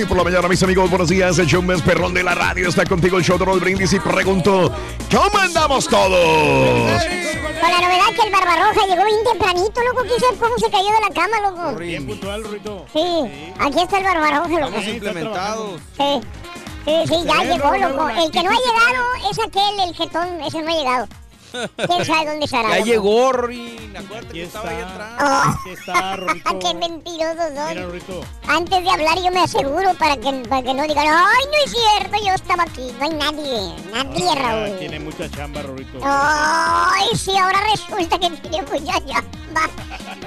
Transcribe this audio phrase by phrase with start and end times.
[0.00, 1.38] Y por la mañana, mis amigos, buenos días.
[1.38, 3.92] El show más perrón de la radio está contigo, el show de Raúl Brindis.
[3.92, 4.72] Y pregunto,
[5.10, 7.02] ¿cómo andamos todos?
[7.60, 10.02] Con la novedad que el Barbarroja llegó bien tempranito, loco.
[10.06, 11.78] ¿Quién sabe cómo se cayó de la cama, loco?
[11.78, 12.86] Bien puntual, Rito.
[12.94, 14.66] Sí, aquí está el Barbarroja, loco.
[14.68, 15.80] Estamos implementados.
[15.98, 16.20] Sí,
[16.86, 18.08] sí, sí, ya llegó, loco.
[18.08, 21.08] El que no ha llegado es aquel, el jetón, ese no ha llegado.
[21.50, 22.78] ¿Quién sabe dónde estará?
[22.78, 23.96] Ya llegó, Rorín.
[23.96, 25.12] Acuérdate que estaba ahí atrás.
[25.20, 25.50] Oh.
[25.60, 26.58] Aquí está, Rorito.
[26.60, 27.68] Qué mentirosos son.
[27.68, 28.20] Mira, Rorito.
[28.48, 31.70] Antes de hablar yo me aseguro para que, para que no digan, ay, no es
[31.72, 32.92] cierto, yo estaba aquí.
[32.98, 34.78] No hay nadie, nadie, Ah, Raúl.
[34.78, 35.98] tiene mucha chamba, Rorito.
[36.02, 39.68] Ay, sí, ahora resulta que tiene mucha chamba.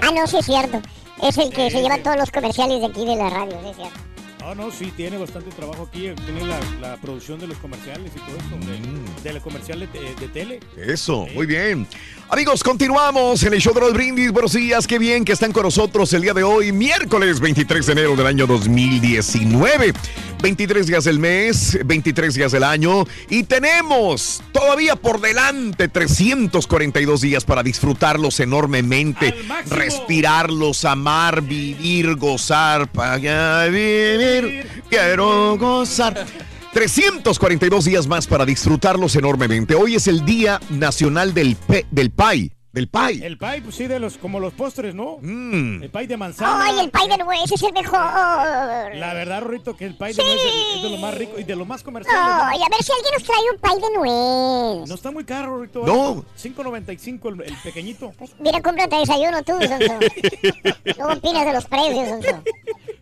[0.01, 0.81] Ah, no, sí es cierto.
[1.21, 3.75] Es el que se lleva todos los comerciales de aquí de la radio, sí es
[3.77, 3.99] cierto.
[4.45, 6.09] Ah, no, sí, tiene bastante trabajo aquí.
[6.25, 8.71] Tiene la, la producción de los comerciales y todo eso.
[8.71, 10.59] De, de los comerciales de, de tele.
[10.75, 11.87] Eso, muy bien.
[12.29, 14.31] Amigos, continuamos en el show de los brindis.
[14.31, 17.91] Buenos días, qué bien que están con nosotros el día de hoy, miércoles 23 de
[17.91, 19.93] enero del año 2019.
[20.41, 27.45] 23 días del mes, 23 días del año y tenemos todavía por delante 342 días
[27.45, 29.33] para disfrutarlos enormemente,
[29.69, 36.25] respirarlos, amar, vivir, gozar, para vivir, quiero gozar.
[36.73, 39.75] 342 días más para disfrutarlos enormemente.
[39.75, 42.51] Hoy es el Día Nacional del, pe- del Pay.
[42.73, 43.21] Del pay.
[43.23, 45.17] El pie, pues sí, de los, como los postres, ¿no?
[45.21, 45.83] Mm.
[45.83, 46.59] El pie de manzana.
[46.65, 47.99] Ay, el pay de nuez es el mejor.
[47.99, 51.43] La verdad, Rorito, que el pie de nuez es, es de lo más rico y
[51.43, 52.15] de lo más comercial.
[52.19, 54.89] Ay, a ver si alguien nos trae un pay de nuez.
[54.89, 55.85] No está muy caro, Rorito.
[55.85, 56.25] No.
[56.41, 58.11] 5.95 el, el pequeñito.
[58.39, 59.99] Mira, cómprate desayuno tú, Sonso.
[60.83, 62.43] ¿Qué opinas de los precios, Sonso?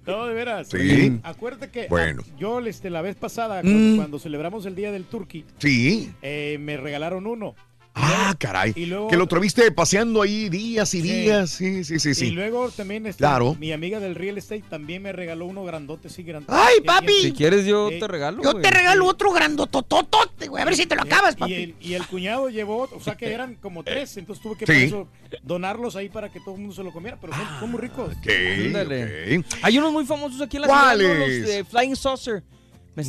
[0.07, 0.69] No, de veras.
[0.69, 1.19] Sí.
[1.23, 2.23] Acuérdate que Bueno.
[2.25, 3.65] ah, yo este, la vez pasada, Mm.
[3.71, 6.11] cuando, cuando celebramos el Día del Turkey, Sí.
[6.21, 7.55] eh, me regalaron uno.
[7.93, 8.71] Ah, caray.
[8.75, 11.11] y luego- que lo tuviste paseando ahí días y Sí.
[11.11, 11.49] días.
[11.49, 12.27] Sí, sí, sí, sí.
[12.27, 13.55] Y luego también este, Claro.
[13.59, 16.53] mi amiga del real estate también me regaló uno grandote, sí, grandote.
[16.57, 17.11] ¡Ay, Y- papi!
[17.11, 18.63] y- Si quieres, yo eh, te regalo, yo güey.
[18.63, 20.61] te regalo otro grandotototote, güey.
[20.61, 21.53] A ver si te lo acabas, Y papi.
[21.53, 24.83] el, y el cuñado llevó, o sea que eran como tres, entonces tuve que Sí.
[24.85, 25.07] eso
[25.43, 28.13] donarlos ahí para que todo el mundo se lo comiera, pero son, son muy ricos.
[28.17, 28.27] Ok,
[28.67, 29.37] Ándale.
[29.39, 29.45] ok.
[29.63, 30.97] Hay unos muy famosos aquí en la ciudad.
[30.97, 32.43] Los de Flying Saucer.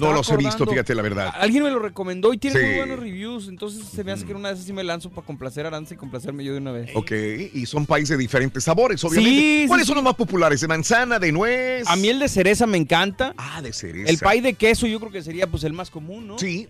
[0.01, 1.33] Me No los he visto, fíjate la verdad.
[1.39, 2.67] Alguien me lo recomendó y tiene Sí.
[2.67, 3.49] muy buenos reviews.
[3.49, 5.95] Entonces se me hace que una de esas sí me lanzo para complacer a Aranza
[5.95, 6.91] y complacerme yo de una vez.
[6.95, 7.13] Ok,
[7.55, 9.31] y son países de diferentes sabores, obviamente.
[9.41, 10.61] Sí, ¿Cuáles sí, son los más populares?
[10.61, 11.87] ¿De manzana, de nuez?
[11.89, 13.35] A mí el de cereza me encanta.
[13.37, 14.11] Ah, de cereza.
[14.11, 16.39] El pie de queso yo creo que sería pues el más común, ¿no?
[16.39, 16.69] Sí.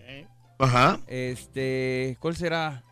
[0.59, 0.99] Ajá.
[1.07, 2.83] Este, ¿cuál será?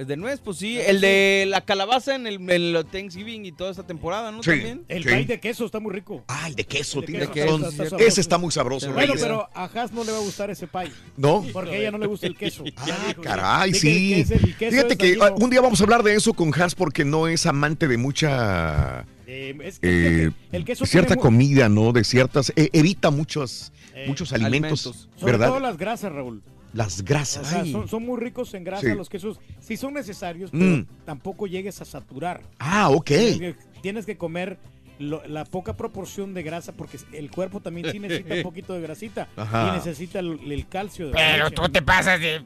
[0.00, 0.78] El de nuez, pues sí.
[0.78, 4.42] El de la calabaza en el, en el Thanksgiving y toda esta temporada, ¿no?
[4.42, 4.48] Sí.
[4.52, 4.82] También.
[4.88, 5.10] El Sí.
[5.10, 6.24] pie de queso está muy rico.
[6.26, 7.60] Ah, el de queso, El de tienes queso, razón.
[7.64, 8.08] está- está sabroso.
[8.08, 10.90] Ese está muy sabroso, Bueno, pero a Haas no le va a gustar ese pie.
[11.18, 11.44] ¿No?
[11.52, 12.64] Porque a ella no le gusta el queso.
[12.78, 14.12] Ah, dijo, caray, que sí.
[14.30, 17.04] el queso- Fíjate que ah, un día vamos a hablar de eso con Hans porque
[17.04, 21.92] no es amante de mucha Eh, es que eh, el queso cierta tiene comida, ¿no?
[21.92, 25.08] De ciertas eh, evita muchos Eh, muchos alimentos, alimentos.
[25.20, 25.48] Sobre ¿verdad?
[25.48, 26.42] todo las grasas, Raúl.
[26.72, 27.46] Las O grasas.
[27.48, 27.72] sea, Ay.
[27.72, 28.94] son, son muy ricos en grasa Sí.
[28.94, 29.40] los quesos.
[29.60, 30.86] Sí son necesarios, pero Mm.
[31.04, 32.42] tampoco llegues a saturar.
[32.58, 33.06] Ah, ok.
[33.06, 34.58] Tienes que, tienes que comer
[34.98, 38.82] lo- la poca proporción de grasa porque el cuerpo también sí necesita un poquito de
[38.82, 39.68] grasita Ajá.
[39.68, 41.06] y necesita el, el calcio.
[41.08, 41.56] De Pero leche.
[41.56, 42.42] tú te pasas de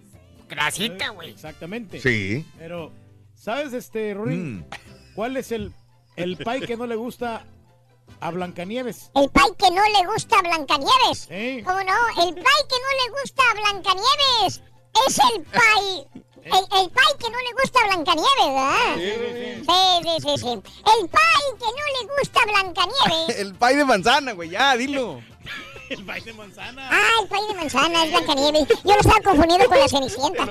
[0.48, 1.30] grasita, güey.
[1.30, 2.00] Exactamente.
[2.00, 2.44] Sí.
[2.58, 2.92] Pero,
[3.34, 4.58] ¿sabes, este, Rorín?
[4.58, 4.64] Mm.
[5.14, 5.72] ¿Cuál es el
[6.16, 7.44] El pay que no le gusta
[8.20, 9.10] a Blancanieves.
[9.14, 11.18] El pay que no le gusta a Blancanieves.
[11.28, 11.62] Sí.
[11.64, 12.24] ¿Cómo no?
[12.26, 14.62] El pay que no le gusta a Blancanieves
[15.06, 16.22] es el pay.
[16.44, 18.94] El, el pay que no le gusta a Blancanieves, ¿verdad?
[18.96, 20.48] Sí, sí, sí, sí.
[20.48, 23.38] El pay que no le gusta a Blancanieves.
[23.38, 25.22] El pay de manzana, güey, ya, dilo.
[25.90, 26.88] El pay de manzana.
[26.90, 28.69] Ah, el pay de manzana es Blancanieves.
[28.69, 30.46] Yo lo estaba confundiendo con la Cenicienta.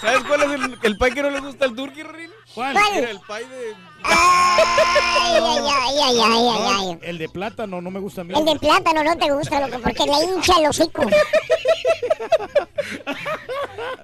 [0.00, 2.30] ¿Sabes cuál es el, el pay que no le gusta al turkey, Rin?
[2.54, 2.74] ¿Cuál?
[2.74, 2.96] ¿Cuál?
[2.96, 3.74] Era el pay de...
[4.02, 4.62] Ay,
[5.34, 6.98] ay, ay, ay, ay, ay, ay.
[7.02, 8.34] El de plátano no me gusta a mí.
[8.36, 11.06] El de plátano no te gusta, loco, porque le hincha el hocico.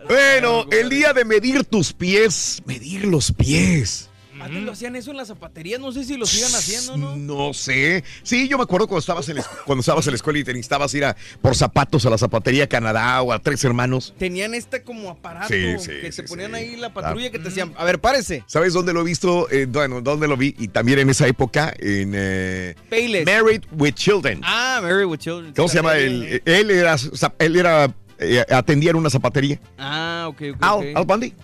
[0.08, 4.08] Bueno, el día de medir tus pies, medir los pies.
[4.44, 7.16] Antes lo hacían eso en las zapaterías, no sé si lo sigan haciendo, ¿no?
[7.16, 8.04] No sé.
[8.22, 10.52] Sí, yo me acuerdo cuando estabas en la, cuando estabas en la escuela y te
[10.52, 14.14] necesitabas ir a, por zapatos a la zapatería Canadá o a Tres Hermanos.
[14.18, 17.44] Tenían este como aparato Sí, sí, que sí, te ponían ahí la patrulla que te
[17.44, 18.44] decían, a ver, párese.
[18.46, 19.48] ¿Sabes dónde lo he visto?
[19.50, 20.54] Eh, bueno, ¿dónde lo vi?
[20.58, 23.24] Y también en esa época, en eh, Payless.
[23.26, 24.40] Married with Children.
[24.44, 25.54] Ah, Mary with Children.
[25.54, 25.94] ¿Cómo se llama?
[25.96, 26.96] El- él era,
[27.38, 29.60] él era eh, atendía en una zapatería.
[29.78, 30.56] Ah, ok, ok.
[30.60, 30.84] Al, ok.
[30.96, 31.34] Al Bundy.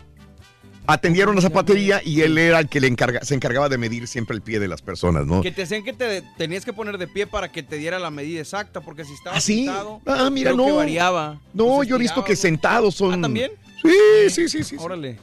[0.87, 4.09] Atendía en una zapatería y él era el que le encarga, se encargaba de medir
[4.09, 5.41] siempre el pie de las personas, ¿no?
[5.41, 8.11] Que te decían que te tenías que poner de pie para que te diera la
[8.11, 9.65] medida exacta, porque si estabas ¿Ah, sí?
[9.67, 10.77] sentado, Ah, mira, creo que no.
[10.79, 11.41] variaba.
[11.55, 12.37] No, Pues yo he visto que ¿no?
[12.37, 13.13] sentados son.
[13.15, 13.53] ¿Ah, también?
[13.83, 13.91] Sí,
[14.31, 14.65] sí, sí, sí.
[14.65, 14.77] sí.
[14.79, 15.19] Órale.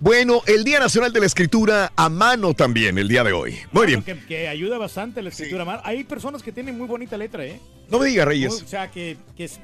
[0.00, 3.56] Bueno, el Día Nacional de la Escritura a mano también, el día de hoy.
[3.72, 4.02] Muy bien.
[4.02, 5.64] Que, que ayuda bastante la escritura.
[5.64, 5.80] Mar.
[5.84, 7.58] Hay personas que tienen muy bonita letra, ¿eh?
[7.90, 8.62] No me digas, Reyes.
[8.62, 9.16] O sea, que,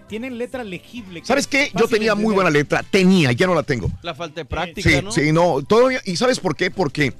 [0.08, 1.20] tienen letra legible.
[1.20, 1.72] que ¿Sabes es qué?
[1.78, 2.82] Yo tenía muy buena letra.
[2.82, 3.90] Tenía, ya no la tengo.
[4.02, 5.12] La falta de práctica, Sí, ¿no?
[5.12, 5.62] sí, no.
[5.62, 6.70] Todavía, ¿Y sabes por qué?
[6.70, 7.14] Porque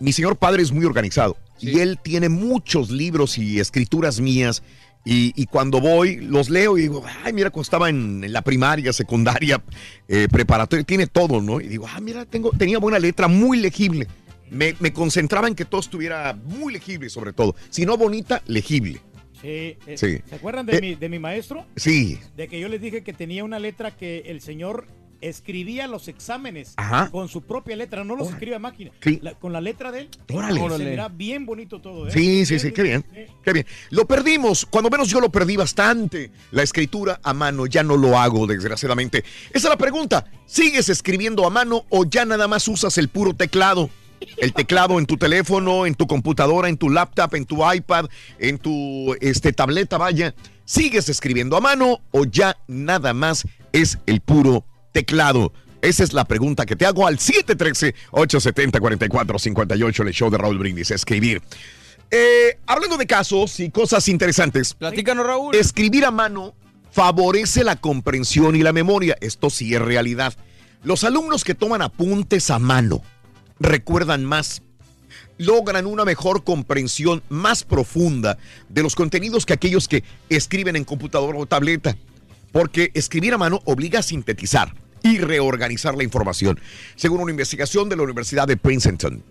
[0.00, 1.36] mi señor padre es muy organizado.
[1.60, 4.62] Y él tiene muchos libros y escrituras mías.
[5.06, 8.42] Y, y cuando voy, los leo y digo, ay, mira, cuando estaba en, en la
[8.42, 9.62] primaria, secundaria,
[10.08, 11.60] eh, preparatoria, tiene todo, ¿no?
[11.60, 14.08] Y digo, ah, mira, tengo, tenía buena letra, muy legible.
[14.50, 17.54] Me, me concentraba en que todo estuviera muy legible, sobre todo.
[17.68, 19.00] Si no bonita, legible.
[19.44, 20.18] Sí, eh, Sí.
[20.28, 21.64] ¿Se acuerdan de, Eh, mi, de mi maestro?
[21.76, 22.18] Sí.
[22.36, 24.86] De que yo les dije que tenía una letra que el señor
[25.20, 27.08] escribía los exámenes Ajá.
[27.10, 28.90] con su propia letra, no los escribe a máquina.
[29.02, 29.20] Sí.
[29.22, 30.08] La- con la letra de él.
[30.30, 30.54] Órale.
[30.60, 30.90] Se Órale.
[30.90, 32.10] mira bien bonito todo, ¿eh?
[32.10, 33.04] Sí, sí, sí, qué bien,
[33.42, 33.66] qué bien.
[33.90, 36.30] Lo perdimos, cuando menos yo lo perdí bastante.
[36.50, 39.18] La escritura a mano ya no lo hago, desgraciadamente.
[39.48, 40.26] Esa es la pregunta.
[40.44, 43.88] ¿Sigues escribiendo a mano o ya nada más usas el puro teclado?
[44.36, 48.06] El teclado en tu teléfono, en tu computadora, en tu laptop, en tu iPad,
[48.38, 50.34] en tu este, tableta, vaya.
[50.64, 55.52] ¿Sigues escribiendo a mano o ya nada más es el puro teclado?
[55.82, 60.90] Esa es la pregunta que te hago al 713-870-4458, el show de Raúl Brindis.
[60.90, 61.42] Escribir.
[62.10, 64.72] Eh, hablando de casos y cosas interesantes.
[64.72, 65.54] Platícanos, Raúl.
[65.54, 66.54] Escribir a mano
[66.90, 69.18] favorece la comprensión y la memoria.
[69.20, 70.32] Esto sí es realidad.
[70.84, 73.02] Los alumnos que toman apuntes a mano
[73.64, 74.62] recuerdan más,
[75.38, 78.38] logran una mejor comprensión más profunda
[78.68, 81.96] de los contenidos que aquellos que escriben en computadora o tableta.
[82.52, 84.72] Porque escribir a mano obliga a sintetizar
[85.02, 86.60] y reorganizar la información,
[86.94, 89.22] según una investigación de la Universidad de Princeton.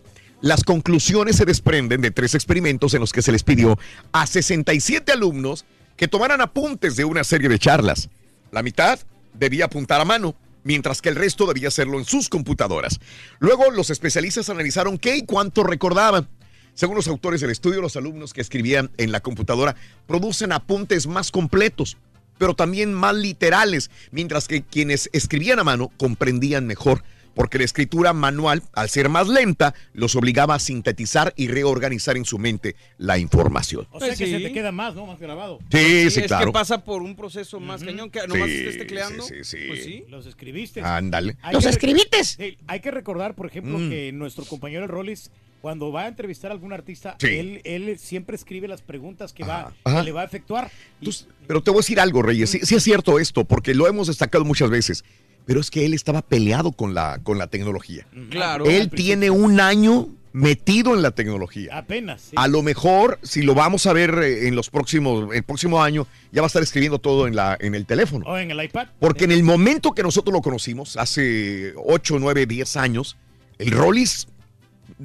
[0.41, 3.79] Las conclusiones se desprenden de tres experimentos en los que se les pidió
[4.11, 5.63] a 67 alumnos
[5.95, 8.09] que tomaran apuntes de una serie de charlas.
[8.51, 8.99] La mitad
[9.33, 12.99] debía apuntar a mano, mientras que el resto debía hacerlo en sus computadoras.
[13.39, 16.27] Luego los especialistas analizaron qué y cuánto recordaban.
[16.73, 19.75] Según los autores del estudio, los alumnos que escribían en la computadora
[20.07, 21.97] producen apuntes más completos,
[22.39, 27.03] pero también más literales, mientras que quienes escribían a mano comprendían mejor,
[27.35, 32.25] porque la escritura manual, al ser más lenta, los obligaba a sintetizar y reorganizar en
[32.25, 33.87] su mente la información.
[33.91, 34.43] O sea Pues que se sí.
[34.43, 35.05] te queda más, ¿no?
[35.05, 35.59] Más grabado.
[35.71, 36.45] Sí, sí, es claro.
[36.47, 39.23] que pasa por un proceso más cañón que nomás Sí, estés tecleando.
[39.23, 39.67] sí, sí, sí.
[39.67, 40.03] Pues sí.
[40.09, 40.81] Los escribiste.
[40.81, 41.35] Ándale.
[41.51, 41.63] ¡Los!
[41.63, 43.89] Sí, hay que recordar, por ejemplo, Mm.
[43.89, 47.27] que nuestro compañero el Rollis, cuando va a entrevistar a algún artista, Sí.
[47.27, 49.99] él, él siempre escribe las preguntas que, va, ajá.
[49.99, 50.69] que le va a efectuar.
[50.99, 52.49] Y- Entonces, pero te voy a decir algo, Reyes.
[52.49, 55.03] Sí, sí es cierto esto, porque lo hemos destacado muchas veces.
[55.45, 58.07] Pero es que él estaba peleado con la, con la tecnología.
[58.29, 58.65] Claro.
[58.65, 61.77] Él tiene un año metido en la tecnología.
[61.77, 62.21] Apenas.
[62.21, 62.35] sí.
[62.35, 66.07] A lo mejor, si lo vamos a ver eh, en los próximos, el próximo año,
[66.31, 68.25] ya va a estar escribiendo todo en, la, en el teléfono.
[68.25, 68.87] O en el iPad.
[68.99, 73.17] Porque en el momento que nosotros lo conocimos, hace 8, 9, 10 años,
[73.59, 74.27] el Rollis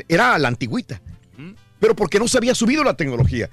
[0.08, 1.00] era la antigüita.
[1.80, 3.48] Pero porque no se había subido la tecnología.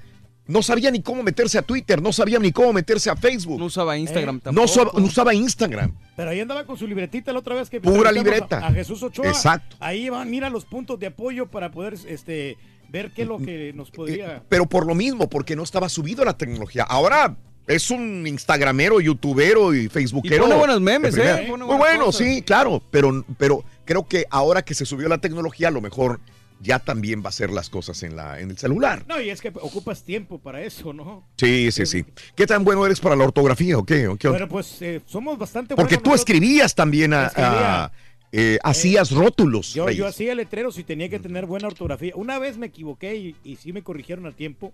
[0.48, 3.58] No sabía ni cómo meterse a Twitter, no sabía ni cómo meterse a Facebook.
[3.58, 4.64] No usaba Instagram Eh, tampoco.
[4.66, 5.92] No, usaba- no usaba Instagram.
[6.14, 8.60] Pero ahí andaba con su libretita la otra vez que Pura libreta.
[8.60, 9.26] A, a Jesús Ochoa.
[9.28, 9.76] Exacto.
[9.80, 12.56] Ahí van, mira los puntos de apoyo para poder este,
[12.88, 14.42] ver qué es lo que nos podría.
[14.48, 16.84] Pero por lo mismo, porque no estaba subido a la tecnología.
[16.84, 17.36] Ahora
[17.66, 20.36] es un instagramero, youtubero y facebookero.
[20.36, 21.16] Y pone buenos memes.
[21.18, 21.46] ¿eh?
[21.48, 22.24] Pone Muy bueno, cosas.
[22.24, 22.80] sí, claro.
[22.92, 26.20] Pero, pero creo que ahora que se subió la tecnología, a lo mejor
[26.60, 29.04] ya también va a hacer las cosas en, la, en el celular.
[29.06, 31.28] No, y es que ocupas tiempo para eso, ¿no?
[31.36, 32.04] Sí, sí, sí.
[32.34, 34.08] ¿Qué tan bueno eres para la ortografía o qué?
[34.08, 34.38] ¿O qué onda?
[34.40, 36.20] Bueno, pues eh, somos bastante Porque buenos tú nosotros.
[36.36, 37.84] escribías también, a, Escribía.
[37.84, 37.92] a-
[38.32, 39.72] eh, hacías rótulos.
[39.74, 42.12] Yo, yo hacía letreros y tenía que tener buena ortografía.
[42.16, 44.72] Una vez me equivoqué y, y sí me corrigieron a tiempo.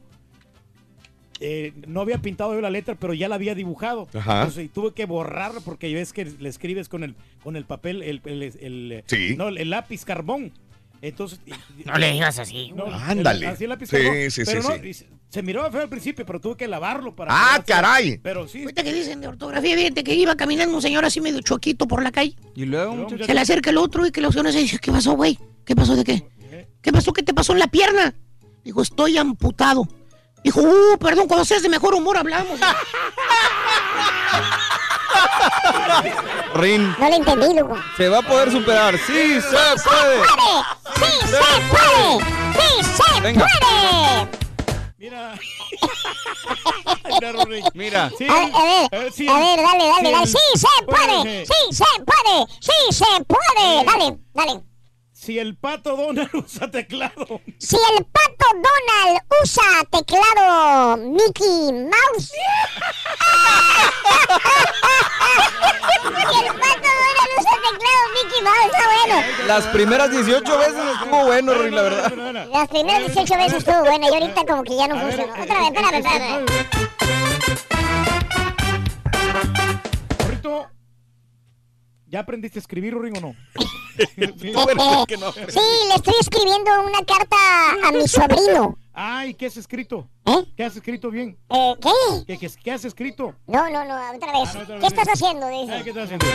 [1.41, 4.09] Eh, no había pintado yo la letra, pero ya la había dibujado.
[4.15, 4.41] Ajá.
[4.43, 8.03] Entonces, y tuve que borrar porque ves que le escribes con el, con el papel,
[8.03, 9.35] el, el- el- Sí.
[9.37, 10.53] no, el lápiz carbón.
[11.03, 11.41] Entonces,
[11.85, 12.73] No le digas así.
[12.77, 13.49] no, Ándale.
[13.49, 14.89] así Sí, sí, pero sí, no, sí.
[14.89, 14.95] y
[15.29, 17.33] se- miraba feo al principio, pero tuve que lavarlo para.
[17.35, 18.19] ¡Ah, caray!
[18.19, 18.61] Pero sí.
[18.63, 22.05] Ahorita que dicen de ortografía, fíjate que iba caminando un señor así medio choquito por
[22.05, 22.37] la calle.
[22.55, 23.25] Y luego, muchacho.
[23.25, 25.37] Se le acerca el otro y que la opción se dice, ¿qué pasó, güey?
[25.65, 26.23] ¿Qué pasó de qué?
[26.81, 27.13] ¿Qué pasó?
[27.13, 28.15] ¿Qué te pasó en la pierna?
[28.63, 29.89] Dijo, estoy amputado.
[30.45, 32.61] Dijo, uh, perdón, cuando seas de mejor humor hablamos.
[36.55, 37.77] Rin, No le entendí, loco.
[37.97, 38.97] se va a poder superar.
[38.99, 40.23] Sí, se puede.
[40.97, 41.39] ¡Sí se
[41.71, 42.25] puede!
[42.53, 43.47] ¡Sí se Venga.
[43.47, 44.29] puede!
[44.99, 45.35] Mira.
[47.75, 48.11] Mira.
[48.17, 50.27] Sí, A, a ver, eh, sí, a ver, dale, dale, sí, dale.
[50.27, 51.23] ¡Sí se puede!
[51.23, 51.47] puede.
[51.47, 52.47] ¡Sí se puede!
[52.61, 53.85] ¡Sí se puede!
[53.85, 54.63] Dale, dale.
[55.25, 57.41] Si el pato Donald usa teclado.
[57.57, 62.27] Si el pato Donald usa teclado Mickey Mouse.
[62.33, 62.41] si
[66.11, 69.17] el pato Donald usa teclado Mickey Mouse, está bueno.
[69.47, 72.49] Las primeras 18 veces estuvo bueno, Rin, la verdad.
[72.53, 75.33] Las primeras 18 veces estuvo buena y ahorita como que ya no funcionó.
[75.41, 76.47] Otra vez, espérame, espérame.
[82.13, 83.35] ¿Ya aprendiste a escribir, Ring, o no?
[83.97, 87.37] Sí, le estoy escribiendo una carta
[87.85, 88.79] a mi sobrino.
[88.95, 90.09] Ay, ¿qué has escrito?
[90.27, 90.45] ¿Eh?
[90.57, 91.39] ¿Qué has escrito bien?
[91.51, 91.91] Eh, ¿Qué?
[92.27, 93.35] ¿Qué, qué, qué has escrito?
[93.47, 94.49] No, no, no, otra vez.
[94.51, 94.93] Ah, no, otra ¿Qué vez.
[94.93, 95.47] estás haciendo?
[95.47, 95.89] Ay, ¿Qué Dice.
[95.91, 96.27] estás haciendo?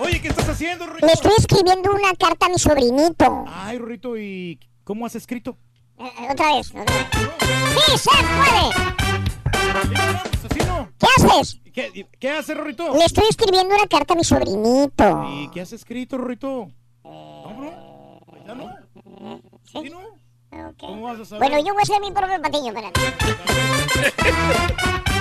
[0.00, 1.06] Oye, ¿qué estás haciendo, Rorrito?
[1.06, 3.44] Le estoy escribiendo una carta a mi sobrinito.
[3.48, 5.56] Ay, Rorrito, ¿y cómo has escrito?
[5.98, 7.06] Eh, eh, otra vez, otra vez.
[7.86, 9.07] ¡Sí se puede!
[10.98, 11.60] ¿Qué haces?
[11.72, 12.94] ¿Qué, qué hace, Rorrito?
[12.94, 15.24] Le estoy escribiendo una carta a mi sobrinito.
[15.28, 16.68] ¿Y qué has escrito, Rorrito?
[17.04, 17.72] ¿No, bro?
[18.46, 18.74] ¿Ya no?
[19.64, 20.18] ¿Sí, no?
[20.78, 21.48] ¿Cómo vas a saber?
[21.48, 23.00] Bueno, yo voy a hacer mi propio patiño, espérate.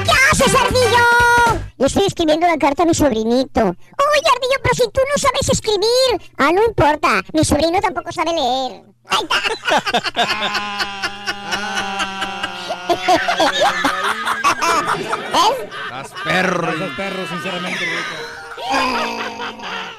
[0.06, 1.62] ¿Qué haces, Ardillo?
[1.78, 3.62] Le estoy escribiendo una carta a mi sobrinito.
[3.62, 3.76] Oye,
[4.34, 6.32] Ardillo, pero si tú no sabes escribir.
[6.38, 7.22] Ah, no importa.
[7.34, 8.84] Mi sobrino tampoco sabe leer.
[9.10, 9.84] Ahí está.
[14.96, 15.90] ¿Ves?
[15.90, 16.76] Las perros.
[16.76, 18.16] Esos perros, sinceramente, Rorrito.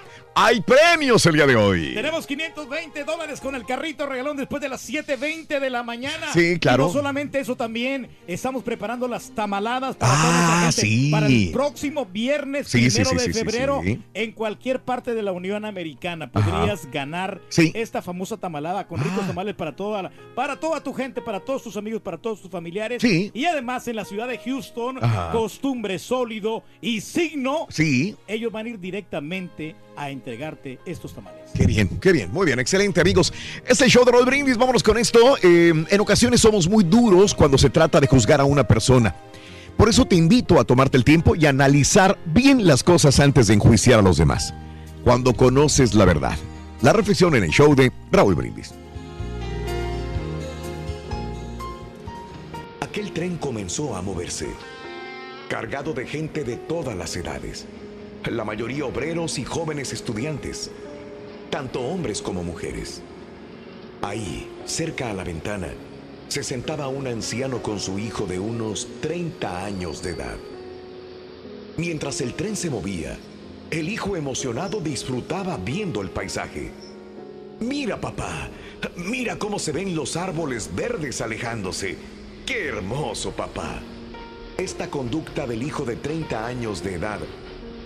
[0.41, 1.95] Hay premios el día de hoy.
[1.95, 6.33] Tenemos 520 dólares con el carrito regalón después de las 7.20 de la mañana.
[6.33, 6.85] Sí, claro.
[6.85, 10.81] Y no solamente eso, también estamos preparando las tamaladas para Ah, toda nuestra gente.
[10.81, 11.11] sí.
[11.11, 13.83] Para el próximo viernes, Sí, primero sí, de febrero,
[14.15, 16.31] en cualquier parte de la Unión Americana.
[16.31, 17.41] Podrías ganar
[17.75, 21.65] esta famosa tamalada con ricos tamales para toda, la- para toda tu gente, para todos
[21.65, 23.03] tus amigos, para todos tus familiares.
[23.03, 23.33] Sí.
[23.35, 25.33] Y además en la ciudad de Houston, Ajá.
[25.33, 27.67] costumbre sólido y signo.
[27.71, 28.15] Sí.
[28.29, 31.41] Ellos van a ir directamente a entregarte estos tamales.
[31.53, 33.33] Qué bien, qué bien, muy bien, excelente amigos.
[33.63, 35.37] Este es el show de Roll Brindis, vámonos con esto.
[35.43, 39.15] Eh, en ocasiones somos muy duros cuando se trata de juzgar a una persona.
[39.77, 43.55] Por eso te invito a tomarte el tiempo y analizar bien las cosas antes de
[43.55, 44.55] enjuiciar a los demás.
[45.05, 46.37] Cuando conoces la verdad.
[46.81, 48.73] La reflexión en el show de Raúl Brindis.
[52.81, 54.49] Aquel tren comenzó a moverse,
[55.49, 57.67] cargado de gente de todas las edades,
[58.27, 60.71] la mayoría obreros y jóvenes estudiantes,
[61.51, 63.03] tanto hombres como mujeres.
[64.03, 65.69] Ahí, cerca a la ventana,
[66.29, 70.37] se sentaba un anciano con su hijo de unos 30 años de edad.
[71.77, 73.17] Mientras el tren se movía,
[73.71, 76.71] el hijo emocionado disfrutaba viendo el paisaje.
[77.61, 78.51] Mira, papá,
[78.97, 81.97] mira cómo se ven los árboles verdes alejándose.
[82.47, 83.81] ¡Qué hermoso, papá!
[84.57, 87.21] Esta conducta del hijo de 30 años de edad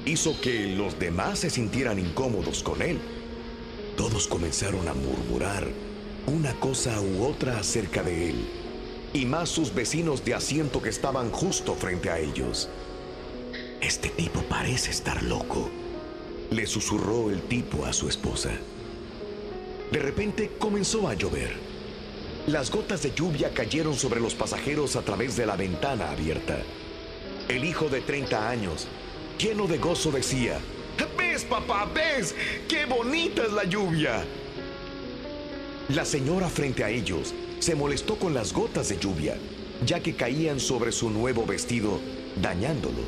[0.06, 2.99] hizo que los demás se sintieran incómodos con él.
[3.97, 5.68] Todos comenzaron a murmurar
[6.26, 8.49] una cosa u otra acerca de él,
[9.12, 12.68] y más sus vecinos de asiento que estaban justo frente a ellos.
[13.80, 15.68] Este tipo parece estar loco,
[16.50, 18.50] le susurró el tipo a su esposa.
[19.90, 21.54] De repente comenzó a llover.
[22.47, 26.62] Las gotas de lluvia cayeron sobre los pasajeros a través de la ventana abierta.
[27.49, 28.87] El hijo de 30 años,
[29.39, 30.59] lleno de gozo, decía,
[31.33, 31.89] ¿Ves, papá?
[31.95, 32.35] ¿Ves?
[32.69, 34.23] ¡Qué bonita es la lluvia!
[35.89, 39.37] La señora frente a ellos se molestó con las gotas de lluvia,
[39.87, 42.01] ya que caían sobre su nuevo vestido,
[42.37, 43.01] dañándolo,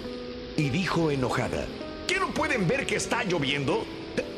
[0.57, 1.67] y dijo enojada,
[2.07, 3.85] ¿qué no pueden ver que está lloviendo?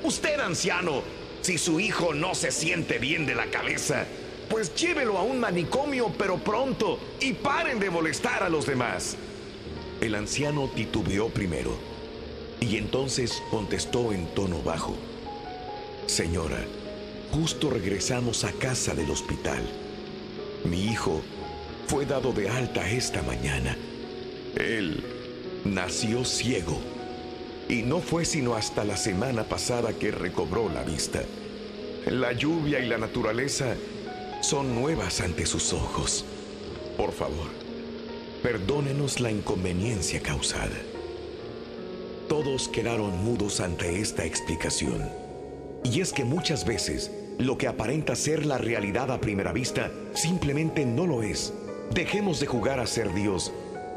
[0.03, 1.03] Usted, anciano,
[1.43, 4.05] Si su hijo no se siente bien de la cabeza,
[4.49, 9.17] pues llévelo a un manicomio, pero pronto, y paren de molestar a los demás.
[10.01, 11.77] El anciano titubeó primero,
[12.61, 14.95] y entonces contestó en tono bajo.
[16.07, 16.65] Señora,
[17.33, 19.63] justo regresamos a casa del hospital.
[20.65, 21.23] Mi hijo
[21.87, 23.77] fue dado de alta esta mañana.
[24.57, 25.03] Él
[25.65, 26.79] nació ciego
[27.69, 31.23] y no fue sino hasta la semana pasada que recobró la vista.
[32.07, 33.77] La lluvia y la naturaleza
[34.41, 36.25] son nuevas ante sus ojos.
[36.97, 37.49] Por favor,
[38.47, 40.77] perdónenos la inconveniencia causada.
[42.29, 45.03] Todos quedaron mudos ante esta explicación.
[45.83, 50.87] Y es que muchas veces lo que aparenta ser la realidad a primera vista simplemente
[50.87, 51.53] no lo es.
[51.93, 53.53] Dejemos de jugar a ser Dios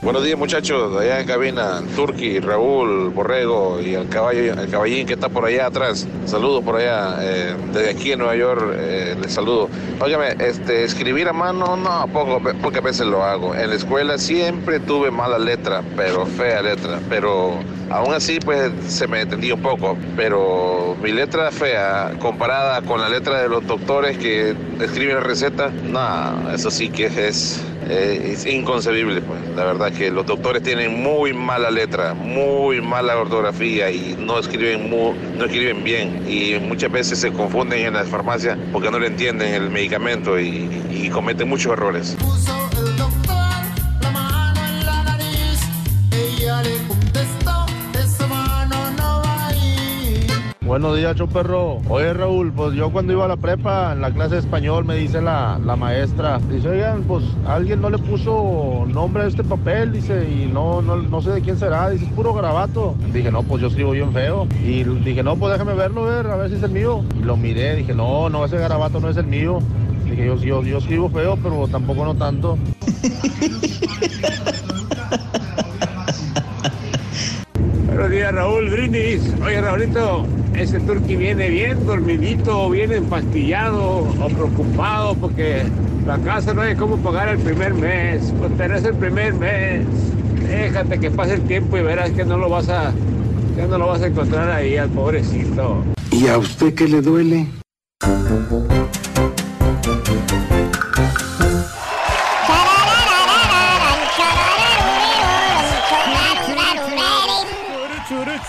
[0.00, 5.14] Buenos días muchachos, allá en cabina, Turki, Raúl, Borrego y el caballo, el caballín que
[5.14, 6.06] está por allá atrás.
[6.24, 9.68] Saludos por allá, eh, desde aquí en Nueva York eh, les saludo.
[10.00, 13.56] Óigame, este, escribir a mano, no, poco, pocas veces lo hago.
[13.56, 17.54] En la escuela siempre tuve mala letra, pero fea letra, pero
[17.90, 19.98] aún así pues se me entendía un poco.
[20.14, 25.70] Pero mi letra fea comparada con la letra de los doctores que escriben la receta,
[25.70, 29.40] no, eso sí que es eh, es inconcebible, pues.
[29.56, 34.88] La verdad que los doctores tienen muy mala letra, muy mala ortografía y no escriben
[34.90, 39.08] mu- no escriben bien y muchas veces se confunden en las farmacias porque no le
[39.08, 42.16] entienden el medicamento y, cometen muchos errores.
[50.68, 51.80] Buenos días, perro.
[51.88, 54.96] Oye, Raúl, pues yo cuando iba a la prepa, en la clase de español, me
[54.96, 59.92] dice la, la maestra, dice, oigan, pues alguien no le puso nombre a este papel,
[59.92, 62.94] dice, y no, no, no sé de quién será, dice, es puro garabato.
[63.14, 64.46] Dije, no, pues yo escribo bien feo.
[64.62, 67.02] Y dije, no, pues déjame verlo, ver, a ver si es el mío.
[67.18, 69.60] Y lo miré, dije, no, no, ese garabato no es el mío.
[70.04, 72.58] Dije, yo, yo, yo escribo feo, pero tampoco no tanto.
[77.88, 79.22] Buenos días, Raúl Brindis.
[79.44, 85.62] Oye, Raulito, ese turqui viene bien dormidito, bien empastillado o preocupado porque
[86.06, 88.32] la casa no hay cómo pagar el primer mes.
[88.38, 89.86] Pues tenés el primer mes.
[90.46, 92.92] Déjate que pase el tiempo y verás que no lo vas a,
[93.56, 95.82] que no lo vas a encontrar ahí al pobrecito.
[96.10, 97.46] ¿Y a usted qué le duele?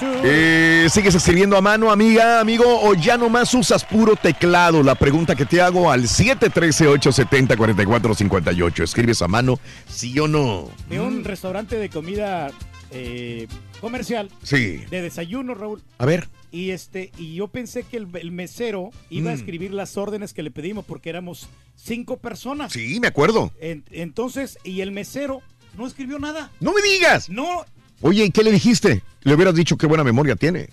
[0.02, 4.82] Eh, ¿Sigues escribiendo a mano, amiga, amigo, o ya nomás usas puro teclado?
[4.84, 8.84] La pregunta que te hago al 713-870-4458.
[8.84, 10.70] ¿Escribes a mano, sí o no?
[10.90, 12.52] De un restaurante de comida
[12.92, 13.48] eh,
[13.82, 14.30] comercial.
[14.44, 14.82] Sí.
[14.90, 15.82] De desayuno, Raúl.
[15.98, 16.28] A ver.
[16.52, 19.38] Y este, y yo pensé que el, el mesero iba a Mm.
[19.38, 22.72] escribir las órdenes que le pedimos porque éramos cinco personas.
[22.74, 23.52] Sí, me acuerdo.
[23.62, 25.42] En- entonces, y el mesero
[25.78, 26.50] no escribió nada.
[26.60, 27.30] ¡No me digas!
[27.30, 27.66] No,
[28.02, 29.04] Oye, ¿y qué le dijiste?
[29.22, 30.70] Le hubieras dicho qué buena memoria tiene.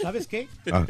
[0.00, 0.48] ¿sabes qué?
[0.72, 0.86] Ah.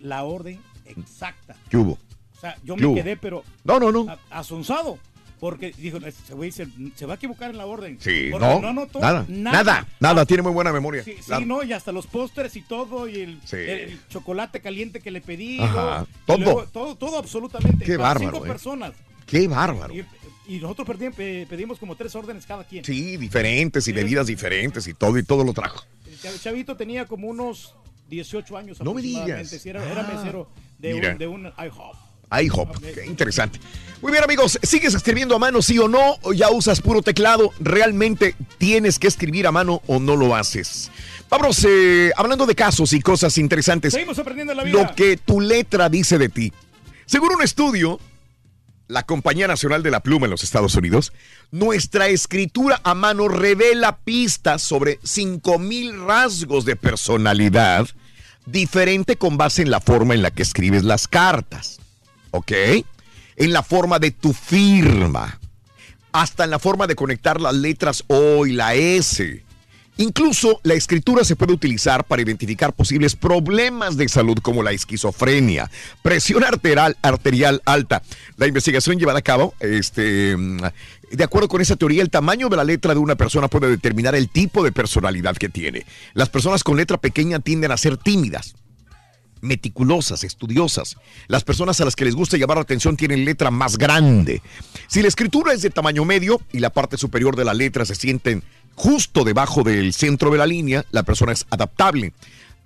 [0.00, 1.56] La orden exacta.
[1.68, 1.92] ¿Qué hubo?
[1.92, 3.42] O sea, yo ¿Qué me quedé, pero.
[3.64, 4.06] No, no, no.
[4.30, 4.98] Asonzado.
[5.40, 7.98] Porque dijo, se, se va a equivocar en la orden.
[8.00, 11.04] Sí, Porque no, anotó nada, nada, nada, tiene muy buena memoria.
[11.04, 11.44] Sí, sí, Nada.
[11.44, 13.56] no, y hasta los pósteres y todo, y el, Sí.
[13.56, 15.60] el chocolate caliente que le pedí.
[15.60, 16.06] Ajá, ¿no?
[16.24, 16.38] Todo.
[16.38, 17.84] luego todo, todo absolutamente.
[17.84, 18.48] Qué para bárbaro, Cinco eh.
[18.48, 18.92] personas.
[19.26, 19.92] Qué bárbaro.
[19.94, 20.06] Y,
[20.48, 22.84] y nosotros pedimos como tres órdenes cada quien.
[22.84, 25.84] Sí, diferentes y bebidas diferentes y todo, y todo lo trajo.
[26.06, 27.74] El chav- chavito tenía como unos
[28.08, 29.48] 18 años No me digas.
[29.50, 31.12] sí, era, era Ah, mesero de mira.
[31.12, 31.96] un, de un IHOP.
[32.42, 33.60] IHOP, qué interesante.
[34.02, 36.16] Muy bien, amigos, ¿sigues escribiendo a mano, sí o no?
[36.22, 37.52] ¿O ya usas puro teclado?
[37.60, 40.90] ¿Realmente tienes que escribir a mano o no lo haces?
[41.30, 43.92] Vamos, eh, hablando de casos y cosas interesantes.
[43.92, 44.80] Seguimos aprendiendo la vida.
[44.82, 46.52] Lo que tu letra dice de ti.
[47.06, 47.98] Según un estudio,
[48.88, 51.12] la Compañía Nacional de la Pluma en los Estados Unidos,
[51.50, 57.88] nuestra escritura a mano revela pistas sobre 5.000 rasgos de personalidad
[58.46, 61.78] diferente con base en la forma en la que escribes las cartas.
[62.30, 62.52] ¿Ok?
[63.36, 65.40] En la forma de tu firma.
[66.12, 69.44] Hasta en la forma de conectar las letras O y la S.
[69.98, 75.70] Incluso la escritura se puede utilizar para identificar posibles problemas de salud como la esquizofrenia,
[76.02, 78.02] presión arterial, arterial alta.
[78.36, 82.64] La investigación llevada a cabo, este, de acuerdo con esa teoría, el tamaño de la
[82.64, 85.86] letra de una persona puede determinar el tipo de personalidad que tiene.
[86.12, 88.54] Las personas con letra pequeña tienden a ser tímidas,
[89.40, 90.96] meticulosas, estudiosas.
[91.26, 94.42] Las personas a las que les gusta llamar la atención tienen letra más grande.
[94.88, 97.94] Si la escritura es de tamaño medio y la parte superior de la letra se
[97.94, 98.42] sienten
[98.76, 102.12] justo debajo del centro de la línea, la persona es adaptable.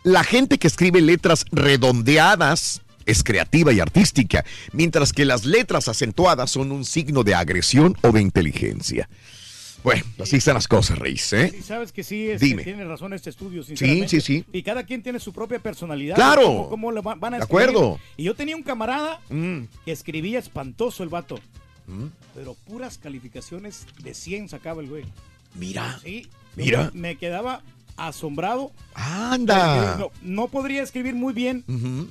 [0.03, 6.51] La gente que escribe letras redondeadas es creativa y artística, mientras que las letras acentuadas
[6.51, 9.09] son un signo de agresión o de inteligencia.
[9.83, 11.59] Bueno, así están las cosas, Reis, ¿eh?
[11.67, 12.63] Sabes que sí, Dime.
[12.65, 14.09] tiene razón este estudio, Sí, sinceramente.
[14.09, 14.45] sí, sí.
[14.53, 16.17] Y cada quien tiene su propia personalidad.
[16.17, 16.43] Claro.
[16.45, 17.99] Cómo, cómo le va- van a De acuerdo.
[18.19, 19.61] Y yo tenía un camarada Mm.
[19.87, 21.41] que escribía espantoso el vato.
[22.37, 25.05] Pero puras calificaciones de 100 sacaba el güey.
[25.55, 25.99] Mira.
[26.03, 26.29] Sí.
[26.57, 26.91] Mira.
[26.95, 27.63] Me quedaba
[27.97, 28.73] asombrado.
[28.95, 29.97] Anda.
[29.99, 31.65] No, no podría escribir muy bien,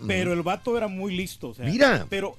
[0.07, 1.49] pero el vato era muy listo.
[1.49, 2.05] o sea, Mira.
[2.09, 2.37] Pero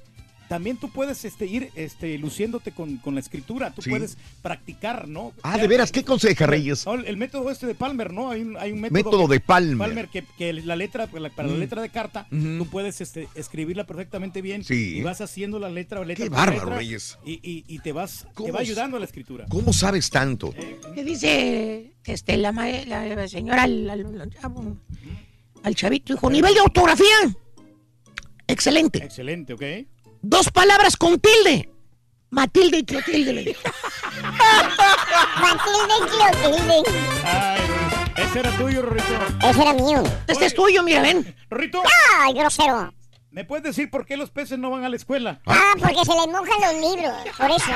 [0.51, 3.71] también tú puedes este, ir este, luciéndote con, con la escritura.
[3.73, 3.91] Tú Sí.
[3.91, 5.33] puedes practicar, ¿no?
[5.45, 6.85] Ah, de veras, ¿qué conseja, Reyes?
[6.87, 8.31] No, el, el método este de Palmer, ¿no?
[8.33, 10.09] Hay un, hay un método, Método de Palmer.
[10.09, 11.61] que, que la letra, pues, la- para la Mm.
[11.61, 14.97] letra de carta, tú puedes este, escribirla perfectamente bien Sí.
[14.99, 17.17] y vas haciendo la letra, letra Qué bárbaro, letra, Reyes.
[17.25, 19.47] Y, y- y te vas, te ¿Cómo va ayudando a la escritura.
[19.49, 20.53] ¿Cómo sabes tanto?
[20.97, 23.63] ¿Qué dice este, la, ma- la- la señora?
[25.63, 26.15] Al chavito?
[26.15, 27.07] Dijo, nivel de ortografía.
[28.49, 28.99] Excelente.
[29.05, 29.63] Excelente, ¿ok?
[30.23, 31.69] Dos palabras con tilde.
[32.31, 33.61] Matilde y Clotilde le dijo.
[35.41, 36.83] Matilde y Clotilde.
[37.25, 37.61] Ay,
[38.17, 39.07] ese era tuyo, Rorrito.
[39.43, 40.03] Ese era mío.
[40.29, 41.35] Este es tuyo, mira, ven.
[42.21, 42.93] Ay, grosero.
[43.33, 45.41] ¿me puedes decir por qué los peces no van a la escuela?
[45.47, 47.15] Ah, porque se les mojan los libros.
[47.39, 47.71] Por eso.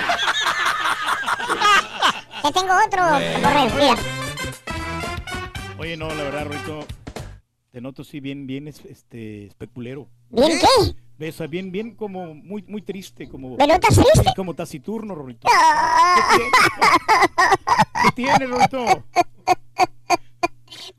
[2.43, 3.97] Te tengo otro, Borrell, mira.
[5.79, 6.87] Oye, no, la verdad, Rorrito,
[7.73, 10.09] te noto sí bien, bien es- este, especulero.
[10.31, 10.95] ¿Bien qué?
[11.17, 13.57] Ves, bien, bien como muy, muy triste, como...
[13.57, 14.33] ¿Me notas triste?
[14.35, 15.47] Como taciturno, Rorrito.
[15.51, 16.39] Ah.
[18.03, 18.85] ¿Qué tiene, Rorrito?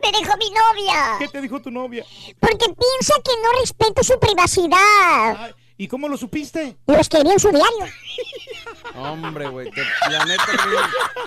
[0.02, 1.16] Me dejó mi novia.
[1.20, 2.06] ¿Qué te dijo tu novia?
[2.40, 5.52] Porque piensa que no respeto su privacidad.
[5.78, 6.78] ¿Y cómo lo supiste?
[6.88, 7.94] Lo escribí en su diario.
[8.96, 10.46] Hombre, güey, te- la neta,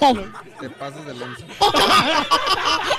[0.00, 0.12] ¿Qué?
[0.14, 0.26] güey,
[0.60, 1.44] te pasas de lanza.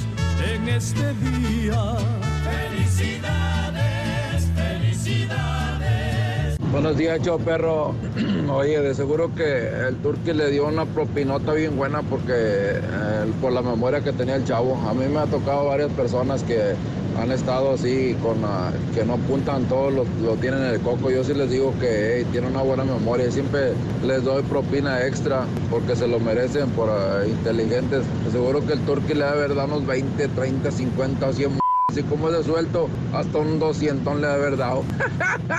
[0.52, 1.96] en este día.
[2.44, 6.58] Felicidades, felicidades.
[6.72, 7.94] Buenos días, show perro.
[8.52, 13.52] Oye, de seguro que el Turqui le dio una propinota bien buena porque eh, por
[13.52, 14.76] la memoria que tenía el chavo.
[14.88, 16.74] A mí me ha tocado varias personas que
[17.20, 21.10] han estado así, con ah, que no apuntan todo, lo, tienen en el coco.
[21.10, 23.30] Yo sí les digo que hey, tiene una buena memoria.
[23.32, 23.74] Siempre
[24.06, 28.04] les doy propina extra porque se lo merecen por ah, inteligentes.
[28.32, 32.30] Seguro que el Turqui le haber dado unos 20, 30, 50 o 100 Así como
[32.30, 34.84] es de suelto, hasta un 200 le haber dado.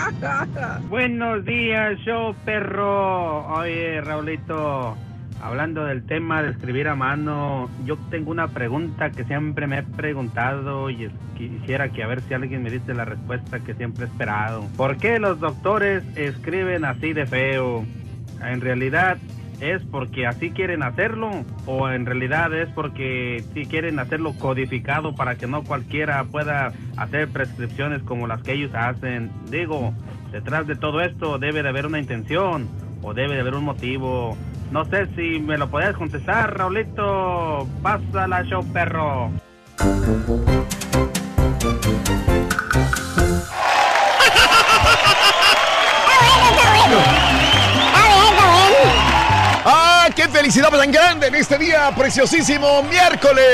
[0.89, 3.47] Buenos días, show perro.
[3.55, 4.97] Oye, Raulito,
[5.45, 9.83] hablando del tema de escribir a mano, yo tengo una pregunta que siempre me he
[9.83, 14.09] preguntado y quisiera que a ver si alguien me dice la respuesta que siempre he
[14.09, 14.67] esperado.
[14.75, 17.85] ¿Por qué los doctores escriben así de feo?
[18.43, 19.19] En realidad,
[19.61, 21.31] ¿es porque así quieren hacerlo?
[21.67, 27.29] ¿O en realidad es porque sí quieren hacerlo codificado para que no cualquiera pueda hacer
[27.29, 29.31] prescripciones como las que ellos hacen?
[29.51, 29.93] Digo,
[30.33, 32.67] detrás de todo esto debe de haber una intención
[33.03, 34.39] o debe de haber un motivo.
[34.75, 37.65] No sé si me lo podías contestar, Raulito.
[37.81, 39.31] Pásala, show perro.
[49.65, 53.45] ¡Ah, qué felicidad tan grande en este día preciosísimo miércoles.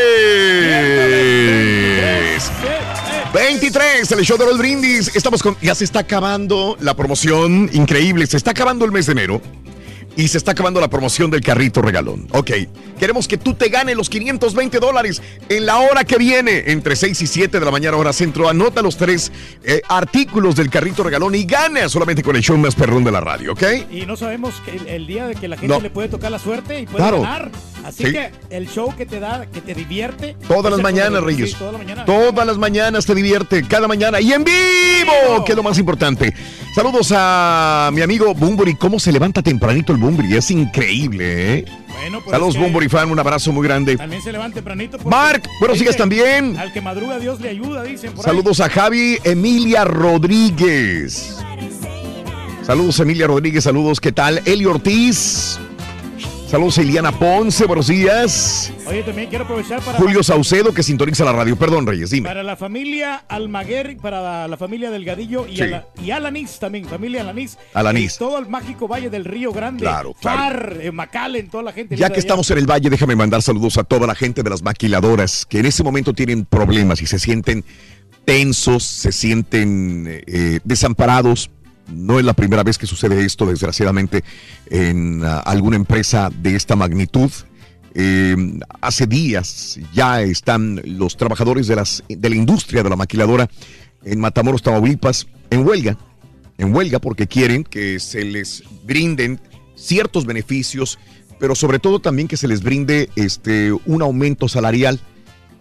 [3.35, 5.15] 23, el show de los brindis.
[5.15, 5.55] Estamos con.
[5.61, 7.69] Ya se está acabando la promoción.
[7.75, 8.27] Increíble.
[8.27, 9.43] Se está acabando el mes de enero.
[10.17, 12.27] Y se está acabando la promoción del carrito regalón.
[12.33, 12.51] Ok.
[12.99, 17.23] Queremos que tú te ganes los 520 dólares en la hora que viene, entre 6
[17.23, 18.49] y 7 de la mañana, hora centro.
[18.49, 19.33] Anota los tres
[19.65, 23.21] eh, artículos del carrito regalón y gana solamente con el show más perrón de la
[23.21, 23.63] radio, ¿ok?
[23.91, 25.81] Y no sabemos que el, el día de que la gente No.
[25.81, 27.23] le puede tocar la suerte y puede Claro.
[27.23, 27.51] ganar.
[27.83, 28.13] Así Sí.
[28.13, 30.37] que el show que te da, que te divierte.
[30.47, 31.53] Todas las mañanas, Reyes.
[31.53, 32.05] Sí, todas las mañanas.
[32.05, 36.35] Todas las mañanas te divierte, cada mañana y en vivo, que es lo más importante.
[36.75, 38.75] Saludos a mi amigo Bumburi.
[38.75, 40.35] ¿Cómo se levanta tempranito el Bumburi?
[40.37, 41.65] Es increíble, ¿eh?
[41.89, 43.11] Bueno, pues Saludos, es que Bumburi fan.
[43.11, 43.97] Un abrazo muy grande.
[43.97, 44.99] También se levanta tempranito.
[45.05, 46.57] Mark, buenos días también.
[46.57, 48.31] Al que madruga Dios le ayuda, dicen por ahí.
[48.31, 51.37] Saludos a Javi Emilia Rodríguez.
[52.63, 53.65] Saludos, Emilia Rodríguez.
[53.65, 54.43] Saludos, ¿qué tal?
[54.45, 55.59] Eli Ortiz.
[56.51, 57.65] Saludos, a Eliana Ponce.
[57.65, 58.73] Buenos días.
[58.85, 59.97] Oye, también quiero aprovechar para...
[59.99, 61.55] Julio Saucedo, que sintoniza la radio.
[61.55, 62.29] Perdón, Reyes, dime.
[62.29, 65.63] Para la familia Almaguer, para la, familia Delgadillo y, Sí.
[65.63, 67.57] Ala- y Alanís también, familia Alanís.
[67.73, 68.17] Alanís.
[68.17, 69.83] Y todo el mágico valle del Río Grande.
[69.83, 70.39] Claro, claro.
[70.41, 71.97] Far, eh, McAllen, toda la gente.
[71.97, 74.61] Ya que estamos en el valle, déjame mandar saludos a toda la gente de las
[74.63, 77.65] maquiladoras que en ese momento tienen problemas y se sienten
[78.25, 81.49] tensos, se sienten eh, desamparados.
[81.93, 84.25] No es la primera vez que sucede esto, desgraciadamente,
[84.67, 87.31] en ah, alguna empresa de esta magnitud.
[87.95, 88.37] Eh,
[88.81, 93.51] hace días ya están los trabajadores de, de la industria de la maquiladora
[94.05, 95.97] en Matamoros, Tamaulipas, en huelga
[96.61, 99.41] en huelga porque quieren que se les brinden
[99.77, 100.99] ciertos beneficios,
[101.39, 105.01] pero sobre todo también que se les brinde este, un aumento salarial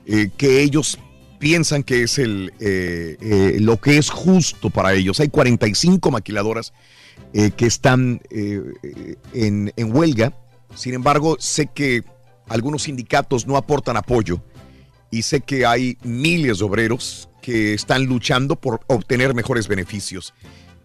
[0.06, 1.00] eh, que ellos
[1.40, 5.20] piensan que es el, eh, eh, lo que es justo para ellos.
[5.20, 6.74] Hay 45 maquiladoras
[7.34, 10.34] eh, que están en huelga,
[10.76, 12.04] sin embargo sé que
[12.48, 14.42] algunos sindicatos no aportan apoyo
[15.12, 20.34] y sé que hay miles de obreros que están luchando por obtener mejores beneficios.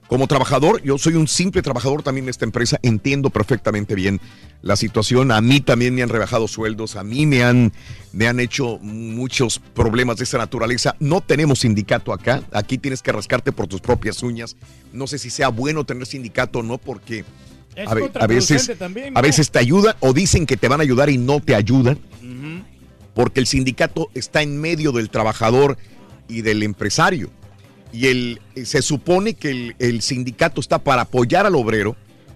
[0.06, 4.20] Como trabajador, yo soy un simple trabajador también de esta empresa, entiendo perfectamente bien
[4.60, 5.32] la situación.
[5.32, 7.72] A mí también me han rebajado sueldos, a mí me han,
[8.12, 10.94] me han hecho muchos problemas de esa naturaleza.
[11.00, 14.56] No tenemos sindicato acá, aquí tienes que rascarte por tus propias uñas.
[14.92, 17.24] No sé si sea bueno tener sindicato o no, porque
[17.86, 20.80] a, ve- a contraproducente veces, también, a veces te ayudan o dicen que te van
[20.80, 21.98] a ayudar y no te ayudan
[23.14, 25.78] porque el sindicato está en medio del trabajador
[26.28, 27.30] y del empresario.
[27.94, 31.94] Y el, se supone que el, el sindicato está para apoyar al obrero,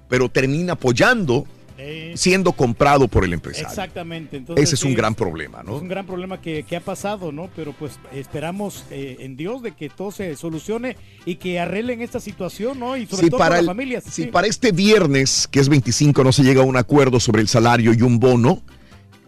[0.09, 1.47] pero termina apoyando
[1.81, 3.69] Eh, siendo comprado por el empresario.
[3.69, 4.37] Exactamente.
[4.37, 5.77] Entonces, Ese es un gran problema, Es ¿no?
[5.77, 7.49] un gran problema que, que ha pasado, ¿no?
[7.55, 12.19] Pero pues esperamos eh, en Dios de que todo se solucione y que arreglen esta
[12.19, 12.97] situación, ¿no?
[12.97, 14.05] Y sobre Si todo para, para el- las familias.
[14.05, 14.27] si sí.
[14.27, 17.93] para este viernes, que es 25, no se llega a un acuerdo sobre el salario
[17.93, 18.61] y un bono,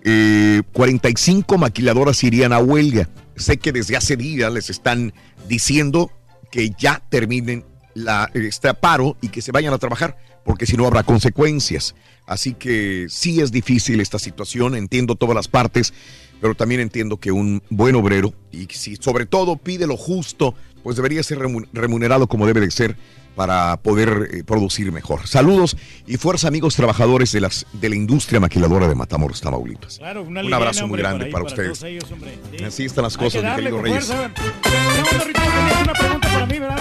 [0.02, 3.08] eh, 45 maquiladoras irían a huelga.
[3.36, 5.12] Sé que desde hace días les están
[5.48, 6.10] diciendo
[6.50, 10.86] que ya terminen la, este paro y que se vayan a trabajar, porque si no
[10.86, 11.94] habrá consecuencias.
[12.26, 15.92] Así que sí es difícil esta situación, entiendo todas las partes,
[16.40, 20.96] pero también entiendo que un buen obrero, y si sobre todo pide lo justo, pues
[20.96, 22.96] debería ser remu- remunerado como debe de ser
[23.34, 25.26] para poder eh, producir mejor.
[25.26, 29.98] Saludos y fuerza amigos trabajadores de, las, de la industria maquiladora de Matamoros, Tamaulipas.
[29.98, 31.78] Claro, una un abrazo muy grande para ustedes.
[31.78, 32.38] todos ellos, hombre.
[32.58, 32.64] Sí.
[32.64, 34.06] Así están las cosas, mi querido Reyes.
[34.06, 34.30] fuerza.
[34.34, 35.40] ¿Qué onda, Rito?
[35.40, 36.78] ¿Tenías una pregunta para mí, verdad?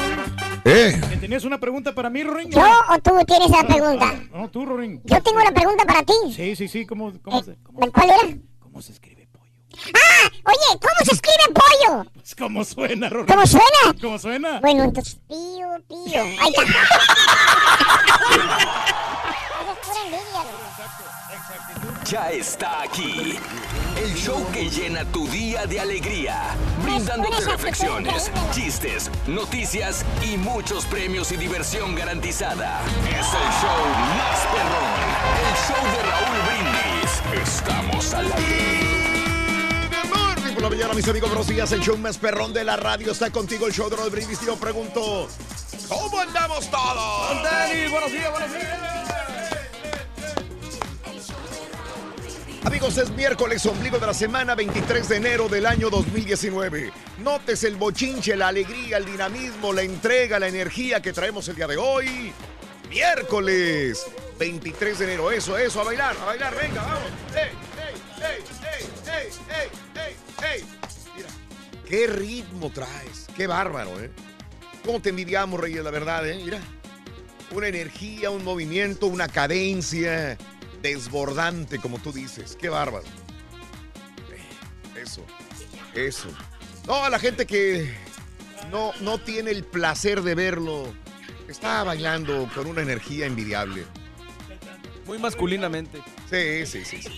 [0.66, 1.02] ¿Eh?
[1.10, 2.50] ¿Que ¿Tenías una pregunta para mí, Rorín?
[2.52, 4.14] ¿Yo o tú tienes la pregunta?
[4.34, 5.02] No, tú, Rorín.
[5.06, 6.14] Yo tengo una pregunta para ti.
[6.36, 6.86] Sí, sí, sí.
[6.86, 8.38] ¿Cómo, cómo se, ¿Cuál era?
[8.60, 9.19] ¿Cómo se escribe?
[9.94, 10.30] ¡Ah!
[10.46, 12.06] Oye, ¿cómo se escribe pollo?
[12.38, 13.28] ¿Cómo suena, Rorín?
[13.28, 14.00] ¿Cómo suena?
[14.02, 14.60] ¿Cómo suena?
[14.60, 16.22] Bueno, entonces, pío, pío.
[16.22, 16.64] Ahí está.
[22.06, 23.38] Ya está aquí.
[23.96, 31.32] El show que llena tu día de alegría, brindándote reflexiones, chistes, noticias y muchos premios
[31.32, 32.82] y diversión garantizada.
[33.10, 33.86] Es el show
[34.18, 35.00] más perrón,
[35.46, 37.48] el show de Raúl Brindis.
[37.48, 38.89] Estamos al aire.
[40.60, 41.72] Por la mañana, mis amigos, buenos días.
[41.72, 44.42] El show más perrón de la radio está contigo, el show de los brindis.
[44.42, 45.30] Y yo pregunto,
[45.88, 47.42] ¿cómo andamos todos?
[47.90, 48.80] buenos días, buenos días.
[52.66, 56.92] Amigos, es miércoles, ombligo de la semana 23 de enero del año 2019.
[57.20, 61.68] Notes el bochinche, la alegría, el dinamismo, la entrega, la energía que traemos el día
[61.68, 62.34] de hoy.
[62.90, 64.06] Miércoles
[64.38, 65.32] 23 de enero.
[65.32, 67.12] Eso, eso, a bailar, a bailar, venga, vamos.
[67.34, 67.96] ¡Ey, ey,
[68.26, 69.30] ey, ey, ey,
[69.62, 69.89] ey,
[70.44, 70.64] ey!
[71.16, 71.30] Mira,
[71.88, 74.12] qué ritmo traes, qué bárbaro, ¿eh?
[74.86, 76.42] ¿Cómo te envidiamos, Reyes, la verdad, eh?
[76.44, 76.60] Mira,
[77.52, 80.38] una energía, un movimiento, una cadencia.
[80.82, 82.58] desbordante, como tú dices.
[82.60, 83.06] Qué bárbaro.
[84.96, 85.26] Eso,
[85.94, 86.30] eso.
[86.88, 87.94] No, a la gente que
[88.72, 90.94] no, no tiene el placer de verlo,
[91.48, 93.86] está bailando con una energía envidiable.
[95.10, 96.04] Muy masculinamente.
[96.30, 97.10] Sí, sí, sí.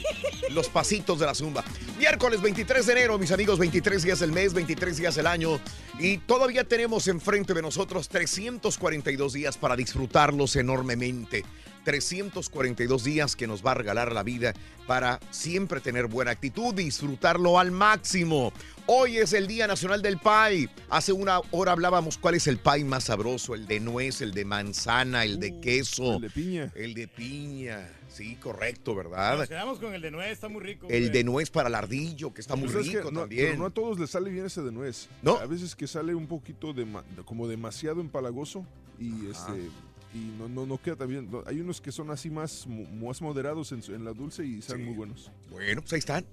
[0.52, 1.62] Los pasitos de la zumba.
[2.00, 5.60] Miércoles 23 de enero, mis amigos, 23 días del mes, 23 días del año.
[6.00, 11.44] Y todavía tenemos enfrente de nosotros 342 días para disfrutarlos enormemente.
[11.84, 14.54] 342 días que nos va a regalar la vida
[14.88, 18.52] para siempre tener buena actitud, disfrutarlo al máximo.
[18.88, 20.70] Hoy es el Día Nacional del Pie.
[20.90, 24.44] Hace una hora hablábamos cuál es el pie más sabroso, el de nuez, el de
[24.44, 26.16] manzana, el de queso.
[26.16, 26.72] el de piña.
[26.76, 27.90] El de piña.
[28.10, 29.38] Sí, correcto, ¿verdad?
[29.38, 30.88] Nos quedamos con el de nuez, está muy rico.
[30.90, 31.14] El güey.
[31.14, 33.46] de nuez para el ardillo, que está muy Pues es que rico no, también.
[33.52, 35.08] pero no a todos les sale bien ese de nuez.
[35.22, 35.38] ¿No?
[35.38, 36.86] A veces que sale un poquito de
[37.24, 38.66] como demasiado empalagoso
[39.00, 39.70] y este
[40.14, 41.06] y no, no, no queda.
[41.06, 44.94] No, Hay unos que son así más, más moderados en, la dulce y saben muy
[44.96, 45.32] buenos.
[45.50, 46.26] Bueno, pues ahí están.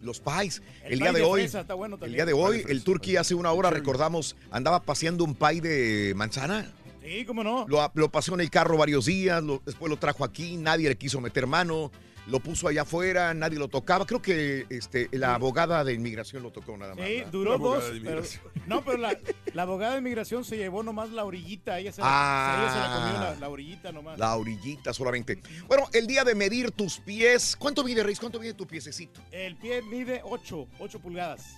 [0.00, 0.60] Los pies.
[0.84, 1.40] El El, día pie de de hoy.
[1.42, 2.16] fresa está bueno el también.
[2.16, 6.72] día de hoy, el turqui hace una hora recordamos, andaba paseando un pie de manzana.
[7.02, 7.66] Sí, cómo no.
[7.68, 10.96] Lo, lo pasó en el carro varios días, lo- después lo trajo aquí, nadie le
[10.96, 11.90] quiso meter mano,
[12.28, 14.06] lo puso allá afuera, nadie lo tocaba.
[14.06, 17.04] Creo que este, la abogada de inmigración lo tocó nada más.
[17.06, 17.30] Sí, ¿verdad?
[17.32, 17.84] duró dos.
[18.04, 18.22] pero-
[18.66, 19.18] no, pero la,
[19.54, 21.78] la abogada de inmigración se llevó nomás la orillita.
[21.80, 22.58] Ella se, la- Ah.
[22.62, 24.18] ella se la comió la, la orillita nomás.
[24.18, 25.40] La orillita solamente.
[25.66, 27.56] Bueno, el día de medir tus pies.
[27.56, 28.20] ¿Cuánto mide, Reis?
[28.20, 29.20] ¿Cuánto mide tu piececito?
[29.32, 31.56] El pie mide 8, 8 pulgadas.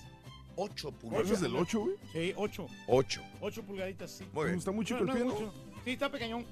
[0.55, 1.25] 8 pulgadas.
[1.25, 1.95] ¿Ese es del ocho, güey?
[2.13, 2.67] Sí, 8.
[2.87, 3.21] 8.
[3.41, 4.25] 8 pulgaditas, sí.
[4.33, 4.57] Muy bien.
[4.57, 5.53] Está muy chico No, el no pie, mucho.
[5.83, 6.45] Sí, está pequeñón.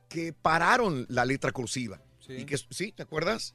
[0.08, 2.02] que pararon la letra cursiva.
[2.28, 2.92] Y que, ¿Sí?
[2.92, 3.54] ¿Te acuerdas?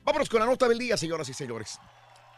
[0.03, 1.79] Vámonos con la nota del día, señoras y señores.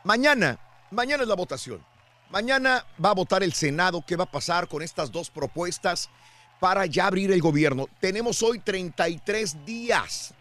[0.03, 0.59] Mañana,
[0.91, 1.83] mañana es la votación.
[2.29, 4.03] Mañana va a votar el Senado.
[4.07, 6.09] ¿Qué va a pasar con estas dos propuestas
[6.59, 7.87] para ya abrir el gobierno?
[7.99, 10.33] Tenemos hoy 33 días.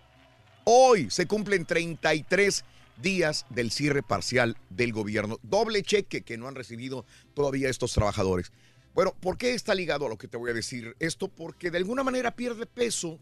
[0.65, 2.71] Hoy se cumplen 33 días
[3.03, 5.39] del cierre parcial del gobierno.
[5.43, 8.53] Doble cheque que no han recibido todavía estos trabajadores.
[8.95, 10.97] Bueno, ¿por qué está ligado a lo que te voy a decir?
[10.99, 13.19] Esto porque de alguna manera pierde peso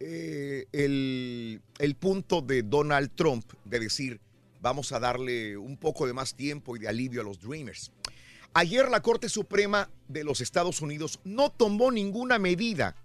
[0.00, 4.20] eh, el, el punto de Donald Trump de decir,
[4.60, 7.92] vamos a darle un poco de más tiempo y de alivio a los Dreamers.
[8.54, 12.96] Ayer la Corte Suprema de los Estados Unidos no tomó ninguna medida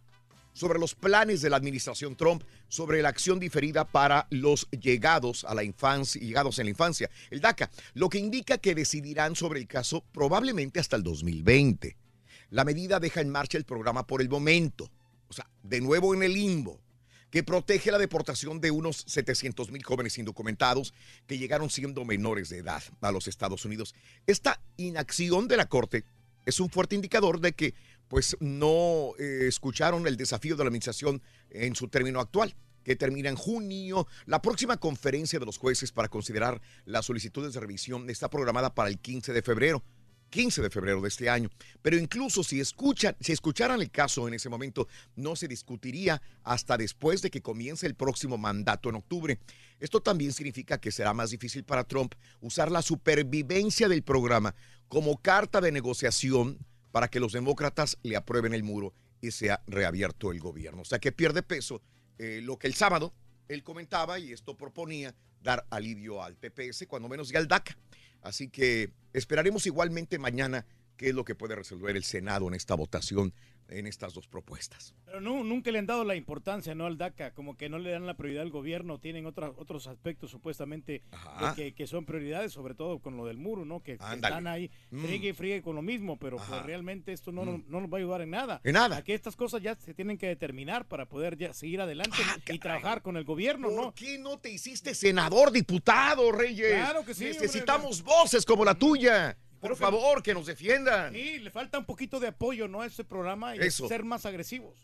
[0.53, 5.53] sobre los planes de la administración Trump sobre la acción diferida para los llegados a
[5.55, 9.67] la infancia, llegados en la infancia, el DACA, lo que indica que decidirán sobre el
[9.67, 11.95] caso probablemente hasta el 2020.
[12.49, 14.89] La medida deja en marcha el programa por el momento,
[15.27, 16.81] o sea, de nuevo en el limbo,
[17.29, 20.93] que protege la deportación de unos 700 mil jóvenes indocumentados
[21.27, 23.95] que llegaron siendo menores de edad a los Estados Unidos.
[24.27, 26.03] Esta inacción de la Corte
[26.45, 27.73] es un fuerte indicador de que
[28.11, 32.53] pues no eh, escucharon el desafío de la administración en su término actual.
[32.83, 34.07] que termina en junio.
[34.25, 38.89] La próxima conferencia de los jueces para considerar las solicitudes de revisión está programada para
[38.89, 39.83] el 15 de febrero.
[40.31, 41.49] 15 de febrero de este año.
[41.83, 46.75] Pero incluso si escuchan, si escucharan el caso en ese momento, no se discutiría hasta
[46.75, 49.39] después de que comience el próximo mandato en octubre.
[49.79, 54.55] Esto también significa que será más difícil para Trump usar la supervivencia del programa
[54.89, 56.57] como carta de negociación
[56.91, 60.81] para que los demócratas le aprueben el muro y sea reabierto el gobierno.
[60.81, 61.81] O sea que pierde peso
[62.17, 63.13] eh, lo que el sábado
[63.47, 67.77] él comentaba y esto proponía dar alivio al TPS, cuando menos y al DACA.
[68.21, 70.65] Así que esperaremos igualmente mañana
[70.95, 73.33] qué es lo que puede resolver el Senado en esta votación,
[73.71, 74.93] en estas dos propuestas.
[75.05, 77.91] Pero no, nunca le han dado la importancia no al DACA, como que no le
[77.91, 81.01] dan la prioridad al gobierno, tienen otros otros aspectos supuestamente
[81.55, 83.81] que, que son prioridades, sobre todo con lo del muro, ¿no?
[83.81, 85.01] Que, que están ahí, Mm.
[85.05, 87.97] friegue y friegue con lo mismo, pero pues realmente esto no, nos- no nos va
[87.97, 88.61] a ayudar en nada.
[88.63, 88.97] En nada.
[88.97, 92.17] Aquí estas cosas ya se tienen que determinar para poder ya seguir adelante
[92.51, 93.93] y trabajar con el gobierno, ¿Por ¿no?
[93.95, 96.73] qué no te hiciste senador, diputado, Reyes?
[96.73, 97.39] Claro que sí, hombre.
[97.41, 99.37] Necesitamos voces como la tuya.
[99.61, 101.13] Por favor, que nos defiendan.
[101.13, 102.81] Sí, le falta un poquito de apoyo, ¿no?
[102.81, 103.87] A este programa y Eso.
[103.87, 104.75] ser más agresivos.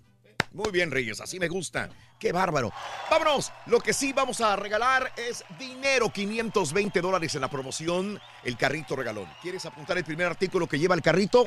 [0.54, 1.90] Muy bien, Reyes, así me gusta.
[2.20, 2.72] Qué bárbaro.
[3.12, 3.52] Vámonos.
[3.66, 8.96] Lo que sí vamos a regalar es dinero, 520 dólares en la promoción, el carrito
[8.96, 9.28] regalón.
[9.42, 11.46] ¿Quieres apuntar el primer artículo que lleva el carrito?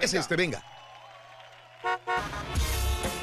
[0.00, 0.64] Es este, venga.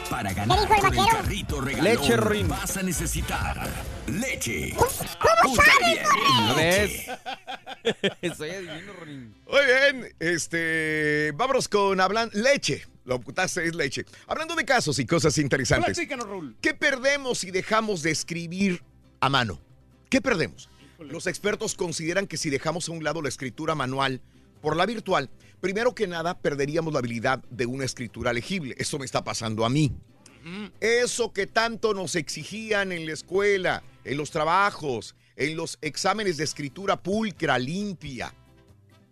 [0.09, 1.17] Para ganar dijo el con el vaquero?
[1.21, 2.47] carrito regalón Leche, Rin.
[2.47, 3.69] vas a necesitar
[4.07, 4.73] leche.
[4.75, 7.05] ¿Cómo Escucha sabes, bien, ¿No leche.
[8.21, 8.37] ves?
[8.37, 9.35] Soy adivino, Ronin.
[9.47, 12.85] Muy bien, este, vámonos con hablan leche.
[13.05, 14.05] Lo ocultaste es leche.
[14.27, 15.99] Hablando de casos y cosas interesantes.
[16.61, 18.83] ¿Qué perdemos si dejamos de escribir
[19.19, 19.59] a mano?
[20.09, 20.69] ¿Qué perdemos?
[20.99, 24.21] Los expertos consideran que si dejamos a un lado la escritura manual
[24.61, 25.29] por la virtual,
[25.61, 28.75] primero que nada perderíamos la habilidad de una escritura legible.
[28.77, 29.93] Eso me está pasando a mí.
[30.79, 36.45] Eso que tanto nos exigían en la escuela, en los trabajos, en los exámenes de
[36.45, 38.33] escritura pulcra, limpia.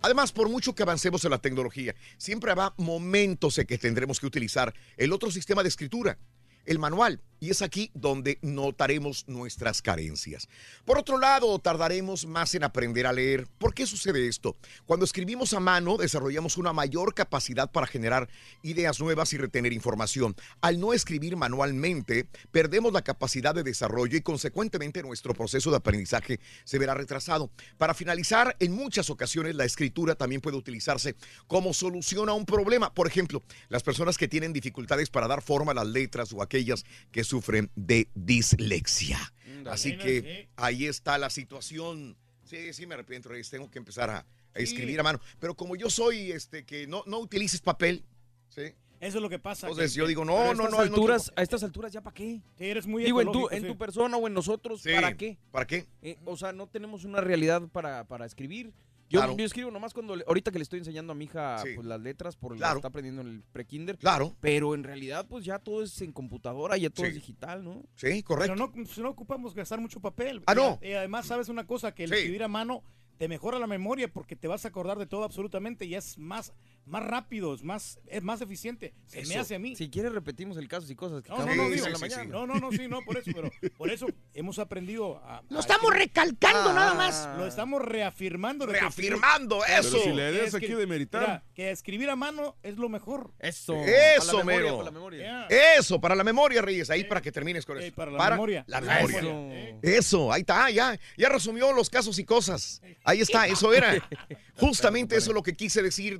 [0.02, 4.28] Además, por mucho que avancemos en la tecnología, siempre habrá momentos en que tendremos que
[4.28, 6.18] utilizar el otro sistema de escritura,
[6.66, 7.22] el manual.
[7.40, 10.48] Y es aquí donde notaremos nuestras carencias.
[10.86, 13.48] Por otro lado, tardaremos más en aprender a leer.
[13.58, 14.58] ¿Por qué sucede esto?
[14.86, 18.28] Cuando escribimos a mano, desarrollamos una mayor capacidad para generar
[18.64, 20.36] ideas nuevas y retener información.
[20.62, 26.40] Al no escribir manualmente, perdemos la capacidad de desarrollo y consecuentemente nuestro proceso de aprendizaje
[26.64, 27.52] se verá retrasado.
[27.78, 31.16] Para finalizar, en muchas ocasiones la escritura también puede utilizarse
[31.48, 32.94] como solución a un problema.
[32.94, 36.86] Por ejemplo, las personas que tienen dificultades para dar forma a las letras o aquellas
[37.12, 39.20] que sufren de dislexia.
[39.66, 42.16] Así que ahí está la situación.
[42.46, 43.50] Sí, sí me arrepiento, Reyes.
[43.50, 44.20] Tengo que empezar a,
[44.54, 45.20] a escribir a mano.
[45.40, 48.04] Pero como yo soy, este, que no, no utilices papel,
[48.50, 48.62] ¿sí?
[49.00, 49.68] Eso es lo que pasa.
[49.68, 50.70] Entonces que- yo digo, no, no, no.
[50.70, 52.42] no alturas, a estas alturas ya para qué?
[52.58, 53.68] Sí, eres muy Digo, en tu, en sí.
[53.68, 55.38] tu persona o en nosotros, Sí, ¿para qué?
[55.52, 55.86] ¿Para qué?
[56.02, 58.72] Eh, o sea, no tenemos una realidad para, para escribir.
[59.10, 59.38] Yo, Claro.
[59.38, 61.70] yo escribo nomás cuando le- ahorita que le estoy enseñando a mi hija Sí.
[61.76, 62.76] pues, las letras por lo Claro.
[62.76, 63.98] que está aprendiendo en el prekinder.
[63.98, 64.36] Claro.
[64.42, 67.10] Pero en realidad pues ya todo es en computadora, ya todo Sí.
[67.10, 67.84] es digital, ¿no?
[67.96, 68.54] Sí, correcto.
[68.56, 70.44] Pero no, si no ocupamos gastar mucho papel.
[70.46, 70.78] Ah, no.
[70.82, 72.16] Y, y además, sabes una cosa, que el Sí.
[72.18, 72.84] escribir a mano
[73.18, 76.54] te mejora la memoria porque te vas a acordar de todo absolutamente y es más,
[76.88, 78.94] más rápido, es más, es más eficiente.
[79.06, 79.76] Se me hace a mí.
[79.76, 82.24] Si quieres repetimos el caso y cosas que No, no, no, de digo, la mañana.
[82.26, 85.44] no, no, no, sí, no, por eso, pero por eso hemos aprendido a...
[85.50, 86.74] Lo a estamos recalcando Ah.
[86.74, 87.30] nada más.
[87.38, 88.66] Lo estamos reafirmando.
[88.66, 89.92] de que Reafirmando eso.
[89.92, 91.22] Pero si la idea es que- aquí demeritar.
[91.22, 93.34] mira, que escribir a mano es lo mejor.
[93.40, 93.76] Eso.
[93.84, 94.78] Eso, Para la memoria, mero.
[94.78, 95.48] para la memoria.
[95.50, 95.56] Ya.
[95.78, 96.90] Eso, para la memoria, Reyes.
[96.90, 97.88] Ahí para que termines con eso.
[97.88, 98.64] Eh, para la memoria.
[98.68, 99.78] La memoria.
[99.82, 100.98] Eso, ahí está, ya.
[101.18, 102.82] Ya resumió los casos y cosas.
[103.04, 103.94] Ahí está, eso era.
[104.56, 106.18] Justamente eso es lo que quise decir,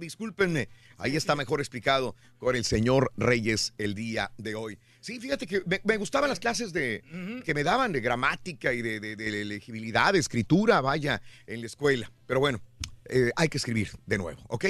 [0.98, 4.80] Ahí está mejor explicado con el señor Reyes el día de hoy.
[5.00, 7.04] Sí, fíjate que me, me gustaban las clases de
[7.46, 11.68] que me daban de gramática y de, de- de legibilidad, de escritura, vaya, en la
[11.68, 12.12] escuela.
[12.26, 12.60] Pero bueno,
[13.06, 14.66] eh, hay que escribir de nuevo, ¿ok?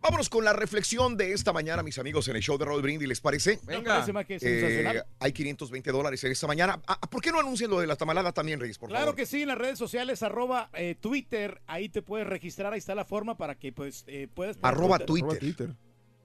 [0.00, 3.08] Vámonos con la reflexión de esta mañana, mis amigos, en el show de Raúl Brindis,
[3.08, 3.58] ¿les parece?
[3.64, 3.94] Venga.
[3.94, 5.04] parece más que Eh, sensacional.
[5.18, 6.80] hay 520 dólares en esta mañana.
[6.86, 9.16] Ah, ¿Por qué no anuncian lo de la tamalada también, Reyes, por Claro favor?
[9.16, 12.94] que sí, en las redes sociales, arroba eh, Twitter, ahí te puedes registrar, ahí está
[12.94, 14.56] la forma para que pues eh, puedas...
[14.62, 15.38] Arroba tu- Arroba Twitter.
[15.66, 15.76] Twitter.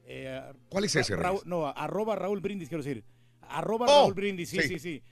[0.05, 1.45] eh, ¿Cuál es ese, Raúl- Reyes?
[1.47, 3.03] no, arroba Raúl Brindis, quiero decir.
[3.41, 4.67] Arroba Oh, Raúl Brindis, sí, sí.
[4.67, 5.03] sí, sí.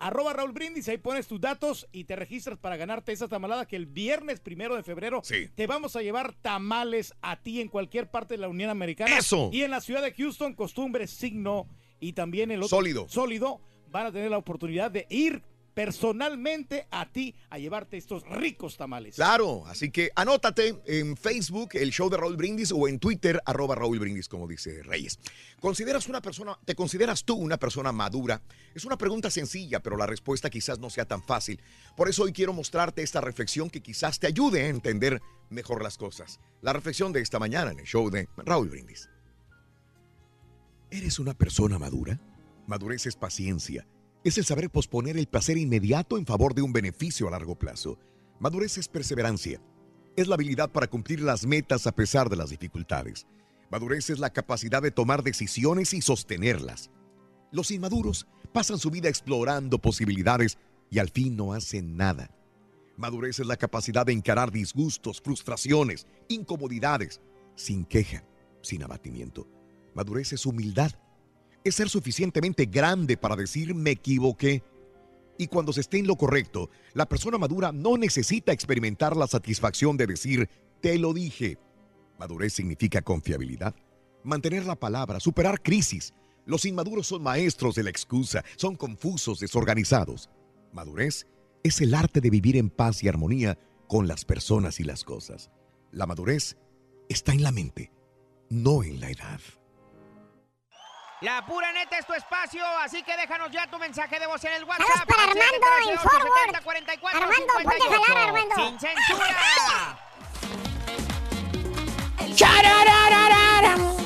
[0.00, 3.76] Arroba Raúl Brindis, ahí pones tus datos y te registras para ganarte esa tamalada que
[3.76, 5.48] el viernes primero de febrero Sí.
[5.54, 9.16] te vamos a llevar tamales a ti en cualquier parte de la Unión Americana.
[9.18, 9.50] ¡Eso!
[9.52, 11.68] Y en la ciudad de Houston, costumbre, signo
[12.00, 13.06] y también el otro Sólido.
[13.08, 15.42] sólido van a tener la oportunidad de ir
[15.84, 19.14] personalmente a ti a llevarte estos ricos tamales.
[19.14, 23.76] Claro, así que anótate en Facebook, el show de Raúl Brindis, o en Twitter, arroba
[23.76, 25.18] Raúl Brindis, como dice Reyes.
[25.58, 28.42] ¿Consideras una persona, te consideras tú una persona madura?
[28.74, 31.62] Es una pregunta sencilla, pero la respuesta quizás no sea tan fácil.
[31.96, 35.96] Por eso hoy quiero mostrarte esta reflexión que quizás te ayude a entender mejor las
[35.96, 36.40] cosas.
[36.60, 39.08] La reflexión de esta mañana en el show de Raúl Brindis.
[40.90, 42.20] ¿Eres una persona madura?
[42.66, 43.86] Madurez es paciencia.
[44.22, 47.98] Es el saber posponer el placer inmediato en favor de un beneficio a largo plazo.
[48.38, 49.62] Madurez es perseverancia.
[50.14, 53.26] Es la habilidad para cumplir las metas a pesar de las dificultades.
[53.70, 56.90] Madurez es la capacidad de tomar decisiones y sostenerlas.
[57.50, 60.58] Los inmaduros pasan su vida explorando posibilidades
[60.90, 62.30] y al fin no hacen nada.
[62.98, 67.22] Madurez es la capacidad de encarar disgustos, frustraciones, incomodidades,
[67.54, 68.22] sin queja,
[68.60, 69.48] sin abatimiento.
[69.94, 70.92] Madurez es humildad.
[71.64, 74.62] Es ser suficientemente grande para decir me equivoqué.
[75.38, 79.96] Y cuando se esté en lo correcto, la persona madura no necesita experimentar la satisfacción
[79.96, 80.48] de decir
[80.80, 81.58] te lo dije.
[82.18, 83.74] Madurez significa confiabilidad,
[84.24, 86.14] mantener la palabra, superar crisis.
[86.46, 90.30] Los inmaduros son maestros de la excusa, son confusos, desorganizados.
[90.72, 91.26] Madurez
[91.62, 93.58] es el arte de vivir en paz y armonía
[93.88, 95.50] con las personas y las cosas.
[95.92, 96.56] La madurez
[97.08, 97.92] está en la mente,
[98.48, 99.40] no en la edad.
[101.20, 104.54] La pura neta es tu espacio, así que déjanos ya tu mensaje de voz en
[104.54, 105.06] el WhatsApp.
[105.06, 105.44] para Armando
[105.86, 107.14] en 713-870-4458.
[107.14, 108.54] Armando, ponte a jalar, Armando.
[108.56, 109.36] Sin censura.
[112.34, 113.96] Charararararam.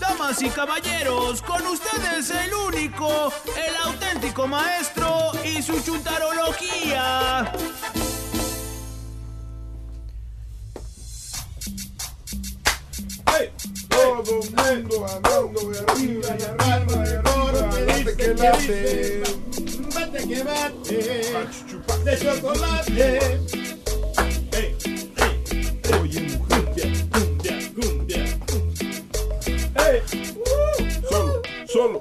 [0.00, 7.52] Damas y caballeros, con ustedes el único, el auténtico maestro y su chuntarología.
[13.88, 19.22] Todo mundo andando de arriba y abajo, de abajo, late que late.
[19.94, 20.98] Bate que bate,
[22.04, 23.18] de chocolate.
[24.52, 24.76] Ey,
[25.16, 26.90] ey, Oye, mujer.
[27.10, 28.22] cumbia, cumbia.
[29.86, 30.02] Ey,
[31.10, 31.98] Solo, solo.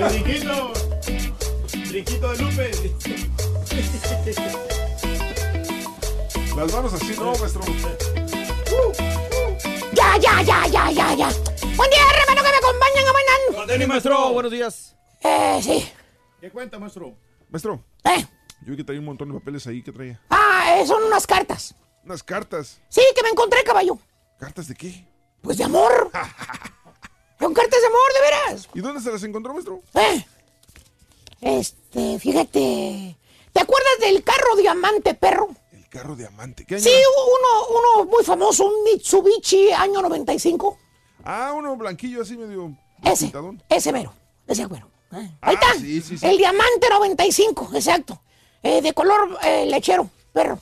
[0.00, 0.72] el brinquito,
[1.88, 3.23] brinquito de Lupe.
[6.56, 7.62] Las manos así, no, maestro.
[9.92, 11.28] Ya, ya, ya, ya, ya, ya.
[11.76, 13.66] Buen día, hermano, que me acompañan a bailar.
[13.66, 14.94] Denny, maestro, buenos días.
[15.22, 15.88] Eh, sí.
[16.40, 17.16] ¿Qué cuenta, maestro?
[17.48, 18.26] Maestro, Eh.
[18.62, 19.82] yo vi que traía un montón de papeles ahí.
[19.82, 20.20] ¿Qué traía?
[20.30, 21.74] Ah, eh, son unas cartas.
[22.04, 22.80] Unas cartas.
[22.88, 23.98] Sí, que me encontré, caballo.
[24.38, 25.06] ¿Cartas de qué?
[25.42, 26.10] Pues de amor.
[27.40, 28.68] Son cartas de amor, de veras.
[28.74, 29.80] ¿Y dónde se las encontró, maestro?
[29.94, 30.24] Eh.
[31.42, 33.16] Este, fíjate.
[33.54, 35.48] ¿Te acuerdas del carro diamante, perro?
[35.72, 36.66] El carro diamante.
[36.66, 37.00] ¿Qué año Sí, era?
[37.08, 40.76] uno, uno muy famoso, un Mitsubishi año 95.
[41.24, 43.62] Ah, uno blanquillo así medio Ese, pintadón.
[43.70, 44.12] ese mero,
[44.46, 44.90] ese güero.
[45.12, 45.74] Eh, Ah, Ahí está.
[45.74, 46.26] sí, sí, sí.
[46.26, 48.20] El diamante 95, exacto.
[48.62, 50.58] Eh, de color eh, lechero, perro.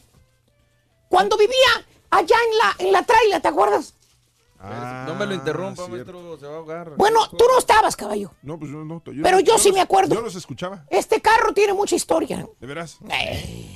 [1.08, 3.94] Cuando vivía allá en la, en la traila, ¿te acuerdas?
[4.64, 6.12] Ah, no me lo interrumpa, cierto.
[6.12, 6.90] maestro, se va a ahogar.
[6.96, 8.30] Bueno, tú no estabas, caballo.
[8.42, 9.02] No, pues yo no.
[9.04, 10.14] Pero yo sí los- me acuerdo.
[10.14, 10.84] Yo los escuchaba.
[10.88, 12.46] Este carro tiene mucha historia.
[12.60, 12.98] De veras.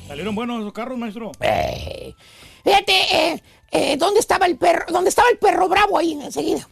[0.07, 1.32] ¿Salieron buenos esos carros, maestro?
[1.41, 2.14] Eh,
[2.62, 2.93] fíjate,
[3.32, 4.84] eh, eh, ¿dónde estaba el perro?
[4.89, 6.68] ¿Dónde estaba el perro bravo ahí enseguida?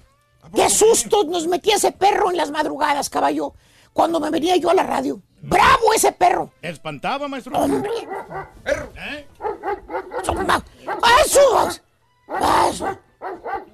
[0.54, 3.54] Qué susto nos metía ese perro en las madrugadas, caballo,
[3.92, 5.20] cuando me venía yo a la radio.
[5.42, 6.52] ¡Bravo ese perro!
[6.62, 7.58] ¿Espantaba, maestro?
[7.58, 7.90] ¡Hombre!
[8.96, 9.26] ¿Eh?
[11.24, 11.68] ¡Eso!
[12.70, 12.98] ¡Eso!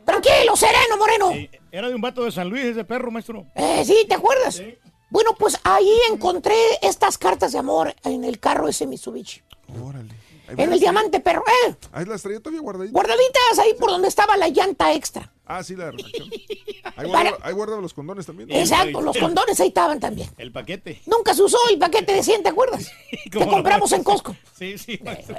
[0.05, 1.33] Tranquilo, sereno, moreno.
[1.71, 3.47] Era de un vato de San Luis ese perro, maestro.
[3.55, 4.63] Eh, sí, ¿te acuerdas?
[5.11, 9.43] Bueno, pues ahí encontré estas cartas de amor en el carro ese Mitsubishi.
[9.83, 10.11] Órale.
[10.49, 11.45] Ahí En el diamante, perro.
[11.69, 11.75] ¿Eh?
[11.93, 12.93] Ahí las traía todavía guardaditas.
[12.93, 15.33] Guardaditas ahí por donde estaba la llanta extra.
[15.47, 16.29] Ah, sí, la reflexión.
[16.97, 18.49] Ahí guardaba, ahí guardaba los condones también.
[18.49, 18.55] ¿no?
[18.55, 20.29] Exacto, los condones ahí estaban también.
[20.39, 21.01] El paquete.
[21.07, 22.91] Nunca se usó el paquete de 100, ¿te acuerdas?
[23.25, 24.05] Que ¿Cómo no, compramos en?
[24.05, 24.37] Costco.
[24.57, 25.35] Sí, sí, maestro.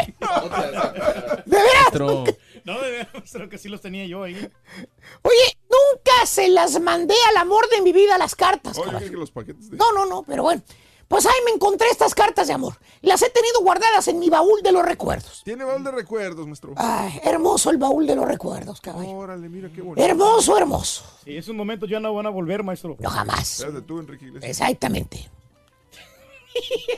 [1.45, 2.35] ¿De veras?
[2.65, 4.35] No, de maestro, que sí los tenía yo ahí.
[4.35, 9.09] Oye, nunca se las mandé al amor de mi vida las cartas, Oye, caballo.
[9.09, 9.77] que los paquetes de...
[9.77, 10.61] No, no, no, pero bueno.
[11.07, 12.75] Pues ahí me encontré estas cartas de amor.
[13.01, 15.41] Las he tenido guardadas en mi baúl de los recuerdos.
[15.43, 16.73] Tiene baúl de recuerdos, maestro.
[16.77, 19.09] Ay, hermoso el baúl de los recuerdos, caballo.
[19.09, 20.01] Órale, mira qué bonito.
[20.01, 21.03] Hermoso, hermoso.
[21.25, 22.95] Sí, esos momentos ya no van a volver, maestro.
[22.97, 23.59] No, jamás.
[23.59, 24.49] Espérate tú, Enrique Iglesias.
[24.49, 25.29] Exactamente.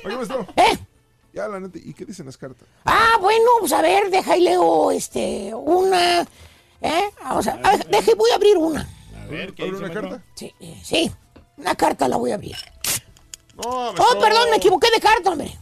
[0.05, 0.45] Oye, maestro.
[0.57, 0.78] ¿Eh?
[1.34, 1.79] Ya, la neta.
[1.84, 2.67] ¿Y qué dicen las cartas?
[2.86, 6.21] Ah, bueno, pues a ver, deja y leo este, una.
[6.81, 7.03] ¿Eh?
[7.23, 8.88] Vamos a, a- deja y voy a abrir una.
[9.21, 10.23] A ver, ¿qué ¿Abre una carta?
[10.36, 11.11] Sí, eh, sí,
[11.57, 12.55] una carta la voy a abrir.
[13.55, 15.57] No, Oh, perdón, me equivoqué de carta, hombre.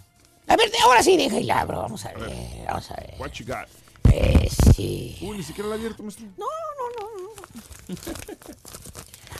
[0.47, 1.81] A ver, ahora sí, deja y la abro.
[1.81, 3.15] Vamos a ver, vamos a ver.
[3.19, 3.67] What you got?
[4.01, 5.17] Pues sí.
[5.21, 6.25] Uy, ni siquiera la ha abierto, maestro.
[6.37, 6.45] No,
[6.77, 7.95] no, no.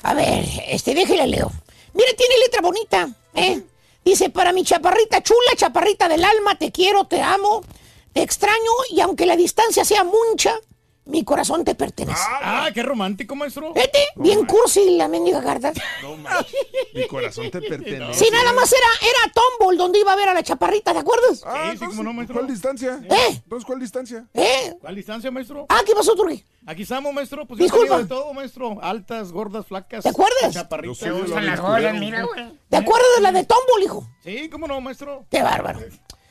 [0.04, 1.52] A ver, este, déjele leo.
[1.94, 3.62] Mire, tiene letra bonita, ¿eh?
[4.04, 7.64] Dice, para mi chaparrita chula, chaparrita del alma, te quiero, te amo,
[8.14, 10.60] te extraño y aunque la distancia sea mucha,
[11.06, 12.22] mi corazón te pertenece.
[12.42, 13.74] Ah, qué romántico, maestro.
[13.74, 15.74] Vete, bien cursi la mendiga carta.
[16.02, 16.16] No.
[16.94, 18.24] Mi corazón te pertenece.
[18.26, 21.44] Si nada más era, era Tombol donde iba a ver a la chaparrita, ¿te acuerdas?
[21.46, 22.00] Ah, entonces,
[22.32, 23.00] ¿cuál distancia?
[23.10, 23.28] ¿Eh?
[23.44, 24.26] Entonces, ¿cuál distancia?
[24.34, 24.76] ¿Eh?
[24.80, 25.66] ¿Cuál distancia, maestro?
[25.70, 26.44] Ah, ¿qué pasó, Turgi?
[26.66, 27.46] Aquí estamos, maestro.
[27.48, 27.98] Pues yo he Disculpa.
[27.98, 28.78] de todo, maestro.
[28.82, 30.04] Altas, gordas, flacas.
[30.04, 30.54] ¿Te acuerdas?
[30.54, 31.02] Chaparritas.
[32.00, 32.28] Mira,
[32.70, 34.08] ¿Te acuerdas de la de Tombol, hijo?
[34.24, 35.26] Sí, cómo no, maestro.
[35.32, 35.80] Qué bárbaro.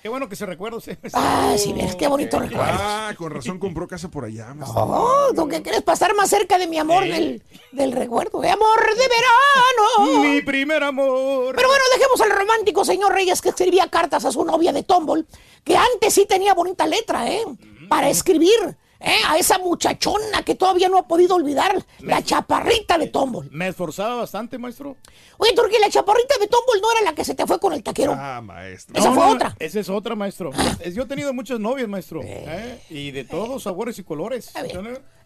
[0.03, 0.98] Qué bueno que se recuerda usted.
[1.12, 2.64] Ah, sí, ves, qué bonito recuerdo.
[2.72, 4.82] Ah, con razón compró casa por allá, maestro.
[4.82, 7.42] Oh, ¿tú qué quieres pasar más cerca de mi amor del,
[7.72, 8.40] del recuerdo?
[8.40, 10.22] De amor de verano.
[10.22, 11.55] Mi primer amor.
[11.55, 15.26] Pero bueno, dejemos al romántico señor Reyes que escribía cartas a su novia de Tombol,
[15.64, 17.44] que antes sí tenía bonita letra, ¿eh?
[17.90, 19.16] Para escribir, ¿eh?
[19.26, 23.48] A esa muchachona que todavía no ha podido olvidar, la chaparrita de Tombol.
[23.51, 24.96] Me esforzaba bastante, maestro.
[25.38, 27.82] Oye, Turquía, la chaparrita de Tombol no era la que se te fue con el
[27.82, 28.14] taquero.
[28.16, 28.96] Ah, maestro.
[28.98, 29.57] Esa No, fue no, otra.
[29.59, 30.51] Esa es otra, maestro.
[30.80, 32.20] Es- Yo he tenido muchas novias, maestro.
[32.22, 32.80] ¿eh?
[32.90, 34.51] Y de todos sabores y colores.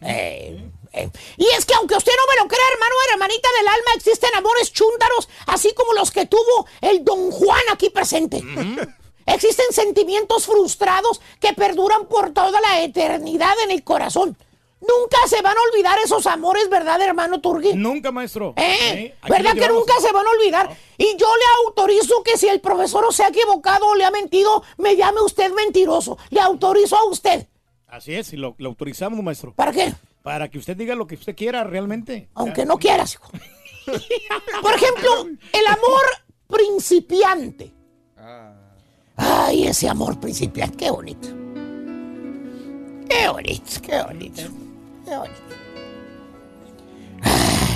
[0.00, 1.10] Eh, eh.
[1.36, 4.72] Y es que aunque usted no me lo crea, hermano, hermanita del alma, existen amores
[4.72, 8.42] chúntaros, así como los que tuvo el don Juan aquí presente.
[9.26, 14.36] Existen sentimientos frustrados que perduran por toda la eternidad en el corazón.
[14.80, 17.72] Nunca se van a olvidar esos amores, ¿verdad, hermano Turgi?
[17.72, 18.52] Nunca, maestro.
[18.56, 19.14] ¿Eh?
[19.26, 20.76] ¿Verdad que nunca se van a olvidar?
[20.98, 24.62] Y yo le autorizo que si el profesor se ha equivocado o le ha mentido,
[24.76, 26.18] me llame usted mentiroso.
[26.28, 27.46] Le autorizo a usted.
[27.86, 29.54] Así es, y lo, lo autorizamos, maestro.
[29.54, 29.94] ¿Para qué?
[30.22, 32.28] Para que usted diga lo que usted quiera realmente.
[32.34, 33.30] Aunque no quieras, hijo.
[34.62, 36.04] Por ejemplo, el amor
[36.48, 37.72] principiante.
[39.16, 41.28] Ay, ese amor principiante, qué bonito.
[43.08, 44.42] Qué bonito, qué bonito.
[45.04, 45.40] Qué bonito.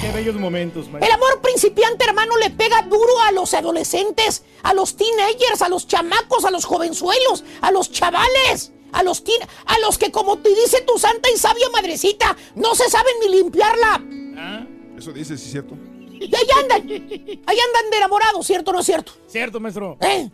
[0.00, 1.14] Qué bellos momentos, El maestro.
[1.14, 6.44] amor principiante, hermano, le pega duro a los adolescentes, a los teenagers, a los chamacos,
[6.44, 10.82] a los jovenzuelos, a los chavales, a los teen- a los que, como te dice
[10.82, 14.66] tu santa y sabia madrecita, no se saben ni limpiarla.
[14.96, 15.74] Eso dice, sí, cierto.
[16.20, 19.12] Y ahí andan, ahí andan de enamorados, ¿cierto o no es cierto?
[19.28, 19.96] Cierto, maestro.
[20.00, 20.28] ¿Eh?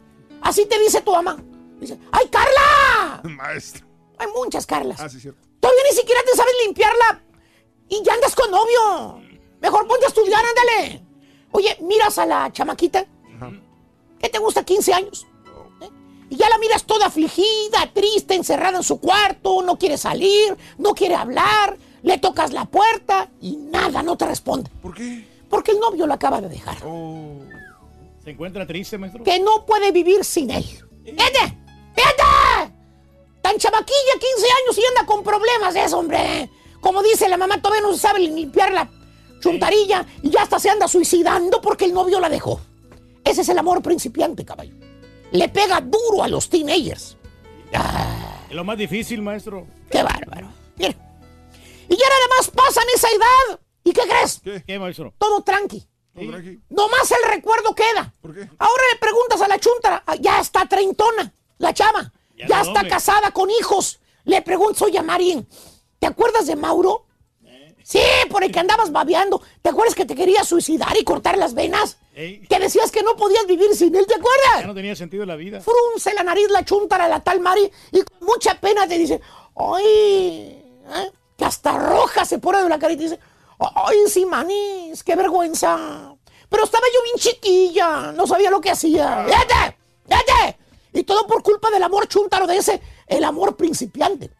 [0.45, 1.37] Así te dice tu mamá.
[1.81, 3.21] Dice, ¡ay, Carla!
[3.37, 3.87] Maestro.
[4.19, 5.01] Hay muchas Carlas.
[5.01, 5.41] Ah, sí, cierto.
[5.59, 7.23] Todavía ni siquiera te sabes limpiarla.
[7.89, 9.21] Y ya andas con novio.
[9.61, 11.03] Mejor ponte a estudiar, ándale.
[11.51, 13.07] Oye, miras a la chamaquita.
[14.21, 14.65] ¿Qué te gusta?
[14.65, 15.27] 15 años.
[15.81, 15.89] ¿Eh?
[16.31, 20.95] Y ya la miras toda afligida, triste, encerrada en su cuarto, no quiere salir, no
[20.95, 24.71] quiere hablar, le tocas la puerta y nada, no te responde.
[24.83, 25.27] ¿Por qué?
[25.49, 26.77] Porque el novio lo acaba de dejar.
[28.25, 29.23] ¿Se encuentra triste, maestro?
[29.23, 30.65] Que no puede vivir sin él.
[31.05, 31.59] ¡Vete!
[31.95, 32.75] ¡Vete!
[33.43, 36.49] Tan chamaquilla, 15 años y anda con problemas eso, hombre.
[36.81, 38.91] Como dice la mamá, todavía no se sabe limpiar la
[39.41, 42.61] chuntarilla y ya hasta se anda suicidando porque el novio la dejó.
[43.23, 44.75] Ese es el amor principiante, caballo.
[45.33, 47.19] Le pega duro a los teenagers.
[48.49, 49.67] Es lo más difícil, maestro.
[49.91, 50.49] ¡Qué bárbaro!
[50.77, 50.95] Mira.
[51.89, 53.61] Y ya nada más pasan esa edad.
[53.85, 54.41] ¿Y qué crees?
[54.67, 55.13] ¿Qué, maestro?
[55.19, 55.87] Todo tranqui.
[56.15, 56.61] No, tranqui.
[56.71, 58.13] Nomás el recuerdo queda.
[58.21, 58.49] ¿Por qué?
[58.59, 62.63] Ahora le preguntas a la chuntara, ah, ya está treintona, la chava, Ya ya, no,
[62.63, 62.89] está hombre.
[62.89, 64.01] casada con hijos.
[64.25, 65.47] Le preguntas, oye, Marín,
[65.99, 67.07] ¿te acuerdas de Mauro?
[67.83, 68.01] Sí,
[68.31, 69.43] por el que andabas babeando.
[69.61, 71.99] ¿Te acuerdas que te quería suicidar y cortar las venas?
[72.15, 74.67] Que decías que no podías vivir sin él, ¿te ya acuerdas?
[74.67, 75.61] no tenía sentido la vida.
[75.61, 79.21] Frunce la nariz la chuntara, la tal Mari, y con mucha pena te dice,
[79.55, 80.63] ay,
[80.97, 81.13] ¿eh?
[81.37, 83.19] que hasta roja se pone de la cara y te dice,
[83.75, 86.15] ay, sí, manis, qué vergüenza.
[86.49, 89.25] Pero estaba yo bien chiquilla, no sabía lo que hacía.
[89.25, 89.77] ¡Vete!
[90.07, 90.59] ¡Vete!
[90.93, 94.31] Y todo por culpa del amor chúntaro de ese, el amor principiante.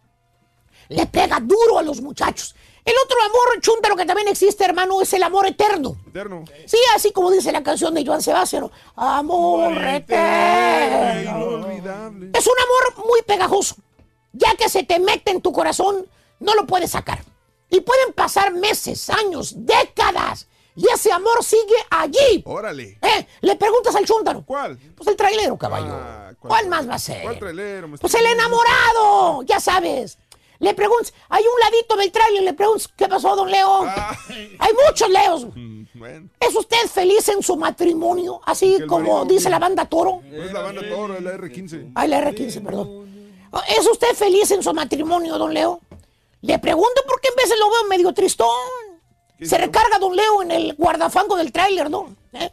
[0.89, 2.55] Le pega duro a los muchachos.
[2.85, 5.97] El otro amor chúntaro que también existe, hermano, es el amor eterno.
[6.07, 6.45] Eterno.
[6.67, 8.71] Sí, así como dice la canción de Joan Sebastián.
[8.95, 11.21] Amor eterno.
[11.23, 12.31] Inolvidable.
[12.35, 13.77] Es un amor muy pegajoso.
[14.33, 16.07] Ya que se te mete en tu corazón,
[16.41, 17.25] no lo puedes sacar.
[17.75, 20.47] Y pueden pasar meses, años, décadas.
[20.77, 22.43] Y ese amor sigue allí.
[22.45, 22.99] Órale.
[23.03, 23.27] ¿Eh?
[23.41, 24.45] Le preguntas al chúntaro.
[24.47, 24.79] ¿Cuál?
[24.95, 25.91] Pues el trailero, caballo.
[25.93, 27.23] Ah, ¿Cuál, más va a ser?
[27.23, 27.91] ¿Cuál trailero?
[28.01, 30.19] Pues el enamorado, ya sabes.
[30.61, 33.83] Le preguntas, hay un ladito del trailer, le preguntas, ¿qué pasó, don Leo?
[34.59, 35.47] Hay muchos Leos.
[35.53, 38.41] Mm, Bueno, ¿Es usted feliz en su matrimonio?
[38.47, 40.23] Así como marido, dice la banda Toro.
[40.33, 41.91] es la banda Toro, la R15.
[41.97, 43.05] Ay, la R15, perdón.
[43.69, 45.81] ¿Es usted feliz en su matrimonio, don Leo?
[46.45, 48.49] Le pregunto porque en veces lo veo medio tristón.
[49.41, 52.15] Se recarga don Leo en el guardafango del tráiler, ¿no?
[52.33, 52.51] ¿Eh?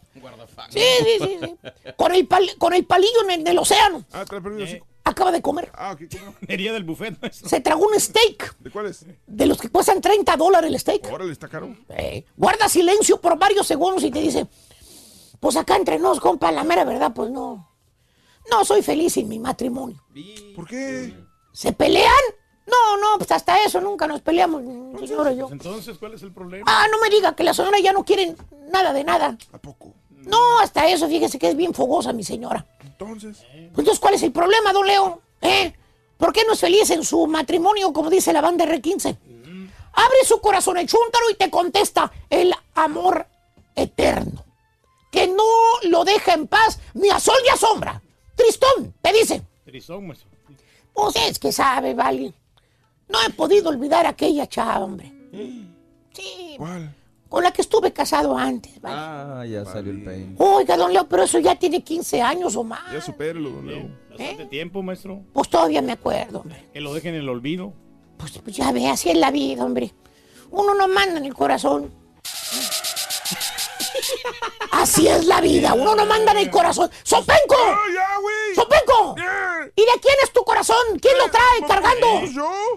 [0.70, 1.58] Sí, sí, sí, sí.
[1.96, 4.04] Con el, pal- con el palillo en el, en el océano.
[4.12, 4.24] Ah,
[4.66, 4.80] sí.
[5.04, 5.72] acaba de comer.
[5.76, 6.34] Ah, ¿qué comió?
[6.48, 7.50] Sería del buffet, maestro.
[7.50, 8.58] Se tragó un steak.
[8.60, 9.06] ¿De cuáles?
[9.28, 11.12] De los que cuestan 30 dólares el steak.
[11.12, 11.76] Órale, está caro.
[11.90, 14.48] Eh, guarda silencio por varios segundos y te dice,
[15.40, 17.70] pues acá entre nos, compa, la mera verdad, pues no.
[18.50, 20.04] No soy feliz en mi matrimonio.
[20.56, 21.14] ¿Por qué?
[21.54, 22.12] ¿Se pelean?
[22.66, 25.48] No, no, pues hasta eso nunca nos peleamos, mi señora y yo.
[25.48, 26.66] Pues entonces, ¿cuál es el problema?
[26.68, 28.36] Ah, no me diga que la señora ya no quiere
[28.72, 29.38] nada de nada.
[29.52, 29.94] ¿A poco?
[30.10, 32.66] No, hasta eso, fíjese que es bien fogosa mi señora.
[32.84, 33.40] Entonces.
[33.40, 35.22] Pues entonces, ¿cuál es el problema, don Leo?
[35.42, 35.74] ¿Eh?
[36.18, 39.18] ¿Por qué no es feliz en su matrimonio, como dice la banda R15?
[39.94, 43.28] Abre su corazón el chúntaro y te contesta el amor
[43.76, 44.46] eterno.
[45.12, 45.44] Que no
[45.84, 48.02] lo deja en paz ni a sol ni a sombra.
[48.36, 49.42] Tristón, te dice.
[49.66, 50.30] Trizón, maestro.
[50.94, 52.34] Pues es que sabe, vale.
[53.12, 55.12] No he podido olvidar a aquella chava, hombre.
[56.14, 56.56] Sí.
[56.58, 56.96] ¿Cuál?
[57.28, 58.96] Con la que estuve casado antes, vale.
[58.98, 60.36] Ah, ya salió el peine.
[60.38, 62.92] Oiga, don Leo, pero eso ya tiene 15 años o más.
[62.92, 63.90] Ya supérelo, don Leo.
[64.10, 65.22] Bastante tiempo, maestro.
[65.32, 66.68] Pues todavía me acuerdo, hombre.
[66.74, 67.74] Que lo dejen en el olvido.
[68.18, 69.94] Pues ya ve, así es la vida, hombre.
[70.52, 71.92] Uno no manda en el corazón.
[74.72, 76.90] Así es la vida, uno no manda en el corazón.
[77.04, 77.56] ¡Sopenco!
[78.56, 78.81] ¡Sopenco!
[79.76, 80.78] ¿Y de quién es tu corazón?
[81.02, 82.08] ¿Quién lo trae cargando?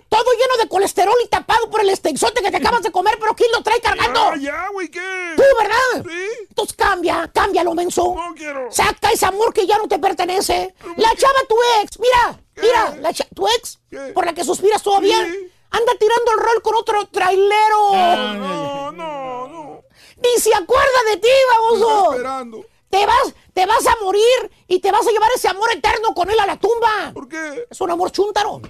[0.08, 3.34] Todo lleno de colesterol y tapado por el estexote que te acabas de comer, pero
[3.34, 4.34] ¿quién lo trae cargando?
[4.36, 5.32] Ya, güey, ¿qué?
[5.36, 6.06] Tú, ¿verdad?
[6.48, 8.14] Entonces cambia, cámbialo, menso.
[8.16, 8.70] No quiero.
[8.70, 10.74] Saca ese amor que ya no te pertenece.
[10.96, 13.80] La chava, tu ex, mira, mira, la cha- tu ex,
[14.14, 17.92] por la que suspiras todavía, anda tirando el rol con otro trailero.
[17.92, 19.82] No, no, no.
[20.22, 22.12] Ni se acuerda de ti, baboso.
[22.12, 22.64] esperando.
[22.94, 24.22] Te vas, te vas a morir
[24.68, 27.10] y te vas a llevar ese amor eterno con él a la tumba.
[27.12, 27.66] ¿Por qué?
[27.68, 28.60] Es un amor chúntaro.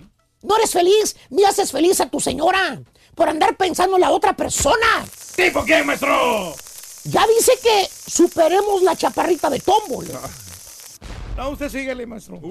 [0.40, 2.80] No eres feliz, ni haces feliz a tu señora
[3.14, 5.04] por andar pensando en la otra persona.
[5.36, 6.54] ¿Tipo qué, maestro?
[7.04, 10.18] Ya dice que superemos la chaparrita de tómbola.
[11.36, 12.40] No, usted síguele, maestro.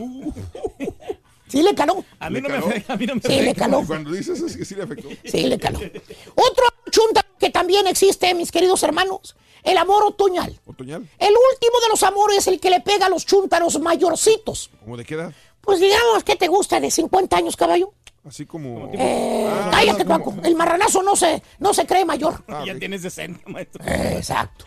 [1.47, 2.03] Sí le caló.
[2.19, 2.67] A mí ¿Le no me caló?
[2.67, 3.65] afecta, a mí no me Sí, le afecta.
[3.65, 3.83] caló.
[3.85, 5.07] Cuando dices es que sí le afectó.
[5.25, 5.77] Sí, le caló.
[5.79, 10.59] Otro chunta que también existe, mis queridos hermanos, el amor otoñal.
[10.65, 11.07] ¿Otoñal?
[11.19, 14.69] El último de los amores, el que le pega a los chúntaros mayorcitos.
[14.83, 15.33] ¿Cómo de qué edad?
[15.61, 17.93] Pues digamos, ¿qué te gusta de 50 años, caballo?
[18.27, 18.89] Así como...
[18.93, 20.47] Eh, Ah, cállate, como- Paco.
[20.47, 22.43] El marranazo no se, no se cree mayor.
[22.47, 23.83] Ah, ya tienes 60, maestro.
[23.85, 24.65] Eh, Exacto.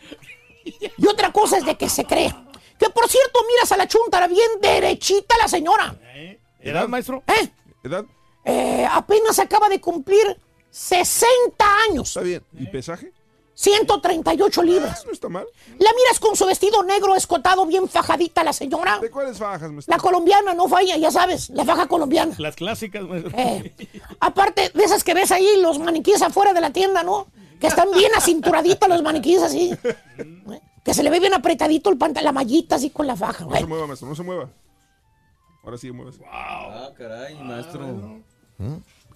[0.65, 2.35] Y otra cosa es de que se cree.
[2.79, 5.95] Que por cierto, miras a la chuntara bien derechita la señora.
[6.61, 7.23] ¿Edad, maestro?
[7.27, 7.49] ¿Eh?
[7.85, 8.05] ¿Edad?
[8.45, 10.39] Eh, apenas acaba de cumplir
[10.71, 12.09] 60 años.
[12.09, 12.43] Está bien.
[12.59, 13.13] ¿Y pesaje?
[13.57, 15.05] 138 libras.
[15.07, 15.47] No está mal.
[15.79, 18.99] La miras con su vestido negro escotado bien fajadita la señora.
[19.01, 19.95] ¿De cuáles fajas, maestro?
[19.97, 22.35] La colombiana, no falla, ya sabes, la faja colombiana.
[22.39, 23.33] Las clásicas, maestro.
[23.37, 23.75] Eh,
[24.21, 27.29] aparte de esas que ves ahí, los maniquíes afuera de la tienda, ¿no?
[27.59, 29.75] Que están bien acinturaditos los maniquíes así.
[30.19, 33.45] Eh, Que se le ve bien apretadito el pantalón, la mallita así con la faja.
[33.45, 33.61] No güey.
[33.63, 34.51] se mueva, maestro, no se mueva.
[35.65, 36.21] Ahora sí, muévese.
[36.31, 38.21] Ah, caray, maestro.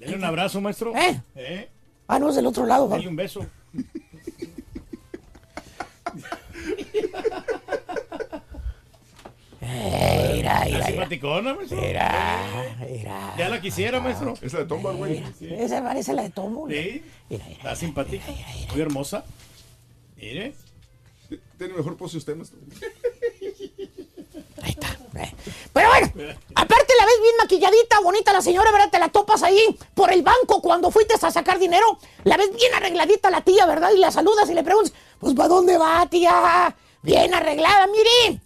[0.00, 0.96] Dale un abrazo, maestro.
[0.96, 1.20] ¿Eh?
[1.36, 1.70] ¿Eh?
[2.08, 2.88] Ah, no, es del otro lado.
[2.88, 3.46] Dale un beso.
[9.70, 10.86] Mira, ¿La mira, mira.
[10.86, 11.80] simpaticona, maestro?
[11.80, 13.34] Mira, mira.
[13.38, 14.34] Ya la quisiera, maestro.
[14.40, 15.22] Es la de Tomba, güey.
[15.40, 16.68] Esa parece la de Tomo.
[16.68, 17.02] Sí.
[17.28, 18.24] Está simpática.
[18.72, 19.24] Muy hermosa.
[20.16, 20.54] Mire.
[21.58, 22.58] Tiene mejor pose usted, maestro.
[25.72, 26.06] Pero bueno,
[26.54, 28.90] aparte la ves bien maquilladita, bonita la señora, ¿verdad?
[28.90, 29.60] Te la topas ahí
[29.94, 31.98] por el banco cuando fuiste a sacar dinero.
[32.24, 33.90] La ves bien arregladita la tía, ¿verdad?
[33.94, 36.74] Y la saludas y le preguntas, pues ¿para dónde va, tía?
[37.02, 38.40] Bien arreglada, mire.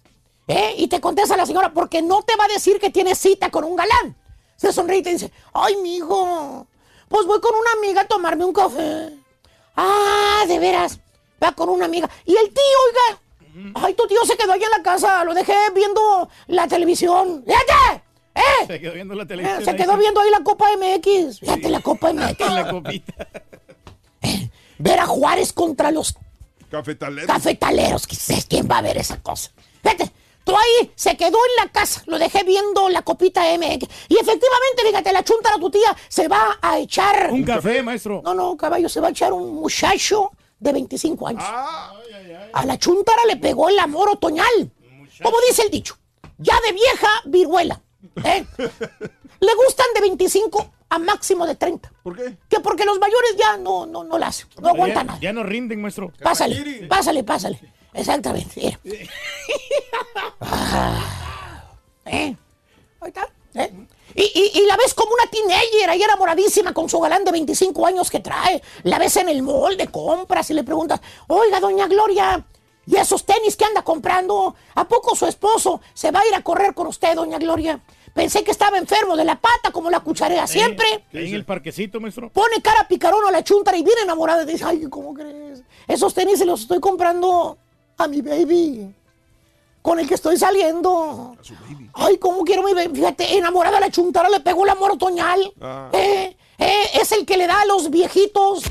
[0.46, 0.74] ¿Eh?
[0.78, 3.64] Y te contesta la señora, porque no te va a decir que tiene cita con
[3.64, 4.14] un galán.
[4.56, 6.66] Se sonríe y te dice, ay, mijo,
[7.08, 9.12] pues voy con una amiga a tomarme un café.
[9.76, 10.98] Ah, de veras,
[11.42, 12.08] va con una amiga.
[12.24, 15.54] Y el tío, oiga, ay, tu tío se quedó allá en la casa, lo dejé
[15.74, 17.42] viendo la televisión.
[17.46, 18.02] ¡Fíjate!
[18.34, 18.66] ¡Eh!
[18.66, 19.64] Se quedó viendo la Eh, televisión.
[19.64, 19.76] Se ahí.
[19.76, 21.40] quedó viendo ahí la Copa MX.
[21.40, 22.38] Fíjate, la Copa MX.
[22.50, 23.28] la copita.
[24.78, 26.14] Ver a Juárez contra los
[26.70, 27.26] Cafetaleros.
[27.28, 28.06] cafetaleros.
[28.06, 29.50] ¿Qué sé ¿Quién va a ver esa cosa?
[29.82, 30.10] Fíjate,
[30.44, 32.02] tú ahí se quedó en la casa.
[32.06, 33.88] Lo dejé viendo la copita MX.
[34.08, 37.30] Y efectivamente, fíjate, la chuntara tu tía se va a echar.
[37.32, 38.22] Un café, maestro.
[38.24, 41.44] No, no, caballo, se va a echar un muchacho de 25 años.
[41.46, 41.92] Ah.
[42.52, 44.70] A la chuntara le pegó el amor otoñal.
[45.22, 45.96] Como dice el dicho,
[46.38, 47.80] ya de vieja viruela.
[48.24, 48.44] ¿eh?
[49.40, 51.92] le gustan de 25 a máximo de 30.
[52.02, 52.36] ¿Por qué?
[52.48, 55.18] Que porque los mayores ya no, no, no la hacen, no aguantan nada.
[55.20, 56.12] ya no rinden, maestro.
[56.22, 57.60] Pásale, pásale, pásale.
[57.94, 58.78] Exactamente.
[60.40, 61.64] Ah,
[62.04, 62.36] ¿Eh?
[63.00, 63.28] Ahí está.
[63.54, 63.72] ¿eh?
[64.14, 67.86] Y, y- y la ves como una teenager ahí enamoradísima con su galán de 25
[67.86, 68.62] años que trae.
[68.82, 72.44] La ves en el mall de compras y le preguntas, oiga, doña Gloria,
[72.86, 74.54] ¿y esos tenis que anda comprando?
[74.74, 77.80] ¿A poco su esposo se va a ir a correr con usted, doña Gloria?
[78.12, 80.86] Pensé que estaba enfermo de la pata, como la cucharea siempre.
[81.12, 82.30] Ahí en el parquecito, maestro.
[82.30, 85.62] Pone cara picarón a la chuntara y viene enamorada y dice, ay, ¿cómo crees?
[85.88, 87.58] Esos tenis se los estoy comprando
[87.98, 88.94] a mi baby.
[89.82, 91.36] Con el que estoy saliendo.
[91.92, 92.94] Ay, ¿cómo quiero mi baby?
[92.94, 95.52] Fíjate, enamorada de la chuntara, le pegó el amor otoñal.
[95.60, 95.90] Ah.
[95.92, 98.64] Eh, eh, es el que le da a los viejitos.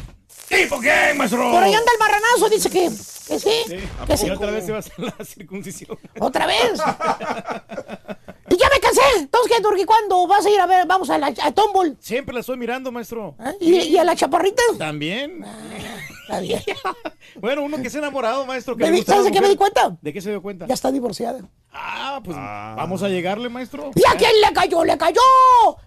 [0.49, 1.51] ¿Tipo qué, maestro?
[1.51, 2.89] Por ahí anda el marranazo, dice que,
[3.27, 3.79] que sí.
[4.07, 4.29] que sí.
[4.29, 5.97] Otra vez se va a hacer la circuncisión.
[6.19, 6.73] ¿Otra vez?
[8.49, 9.01] y ya me cansé.
[9.17, 9.85] Entonces, ¿qué, Turki?
[9.85, 10.85] ¿Cuándo vas a ir a ver?
[10.85, 11.95] Vamos a, la, a Tombol.
[11.99, 13.35] Siempre la estoy mirando, maestro.
[13.59, 14.63] ¿Y, y a la chaparrita?
[14.77, 15.45] También.
[16.23, 16.61] Está bien.
[17.39, 18.75] bueno, uno que se ha enamorado, maestro.
[18.75, 19.97] Que ¿Me le di- gusta ¿Sabes de qué me di cuenta?
[20.01, 20.65] ¿De qué se dio cuenta?
[20.67, 21.41] Ya está divorciada.
[21.71, 23.91] Ah, pues vamos a llegarle, maestro.
[23.95, 24.83] ¿Y a quién le cayó?
[24.85, 25.21] ¡Le cayó!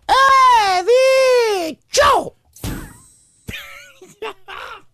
[0.08, 0.84] ¡Eh,
[1.78, 2.34] dicho!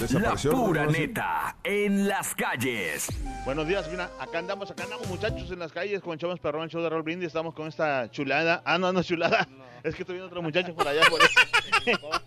[0.00, 3.08] La pura neta en las calles.
[3.44, 6.80] Buenos días, mira, acá andamos, acá andamos muchachos en las calles con Chavos Perrón, show
[6.80, 8.62] de Roll Brindis, estamos con esta chulada.
[8.64, 9.46] Ah, no, no es chulada,
[9.84, 11.38] es que estoy viendo otro muchacho por allá, por eso.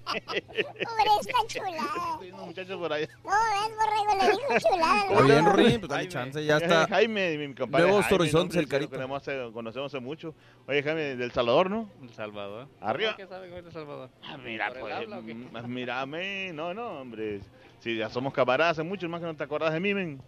[0.04, 2.12] Pobre esta chulada.
[2.12, 3.08] Estoy viendo un muchacho por allá.
[3.24, 5.06] No, ves, borrego, le dijo chulada.
[5.08, 6.88] Está bien, Rorín, pues dale chance, ya está.
[6.90, 7.88] Jaime, mi, compadre.
[7.88, 8.62] Nuevos horizontes, ¿no?
[8.62, 8.92] el carito.
[8.92, 10.36] Que Conocemos hace, conocemos hace mucho.
[10.68, 11.90] Oye, Jaime, del Salvador, ¿no?
[12.04, 12.68] El Salvador.
[12.82, 13.16] Arriba.
[13.18, 14.10] ¿Qué sabe con El Salvador?
[14.24, 15.34] Ah, mira, ¿Por el pues, qué?
[15.34, 17.42] mm, mírame, no, no, hombre.
[17.84, 20.22] Si ya somos camaradas hace mucho, más que no te acordás de mí, men.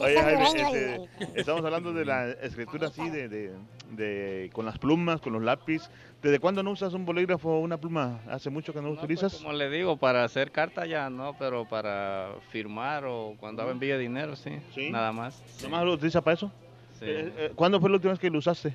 [0.00, 3.52] Oye, está Jaime, hondureño este, estamos hablando de la escritura así, de, de,
[3.92, 5.88] de- con las plumas, con los lápiz.
[6.20, 8.18] ¿Desde cuándo no usas un bolígrafo o una pluma?
[8.28, 9.36] ¿Hace mucho que no, No, pues, utilizas?
[9.36, 13.94] como le digo, para hacer carta ya no, pero para firmar o cuando hago envío
[13.94, 14.58] de dinero, sí.
[14.74, 14.90] Sí.
[14.90, 15.40] Nada más.
[15.62, 16.50] ¿Nomás lo utilizas para eso?
[16.98, 17.04] Sí.
[17.06, 18.74] Eh, eh, ¿Cuándo fue la última vez que lo usaste?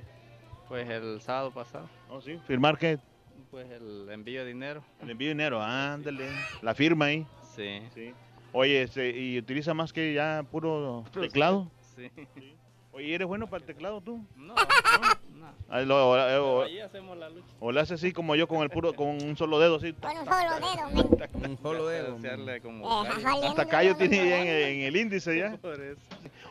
[0.70, 1.90] Pues el sábado pasado.
[2.10, 2.40] Oh, sí.
[2.48, 3.00] ¿Firmar qué?
[3.52, 4.82] Pues el envío de dinero.
[5.02, 6.30] El envío de dinero, ándale.
[6.62, 7.28] La firma ahí.
[7.56, 7.82] Sí.
[7.94, 8.14] Sí.
[8.54, 11.70] Oye, este, ¿y utiliza más que ya puro teclado?
[11.96, 12.10] Sí.
[12.92, 14.24] Oye, ¿eres bueno para el teclado tú?
[14.36, 14.56] No,
[15.70, 17.46] Ah, lo- o, o- Ahí hacemos la lucha.
[17.60, 19.94] o le haces así como yo con el puro, con un solo dedo así.
[19.94, 21.46] Con un solo dedo.
[21.50, 21.86] Un solo
[22.46, 22.62] dedo.
[22.62, 23.48] Como Eh, callo.
[23.50, 25.58] Hasta callo tiene ya en, en el índice ya.
[25.62, 26.00] Por eso.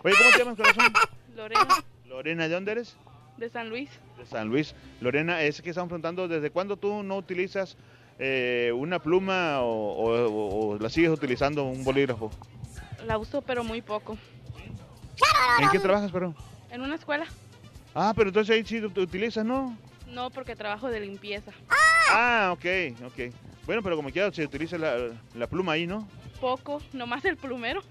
[0.03, 0.93] Oye, ¿cómo te llamas, corazón?
[1.35, 2.97] Lorena, Lorena, ¿de dónde eres?
[3.37, 3.91] de San Luis.
[4.19, 4.75] De San Luis.
[5.01, 7.77] Lorena, es que estamos preguntando, ¿desde cuándo tú no utilizas
[8.19, 12.31] eh, una pluma o, o- la sigues utilizando un bolígrafo?
[13.07, 14.17] La uso, pero muy poco.
[15.61, 16.35] ¿En qué trabajas, pero?
[16.71, 17.27] En una escuela.
[17.95, 19.77] Ah, pero entonces ahí sí lo utilizas, ¿no?
[20.09, 21.53] No, porque trabajo de limpieza.
[22.11, 22.65] Ah, ok,
[23.07, 23.33] ok.
[23.67, 24.97] Bueno, pero como quiera se utiliza la,
[25.35, 26.07] la pluma ahí, ¿no?
[26.41, 27.83] Poco, nomás el plumero.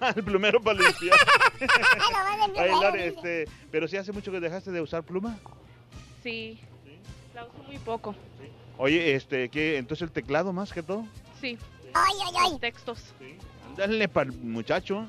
[0.16, 1.16] el plumero para limpiar.
[2.58, 5.38] Ay, Lore, este, pero sí hace mucho que dejaste de usar pluma.
[6.22, 6.60] Sí.
[7.34, 8.14] La uso muy poco.
[8.78, 9.76] Oye, este, ¿qué?
[9.78, 11.06] Entonces el teclado más que todo.
[11.40, 11.58] Sí.
[11.94, 12.50] Ay, ay, ay.
[12.52, 13.14] Los textos.
[13.70, 15.06] Ándale para el muchacho.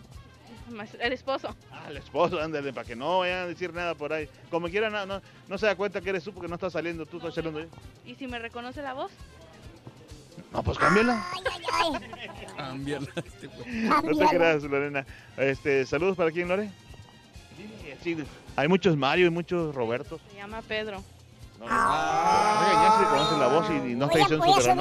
[1.00, 1.56] El esposo.
[1.72, 4.30] Ah, el esposo, ándale, para que no vayan a decir nada por ahí.
[4.50, 7.06] Como quiera, no, no, no se da cuenta que eres tú porque no estás saliendo,
[7.06, 7.66] tú estás saliendo.
[8.06, 9.12] ¿Y si me reconoce la voz?
[10.52, 11.26] No, pues cámbiala.
[11.34, 12.30] Ay, ay, ay.
[12.58, 13.66] Cámbiala, este güey.
[13.84, 14.30] No te Cámbiala.
[14.30, 15.06] creas, Lorena.
[15.38, 16.70] Este, saludos para quién, Lore.
[18.02, 18.24] Sí, sí,
[18.56, 20.22] hay muchos Mario y muchos Robertos.
[20.32, 21.04] Se llama Pedro.
[21.70, 24.80] No, ya se conoce la voz y, y no está diciendo su el,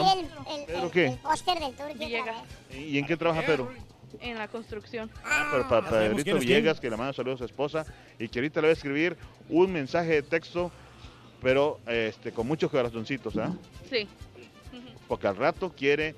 [0.61, 1.07] el, ¿Pedro el- qué?
[1.07, 2.79] el póster del vez.
[2.79, 3.73] ¿Y en qué trabaja Pedro?
[4.21, 5.11] En la construcción.
[5.25, 7.87] Ah, para, para, Pedrito Villegas, que le manda saludos a su esposa
[8.19, 9.17] y que ahorita le va a escribir
[9.49, 10.71] un mensaje de texto,
[11.41, 13.53] pero este con muchos corazoncitos, ¿ah?
[13.91, 14.07] Sí.
[15.09, 16.15] Porque al rato quiere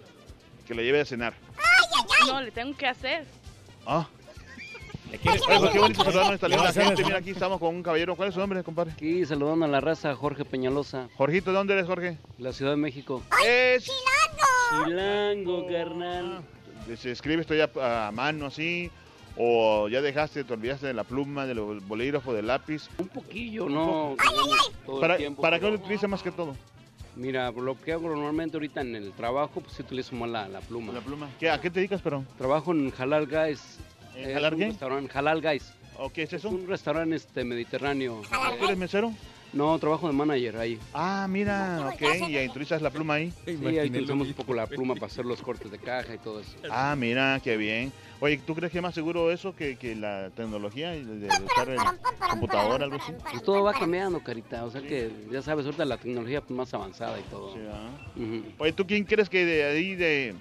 [0.66, 1.34] que le lleve a cenar.
[2.26, 3.26] No, le tengo que hacer.
[3.86, 4.23] Ah, ¿Le quieres-
[5.22, 7.02] Oye, qué bonito saludarnos a esta Le linda vas a hacer gente.
[7.02, 7.08] eso.
[7.08, 8.16] Mira, aquí estamos con un caballero.
[8.16, 8.92] ¿Cuál es su nombre, compadre?
[8.92, 12.18] Aquí saludando a la raza, Jorge Peñalosa, Jorgito, ¿de dónde eres, Jorge?
[12.38, 13.22] la Ciudad de México.
[13.46, 13.90] Es...
[14.84, 16.42] Chilango, carnal.
[16.96, 18.90] ¿Se escribe esto ya a mano así?
[19.36, 22.88] ¿O ya dejaste, te olvidaste de la pluma, del bolígrafo, del lápiz?
[22.98, 24.14] Un poquillo, no.
[24.86, 26.54] todo el ¿Para, tiempo, ¿para qué lo utiliza más que todo?
[27.16, 30.60] Mira, lo que hago normalmente ahorita en el trabajo, pues sí utilizo más la, la
[30.60, 30.92] pluma.
[30.92, 31.28] La pluma.
[31.38, 32.24] ¿Qué, ¿A qué te dedicas, pero?
[32.38, 33.78] Trabajo en Halal Guys.
[34.16, 35.72] ¿En Es Halal un restaurante, Halal Guys.
[35.98, 36.48] ¿O qué es Es eso?
[36.48, 38.22] un restaurante este, mediterráneo.
[38.58, 39.12] ¿Tú eres mesero?
[39.54, 40.80] No, trabajo de manager ahí.
[40.92, 42.28] Ah, mira, ok.
[42.28, 43.32] Y ahí utilizas la pluma ahí.
[43.44, 46.40] Sí, ahí utilizamos un poco la pluma para hacer los cortes de caja y todo
[46.40, 46.56] eso.
[46.68, 47.92] Ah, mira, qué bien.
[48.18, 51.68] Oye, ¿tú crees que es más seguro eso que, que la tecnología y de, usar
[51.68, 51.78] el
[52.30, 53.12] computador, algo así?
[53.30, 54.64] Pues todo va cambiando, carita.
[54.64, 57.54] O sea que ya sabes, ahorita la tecnología pues, más avanzada y todo.
[57.54, 58.54] Sí, ¿ah?
[58.58, 60.34] Oye, ¿tú quién crees que de ahí de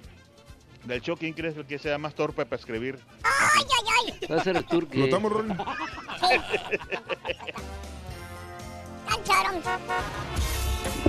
[0.84, 2.98] del show quién crees que sea más torpe para escribir?
[3.22, 3.68] Ay, ay,
[4.20, 4.26] ay.
[4.30, 4.98] Va a ser el tour que...
[4.98, 5.48] ¿Lo estamos, Ron?
[9.08, 9.62] Cancharon.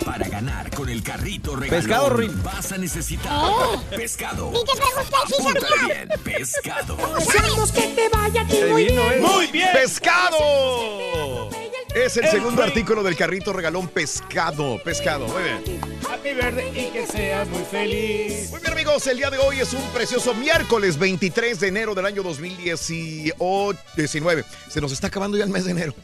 [0.05, 2.43] Para ganar con el carrito regalón, Pescado, Rin.
[2.43, 3.81] vas a necesitar Oh.
[3.89, 4.51] pescado.
[4.51, 6.05] ¿Y te pregunté si Apúntale sabía?
[6.05, 6.95] bien, pescado.
[7.19, 9.21] Deseamos que te vaya a ti muy bien.
[9.21, 9.69] Muy bien.
[9.73, 11.49] ¡Pescado!
[11.95, 14.77] Es el segundo artículo del carrito regalón pescado.
[14.83, 15.81] Pescado, muy bien.
[16.07, 18.51] Happy birthday y que seas muy feliz.
[18.51, 22.05] Muy bien, amigos, el día de hoy es un precioso miércoles 23 de enero del
[22.05, 24.45] año 2019.
[24.69, 25.95] Se nos está acabando ya el mes de enero.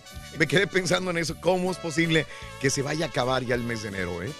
[0.41, 1.35] Me quedé pensando en eso.
[1.39, 2.25] ¿Cómo es posible
[2.59, 4.31] que se vaya a acabar ya el mes de enero, eh?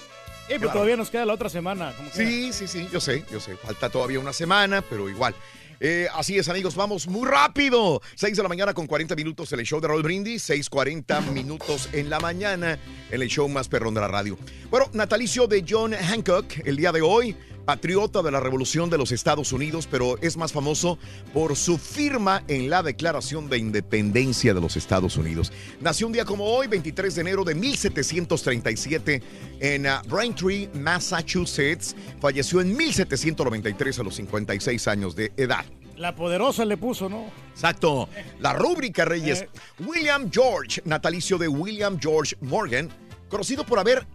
[0.50, 1.94] Eh, pero todavía nos queda la otra semana.
[2.12, 3.56] Sí, sí, sí, yo sé, yo sé.
[3.56, 5.36] Falta todavía una semana, pero igual.
[5.80, 8.02] Eh, así es, amigos, vamos muy rápido.
[8.16, 10.50] 6 de la mañana con 40 minutos en el show de Raúl Brindis.
[10.50, 12.80] 6:40 minutos en la mañana
[13.12, 14.40] en el show más perrón de la radio.
[14.72, 17.38] Bueno, natalicio de John Hancock el día de hoy.
[17.66, 20.98] Patriota de la Revolución de los Estados Unidos, pero es más famoso
[21.34, 25.52] por su firma en la Declaración de Independencia de los Estados Unidos.
[25.80, 29.24] Nació un día como hoy, 23 de enero de 1737,
[29.60, 31.96] en uh, Braintree, Massachusetts.
[32.20, 35.66] Falleció en 1793 a los 56 años de edad.
[35.98, 37.26] La poderosa le puso, ¿no?
[37.52, 38.10] Exacto.
[38.40, 39.46] La rúbrica, Reyes.
[39.80, 42.90] William George, natalicio de William George Morgan,
[43.30, 44.08] conocido por haber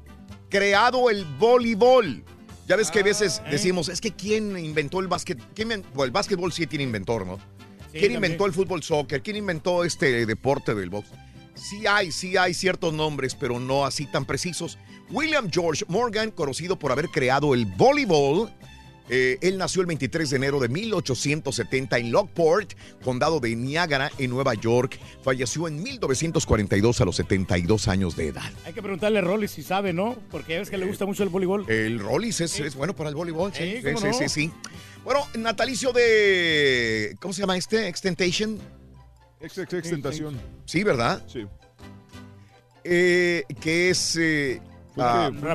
[0.49, 2.25] creado el voleibol.
[2.67, 5.39] Ya ves que a veces decimos, es que ¿quién inventó el básquet?
[5.55, 7.39] ¿Quién bueno, el básquetbol sí tiene inventor, ¿no?
[7.93, 8.15] ¿Quién también.
[8.17, 9.23] inventó el fútbol soccer?
[9.23, 11.09] ¿Quién inventó este deporte del box?
[11.55, 14.79] Sí hay, sí hay ciertos nombres, pero no así tan precisos.
[15.11, 18.53] William George Morgan, conocido por haber creado el voleibol,
[19.09, 22.73] eh, él nació el 23 de enero de 1870 en Lockport,
[23.05, 24.99] condado de Niágara, en Nueva York.
[25.23, 28.51] Falleció en 1942 a los 72 años de edad.
[28.65, 30.17] Hay que preguntarle a Rolly si sabe, ¿no?
[30.31, 31.69] Porque ya ves que le gusta mucho el voleibol.
[31.71, 33.53] El Rollis es, es bueno para el voleibol.
[33.53, 34.13] Sí, Sí, sí, ¿cómo sí, no?
[34.13, 34.53] sí, sí.
[35.05, 37.17] Bueno, natalicio de.
[37.21, 37.87] ¿Cómo se llama este?
[37.89, 38.59] Extentation.
[39.41, 40.41] Ex, ex, extentación.
[40.65, 41.23] Sí, ¿verdad?
[41.29, 41.47] Sí.
[42.85, 44.19] Eh, que es.
[45.05, 45.55] Ah, que- fue el-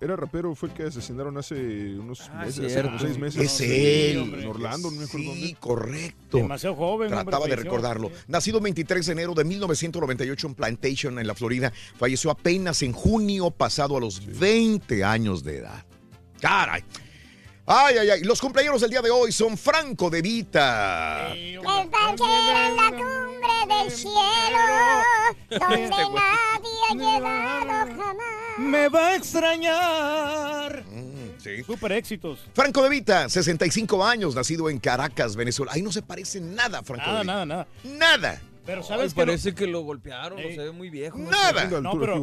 [0.00, 1.54] era rapero, fue el que asesinaron hace
[1.98, 3.42] unos meses, hace como seis meses.
[3.42, 4.34] Es él.
[4.40, 5.46] En Orlando, no me acuerdo dónde.
[5.46, 6.36] Sí, correcto.
[6.38, 7.08] Demasiado joven.
[7.12, 8.10] hombre, Trataba de recordarlo.
[8.28, 12.92] Nacido el 23 de enero de 1998 en Plantation, en la Florida, falleció apenas en
[12.92, 15.84] junio pasado a los 20 años de edad.
[16.40, 16.82] Caray.
[17.66, 18.22] Ay, ay, ay.
[18.24, 21.32] Los cumpleaños del día de hoy son Franco de Vita.
[21.32, 24.18] El en la cumbre del cielo,
[25.48, 28.58] donde Este nadie ha llegado jamás.
[28.58, 30.84] Me va a extrañar.
[31.38, 31.62] Sí.
[31.64, 32.40] Super éxitos.
[32.52, 35.72] Franco de Vita, 65 años, nacido en Caracas, Venezuela.
[35.72, 37.32] Ahí no se parece nada, Franco Nada, de Vita.
[37.32, 37.66] nada, nada.
[37.84, 38.42] Nada.
[38.66, 41.18] Pero Ay, sabes que parece que lo golpearon, se ve muy viejo.
[41.18, 41.64] Nada.
[41.80, 42.20] No, pero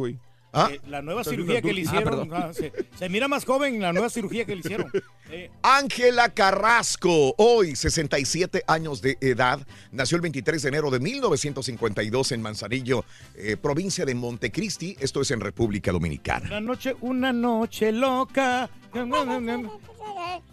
[0.52, 0.68] ¿Ah?
[0.72, 1.80] eh, la nueva cirugía que le.
[1.80, 4.90] Ah, hicieron, ah, se, se mira más joven en la nueva cirugía que le hicieron.
[5.30, 12.32] Eh, Ángela Carrasco, hoy 67 años de edad, nació el 23 de enero de 1952
[12.32, 13.04] en Manzanillo,
[13.36, 16.46] eh, provincia de Montecristi, esto es en República Dominicana.
[16.48, 18.68] una noche, una noche loca.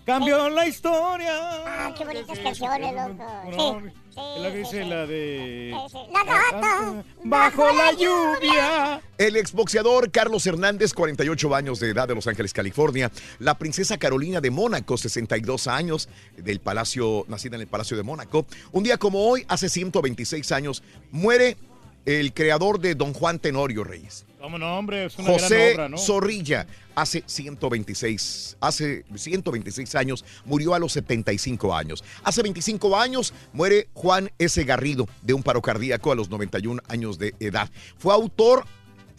[0.05, 1.33] Cambió la historia.
[1.65, 3.81] Ah, qué bonitas canciones, loco.
[4.09, 5.75] Sí, la que dice la de.
[6.11, 9.01] La gata Bajo la lluvia.
[9.17, 13.11] El exboxeador Carlos Hernández, 48 años de edad de Los Ángeles, California.
[13.39, 18.45] La princesa Carolina de Mónaco, 62 años, del palacio, nacida en el Palacio de Mónaco.
[18.71, 21.57] Un día como hoy, hace 126 años, muere
[22.05, 24.26] el creador de Don Juan Tenorio Reyes.
[24.39, 25.05] ¿Cómo no, hombre?
[25.05, 25.97] Es una José gran obra, ¿no?
[25.97, 32.03] Zorrilla, hace 126, hace 126 años, murió a los 75 años.
[32.23, 34.63] Hace 25 años muere Juan S.
[34.63, 37.69] Garrido de un paro cardíaco a los 91 años de edad.
[37.97, 38.65] Fue autor,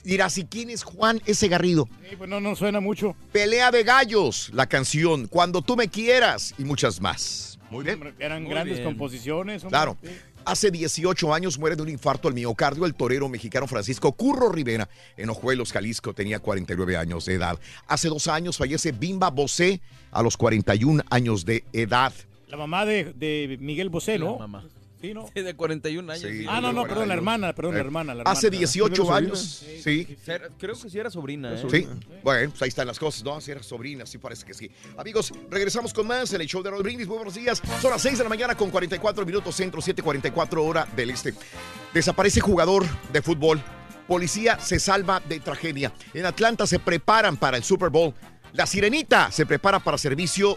[0.05, 1.47] dirás, ¿y quién es Juan S.
[1.49, 1.89] Garrido?
[2.09, 3.16] Sí, pues no, no suena mucho.
[3.33, 7.59] Pelea de gallos, la canción, Cuando tú me quieras y muchas más.
[7.71, 7.97] Muy bien.
[7.97, 8.89] Hombre, Eran Muy grandes bien.
[8.89, 9.62] composiciones.
[9.64, 9.77] hombre.
[9.77, 9.97] Claro.
[10.49, 14.88] Hace 18 años muere de un infarto al miocardio el torero mexicano Francisco Curro Rivera
[15.18, 16.14] en Ojuelos, Jalisco.
[16.14, 17.59] Tenía 49 años de edad.
[17.86, 22.14] Hace dos años fallece Bimba Bosé a los 41 años de edad.
[22.46, 24.38] La mamá de, de Miguel Bosé, ¿no?
[24.40, 24.64] La mamá.
[25.01, 25.28] Sí, ¿no?
[25.32, 26.22] Sí, de 41 años.
[26.22, 26.46] Sí, sí.
[26.49, 28.14] Ah, no, no, perdón, la hermana, perdón, la Eh, hermana.
[28.14, 28.36] La hermana.
[28.38, 29.64] Hace 18 ¿Tiene años.
[29.82, 30.16] Sí.
[30.26, 31.62] Era- Creo que sí era sobrina, ¿eh?
[31.70, 31.86] Sí,
[32.24, 33.40] bueno, pues ahí están las cosas, ¿no?
[33.40, 34.70] Si eres sobrina, sí parece que sí.
[34.96, 36.70] Amigos, regresamos con más en el show de.
[36.72, 37.62] Muy buenos días.
[37.80, 41.32] Son las 6 de la mañana con 44 minutos centro, 7:44 hora del este.
[41.94, 43.62] Desaparece jugador de fútbol.
[44.07, 45.92] Policía se salva de tragedia.
[46.14, 48.14] En Atlanta se preparan para el Super Bowl.
[48.55, 50.57] La Sirenita se prepara para servicio.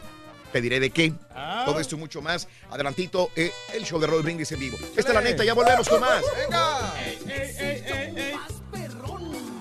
[0.52, 1.14] Te diré de qué.
[1.36, 1.64] Ah.
[1.66, 2.48] Todo esto y mucho más.
[2.70, 4.78] Adelantito, eh, el show de Raúl Brindis en vivo.
[4.96, 6.22] Esta es la neta, ya volvemos con más.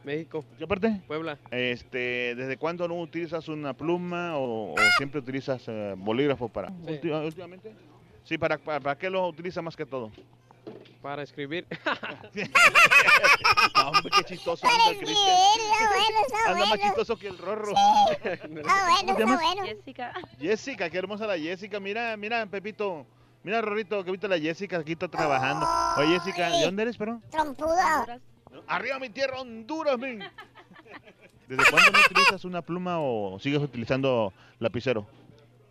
[0.03, 0.45] México.
[0.59, 1.01] ¿Qué parte?
[1.07, 1.39] Puebla.
[1.49, 6.69] Este, ¿Desde cuándo no utilizas una pluma o, o siempre utilizas eh, bolígrafo para?
[6.87, 7.09] Sí.
[7.09, 7.73] ¿Últimamente?
[8.23, 10.11] Sí, ¿para, para, para qué lo utilizas más que todo?
[11.01, 11.65] Para escribir.
[13.75, 15.37] No, hombre, qué chistoso anda el Cristian.
[16.47, 17.73] Anda más chistoso que el Rorro.
[18.23, 18.65] Está bueno,
[18.99, 19.63] ¿Cómo te está bueno.
[19.65, 20.13] Jessica.
[20.39, 21.79] Jessica, qué hermosa la Jessica.
[21.79, 23.05] Mira, mira, Pepito.
[23.43, 25.67] Mira, Rorrito, que ahorita la Jessica aquí está trabajando.
[25.97, 27.21] Oye, Jessica, ¿de dónde eres, pero?
[27.29, 27.75] Trompudo.
[28.67, 30.23] Arriba mi tierra, Honduras, men.
[31.47, 35.05] ¿Desde cuándo no utilizas una pluma o sigues utilizando lapicero?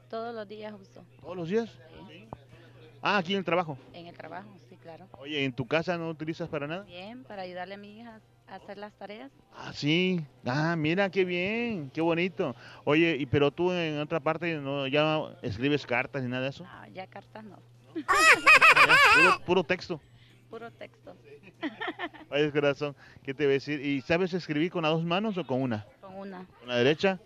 [0.09, 1.05] Todos los días uso.
[1.21, 1.71] ¿Todos los días?
[3.03, 3.77] Ah, aquí en el trabajo.
[3.93, 5.09] En el trabajo, sí, claro.
[5.19, 6.85] Oye, ¿en tu casa no utilizas para nada?
[6.85, 9.33] Bien, para ayudarle a mi hija a hacer las tareas.
[9.57, 10.21] Ah, sí.
[10.45, 12.55] Ah, mira, qué bien, qué bonito.
[12.85, 16.67] Oye, y pero tú en otra parte no ya escribes cartas ni nada de eso.
[16.69, 17.59] Ah, ya cartas no.
[19.15, 20.01] Puro, puro texto.
[20.51, 21.17] Puro texto.
[22.31, 23.81] Oye, corazón, ¿qué te voy a decir?
[23.81, 25.87] ¿Y sabes escribir con las dos manos o con una?
[26.01, 26.45] Con una.
[26.59, 27.19] ¿Con la derecha?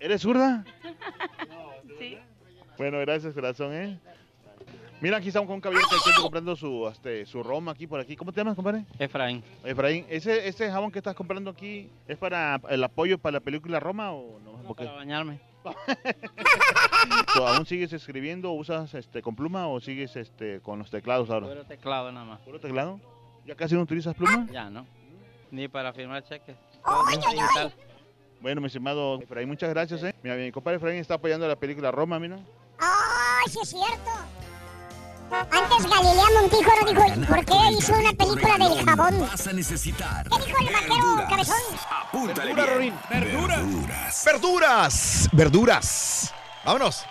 [0.00, 0.64] ¿Eres zurda?
[1.98, 2.18] Sí.
[2.76, 3.98] Bueno, gracias, corazón, ¿eh?
[5.00, 8.00] Mira, aquí estamos con un caballero que está comprando su, este, su Roma aquí por
[8.00, 8.16] aquí.
[8.16, 8.84] ¿Cómo te llamas, compadre?
[8.98, 9.44] Efraín.
[9.62, 13.78] Efraín, ¿ese, ¿ese jabón que estás comprando aquí es para el apoyo para la película
[13.78, 14.74] Roma o no?
[14.74, 15.38] Para bañarme.
[17.34, 21.48] ¿Tú ¿Aún sigues escribiendo, usas este, con pluma o sigues este, con los teclados ahora?
[21.48, 22.40] Puro teclado nada más.
[22.40, 23.00] ¿Puro teclado?
[23.44, 24.46] ¿Ya casi no utilizas pluma?
[24.50, 24.86] Ya, ¿no?
[25.50, 26.56] Ni para firmar cheques.
[26.84, 27.74] ¡Ay, Todo digital.
[28.40, 30.14] Bueno, mi estimado Efraín, muchas gracias, ¿eh?
[30.22, 32.38] Mira, mi compadre Efraín está apoyando la película Roma, mira.
[32.78, 34.25] ¡Ay, sí es cierto!
[35.30, 39.20] Antes Galilea Montijo dijo, ¿y ¿por qué hizo una película del jabón?
[39.20, 41.56] Vas a necesitar ¿Qué dijo el vaquero cabezón?
[41.90, 42.94] Apúntale Verdura, bien.
[43.10, 44.22] Verduras.
[44.24, 46.34] Verduras, verduras.
[46.64, 47.04] Vámonos.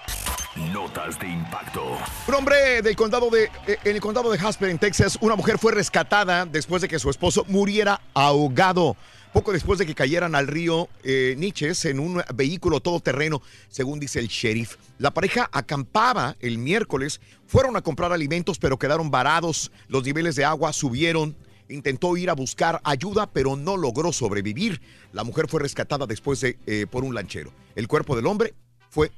[0.55, 1.97] Notas de impacto.
[2.27, 5.57] Un hombre del condado de, eh, en el condado de Jasper, en Texas, una mujer
[5.59, 8.95] fue rescatada después de que su esposo muriera ahogado.
[9.35, 14.19] Poco después de que cayeran al río eh, Niches en un vehículo todoterreno, según dice
[14.19, 14.77] el sheriff.
[14.97, 19.73] La pareja acampaba el miércoles, fueron a comprar alimentos, pero quedaron varados.
[19.89, 21.35] Los niveles de agua subieron.
[21.67, 24.79] Intentó ir a buscar ayuda, pero no logró sobrevivir.
[25.11, 27.51] La mujer fue rescatada después de, eh, por un lanchero.
[27.75, 28.53] El cuerpo del hombre
[28.89, 29.11] fue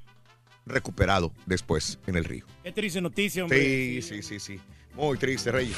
[0.65, 2.43] recuperado después en el río.
[2.63, 3.61] Qué triste noticia, hombre.
[3.61, 4.59] Sí, sí, sí, sí.
[4.95, 5.78] Muy triste, Reyes.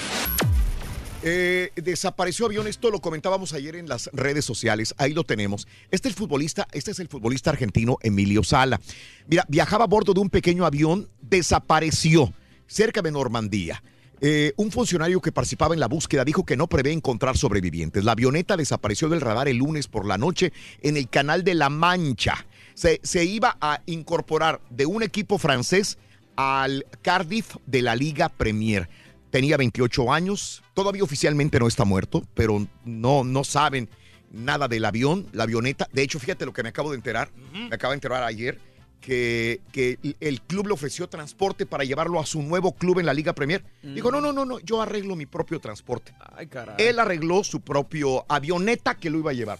[1.21, 5.67] Eh, desapareció avión, esto lo comentábamos ayer en las redes sociales, ahí lo tenemos.
[5.91, 8.79] Este es el futbolista, este es el futbolista argentino Emilio Sala.
[9.27, 12.33] Mira, viajaba a bordo de un pequeño avión, desapareció
[12.67, 13.83] cerca de Normandía.
[14.21, 18.05] Eh, un funcionario que participaba en la búsqueda dijo que no prevé encontrar sobrevivientes.
[18.05, 21.69] La avioneta desapareció del radar el lunes por la noche en el canal de La
[21.69, 22.45] Mancha.
[22.75, 25.97] Se, se iba a incorporar de un equipo francés
[26.37, 28.87] al Cardiff de la Liga Premier.
[29.31, 33.89] Tenía 28 años, todavía oficialmente no está muerto, pero no, no saben
[34.31, 35.87] nada del avión, la avioneta.
[35.91, 38.59] De hecho, fíjate lo que me acabo de enterar, me acabo de enterar ayer,
[38.99, 43.13] que, que el club le ofreció transporte para llevarlo a su nuevo club en la
[43.13, 43.63] Liga Premier.
[43.81, 46.13] Dijo, no, no, no, no, yo arreglo mi propio transporte.
[46.35, 46.75] Ay, caray.
[46.77, 49.59] Él arregló su propio avioneta que lo iba a llevar.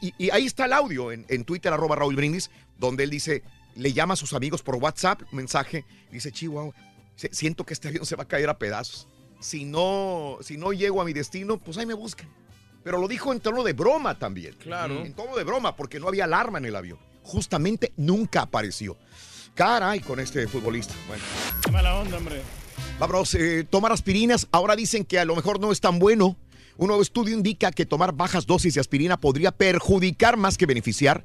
[0.00, 3.42] Y, y ahí está el audio en, en Twitter, arroba Raúl Brindis, donde él dice,
[3.74, 6.72] le llama a sus amigos por WhatsApp, mensaje, dice, Chihuahua,
[7.16, 9.08] siento que este avión se va a caer a pedazos.
[9.40, 12.28] Si no, si no llego a mi destino, pues ahí me buscan.
[12.82, 14.54] Pero lo dijo en tono de broma también.
[14.54, 15.04] Claro.
[15.04, 16.98] En tono de broma, porque no había alarma en el avión.
[17.22, 18.96] Justamente nunca apareció.
[19.54, 20.94] Caray, con este futbolista.
[21.08, 21.22] Bueno.
[21.64, 22.42] Qué mala onda, hombre.
[22.98, 24.46] Vámonos, eh, tomar aspirinas.
[24.52, 26.36] Ahora dicen que a lo mejor no es tan bueno.
[26.76, 31.24] Un nuevo estudio indica que tomar bajas dosis de aspirina podría perjudicar más que beneficiar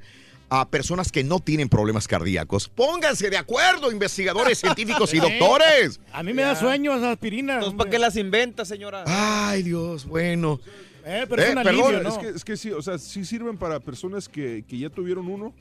[0.53, 2.67] a personas que no tienen problemas cardíacos.
[2.67, 6.01] Pónganse de acuerdo, investigadores científicos y doctores.
[6.11, 7.53] A mí me da sueño esa aspirina.
[7.55, 9.05] Entonces, ¿para qué las inventa, señora?
[9.07, 10.59] Ay, Dios, bueno.
[11.05, 12.09] Eh, pero es Eh, un perdón, alivio, ¿no?
[12.09, 15.27] es, que, es que sí, o sea, sí sirven para personas que, que ya tuvieron
[15.29, 15.53] uno,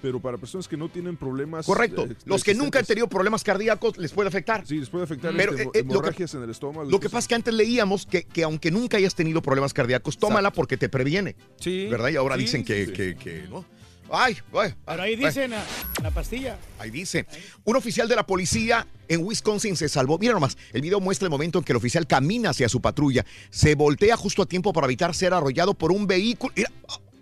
[0.00, 1.66] pero para personas que no tienen problemas.
[1.66, 2.04] Correcto.
[2.08, 4.64] eh, Los que nunca han tenido problemas cardíacos les puede afectar.
[4.64, 6.88] Sí, les puede afectar Pero, este, eh, lo que- hemorragias en el estómago.
[6.88, 10.16] Lo que pasa es que antes leíamos que, que aunque nunca hayas tenido problemas cardíacos,
[10.16, 11.34] tómala porque te previene.
[11.58, 11.88] Sí.
[11.90, 12.10] ¿Verdad?
[12.10, 12.92] Y ahora Sí, dicen que, sí.
[12.92, 13.64] que- que no.
[14.10, 15.64] Ay, ay, Pero ahí dice en la,
[15.98, 16.58] en la pastilla.
[16.78, 17.26] Ahí dice.
[17.64, 20.18] Un oficial de la policía en Wisconsin se salvó.
[20.18, 23.24] Mira nomás, el video muestra el momento en que el oficial camina hacia su patrulla.
[23.50, 26.52] Se voltea justo a tiempo para evitar ser arrollado por un vehículo.
[26.56, 26.70] Mira,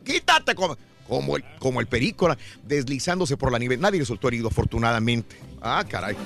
[0.04, 0.76] quítate como,
[1.08, 3.76] como el, como el perícola, deslizándose por la nieve.
[3.76, 5.36] Nadie resultó herido, afortunadamente.
[5.60, 6.16] Ah, caray.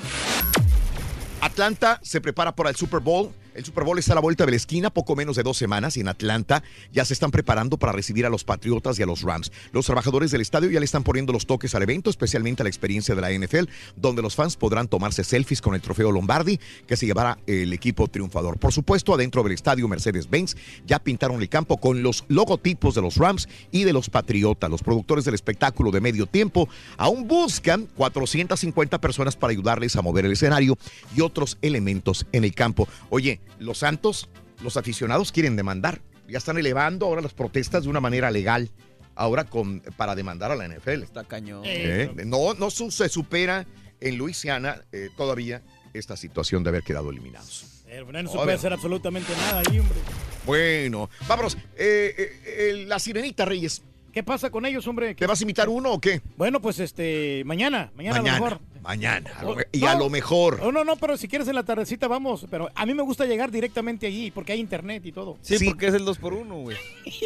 [1.40, 3.32] Atlanta se prepara para el Super Bowl.
[3.60, 5.98] El Super Bowl está a la vuelta de la esquina, poco menos de dos semanas,
[5.98, 6.62] y en Atlanta
[6.94, 9.52] ya se están preparando para recibir a los Patriotas y a los Rams.
[9.72, 12.70] Los trabajadores del estadio ya le están poniendo los toques al evento, especialmente a la
[12.70, 16.96] experiencia de la NFL, donde los fans podrán tomarse selfies con el trofeo Lombardi que
[16.96, 18.58] se llevará el equipo triunfador.
[18.58, 20.56] Por supuesto, adentro del estadio Mercedes-Benz
[20.86, 24.70] ya pintaron el campo con los logotipos de los Rams y de los Patriotas.
[24.70, 26.66] Los productores del espectáculo de medio tiempo
[26.96, 30.78] aún buscan 450 personas para ayudarles a mover el escenario
[31.14, 32.88] y otros elementos en el campo.
[33.10, 34.28] Oye, los Santos,
[34.62, 36.00] los aficionados quieren demandar.
[36.28, 38.70] Ya están elevando ahora las protestas de una manera legal.
[39.16, 41.02] Ahora con, para demandar a la NFL.
[41.02, 41.62] Está cañón.
[41.64, 43.66] Eh, no, no su- se supera
[44.00, 45.62] en Luisiana eh, todavía
[45.92, 47.66] esta situación de haber quedado eliminados.
[48.04, 49.98] Bueno, no se puede hacer absolutamente nada ahí, hombre.
[50.46, 51.56] Bueno, vámonos.
[51.76, 53.82] Eh, eh, eh, la sirenita, Reyes.
[54.12, 55.14] ¿Qué pasa con ellos, hombre?
[55.16, 56.20] ¿Te vas a imitar uno o qué?
[56.36, 58.44] Bueno, pues este, mañana, mañana, a lo Mañana.
[58.44, 58.60] mejor.
[58.82, 59.30] Mañana.
[59.38, 59.88] a lo me- y no.
[59.88, 60.58] a lo mejor.
[60.62, 62.46] Oh, no, no, pero si quieres en la tardecita vamos.
[62.50, 65.36] Pero a mí me gusta llegar directamente allí porque hay internet y todo.
[65.42, 66.76] Sí, porque es el 2 por 1 güey.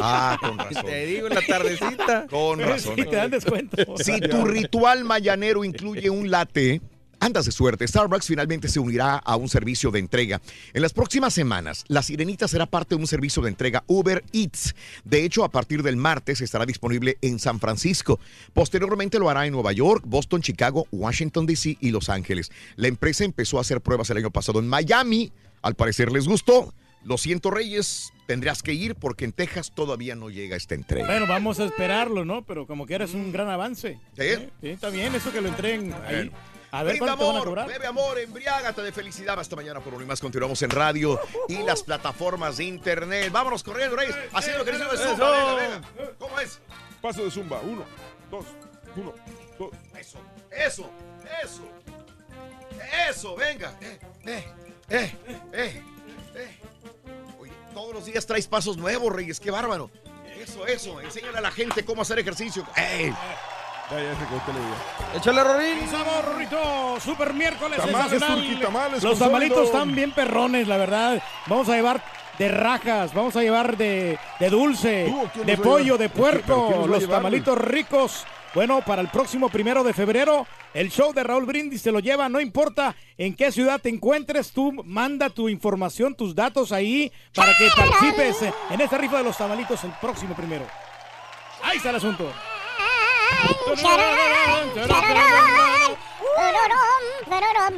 [0.01, 0.85] Ah, con razón.
[0.85, 2.27] Te digo, en la tardecita.
[2.29, 2.95] Con razón.
[2.95, 3.77] Sí, te dan descuento.
[3.97, 6.81] Si tu ritual mañanero incluye un latte,
[7.25, 7.87] andas de suerte.
[7.87, 10.41] Starbucks finalmente se unirá a un servicio de entrega.
[10.73, 14.75] En las próximas semanas, la Sirenita será parte de un servicio de entrega Uber Eats.
[15.03, 18.19] De hecho, a partir del martes estará disponible en San Francisco.
[18.53, 21.77] Posteriormente lo hará en Nueva York, Boston, Chicago, Washington, D.C.
[21.81, 22.51] y Los Ángeles.
[22.75, 25.31] La empresa empezó a hacer pruebas el año pasado en Miami.
[25.63, 26.73] Al parecer les gustó.
[27.03, 31.05] Lo siento, Reyes, tendrás que ir porque en Texas todavía no llega esta entrega.
[31.05, 32.43] Bueno, vamos a esperarlo, ¿no?
[32.43, 33.99] Pero como que eres un gran avance.
[34.17, 34.47] ¿Sí?
[34.61, 36.31] Sí, está bien eso que lo entreguen ahí.
[36.75, 37.67] A ver Brinda cuánto te van a amor, cobrar.
[37.67, 39.39] bebe amor, embriágate de felicidad.
[39.39, 40.19] Hasta mañana por uno y más.
[40.19, 43.31] Continuamos en radio y las plataformas de internet.
[43.31, 44.13] Vámonos corriendo, Reyes.
[44.33, 45.07] Haciendo lo que dice de Eso.
[45.07, 45.55] Zumba.
[45.55, 46.11] Venga, venga.
[46.19, 46.59] ¿Cómo es?
[47.01, 47.61] Paso de zumba.
[47.61, 47.85] Uno,
[48.29, 48.45] dos,
[48.97, 49.13] uno,
[49.57, 49.69] dos.
[49.97, 50.19] Eso,
[50.51, 50.89] eso,
[51.41, 51.61] eso.
[53.09, 53.73] Eso, venga.
[53.79, 54.45] Eh, eh,
[54.89, 55.15] eh,
[55.53, 55.81] eh,
[56.35, 56.59] eh.
[57.39, 59.39] Oye, todos los días traes pasos nuevos, Reyes.
[59.39, 59.89] Qué bárbaro.
[60.37, 60.99] Eso, eso.
[60.99, 62.67] Enséñale a la gente cómo hacer ejercicio.
[62.75, 63.13] ¡Ey!
[63.91, 64.51] Ya, ya se cortó.
[65.15, 65.79] Échale, Rorín.
[66.99, 68.19] ¡Super miércoles Tamales!
[68.23, 69.73] Turqui, tamales Los tamalitos sueldo.
[69.73, 71.21] están bien perrones, la verdad.
[71.47, 72.01] Vamos a llevar
[72.39, 76.31] de rajas, vamos a llevar de, de dulce, ¿Tú o quién de pollo, de ¿Pero
[76.31, 78.25] quién puerco, los tamalitos ricos.
[78.53, 82.29] Bueno, para el próximo primero de febrero, el show de Raúl Brindis se lo lleva,
[82.29, 87.51] no importa en qué ciudad te encuentres, tú manda tu información, tus datos ahí para
[87.57, 90.65] que participes en esta rifa de los tamalitos el próximo primero.
[91.63, 92.31] Ahí está el asunto.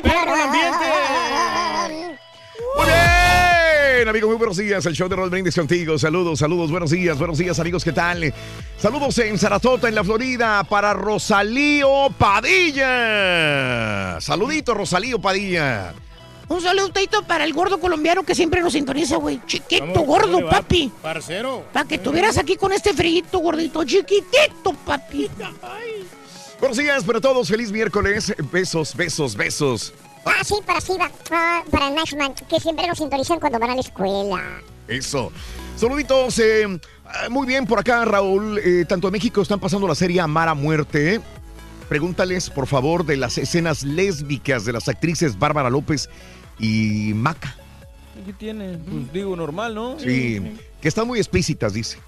[0.04, 0.86] En ambiente.
[2.78, 4.86] Muy amigos, muy buenos días.
[4.86, 5.98] El show de Roll Brindis contigo.
[5.98, 8.34] Saludos, saludos, buenos días, buenos días, amigos, ¿qué tal?
[8.78, 14.20] Saludos en Sarasota, en la Florida, para Rosalío Padilla.
[14.22, 15.94] Saludito, Rosalío Padilla.
[16.50, 19.42] Un saludito para el gordo colombiano que siempre nos sintoniza, güey.
[19.46, 20.92] Chiquito, ¿Cómo- cómo gordo, va, papi.
[21.02, 21.66] Parcero.
[21.74, 23.84] Para que estuvieras aquí con este frito, gordito.
[23.84, 25.30] Chiquitito, papi.
[26.60, 28.34] Buenos días para todos, feliz miércoles.
[28.52, 29.94] Besos, besos, besos.
[30.26, 33.82] Ah, sí, para Siva, ah, para Nashman, que siempre nos sintonizan cuando van a la
[33.82, 34.62] escuela.
[34.88, 35.32] Eso.
[35.76, 36.40] Saluditos.
[36.40, 38.58] eh, ah, muy bien por acá, Raúl.
[38.60, 41.22] Eh, tanto en México están pasando la serie Amar a Muerte.
[41.90, 46.10] Pregúntales, por favor, de las escenas lésbicas de las actrices Bárbara López
[46.60, 47.56] y Maca.
[48.26, 48.78] ¿Qué tiene?
[48.78, 50.00] Pues digo, normal, ¿no?
[50.00, 50.42] Sí,
[50.82, 52.00] que están muy explícitas, dice.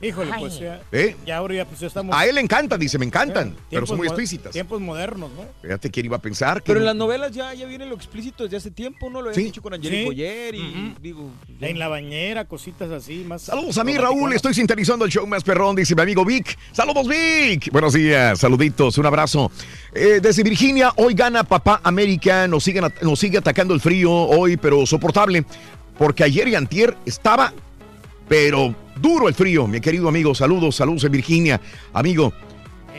[0.00, 0.40] Híjole, Ay.
[0.40, 0.82] pues ya.
[0.92, 1.16] ¿Eh?
[1.24, 2.14] Ya ahora ya pues ya estamos.
[2.14, 4.52] A él le encantan, dice, me encantan, pero tiempos son muy explícitas.
[4.52, 5.42] Tiempos modernos, ¿no?
[5.62, 6.66] Fíjate quién iba a pensar que.
[6.66, 9.22] Pero en las novelas ya, ya viene lo explícito desde hace tiempo, ¿no?
[9.22, 9.44] Lo habían Sí.
[9.44, 10.04] dicho con Angelique Sí.
[10.06, 11.30] Boyer y digo...
[11.60, 13.42] En la bañera, cositas así, más.
[13.42, 13.96] Saludos a mí.
[13.96, 14.32] Raúl.
[14.34, 16.58] Estoy sintonizando el show más perrón, dice mi amigo Vic.
[16.72, 17.72] Saludos, Vic.
[17.72, 19.50] Buenos días, saluditos, un abrazo.
[19.94, 22.46] Eh, desde Virginia, hoy gana Papá América.
[22.46, 25.44] Nos, siguen nos sigue atacando el frío hoy, pero soportable.
[25.96, 27.54] Porque ayer y antier estaba,
[28.28, 30.34] pero duro el frío, mi querido amigo.
[30.34, 31.60] Saludos, saludos en Virginia.
[31.92, 32.32] Amigo,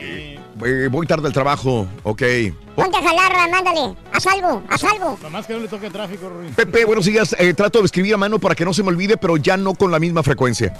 [0.00, 2.22] Eh, eh, voy tarde al trabajo, ok.
[2.76, 3.96] Ponte a jalar, mándale.
[4.12, 5.18] Haz algo, haz algo.
[5.22, 6.52] nomás que no le toque tráfico, Ruin.
[6.54, 7.34] Pepe, buenos días.
[7.38, 9.74] Eh, trato de escribir a mano para que no se me olvide, pero ya no
[9.74, 10.72] con la misma frecuencia.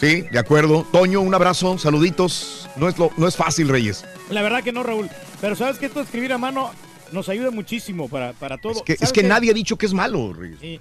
[0.00, 0.84] Sí, de acuerdo.
[0.90, 2.68] Toño, un abrazo, saluditos.
[2.74, 4.04] No es, lo, no es fácil, Reyes.
[4.30, 5.08] La verdad que no, Raúl.
[5.40, 6.72] Pero sabes que esto de escribir a mano
[7.12, 8.82] nos ayuda muchísimo para, para todo.
[8.86, 10.58] Es que, nadie ha dicho que es malo, Reyes.
[10.60, 10.80] Sí,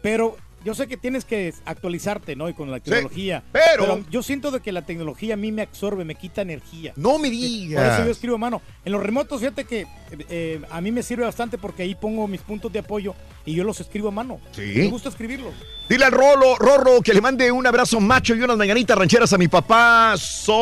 [0.00, 2.48] pero yo sé que tienes que actualizarte, ¿no?
[2.48, 3.42] Y con la tecnología.
[3.52, 6.92] pero- yo siento de que la tecnología a mí me absorbe, me quita energía.
[6.96, 7.94] No me Por digas.
[7.94, 8.62] eso yo escribo a mano.
[8.84, 9.86] En los remotos, fíjate que
[10.28, 13.14] eh, a mí me sirve bastante porque ahí pongo mis puntos de apoyo
[13.46, 14.40] y yo los escribo a mano.
[14.52, 14.72] Sí.
[14.76, 15.52] Me gusta escribirlos.
[15.88, 19.38] Dile al Rolo, Rorro, que le mande un abrazo macho y unas mañanitas rancheras a
[19.38, 20.14] mi papá.
[20.16, 20.58] Son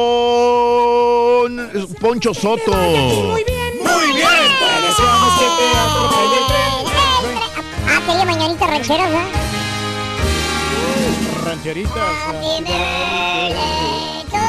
[2.01, 2.73] Poncho Soto.
[2.73, 3.75] Muy bien.
[3.83, 4.29] Muy bien.
[7.87, 9.60] Ah, quería mañanita rancheras, ¿eh?
[11.45, 11.93] Rancheritas.
[11.95, 14.45] Happy birthday to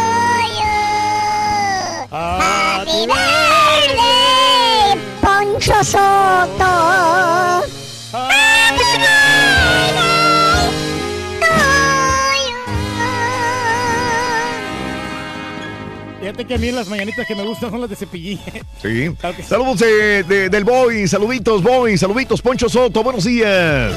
[0.60, 0.78] you.
[2.12, 6.74] Happy birthday, Poncho Soto.
[8.12, 10.02] Happy birthday
[16.20, 18.40] Fíjate que a mí las mañanitas que me gustan son las de cepillín.
[18.82, 19.12] Sí.
[19.48, 23.92] Saludos de- de- del Boy, saluditos, Boy, saluditos, Poncho Soto, buenos días.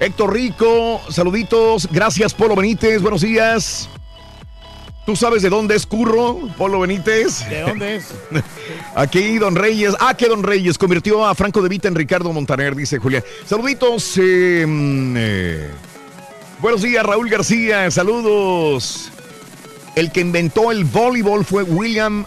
[0.00, 3.88] Héctor Rico, saluditos, gracias, Polo Benítez, buenos días.
[5.06, 7.48] ¿Tú sabes de dónde es Curro, Polo Benítez?
[7.48, 8.12] ¿De dónde es?
[8.96, 12.74] Aquí Don Reyes, ah, que Don Reyes convirtió a Franco de Vita en Ricardo Montaner,
[12.74, 13.22] dice Julián.
[13.46, 15.70] Saluditos, eh, mm, eh,
[16.60, 19.12] buenos días, Raúl García, saludos.
[19.94, 22.24] El que inventó el voleibol fue William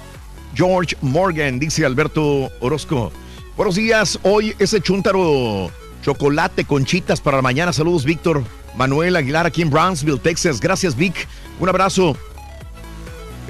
[0.56, 3.12] George Morgan, dice Alberto Orozco.
[3.58, 5.70] Buenos días, hoy ese chúntaro
[6.02, 7.74] chocolate con chitas para mañana.
[7.74, 8.44] Saludos, Víctor
[8.76, 10.60] Manuel Aguilar, aquí en Brownsville, Texas.
[10.60, 11.28] Gracias, Vic.
[11.60, 12.16] Un abrazo.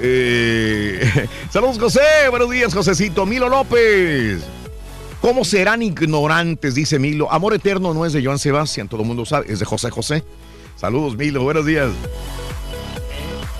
[0.00, 2.00] Eh, saludos, José.
[2.30, 3.26] Buenos días, Josecito.
[3.26, 4.42] Milo López.
[5.20, 6.74] ¿Cómo serán ignorantes?
[6.74, 7.30] Dice Milo.
[7.32, 10.24] Amor eterno no es de Joan Sebastián, todo el mundo sabe, es de José José.
[10.76, 11.42] Saludos, Milo.
[11.42, 11.90] Buenos días.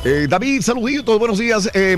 [0.04, 1.68] Eh, David, saluditos, buenos días.
[1.74, 1.96] Eh,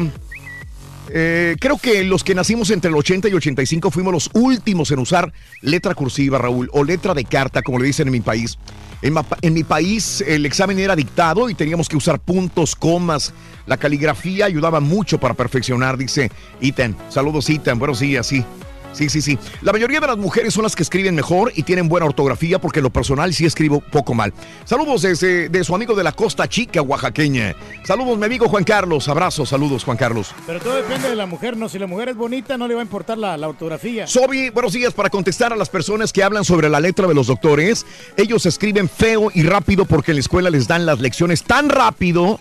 [1.13, 4.99] eh, creo que los que nacimos entre el 80 y 85 fuimos los últimos en
[4.99, 8.59] usar letra cursiva, Raúl, o letra de carta, como le dicen en mi país.
[9.03, 13.33] En, en mi país el examen era dictado y teníamos que usar puntos, comas.
[13.67, 16.31] La caligrafía ayudaba mucho para perfeccionar, dice
[16.61, 16.97] Itan.
[17.09, 17.79] Saludos, Itan.
[17.79, 18.45] Buenos días, sí.
[18.93, 19.39] Sí, sí, sí.
[19.63, 22.81] La mayoría de las mujeres son las que escriben mejor y tienen buena ortografía porque
[22.83, 24.33] lo personal sí escribo poco mal.
[24.65, 27.55] Saludos desde de su amigo de la Costa Chica, oaxaqueña.
[27.85, 29.09] Saludos, mi amigo Juan Carlos.
[29.09, 30.35] Abrazos, saludos, Juan Carlos.
[30.47, 31.69] Pero todo depende de la mujer, ¿no?
[31.69, 34.07] Si la mujer es bonita, no le va a importar la, la ortografía.
[34.07, 34.93] Sobi, buenos días.
[34.93, 37.87] Para contestar a las personas que hablan sobre la letra de los doctores,
[38.17, 42.41] ellos escriben feo y rápido porque en la escuela les dan las lecciones tan rápido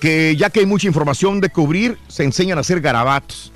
[0.00, 3.52] que ya que hay mucha información de cubrir, se enseñan a hacer garabatos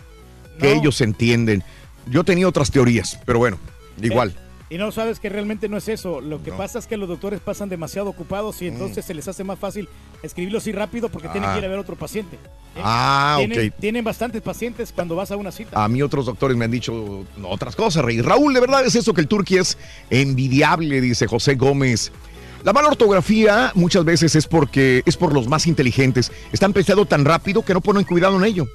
[0.59, 0.81] que No.
[0.81, 1.63] ellos entienden.
[2.07, 3.59] Yo tenía otras teorías, pero bueno,
[4.01, 4.35] igual.
[4.71, 6.23] Y no sabes que realmente no es eso.
[6.23, 9.45] Lo que pasa es que los doctores pasan demasiado ocupados y entonces se les hace
[9.45, 9.87] más fácil
[10.23, 11.53] escribirlo así rápido porque tienen Ah.
[11.53, 12.37] que ir a ver otro paciente.
[12.75, 12.81] ¿Eh?
[12.83, 13.75] Ah, tienen, ok.
[13.79, 15.85] Tienen bastantes pacientes cuando vas a una cita.
[15.85, 18.23] A mí otros doctores me han dicho otras cosas, Rey.
[18.23, 19.77] Raúl, de verdad es eso que el turqui es
[20.09, 22.11] envidiable, dice José Gómez.
[22.65, 26.31] La mala ortografía muchas veces es porque es por los más inteligentes.
[26.53, 28.67] Están pensando tan rápido que no ponen cuidado en ello.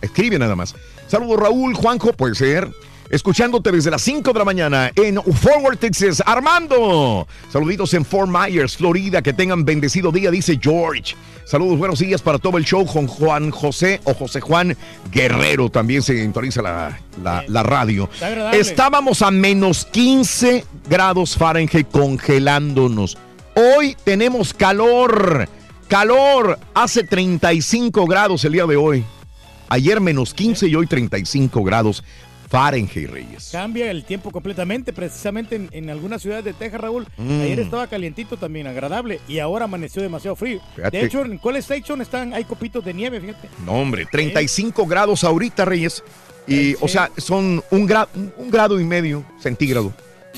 [0.00, 0.74] Escribe nada más.
[1.06, 2.70] Saludos, Raúl, Juanjo, puede ser.
[3.10, 6.22] Escuchándote desde las 5 de la mañana en Forward, Texas.
[6.26, 7.26] Armando.
[7.50, 9.22] Saluditos en Fort Myers, Florida.
[9.22, 11.14] Que tengan bendecido día, dice George.
[11.46, 14.76] Saludos, buenos días para todo el show con Juan José o José Juan
[15.10, 15.70] Guerrero.
[15.70, 18.10] También se sintoniza la, la- la radio.
[18.52, 23.16] Estábamos a menos 15 grados Fahrenheit congelándonos.
[23.54, 25.48] Hoy tenemos calor.
[25.88, 26.58] Calor.
[26.74, 29.02] Hace 35 grados el día de hoy.
[29.68, 32.02] Ayer menos 15 y hoy 35 grados
[32.48, 33.50] Fahrenheit, Reyes.
[33.52, 37.06] Cambia el tiempo completamente, precisamente en, en algunas ciudades de Texas, Raúl.
[37.18, 37.40] Mm.
[37.42, 40.60] Ayer estaba calientito también, agradable, y ahora amaneció demasiado frío.
[40.74, 40.96] Fíjate.
[40.98, 43.50] De hecho, en College Station están, hay copitos de nieve, fíjate.
[43.66, 46.02] No, hombre, 35 grados ahorita, Reyes.
[46.46, 48.08] Y, o sea, son un, gra-
[48.38, 49.92] un grado y medio centígrado.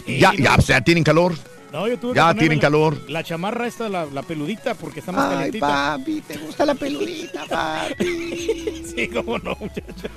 [0.04, 1.34] ya, ya, o sea, tienen calor.
[1.72, 2.98] No, yo tuve que Ya tienen la- calor.
[3.10, 5.66] La chamarra esta, la, la peludita, porque está más Ay, calientita.
[5.68, 8.82] papi, ¿te gusta la peludita, papi?
[8.96, 10.08] sí, cómo no, muchacho.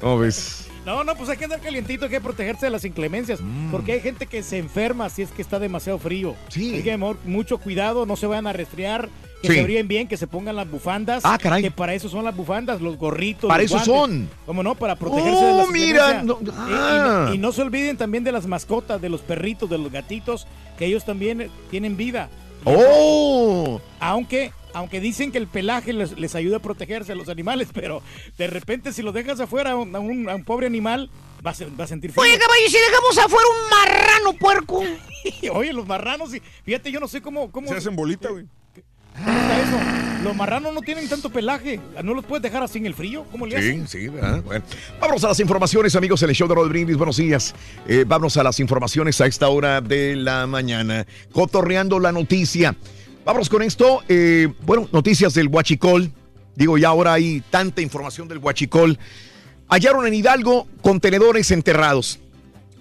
[0.00, 0.68] ¿Cómo ves?
[0.84, 3.40] No, no, pues hay que andar calientito, hay que protegerse de las inclemencias.
[3.40, 3.70] Mm.
[3.70, 6.34] Porque hay gente que se enferma si es que está demasiado frío.
[6.48, 6.72] Sí.
[6.74, 9.08] Así que, amor, mucho cuidado, no se vayan a resfriar,
[9.42, 9.54] que Sí.
[9.54, 11.22] se abríen bien, que se pongan las bufandas.
[11.24, 11.62] Ah, caray.
[11.62, 13.48] Que para eso son las bufandas, los gorritos.
[13.48, 14.28] Para los eso guantes.
[14.28, 14.30] son.
[14.46, 14.74] ¿Cómo no?
[14.74, 16.24] Para protegerse de Oh, las mira, inclemencias.
[16.24, 17.24] no- ah.
[17.28, 20.46] no- y, no se olviden también de las mascotas, de los perritos, de los gatitos,
[20.78, 22.28] que ellos también eh, tienen vida.
[22.64, 23.80] ¡Oh!
[24.00, 28.02] Aunque, aunque dicen que el pelaje les, les ayuda a protegerse a los animales, pero
[28.38, 31.10] de repente si lo dejas afuera a un, a pobre animal,
[31.44, 32.22] va a, se- va a sentir frío.
[32.22, 34.82] Oye, caballo, ¿y si dejamos afuera un marrano puerco.
[35.52, 37.50] Oye, los marranos, y- fíjate, yo no sé cómo...
[37.52, 38.46] cómo Se hacen bolita, güey.
[40.24, 41.80] Los marranos no tienen tanto pelaje.
[42.02, 43.24] ¿No los puedes dejar así en el frío?
[43.32, 43.88] ¿Cómo le Sí, hacen?
[43.88, 44.40] sí, ¿verdad?
[44.42, 44.64] Bueno,
[45.00, 46.96] vámonos a las informaciones, amigos, en el show de Rod Brindis.
[46.96, 47.54] Buenos días.
[47.88, 51.06] Eh, vámonos a las informaciones a esta hora de la mañana.
[51.32, 52.76] Cotorreando la noticia.
[53.24, 54.02] Vámonos con esto.
[54.08, 56.10] eh, bueno, noticias del Huachicol.
[56.54, 58.98] Digo, ya ahora hay tanta información del Huachicol.
[59.68, 62.20] Hallaron en Hidalgo contenedores enterrados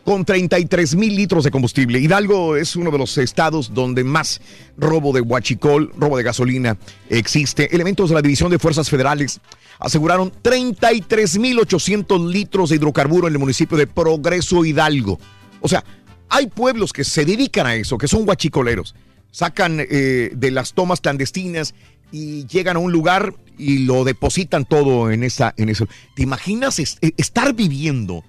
[0.03, 1.99] con 33 mil litros de combustible.
[1.99, 4.41] Hidalgo es uno de los estados donde más
[4.77, 6.77] robo de huachicol, robo de gasolina
[7.09, 7.73] existe.
[7.73, 9.39] Elementos de la División de Fuerzas Federales
[9.79, 15.19] aseguraron 33 mil 800 litros de hidrocarburo en el municipio de Progreso Hidalgo.
[15.59, 15.83] O sea,
[16.29, 18.95] hay pueblos que se dedican a eso, que son guachicoleros.
[19.31, 21.73] Sacan eh, de las tomas clandestinas
[22.11, 25.87] y llegan a un lugar y lo depositan todo en esa, en eso.
[26.15, 28.23] ¿Te imaginas eh, estar viviendo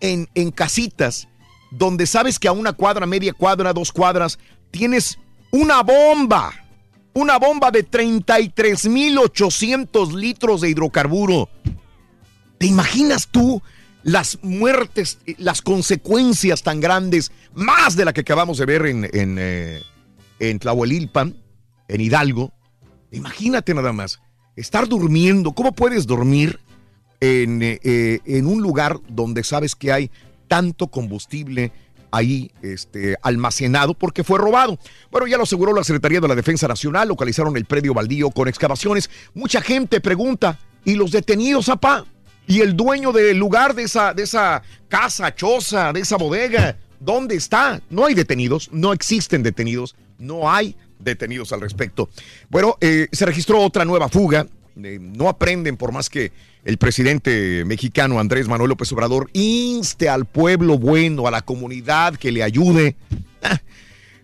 [0.00, 1.28] en, en casitas
[1.78, 4.38] donde sabes que a una cuadra, media cuadra, dos cuadras,
[4.70, 5.18] tienes
[5.50, 6.52] una bomba?
[7.12, 11.48] Una bomba de 33.800 litros de hidrocarburo.
[12.58, 13.62] ¿Te imaginas tú
[14.02, 19.36] las muertes, las consecuencias tan grandes, más de la que acabamos de ver en, en,
[19.38, 19.80] eh,
[20.40, 21.36] en Tlahuelilpan,
[21.88, 22.52] en Hidalgo?
[23.12, 24.18] Imagínate nada más,
[24.56, 26.58] estar durmiendo, ¿cómo puedes dormir
[27.24, 30.10] en, eh, eh, en un lugar donde sabes que hay
[30.46, 31.72] tanto combustible
[32.10, 34.78] ahí este, almacenado porque fue robado.
[35.10, 38.46] Bueno, ya lo aseguró la Secretaría de la Defensa Nacional, localizaron el predio baldío con
[38.46, 39.10] excavaciones.
[39.32, 42.04] Mucha gente pregunta, ¿y los detenidos, apá?
[42.46, 46.76] ¿Y el dueño del lugar de esa, de esa casa, choza, de esa bodega?
[47.00, 47.80] ¿Dónde está?
[47.90, 52.10] No hay detenidos, no existen detenidos, no hay detenidos al respecto.
[52.50, 54.46] Bueno, eh, se registró otra nueva fuga.
[54.76, 56.32] No aprenden por más que
[56.64, 62.32] el presidente mexicano Andrés Manuel López Obrador inste al pueblo bueno, a la comunidad que
[62.32, 62.96] le ayude.
[63.42, 63.60] Ah,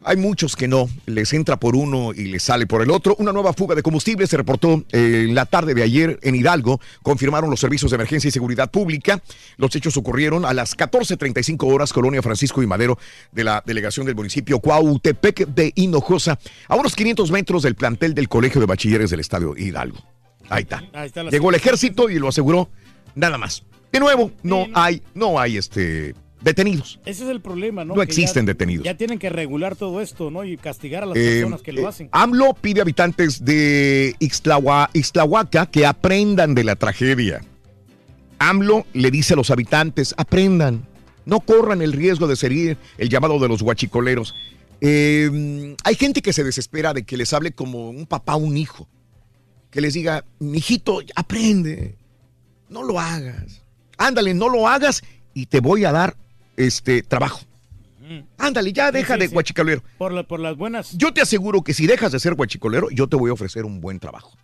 [0.03, 3.15] hay muchos que no, les entra por uno y les sale por el otro.
[3.19, 6.81] Una nueva fuga de combustible se reportó eh, en la tarde de ayer en Hidalgo,
[7.03, 9.21] confirmaron los servicios de emergencia y seguridad pública.
[9.59, 12.99] Los hechos ocurrieron a las 14.35 horas, Colonia Francisco y Madero,
[13.33, 16.39] de la delegación del municipio Cuautepec de Hinojosa,
[16.69, 19.99] a unos 500 metros del plantel del Colegio de Bachilleres del Estadio Hidalgo.
[20.51, 20.85] Ahí está.
[20.93, 22.68] Ahí está la Llegó el ejército y lo aseguró,
[23.14, 23.62] nada más.
[23.90, 26.98] De nuevo, no hay, no hay este detenidos.
[27.05, 27.94] Ese es el problema, ¿no?
[27.94, 28.85] No Que existen ya- detenidos.
[28.85, 30.44] Ya tienen que regular todo esto, ¿no?
[30.44, 32.09] Y castigar a las Eh, personas que lo eh, hacen.
[32.12, 37.43] AMLO pide a habitantes de Ixtlahua- Ixtlahuaca que aprendan de la tragedia.
[38.39, 40.86] AMLO le dice a los habitantes, aprendan,
[41.27, 44.35] no corran el riesgo de ser el llamado de los guachicoleros.
[44.81, 48.56] Eh, hay gente que se desespera de que les hable como un papá a un
[48.56, 48.89] hijo.
[49.71, 51.97] Que les diga, mijito, aprende,
[52.69, 53.63] no lo hagas.
[53.99, 55.03] Ándale, no lo hagas
[55.35, 56.17] y te voy a dar
[56.57, 57.41] este trabajo.
[58.39, 59.85] Ándale, ya deja sí, de guachicolero.
[59.97, 60.97] Por, la- por las buenas.
[60.99, 63.81] Yo te aseguro que si dejas de ser guachicolero, yo te voy a ofrecer un
[63.81, 64.37] buen trabajo.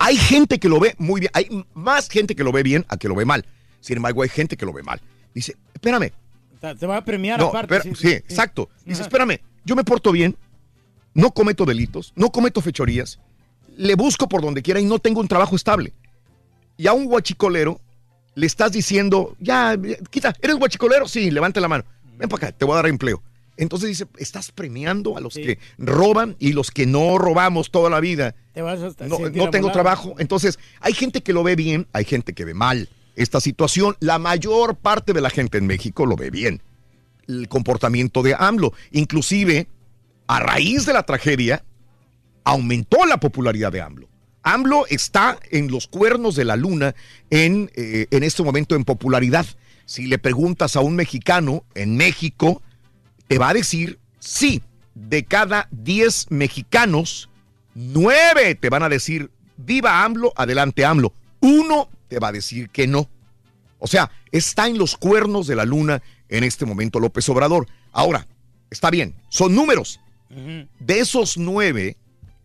[0.00, 2.96] Hay gente que lo ve muy bien, hay más gente que lo ve bien a
[2.98, 3.46] que lo ve mal.
[3.80, 5.00] Sin embargo, hay gente que lo ve mal.
[5.34, 6.12] Dice, espérame.
[6.60, 7.76] Te- Te va a premiar No, aparte.
[7.76, 8.12] espera- sí, sí.
[8.12, 8.68] exacto.
[8.84, 9.08] Dice, Ajá.
[9.08, 10.36] espérame, yo me porto bien,
[11.14, 13.18] no cometo delitos, no cometo fechorías,
[13.80, 15.94] le busco por donde quiera y no tengo un trabajo estable.
[16.76, 17.80] Y a un guachicolero
[18.34, 19.76] le estás diciendo, ya,
[20.10, 21.08] quita, ¿eres guachicolero?
[21.08, 21.84] Sí, levanta la mano.
[22.18, 23.22] Ven para acá, te voy a dar empleo.
[23.56, 28.00] Entonces dice, estás premiando a los que roban y los que no robamos toda la
[28.00, 28.34] vida.
[28.52, 30.14] Te vas a No, no tengo trabajo.
[30.18, 33.96] Entonces, hay gente que lo ve bien, hay gente que ve mal esta situación.
[34.00, 36.60] La mayor parte de la gente en México lo ve bien.
[37.26, 38.74] El comportamiento de AMLO.
[38.92, 39.68] Inclusive,
[40.26, 41.64] a raíz de la tragedia,
[42.44, 44.08] aumentó la popularidad de AMLO.
[44.42, 46.94] AMLO está en los cuernos de la luna
[47.28, 49.46] en, eh, en este momento en popularidad.
[49.84, 52.62] Si le preguntas a un mexicano en México,
[53.28, 54.62] te va a decir sí.
[54.94, 57.30] De cada 10 mexicanos,
[57.74, 61.12] 9 te van a decir viva AMLO, adelante AMLO.
[61.40, 63.08] Uno te va a decir que no.
[63.78, 67.66] O sea, está en los cuernos de la luna en este momento López Obrador.
[67.92, 68.26] Ahora,
[68.70, 70.00] está bien, son números.
[70.78, 71.96] De esos nueve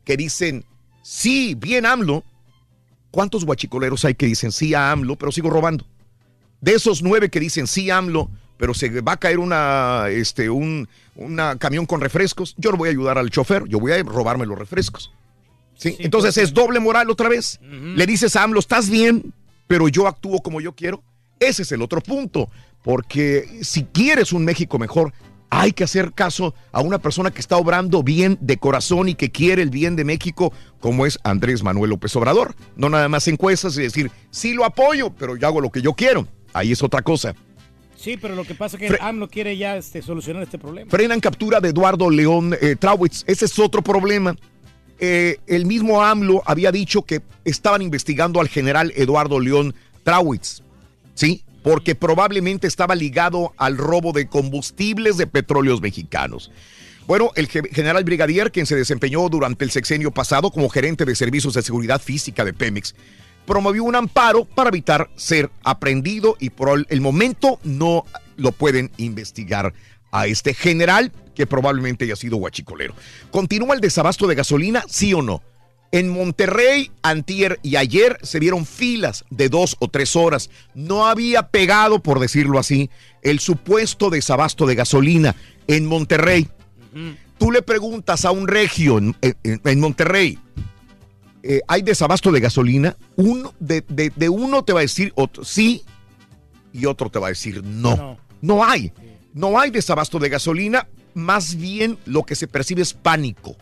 [0.06, 0.64] que dicen
[1.02, 2.24] sí, bien AMLO,
[3.12, 5.86] ¿cuántos guachicoleros hay que dicen sí a AMLO, pero sigo robando?
[6.62, 10.88] De esos nueve que dicen sí AMLO, pero se va a caer una, este, un
[11.16, 14.46] una camión con refrescos, yo no voy a ayudar al chofer, yo voy a robarme
[14.46, 15.12] los refrescos.
[15.78, 15.96] ¿Sí?
[16.00, 17.60] Entonces es doble moral otra vez.
[17.62, 19.34] Le dices a AMLO, estás bien,
[19.68, 21.04] pero yo actúo como yo quiero.
[21.40, 22.50] Ese es el otro punto,
[22.82, 25.14] porque si quieres un México mejor,
[25.50, 29.32] hay que hacer caso a una persona que está obrando bien de corazón y que
[29.32, 32.56] quiere el bien de México, como es Andrés Manuel López Obrador.
[32.76, 35.94] No nada más encuestas y decir, sí lo apoyo, pero yo hago lo que yo
[35.94, 36.28] quiero.
[36.54, 37.36] Ahí es otra cosa.
[37.96, 40.92] Sí, pero lo que pasa es que Fre- AMLO quiere ya este, solucionar este problema.
[40.92, 43.24] Frenan captura de Eduardo León eh, Trauwitz.
[43.26, 44.36] Ese es otro problema.
[45.00, 49.74] Eh, el mismo AMLO había dicho que estaban investigando al general Eduardo León
[50.04, 50.62] Trauwitz.
[51.14, 51.45] ¿Sí?
[51.66, 56.52] Porque probablemente estaba ligado al robo de combustibles de petróleos mexicanos.
[57.08, 61.16] Bueno, el ge- general brigadier, quien se desempeñó durante el sexenio pasado como gerente de
[61.16, 62.96] servicios de seguridad física de Pemex,
[63.48, 68.06] promovió un amparo para evitar ser aprendido y por el momento no
[68.38, 69.74] lo pueden investigar
[70.12, 72.94] a este general que probablemente haya sido guachicolero.
[73.32, 74.84] ¿Continúa el desabasto de gasolina?
[74.88, 75.42] ¿Sí o no?
[75.92, 80.50] En Monterrey, antier y ayer se vieron filas de dos o tres horas.
[80.74, 82.90] No había pegado, por decirlo así,
[83.22, 85.36] el supuesto desabasto de gasolina
[85.68, 86.48] en Monterrey.
[87.38, 90.40] Tú le preguntas a un regio en, en- en Monterrey,
[91.44, 92.96] eh, ¿hay desabasto de gasolina?
[93.16, 95.84] Uno, de, de- de uno te va a decir otro, sí
[96.74, 98.18] y otro te va a decir no.
[98.42, 98.92] No, hay.
[99.34, 100.88] No hay desabasto de gasolina.
[101.14, 103.56] Más bien lo que se percibe es pánico.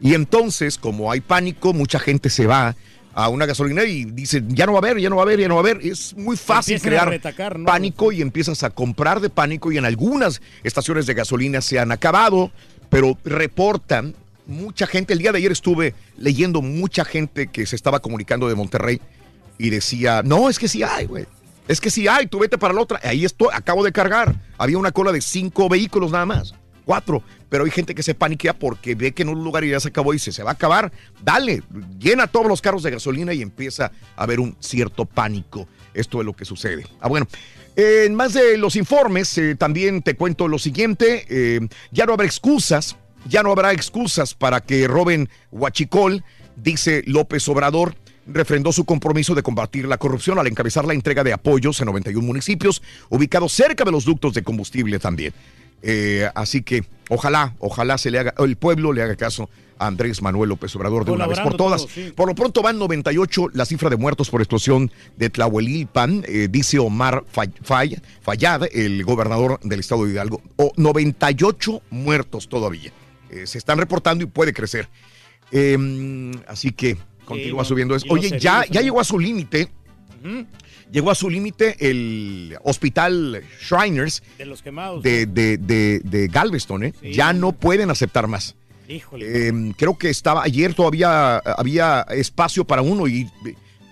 [0.00, 2.74] Y entonces, como hay pánico, mucha gente se va
[3.12, 5.40] a una gasolinera y dice, ya no va a haber, ya no va a haber,
[5.40, 5.84] ya no va a haber.
[5.84, 7.66] Es muy fácil Empiezan crear retacar, ¿no?
[7.66, 11.92] pánico y empiezas a comprar de pánico y en algunas estaciones de gasolina se han
[11.92, 12.50] acabado,
[12.88, 14.14] pero reportan
[14.46, 15.12] mucha gente.
[15.12, 19.00] El día de ayer estuve leyendo mucha gente que se estaba comunicando de Monterrey
[19.58, 21.26] y decía, no, es que sí hay, güey.
[21.68, 23.00] Es que sí hay, tú vete para la otra.
[23.02, 24.34] Ahí estoy, acabo de cargar.
[24.58, 26.54] Había una cola de cinco vehículos nada más.
[26.84, 27.22] Cuatro.
[27.50, 30.14] Pero hay gente que se paniquea porque ve que en un lugar ya se acabó
[30.14, 30.90] y dice, se va a acabar.
[31.22, 31.62] Dale,
[31.98, 35.68] llena todos los carros de gasolina y empieza a haber un cierto pánico.
[35.92, 36.86] Esto es lo que sucede.
[37.00, 37.26] Ah, bueno.
[37.76, 41.26] En más de los informes, eh, también te cuento lo siguiente.
[41.28, 41.60] eh,
[41.90, 42.96] ya no habrá excusas,
[43.26, 46.24] ya no habrá excusas para que roben Huachicol,
[46.56, 47.94] dice López Obrador
[48.26, 52.24] refrendó su compromiso de combatir la corrupción al encabezar la entrega de apoyos en 91
[52.24, 55.32] municipios ubicados cerca de los ductos de combustible también.
[55.82, 59.48] Eh, así que ojalá, ojalá se le haga, el pueblo le haga caso
[59.78, 61.86] a Andrés Manuel López Obrador de una vez por todas.
[61.88, 62.12] sí.
[62.14, 66.78] Por lo pronto van 98 la cifra de muertos por explosión de Tlahuelilpan, eh, dice
[66.78, 70.42] Omar Fay- Fay- Fayad, el gobernador del estado de Hidalgo.
[70.56, 72.92] O 98 muertos todavía.
[73.30, 74.88] Eh, se están reportando y puede crecer.
[75.50, 75.78] Eh,
[76.46, 78.06] así que continúa no, subiendo eso.
[78.10, 79.70] Oye, ya, llegó a su límite.
[80.92, 85.02] Llegó a su límite el hospital Shriners De los quemados.
[85.02, 86.94] de, de, de, de Galveston, ¿eh?
[87.02, 88.56] Ya no pueden aceptar más.
[88.88, 89.48] Híjole.
[89.48, 93.30] Eh, creo que estaba ayer todavía había espacio para uno y,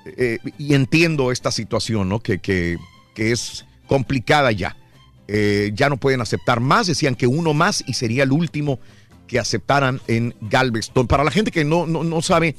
[0.06, 2.18] eh, y entiendo esta situación, ¿no?
[2.20, 2.78] Que, que,
[3.14, 4.76] que es complicada ya.
[5.28, 8.80] Eh, ya no pueden aceptar más, decían que uno más y sería el último
[9.28, 11.06] que aceptaran en Galveston.
[11.06, 12.56] Para la gente que no, no, no sabe,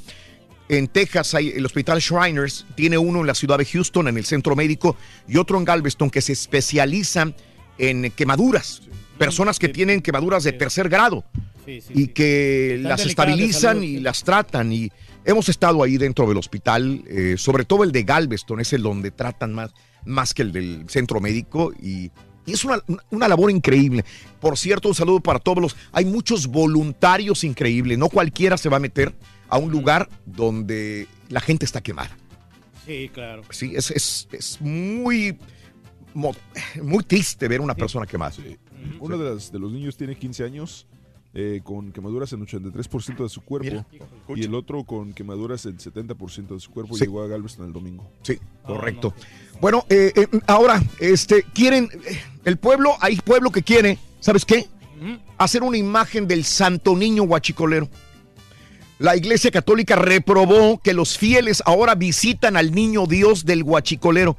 [0.69, 4.25] en Texas hay el hospital Shriners, tiene uno en la ciudad de Houston, en el
[4.25, 4.95] centro médico,
[5.27, 7.35] y otro en Galveston que se especializan
[7.79, 8.83] en quemaduras.
[9.17, 11.25] Personas que tienen quemaduras de tercer grado
[11.65, 14.71] y que las estabilizan y las tratan.
[14.71, 14.91] Y
[15.25, 19.11] hemos estado ahí dentro del hospital, eh, sobre todo el de Galveston, es el donde
[19.11, 19.71] tratan más,
[20.05, 21.73] más que el del centro médico.
[21.81, 22.11] Y,
[22.45, 24.05] y es una, una labor increíble.
[24.39, 25.75] Por cierto, un saludo para todos los.
[25.91, 27.97] Hay muchos voluntarios increíbles.
[27.97, 29.13] No cualquiera se va a meter
[29.49, 32.11] a un lugar donde la gente está quemada.
[32.85, 33.41] Sí, claro.
[33.51, 35.37] Sí, es, es, es muy,
[36.81, 38.33] muy triste ver una persona quemada.
[38.99, 40.87] Uno de, las- de los niños tiene 15 años
[41.33, 43.85] eh, con quemaduras en 83% de su cuerpo
[44.35, 47.01] y el otro con quemaduras en 70% de su cuerpo Sí.
[47.01, 48.09] llegó a Galveston el domingo.
[48.23, 49.13] Sí, correcto.
[49.61, 54.67] Bueno, eh, eh, ahora, este, quieren, eh, el pueblo, hay pueblo que quiere, ¿sabes qué?
[55.37, 57.87] Hacer una imagen del Santo Niño Huachicolero.
[58.99, 64.35] La Iglesia Católica reprobó que los fieles ahora visitan al Niño Dios del Huachicolero.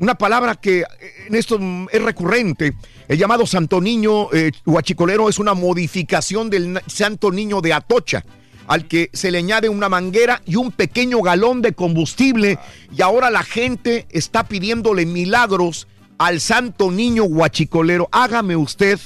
[0.00, 0.84] Una palabra que eh,
[1.28, 1.60] en esto
[1.92, 2.74] es recurrente.
[3.06, 8.24] El llamado Santo Niño eh, Huachicolero es una modificación del Santo Niño de Atocha,
[8.66, 12.58] al que se le añade una manguera y un pequeño galón de combustible.
[12.92, 15.86] Y ahora la gente está pidiéndole milagros
[16.18, 18.08] al Santo Niño Huachicolero.
[18.10, 18.98] Hágame usted.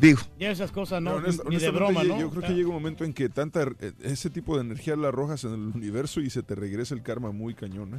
[0.00, 0.20] Digo.
[0.38, 2.20] Ya esas cosas no, honest- ni de broma, yo- ¿no?
[2.20, 5.08] Yo creo que llega un momento en que tanta eh, ese tipo de energía la
[5.08, 7.94] arrojas en el universo y se te regresa el karma muy cañón.
[7.94, 7.98] ¿eh?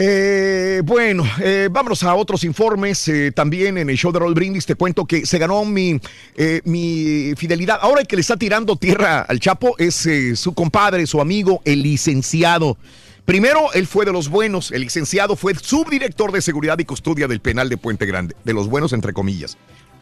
[0.00, 3.08] Eh, bueno, eh, vámonos a otros informes.
[3.08, 6.00] eh, también en el show de Roll Brindis te cuento que se ganó mi,
[6.36, 7.78] eh, mi fidelidad.
[7.82, 11.60] Ahora el que le está tirando tierra al Chapo es eh, su compadre, su amigo,
[11.64, 12.76] el licenciado.
[13.24, 14.70] Primero, él fue de los buenos.
[14.70, 18.36] El licenciado fue subdirector de seguridad y custodia del penal de Puente Grande.
[18.44, 19.58] De los buenos, entre comillas.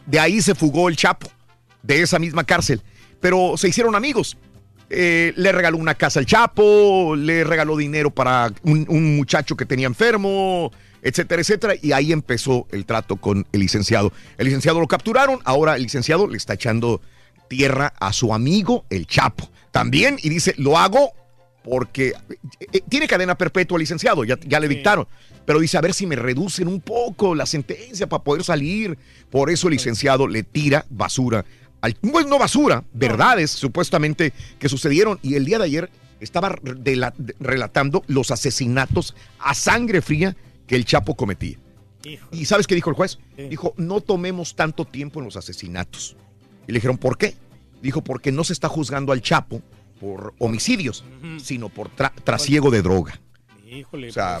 [0.07, 1.29] De ahí se fugó el Chapo,
[1.83, 2.81] de esa misma cárcel.
[3.19, 4.37] Pero se hicieron amigos.
[4.89, 9.65] Eh, le regaló una casa al Chapo, le regaló dinero para un, un muchacho que
[9.65, 10.71] tenía enfermo,
[11.01, 11.73] etcétera, etcétera.
[11.81, 14.13] Y ahí empezó el trato con el licenciado.
[14.37, 17.01] El licenciado lo capturaron, ahora el licenciado le está echando
[17.49, 19.49] tierra a su amigo, el Chapo.
[19.71, 21.11] También, y dice, lo hago
[21.69, 22.13] porque
[22.71, 25.07] eh, tiene cadena perpetua el licenciado, ya, ya le dictaron.
[25.45, 28.97] Pero dice, a ver si me reducen un poco la sentencia para poder salir.
[29.29, 31.45] Por eso el licenciado le tira basura.
[31.81, 35.19] Al, pues no basura, verdades supuestamente que sucedieron.
[35.21, 35.89] Y el día de ayer
[36.19, 40.35] estaba de la- de- relatando los asesinatos a sangre fría
[40.67, 41.57] que el Chapo cometía.
[42.31, 43.19] ¿Y sabes qué dijo el juez?
[43.49, 46.15] Dijo, no tomemos tanto tiempo en los asesinatos.
[46.67, 47.35] Y le dijeron, ¿por qué?
[47.81, 49.61] Dijo, porque no se está juzgando al Chapo
[49.99, 51.03] por homicidios,
[51.43, 53.19] sino por tra- trasiego de droga.
[53.69, 54.09] Híjole.
[54.09, 54.39] O sea,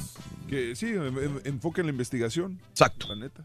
[0.49, 2.59] Que sí, en- en- enfoque en la investigación.
[2.71, 3.07] Exacto.
[3.09, 3.43] La neta.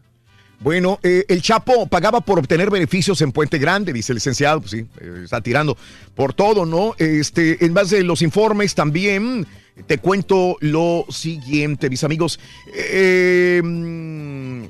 [0.61, 4.71] Bueno, eh, el Chapo pagaba por obtener beneficios en Puente Grande, dice el licenciado, pues
[4.71, 5.75] sí, eh, está tirando
[6.15, 6.95] por todo, ¿no?
[6.97, 9.45] Este, en base a los informes también
[9.87, 12.39] te cuento lo siguiente, mis amigos.
[13.61, 14.63] Mm,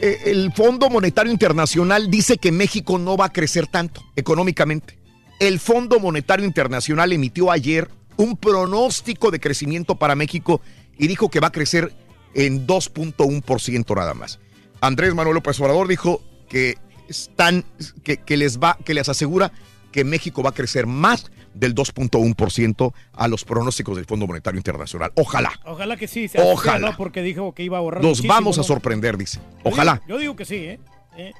[0.00, 4.98] eh, el Fondo Monetario Internacional dice que México no va a crecer tanto económicamente.
[5.40, 10.60] El Fondo Monetario Internacional emitió ayer un pronóstico de crecimiento para México
[10.96, 11.92] y dijo que va a crecer
[12.34, 14.38] en 2.1% nada más.
[14.80, 16.76] Andrés Manuel López Obrador dijo que
[17.08, 17.64] están
[18.02, 19.52] que, que les va que les asegura
[19.92, 25.12] que México va a crecer más del 2.1% a los pronósticos del Fondo Monetario Internacional.
[25.14, 25.52] Ojalá.
[25.64, 26.28] Ojalá que sí.
[26.36, 26.96] Ojalá.
[26.96, 28.02] Porque dijo que iba a ahorrar.
[28.02, 29.38] Nos vamos a sorprender, dice.
[29.38, 30.02] Yo digo- Ojalá.
[30.08, 30.80] Yo digo que sí, ¿eh?
[31.16, 31.32] Eh.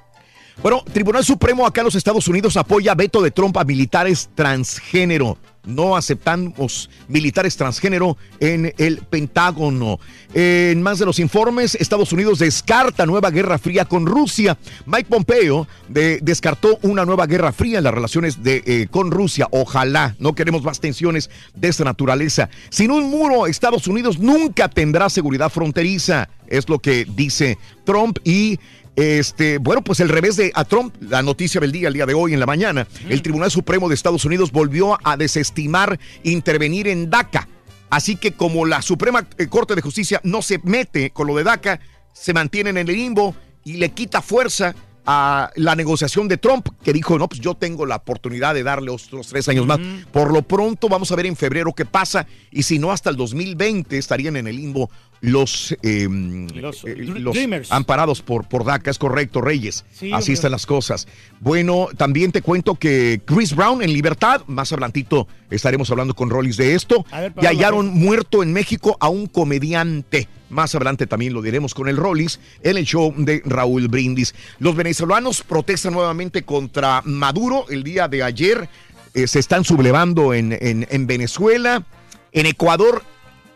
[0.63, 5.37] Bueno, Tribunal Supremo acá en los Estados Unidos apoya veto de Trump a militares transgénero.
[5.65, 9.99] No aceptamos militares transgénero en el Pentágono.
[10.35, 14.59] En más de los informes, Estados Unidos descarta nueva guerra fría con Rusia.
[14.85, 19.49] Mike Pompeo de- descartó una nueva guerra fría en las relaciones eh, con Rusia.
[19.53, 22.51] Ojalá, no queremos más tensiones de esta naturaleza.
[22.69, 26.29] Sin un muro, Estados Unidos nunca tendrá seguridad fronteriza.
[26.47, 27.57] Es lo que dice
[27.87, 28.59] Trump y
[28.97, 32.15] este, bueno, pues el revés de a Trump, la noticia del día, el día de
[32.15, 37.11] hoy en la mañana, el Tribunal Supremo de Estados Unidos volvió a desestimar intervenir en
[37.11, 37.49] DACA.
[37.91, 41.45] Así que como la Suprema eh, Corte de Justicia no se mete con lo de
[41.45, 41.81] DACA,
[42.13, 43.35] se mantienen en el limbo
[43.65, 44.75] y le quita fuerza
[45.07, 48.91] a la negociación de Trump, que dijo, no, pues yo tengo la oportunidad de darle
[48.91, 49.79] otros tres años más.
[50.13, 53.17] Por lo pronto vamos a ver en febrero qué pasa y si no, hasta el
[53.17, 54.91] 2020 estarían en el limbo
[55.25, 56.07] los, eh,
[56.55, 57.37] Los eh, los
[57.71, 59.85] amparados por, por DACA, es correcto, Reyes.
[59.93, 61.09] Sí, Así están las cosas.
[61.41, 66.57] Bueno, también te cuento que Chris Brown en libertad, más adelantito estaremos hablando con Rollis
[66.57, 70.29] de esto, ver, y hallaron muerto en México a un comediante.
[70.51, 74.35] Más adelante también lo diremos con el Rollis en el show de Raúl Brindis.
[74.59, 78.69] Los venezolanos protestan nuevamente contra Maduro el día de ayer.
[79.15, 81.85] eh, se están sublevando en, en- en Venezuela.
[82.33, 83.05] En Ecuador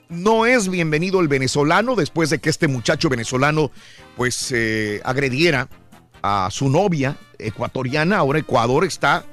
[0.09, 3.71] no es bienvenido el venezolano después de que este muchacho venezolano
[4.17, 5.69] pues eh, agrediera
[6.23, 8.17] a su novia ecuatoriana.
[8.19, 9.25] Ahora Ecuador está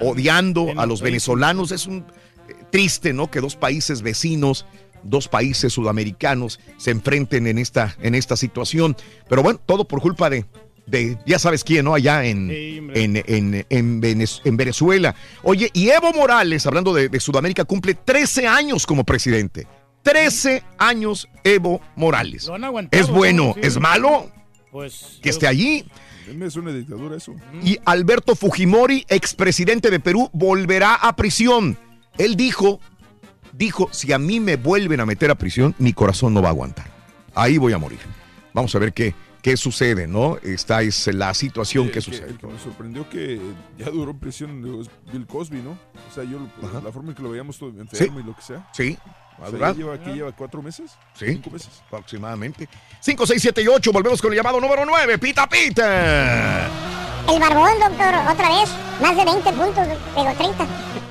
[0.00, 1.72] odiando a los venezolanos.
[1.72, 2.04] Es un
[2.48, 3.30] eh, triste, ¿no?
[3.30, 4.66] Que dos países vecinos,
[5.02, 8.96] dos países sudamericanos se enfrenten en esta, en esta situación.
[9.28, 10.44] Pero bueno, todo por culpa de,
[10.86, 11.94] de ya sabes quién, ¿no?
[11.94, 12.50] Allá en,
[12.94, 15.14] en, en, en Venez- en Venezuela.
[15.42, 19.66] Oye, y Evo Morales, hablando de, de Sudamérica, cumple 13 años como presidente.
[20.10, 22.46] 13 años Evo Morales.
[22.46, 23.46] Lo han aguantado, ¿Es bueno?
[23.48, 23.54] ¿no?
[23.54, 23.60] Sí.
[23.64, 24.30] ¿Es malo?
[24.70, 25.18] Pues.
[25.20, 25.84] Que esté allí.
[26.40, 27.34] Es una dictadura eso.
[27.62, 31.76] Y Alberto Fujimori, expresidente de Perú, volverá a prisión.
[32.18, 32.80] Él dijo,
[33.52, 36.52] dijo, si a mí me vuelven a meter a prisión, mi corazón no va a
[36.52, 36.86] aguantar.
[37.34, 37.98] Ahí voy a morir.
[38.54, 39.12] Vamos a ver qué,
[39.42, 40.38] qué sucede, ¿no?
[40.42, 42.30] Esta es la situación Eh, que sucede.
[42.30, 43.40] El que me sorprendió que
[43.76, 44.62] ya duró en prisión
[45.12, 45.72] Bill Cosby, ¿no?
[45.72, 48.42] O sea, yo lo- la forma en que lo veíamos todo enfermo y lo que
[48.42, 48.68] sea.
[48.72, 48.96] Sí.
[49.38, 50.92] Ya lleva, aquí lleva cuatro meses.
[51.14, 51.82] Sí, Cinco meses.
[51.86, 52.68] aproximadamente.
[53.00, 53.92] 5, 6, 7 y 8.
[53.92, 55.18] Volvemos con el llamado número 9.
[55.18, 56.66] Pita, pita.
[57.32, 58.70] El barbón, doctor, otra vez.
[59.00, 60.66] Más de 20 puntos, pero 30.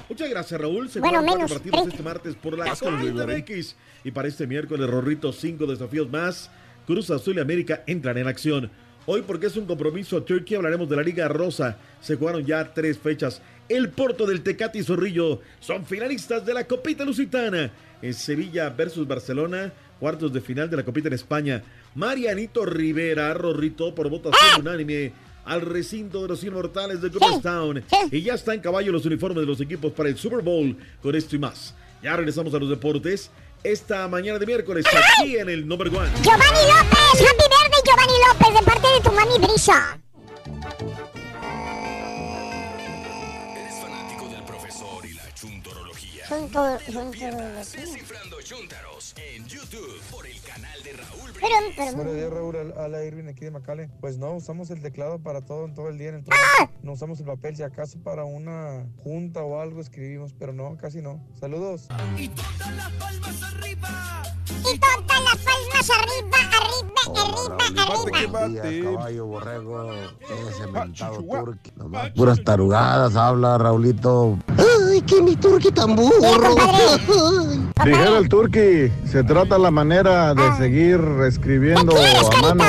[0.10, 0.89] Muchas gracias, Raúl.
[0.89, 1.89] Se Bueno, menos, cuatro partidos 30.
[1.95, 2.65] este martes por la.
[2.73, 3.76] MX.
[4.03, 6.49] Y para este miércoles, Rorrito, cinco desafíos más.
[6.88, 8.72] Cruz Azul y América entran en acción.
[9.07, 11.77] Hoy, porque es un compromiso a Turquía, hablaremos de la Liga Rosa.
[12.02, 13.41] Se jugaron ya tres fechas.
[13.68, 17.72] El Porto del Tecate y Zorrillo son finalistas de la Copita Lusitana.
[18.06, 21.64] En Sevilla versus Barcelona, cuartos de final de la Copita en España.
[21.95, 25.11] Marianito Rivera, Rorrito, por votación unánime
[25.44, 27.84] al recinto de los inmortales de Cooperstown.
[28.11, 31.15] Y ya está en caballo los uniformes de los equipos para el Super Bowl con
[31.15, 31.73] esto y más.
[32.03, 33.32] Ya regresamos a los deportes
[33.64, 36.11] esta mañana de miércoles aquí en el Number One.
[36.22, 39.98] Giovanni López, Happy Verde Giovanni López, de parte de tu mami Brisa.
[46.27, 47.72] Son todos, son todos.
[47.73, 52.56] Descifrando Chuntaros en YouTube por el canal de Raúl Pero, pero, Buenos días, Raúl.
[52.56, 53.89] Al- Ala Irving aquí de Macale.
[54.02, 56.23] Pues no, usamos el teclado para todo, todo el día en el ¡Ah!
[56.57, 56.73] trabajo.
[56.81, 61.02] No usamos el papel, si acaso para una junta o algo escribimos, pero no, casi
[61.02, 61.23] no.
[61.39, 61.88] Saludos.
[62.18, 64.23] Y todas las palmas arriba,
[64.68, 64.88] arriba, arriba,
[68.41, 68.91] arriba, arriba.
[68.93, 69.93] caballo, borrego,
[70.49, 71.23] ese mentado.
[71.76, 74.39] Nomás puras tarugadas habla, Raulito.
[74.96, 76.56] Ay, que mi turqui tan burro.
[77.84, 82.64] Dijera el turqui, se trata la manera de seguir escribiendo a mano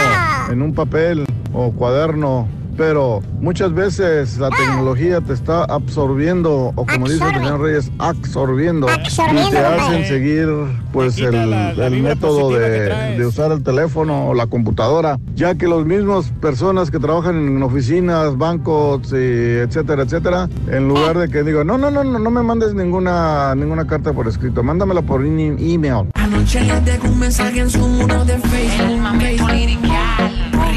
[0.51, 7.09] en un papel o cuaderno pero muchas veces la tecnología te está absorbiendo, o como
[7.09, 10.49] dice el señor Reyes, absorbiendo, y te hacen seguir
[10.93, 15.87] pues el, el método de, de usar el teléfono o la computadora, ya que los
[15.87, 21.67] mismos personas que trabajan en oficinas, bancos, y etcétera, etcétera, en lugar de que digan,
[21.67, 26.09] no, no, no, no, no me mandes ninguna, ninguna carta por escrito, mándamela por email.
[26.15, 26.77] Anoche le
[27.09, 29.01] un mensaje en su muro de Facebook.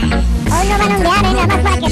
[0.02, 0.14] El.
[0.52, 1.90] Hoy van a ondear, eh, nada más para que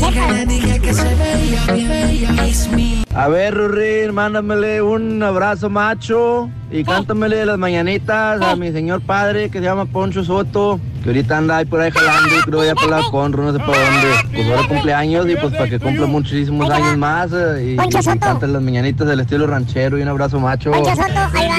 [3.29, 9.59] ver, Rurín, mándamele un abrazo macho y cántamele las mañanitas a mi señor padre que
[9.59, 12.89] se llama Poncho Soto, que ahorita anda ahí por ahí jalando y creo ya por
[12.89, 14.07] la conro, no sé por dónde.
[14.33, 18.03] Pues ahora cumpleaños y pues para que cumpla muchísimos años más eh, y, Poncho y
[18.03, 18.19] Soto.
[18.19, 20.71] cante las mañanitas del estilo ranchero y un abrazo macho.
[20.71, 21.55] Poncho Soto, ahí va.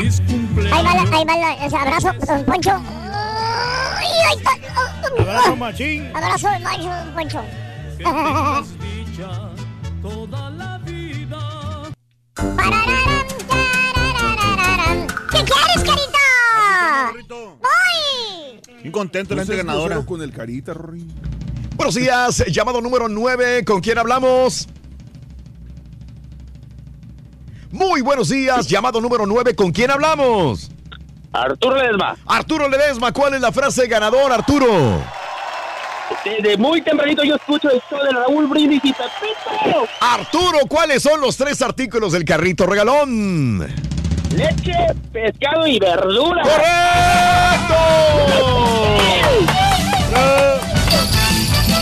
[0.77, 2.71] Ahí va, ahí va la- ese abrazo, don Poncho.
[2.71, 4.39] Ay, ahí
[5.19, 6.11] Abrazo machín.
[6.15, 7.43] Abrazo macho, Poncho.
[12.35, 15.07] Parararán, tararararán.
[15.31, 16.19] ¿Qué quieres, carita?
[17.29, 18.61] ¡Voy!
[18.81, 21.07] Bien contento la grosero con el carita, Rory.
[21.77, 24.69] Buenos días, llamado número 9, ¿con quién hablamos?
[27.71, 30.71] Muy buenos días, llamado número 9, ¿con quién hablamos?
[31.33, 32.17] Arturo Ledesma.
[32.27, 35.03] Arturo Ledesma, ¿cuál es la frase ganador, Arturo?
[36.25, 39.87] Desde muy tempranito yo escucho el show de Raúl Brindis y Pepito.
[40.01, 43.61] Arturo, ¿cuáles son los tres artículos del carrito regalón?
[44.35, 44.73] Leche,
[45.13, 46.43] pescado y verdura.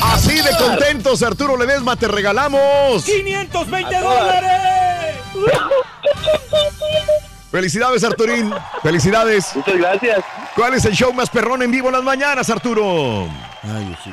[0.03, 3.05] Así de contentos, Arturo Ledesma, te regalamos.
[3.05, 5.17] 520 dólares.
[7.57, 8.53] Felicidades, Arturín.
[8.83, 9.57] Felicidades.
[9.57, 10.23] Muchas gracias.
[10.55, 13.27] ¿Cuál es el show más perrón en vivo en las mañanas, Arturo?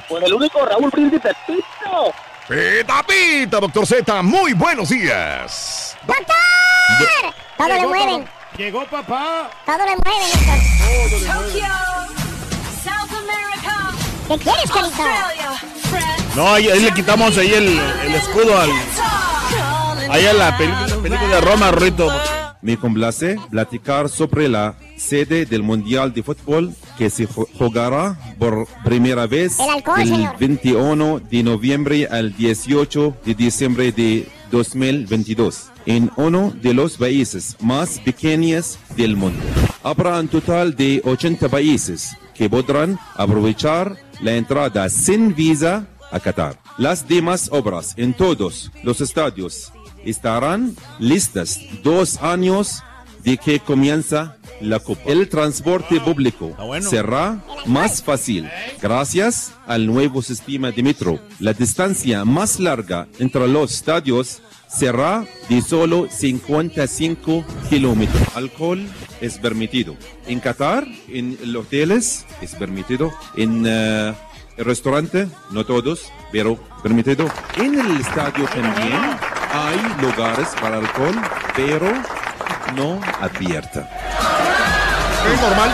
[0.08, 2.14] Con el único Raúl Brindis y Pepito.
[2.48, 4.22] Pita, pita, doctor Z.
[4.22, 5.98] Muy buenos días.
[6.08, 6.36] ¡Doctor!
[7.58, 8.30] Todo le Llegó, mueven.
[8.56, 9.50] Llegó papá.
[9.66, 10.58] Todo le mueven, doctor.
[14.30, 15.28] ¿Qué quieres, carita?
[16.34, 18.70] No, ahí, ahí le quitamos ahí el, el escudo al.
[20.10, 22.10] Ahí a la película, película de Roma, Rito.
[22.64, 28.66] Me complace platicar sobre la sede del Mundial de Fútbol que se ju- jugará por
[28.86, 30.36] primera vez El alcohol, del señor.
[30.40, 38.00] 21 de noviembre al 18 de diciembre de 2022 en uno de los países más
[38.00, 39.44] pequeños del mundo.
[39.84, 46.58] Habrá un total de 80 países que podrán aprovechar la entrada sin visa a Qatar.
[46.78, 49.72] Las demás obras en todos los estadios
[50.06, 52.84] estarán listas dos años
[53.24, 55.02] de que comienza la Copa.
[55.06, 56.90] El transporte público bueno.
[56.90, 58.50] será más fácil
[58.82, 61.20] gracias al nuevo sistema de metro.
[61.40, 68.24] La distancia más larga entre los estadios será de solo 55 kilómetros.
[68.36, 68.86] Alcohol
[69.22, 69.96] es permitido.
[70.28, 73.12] En Qatar, en los hoteles es permitido.
[73.36, 74.14] En eh,
[74.58, 77.28] el restaurante, no todos, pero permitido.
[77.58, 79.00] En el estadio también
[79.52, 81.16] hay lugares para alcohol,
[81.56, 81.88] pero
[82.76, 83.90] no abierta.
[85.34, 85.72] Es normal.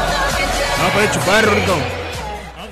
[0.82, 1.76] No, puede chupar, Rito.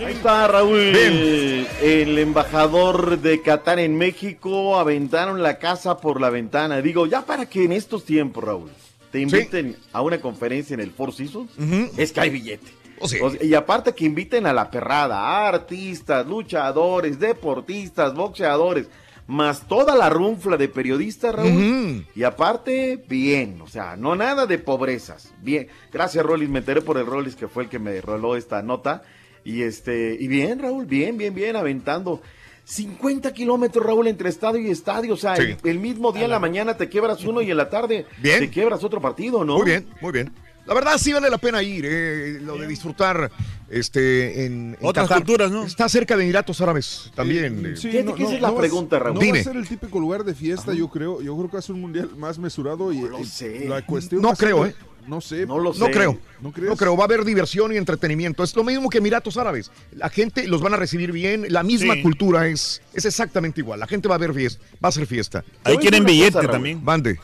[0.06, 6.82] Ahí está Raúl, el embajador de Qatar en México, aventaron la casa por la ventana.
[6.82, 8.70] Digo, ya para que en estos tiempos, Raúl,
[9.12, 11.52] te inviten a una conferencia en el Four Seasons,
[11.98, 12.72] es que hay billete.
[13.00, 13.18] Oh, sí.
[13.42, 18.88] Y aparte que inviten a la perrada, a artistas, luchadores, deportistas, boxeadores,
[19.28, 22.08] más toda la runfla de periodistas, Raúl.
[22.16, 25.34] Y aparte, bien, o sea, no nada de pobrezas.
[25.42, 28.62] Bien, gracias Rolis, me enteré por el Rolis que fue el que me roló esta
[28.62, 29.04] nota.
[29.44, 32.22] Y este, y bien, Raúl, bien, bien, bien, aventando.
[32.66, 35.14] 50 kilómetros, Raúl, entre estadio y estadio.
[35.14, 35.44] O sea, Sí.
[35.44, 38.40] el, el mismo día en la mañana te quiebras uno y en la tarde Bien.
[38.40, 39.56] te quiebras otro partido, ¿no?
[39.58, 40.34] Muy bien, muy bien.
[40.68, 43.32] La verdad sí vale la pena ir, eh, lo de disfrutar
[43.70, 45.24] este, en, en Otras Qatar.
[45.24, 45.64] culturas, ¿no?
[45.64, 47.66] Está cerca de Emiratos Árabes también.
[47.66, 47.76] eh.
[47.78, 49.16] Sí, Fíjate que esa es la pregunta, Raúl.
[49.16, 49.40] No Dime.
[49.40, 51.22] va a ser el típico lugar de fiesta, yo creo.
[51.22, 53.66] Yo creo que va a ser un mundial más mesurado y, y sé.
[53.68, 54.76] la cuestión No ser- creo, ¿eh?
[55.08, 55.46] No sé.
[55.46, 55.92] No lo No sé.
[55.92, 56.12] creo.
[56.42, 56.78] ¿No No, crees?
[56.78, 56.98] creo.
[56.98, 58.44] Va a haber diversión y entretenimiento.
[58.44, 59.72] Es lo mismo que Emiratos Árabes.
[59.94, 61.46] La gente los van a recibir bien.
[61.48, 62.02] La misma Sí.
[62.02, 63.80] cultura es, es exactamente igual.
[63.80, 64.62] La gente va a ver fiesta.
[64.84, 65.46] Va a ser fiesta.
[65.64, 66.84] Ahí quieren billete cosa, también.
[66.84, 67.18] Bande.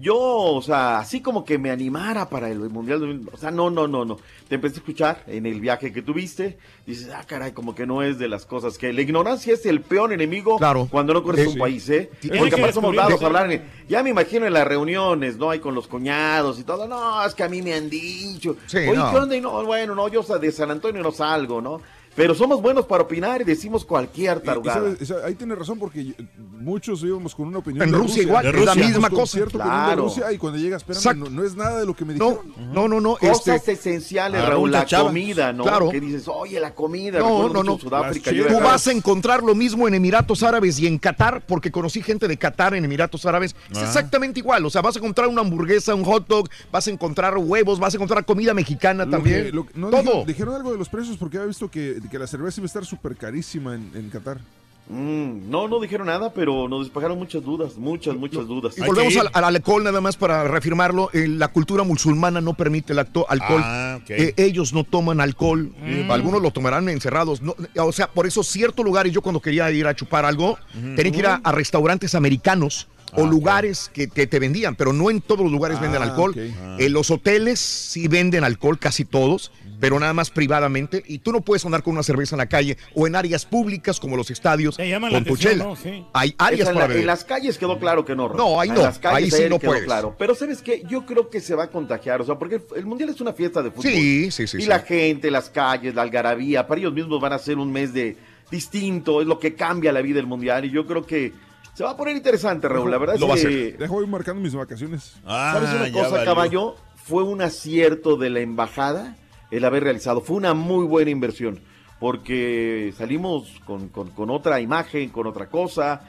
[0.00, 3.68] Yo, o sea, así como que me animara para el Mundial 2000, o sea, no,
[3.68, 4.16] no, no, no.
[4.48, 6.56] Te empecé a escuchar en el viaje que tuviste,
[6.86, 8.90] dices, ah, caray, como que no es de las cosas que...
[8.92, 10.88] La ignorancia es el peor enemigo Claro.
[10.90, 12.10] cuando no conoces Eh, un país, ¿eh?
[12.20, 15.36] Porque que aparte somos descubrir- dados a hablar, en- ya me imagino en las reuniones,
[15.36, 15.50] ¿no?
[15.50, 18.78] Hay con los cuñados y todo, no, es que a mí me han dicho, Sí,
[18.78, 19.10] oye, no.
[19.10, 19.36] ¿qué onda?
[19.36, 21.82] Y no, bueno, no, yo de San Antonio no salgo, ¿no?
[22.14, 24.94] Pero somos buenos para opinar y decimos cualquier Y- y tarugada.
[25.24, 26.14] ahí tiene razón porque
[26.60, 29.40] muchos íbamos con una opinión En de Rusia igual, de es la misma cosa.
[29.46, 30.02] Claro.
[30.04, 31.24] Rusia, y cuando llega, espérame, Exacto.
[31.24, 32.38] no, no es nada de lo que me dijeron.
[32.72, 33.16] No, no, no.
[33.16, 35.08] Cosas este, esenciales, Ah, Raúl, la chava.
[35.08, 35.62] comida, ¿no?
[35.64, 35.88] Claro.
[35.90, 37.18] Que dices, oye, la comida.
[37.18, 37.72] No, no, no.
[37.74, 38.30] en Sudáfrica.
[38.30, 42.28] Tú vas a encontrar lo mismo en Emiratos Árabes y en Qatar, porque conocí gente
[42.28, 43.56] de Qatar en Emiratos Árabes.
[43.70, 43.84] Es Ah.
[43.86, 44.64] exactamente igual.
[44.66, 47.94] O sea, vas a encontrar una hamburguesa, un hot dog, vas a encontrar huevos, vas
[47.94, 49.44] a encontrar comida mexicana Lo también.
[49.46, 50.00] que- lo que- no, Todo.
[50.02, 52.66] Dijeron, dijeron algo de los precios porque había visto que, que la cerveza iba a
[52.66, 54.38] estar súper carísima en, en Qatar.
[54.88, 58.76] Mm, no, no dijeron nada, pero nos despejaron muchas dudas, muchas, muchas dudas.
[58.76, 61.08] Y volvemos al, al alcohol nada más para reafirmarlo.
[61.12, 63.62] eh, la cultura musulmana no permite el acto, alcohol.
[63.64, 64.00] Ah.
[64.08, 65.70] Eh, ellos no toman alcohol.
[65.80, 66.10] Mm.
[66.10, 67.42] Algunos lo tomarán encerrados.
[67.42, 70.58] No, o sea, por eso ciertos lugares, yo cuando quería ir a chupar algo,
[70.96, 72.88] tenía que ir a, a restaurantes americanos.
[73.14, 76.34] O lugares que, que te vendían, pero no en todos los lugares venden Ah, alcohol.
[76.34, 79.52] En los hoteles sí venden alcohol, casi todos,
[79.82, 81.02] pero nada más privadamente.
[81.08, 83.98] Y tú no puedes andar con una cerveza en la calle o en áreas públicas
[83.98, 85.64] como los estadios Te llaman la con tu atención, chela.
[85.64, 85.74] ¿no?
[85.74, 86.06] Sí.
[86.12, 87.06] Hay áreas Esa en, para la- en beber.
[87.06, 88.28] las calles quedó claro que no.
[88.28, 88.38] Raúl.
[88.38, 89.84] No, ahí En no, las calles ahí sí no quedó puedes.
[89.84, 90.14] claro.
[90.16, 90.84] Pero ¿sabes qué?
[90.88, 92.20] Yo creo que se va a contagiar.
[92.20, 93.90] O sea, porque el, el Mundial es una fiesta de fútbol.
[93.90, 94.66] Sí, sí, sí, Y sí.
[94.68, 98.16] la gente, las calles, la algarabía, para ellos mismos van a ser un mes de
[98.52, 99.20] distinto.
[99.20, 100.64] Es lo que cambia la vida del Mundial.
[100.64, 101.32] Y yo creo que
[101.74, 102.88] se va a poner interesante, Raúl.
[102.88, 103.72] La verdad Lo es que...
[103.78, 105.14] Dejo ir marcando mis vacaciones.
[105.26, 106.24] Ah, ¿Sabes una cosa, valió.
[106.24, 106.76] caballo?
[107.04, 109.16] Fue un acierto de la embajada
[109.52, 110.20] el haber realizado.
[110.20, 111.60] Fue una muy buena inversión.
[112.00, 116.00] Porque salimos con, con- con otra imagen, con otra cosa,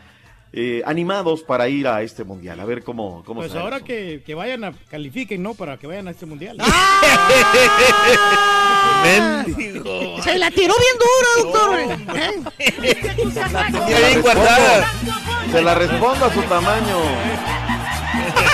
[0.51, 2.59] eh, animados para ir a este mundial.
[2.59, 5.53] A ver cómo, cómo Pues ahora que, que vayan a califiquen, ¿no?
[5.53, 6.57] Para que vayan a este mundial.
[9.03, 10.21] Mendigo.
[10.23, 11.79] Se la tiró bien dura, doctor.
[12.17, 12.41] ¿Eh?
[13.89, 14.87] Ya bien guardada.
[15.51, 16.97] Se la respondo a su tamaño.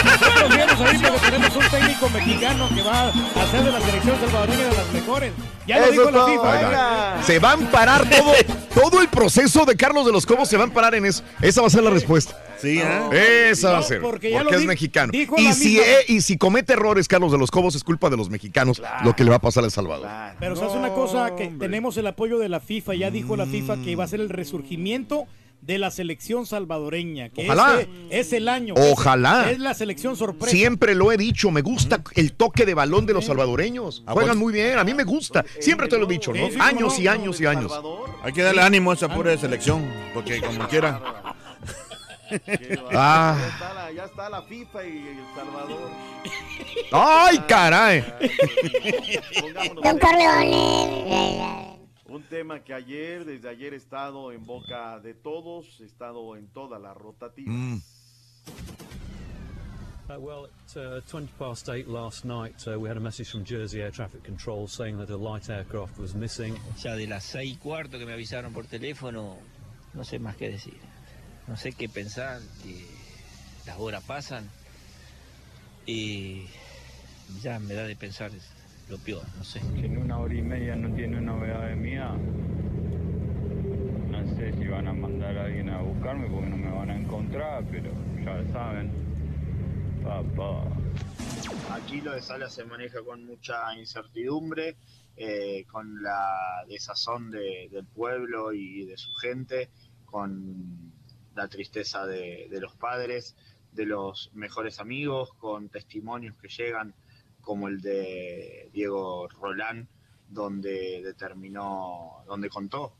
[0.03, 1.68] Nosotros vimos ahorita que tenemos un
[1.99, 3.09] técnico mexicano que va a
[3.43, 5.33] hacer de la selección salvadoreña de las mejores.
[5.67, 6.61] Ya lo dijo la FIFA.
[6.61, 6.65] ¿eh?
[6.65, 7.23] venga.
[7.23, 8.31] Se va a amparar todo,
[8.73, 11.23] todo el proceso de Carlos de los Cobos se va a amparar en eso.
[11.41, 12.35] Esa va a ser la respuesta.
[12.59, 13.09] Sí, ¿ah?
[13.13, 14.01] Esa va a No, ser.
[14.01, 15.11] porque Porque, ya lo es di- mexicano.
[15.11, 18.17] dijo Y si, eh, y si comete errores Carlos de los Cobos es culpa de
[18.17, 20.07] los mexicanos lo que le va a pasar a El Salvador.
[20.39, 22.95] Pero se hace una cosa que tenemos el apoyo de la FIFA.
[22.95, 25.25] Ya dijo la FIFA que iba a ser el resurgimiento
[25.61, 27.29] de la selección salvadoreña.
[27.29, 27.81] Que Ojalá.
[27.81, 28.73] ese es el año.
[28.77, 29.51] Ojalá.
[29.51, 30.51] Es la selección sorpresa.
[30.51, 34.03] Siempre lo he dicho, me gusta el toque de balón de los salvadoreños.
[34.05, 35.45] ¿A Juegan muy bien, a mí me gusta.
[35.59, 36.49] Siempre te lo he dicho, ¿no?
[36.63, 37.71] Años y años y años.
[38.23, 41.01] Hay que darle ánimo a esa pura selección, porque como quiera.
[42.93, 43.35] Ah.
[43.39, 45.89] Ya, está la, ya está la FIFA y El Salvador.
[46.91, 48.05] ¡Ay, caray!
[49.83, 51.78] Don Corleone.
[52.09, 56.47] Un tema que ayer, desde ayer, he estado en boca de todos, he estado en
[56.47, 57.53] todas las rotativas.
[57.53, 57.77] Mm.
[60.09, 63.45] Uh, well, at uh, 20 past 8 last night, uh, we had a message from
[63.45, 66.57] Jersey Air Traffic Control saying that a light aircraft was missing.
[66.79, 69.37] Ya de las seis y cuarto que me avisaron por teléfono,
[69.93, 70.79] no sé más qué decir.
[71.47, 72.87] No sé qué pensar, que
[73.67, 74.49] las horas pasan
[75.85, 76.47] y
[77.43, 78.31] ya me da de pensar
[78.89, 79.61] lo peor, no sé.
[79.75, 82.11] Que en una hora y media no tiene novedades mías.
[84.09, 86.95] No sé si van a mandar a alguien a buscarme porque no me van a
[86.99, 87.91] encontrar, pero
[88.23, 88.91] ya saben.
[90.03, 90.63] Papá.
[91.71, 94.75] Aquí lo de Sala se maneja con mucha incertidumbre,
[95.17, 99.69] eh, con la desazón de- del pueblo y de su gente,
[100.05, 100.91] con
[101.35, 103.35] la tristeza de, de los padres,
[103.71, 106.95] de los mejores amigos, con testimonios que llegan
[107.49, 109.89] como el de Diego Rolán,
[110.27, 112.93] donde determinó, donde contó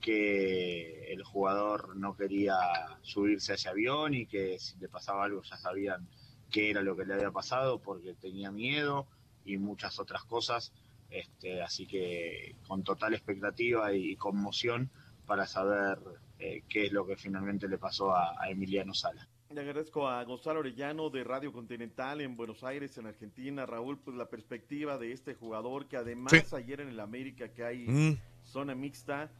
[0.00, 2.56] que el jugador no quería
[3.02, 6.08] subirse a ese avión y que si le pasaba algo ya sabían
[6.50, 9.06] qué era lo que le había pasado porque tenía miedo
[9.44, 10.72] y muchas otras cosas.
[11.08, 14.90] Este, así que con total expectativa y conmoción
[15.26, 16.00] para saber
[16.40, 19.28] eh, qué es lo que finalmente le pasó a, a Emiliano Sala.
[19.54, 23.66] Le agradezco a Gonzalo Orellano de Radio Continental en Buenos Aires, en Argentina.
[23.66, 26.56] Raúl, pues la perspectiva de este jugador que además Sí.
[26.56, 28.18] ayer en el América que hay Mm.
[28.44, 29.30] zona mixta,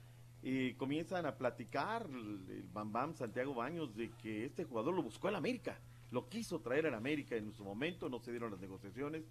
[0.43, 5.29] y comienzan a platicar el, Bam Bam Santiago Baños de que este jugador lo buscó
[5.29, 5.79] el América,
[6.11, 9.25] lo quiso traer al América en su momento, no se dieron las negociaciones.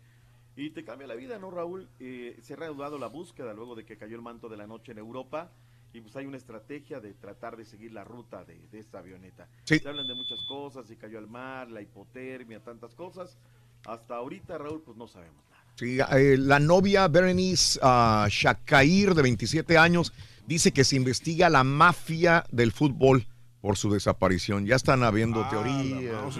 [0.55, 1.89] Y te cambia la vida, ¿no, Raúl?
[1.99, 4.93] Eh, se ha reanudado la búsqueda luego de que cayó el manto de la noche
[4.93, 5.51] en Europa.
[5.93, 9.47] Y pues hay una estrategia de tratar de seguir la ruta de, de esta avioneta.
[9.65, 9.79] Sí.
[9.79, 13.37] Se hablan de muchas cosas, si cayó al mar, la hipotermia, tantas cosas.
[13.85, 15.63] Hasta ahorita, Raúl, pues no sabemos nada.
[15.75, 20.13] Sí, eh, la novia Berenice ah, Shakair, de 27 años,
[20.45, 23.25] dice que se investiga la mafia del fútbol
[23.61, 24.65] por su desaparición.
[24.65, 26.37] Ya están habiendo Ah, teorías,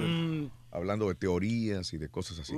[0.71, 2.55] hablando de teorías y de cosas así.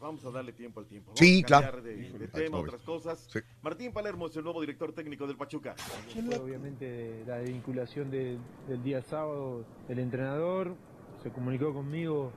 [0.00, 1.08] Vamos a darle tiempo al tiempo.
[1.10, 1.82] Vamos Sí, a claro.
[1.82, 3.26] De, tema, otras cosas.
[3.32, 3.38] Sí.
[3.62, 5.74] Martín Palermo es el nuevo director técnico del Pachuca.
[6.12, 8.38] Fue obviamente la vinculación de-
[8.68, 10.74] del día sábado del entrenador,
[11.22, 12.32] se comunicó conmigo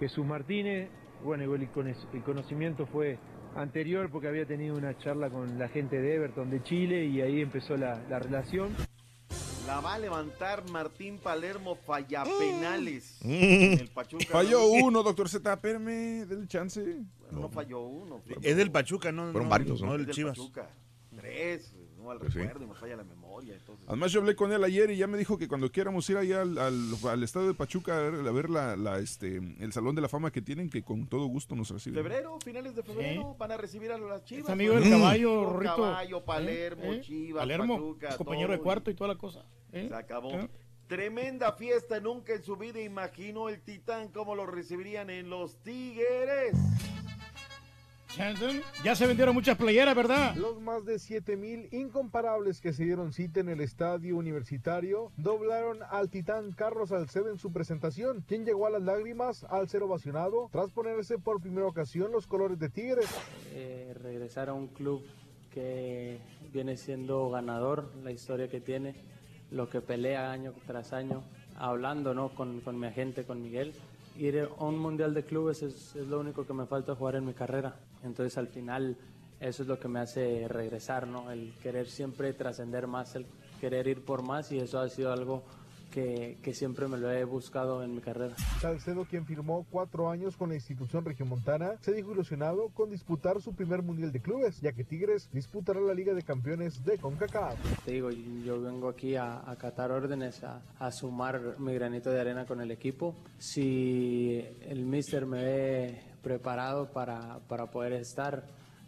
[0.00, 0.88] Jesús Martínez,
[1.24, 3.18] bueno, igual el el conocimiento fue
[3.54, 7.40] anterior porque había tenido una charla con la gente de Everton de Chile y ahí
[7.40, 8.70] empezó la, la relación.
[9.66, 13.18] La va a levantar Martín Palermo falla penales.
[13.22, 13.30] Mm.
[13.30, 14.24] en el Pachuca.
[14.28, 17.02] Falló uno, doctor Z, espérame, del chance.
[17.30, 18.20] No, falló uno.
[18.42, 19.92] Es del Pachuca, no, Fueron no, varios, no ¿no?
[19.92, 20.36] del Es del Chivas.
[20.38, 20.68] Pachuca.
[21.16, 22.38] Tres, no al Pues sí.
[22.40, 23.21] recuerdo, y me falla la memoria.
[23.40, 26.16] Entonces, Además, yo hablé con él ayer y ya me dijo que cuando quieramos ir
[26.16, 26.76] allá al, al,
[27.08, 30.08] al estado de Pachuca a ver, a ver la, la, este, el salón de la
[30.08, 32.02] fama que tienen, que con todo gusto nos reciben.
[32.02, 34.44] febrero, finales de febrero, van a recibir a las Chivas.
[34.44, 34.90] Es amigo del Mm.
[34.90, 35.76] caballo, Rorrito.
[35.76, 36.96] Caballo, Palermo, ¿Eh?
[36.96, 37.00] ¿Eh?
[37.00, 39.44] Chivas, Palermo, Pachuca, compañero de cuarto y toda la cosa.
[39.72, 39.86] ¿Eh?
[39.88, 40.30] Se acabó.
[40.32, 40.48] ¿Eh?
[40.88, 46.52] Tremenda fiesta, nunca en su vida imaginó el Titán cómo lo recibirían en los Tigres.
[48.84, 50.34] Ya se vendieron muchas playeras, ¿verdad?
[50.36, 56.10] Los más de 7000 incomparables que se dieron cita en el estadio universitario doblaron al
[56.10, 60.70] titán Carlos Salcedo en su presentación, quien llegó a las lágrimas al ser ovacionado tras
[60.72, 63.08] ponerse por primera ocasión los colores de Tigres.
[63.52, 65.02] Eh, regresar a un club
[65.54, 66.18] que
[66.52, 68.94] viene siendo ganador, la historia que tiene,
[69.50, 71.22] lo que pelea año tras año,
[71.56, 72.28] hablando ¿no?
[72.34, 73.72] con, con mi agente, con Miguel.
[74.18, 77.24] Ir a un mundial de clubes es, es lo único que me falta jugar en
[77.24, 77.74] mi carrera.
[78.02, 78.96] Entonces al final
[79.40, 81.30] eso es lo que me hace regresar, ¿no?
[81.30, 83.26] el querer siempre trascender más, el
[83.60, 85.42] querer ir por más y eso ha sido algo
[85.90, 88.34] que, que siempre me lo he buscado en mi carrera.
[88.60, 93.52] Salcedo, quien firmó cuatro años con la institución regiomontana, se dijo ilusionado con disputar su
[93.52, 97.84] primer mundial de clubes, ya que Tigres disputará la Liga de Campeones de CONCACAF.
[97.84, 102.46] Te digo, yo vengo aquí a acatar órdenes, a, a sumar mi granito de arena
[102.46, 103.14] con el equipo.
[103.38, 108.44] Si el mister me ve preparado para, para poder estar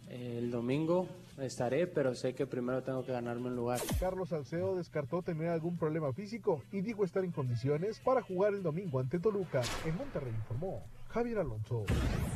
[0.09, 1.09] eh, el domingo,
[1.39, 3.81] estaré, pero sé que primero tengo que ganarme un lugar.
[3.99, 8.63] Carlos Salcedo descartó tener algún problema físico y dijo estar en condiciones para jugar el
[8.63, 9.63] domingo ante Toluca.
[9.85, 11.85] En Monterrey informó Javier Alonso.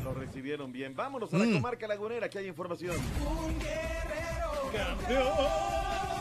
[0.05, 0.95] Lo recibieron bien.
[0.97, 1.55] Vámonos a la Mm.
[1.55, 2.97] comarca lagunera, que hay información.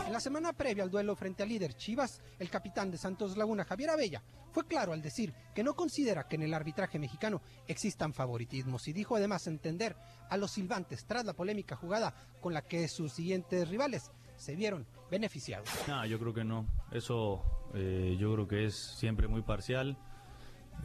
[0.08, 3.66] En la semana previa al duelo frente al líder Chivas, el capitán de Santos Laguna,
[3.66, 4.22] Javier Abella,
[4.52, 8.94] fue claro al decir que no considera que en el arbitraje mexicano existan favoritismos y
[8.94, 9.96] dijo además entender
[10.30, 14.86] a los silbantes tras la polémica jugada con la que sus siguientes rivales se vieron
[15.10, 15.68] beneficiados.
[15.86, 16.64] No, yo creo que no.
[16.90, 17.44] Eso
[17.74, 19.98] eh, yo creo que es siempre muy parcial.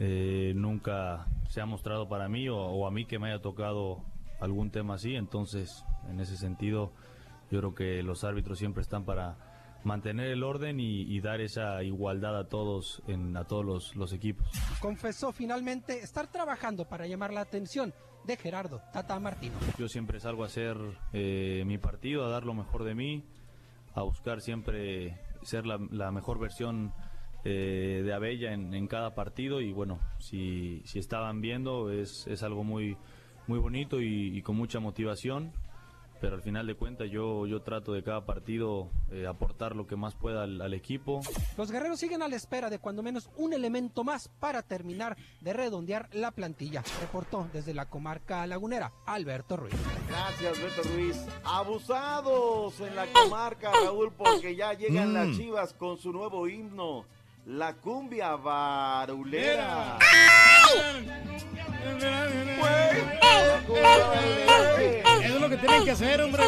[0.00, 4.04] Eh, nunca se ha mostrado para mí o, o a mí que me haya tocado
[4.38, 5.14] algún tema así.
[5.14, 6.92] Entonces, en ese sentido,
[7.54, 9.36] yo creo que los árbitros siempre están para
[9.84, 14.12] mantener el orden y, y dar esa igualdad a todos, en, a todos los, los
[14.12, 14.48] equipos.
[14.80, 17.94] Confesó finalmente estar trabajando para llamar la atención
[18.26, 19.54] de Gerardo Tata Martino.
[19.78, 20.76] Yo siempre salgo a hacer
[21.12, 23.24] eh, mi partido, a dar lo mejor de mí,
[23.94, 26.92] a buscar siempre ser la, la mejor versión
[27.44, 32.42] eh, de Abella en, en cada partido y bueno, si, si estaban viendo es, es
[32.42, 32.96] algo muy,
[33.46, 35.52] muy bonito y, y con mucha motivación,
[36.24, 39.94] pero al final de cuentas yo, yo trato de cada partido eh, aportar lo que
[39.94, 41.20] más pueda al, al equipo.
[41.58, 45.52] Los guerreros siguen a la espera de cuando menos un elemento más para terminar de
[45.52, 46.82] redondear la plantilla.
[47.02, 49.74] Reportó desde la comarca lagunera Alberto Ruiz.
[50.08, 51.26] Gracias, Beto Ruiz.
[51.44, 55.14] Abusados en la comarca, Raúl, porque ya llegan Mm.
[55.14, 57.04] las chivas con su nuevo himno,
[57.46, 59.98] la cumbia barulera.
[65.22, 66.42] Eso es lo que tienen que hacer, hombre.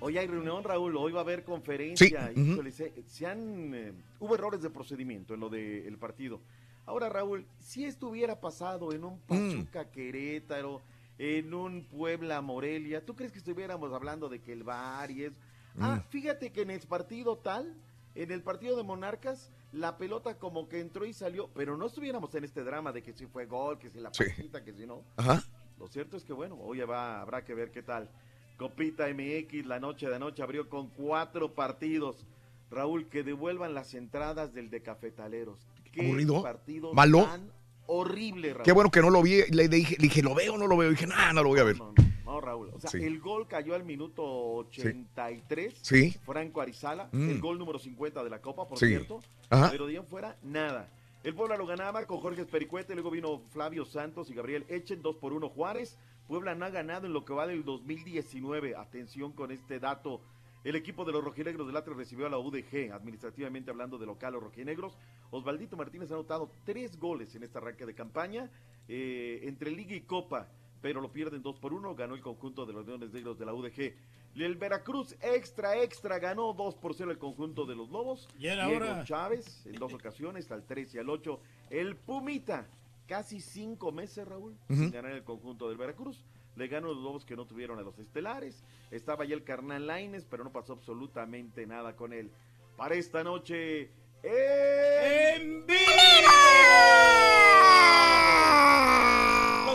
[0.00, 2.32] Hoy hay reunión, Raúl, hoy va a haber conferencia.
[2.34, 6.40] Sí, se, se han, eh, hubo errores de procedimiento en lo del partido.
[6.86, 10.82] Ahora, Raúl, si esto hubiera pasado en un Pachuca Querétaro,
[11.18, 15.36] en un Puebla Morelia, ¿tú crees que estuviéramos hablando de que el VAR y eso?
[15.78, 17.72] Ah, fíjate que en el partido tal,
[18.14, 22.34] en el partido de Monarcas, la pelota como que entró y salió, pero no estuviéramos
[22.34, 24.24] en este drama de que si fue gol, que si la Sí.
[24.24, 25.02] pasita, que si no.
[25.16, 25.42] Ajá.
[25.78, 28.10] Lo cierto es que, bueno, hoy va, habrá que ver qué tal.
[28.58, 32.26] Copita MX, la noche de anoche abrió con cuatro partidos.
[32.70, 35.66] Raúl, que devuelvan las entradas del de Cafetaleros.
[35.92, 36.42] Qué Aburrido.
[36.42, 37.24] partido Malo.
[37.24, 37.50] tan
[37.86, 38.64] horrible, Raúl.
[38.64, 39.42] Qué bueno que no lo vi.
[39.50, 40.90] Le dije, le dije, ¿lo veo o no lo veo?
[40.90, 41.76] dije, nah, no lo voy a ver.
[41.78, 41.92] No,
[42.26, 42.70] Raúl.
[42.72, 43.02] O sea, Sí.
[43.02, 45.74] el gol cayó al minuto 83.
[45.82, 46.12] Sí.
[46.24, 47.30] Franco Arizala, Mm.
[47.30, 48.88] el gol número 50 de la Copa, por Sí.
[48.88, 49.20] cierto.
[49.50, 49.70] Ajá.
[49.70, 50.88] Pero de fuera, nada.
[51.24, 55.16] El Puebla lo ganaba con Jorge Espericuete, luego vino Flavio Santos y Gabriel Echen, 2
[55.16, 55.96] por 1 Juárez.
[56.26, 58.74] Puebla no ha ganado en lo que va del 2019.
[58.74, 60.20] Atención con este dato.
[60.64, 64.32] El equipo de los rojinegros del Atlas recibió a la UDG, administrativamente hablando de local
[64.34, 64.96] los rojinegros.
[65.30, 68.48] Osvaldito Martínez ha anotado tres goles en esta arranque de campaña
[68.88, 70.48] eh, entre Liga y Copa,
[70.82, 71.94] pero lo pierden dos por uno.
[71.94, 73.94] Ganó el conjunto de los Leones Negros de la UDG.
[74.36, 78.28] El Veracruz extra, extra ganó 2 por 0 el conjunto de los Lobos.
[78.38, 79.04] Y era Diego hora.
[79.04, 81.38] Chávez en dos ocasiones, al 3 y al 8.
[81.70, 82.66] El Pumita,
[83.06, 84.74] casi cinco meses, Raúl, Ujú.
[84.82, 86.24] sin ganar el conjunto del Veracruz.
[86.56, 88.62] Le ganó los Lobos que no tuvieron a los Estelares.
[88.90, 92.30] Estaba ya el carnal Laines, pero no pasó absolutamente nada con él.
[92.76, 93.90] Para esta noche,
[94.22, 95.66] ¡En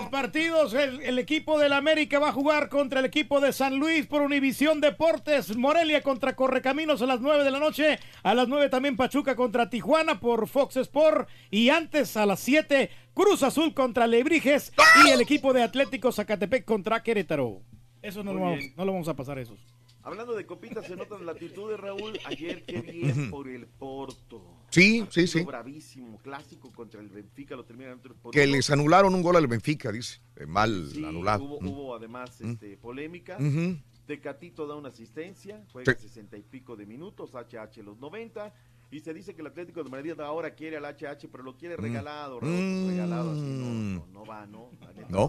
[0.07, 3.75] Los partidos, el, el equipo del América va a jugar contra el equipo de San
[3.75, 5.57] Luis por Univisión Deportes.
[5.57, 7.99] Morelia contra Correcaminos a las 9 de la noche.
[8.23, 11.27] A las 9 también Pachuca contra Tijuana por Fox Sport.
[11.51, 14.71] Y antes a las 7 Cruz Azul contra Lebrijes
[15.03, 17.59] y el equipo de Atlético Zacatepec contra Querétaro.
[18.01, 19.59] Eso no, lo vamos, no lo vamos a pasar esos.
[20.07, 22.17] Hablando de copitas, se notan latitudes, Raúl.
[22.25, 24.41] Ayer, qué bien por el Porto.
[24.69, 25.43] Sí, sí, Partido sí.
[25.43, 29.47] bravísimo, clásico contra el Benfica, lo terminan tres por Que les anularon un gol al
[29.47, 30.19] Benfica, dice.
[30.35, 31.43] Eh, mal Sí, anulado.
[31.43, 31.67] Hubo, Mm.
[31.67, 32.51] hubo además Mm.
[32.51, 33.38] este, polémica.
[33.39, 33.77] Ujú.
[34.05, 36.07] Tecatito da una asistencia, juega Sí.
[36.07, 38.53] sesenta y pico de minutos, HH los 90.
[38.89, 41.75] Y se dice que el Atlético de Madrid ahora quiere al HH, pero lo quiere
[41.77, 41.81] Mm.
[41.81, 43.41] regalado, Raúl, pues, regalado así.
[43.41, 43.95] No, Mm.
[43.95, 44.71] no, no va, no,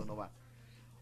[0.07, 0.31] no va.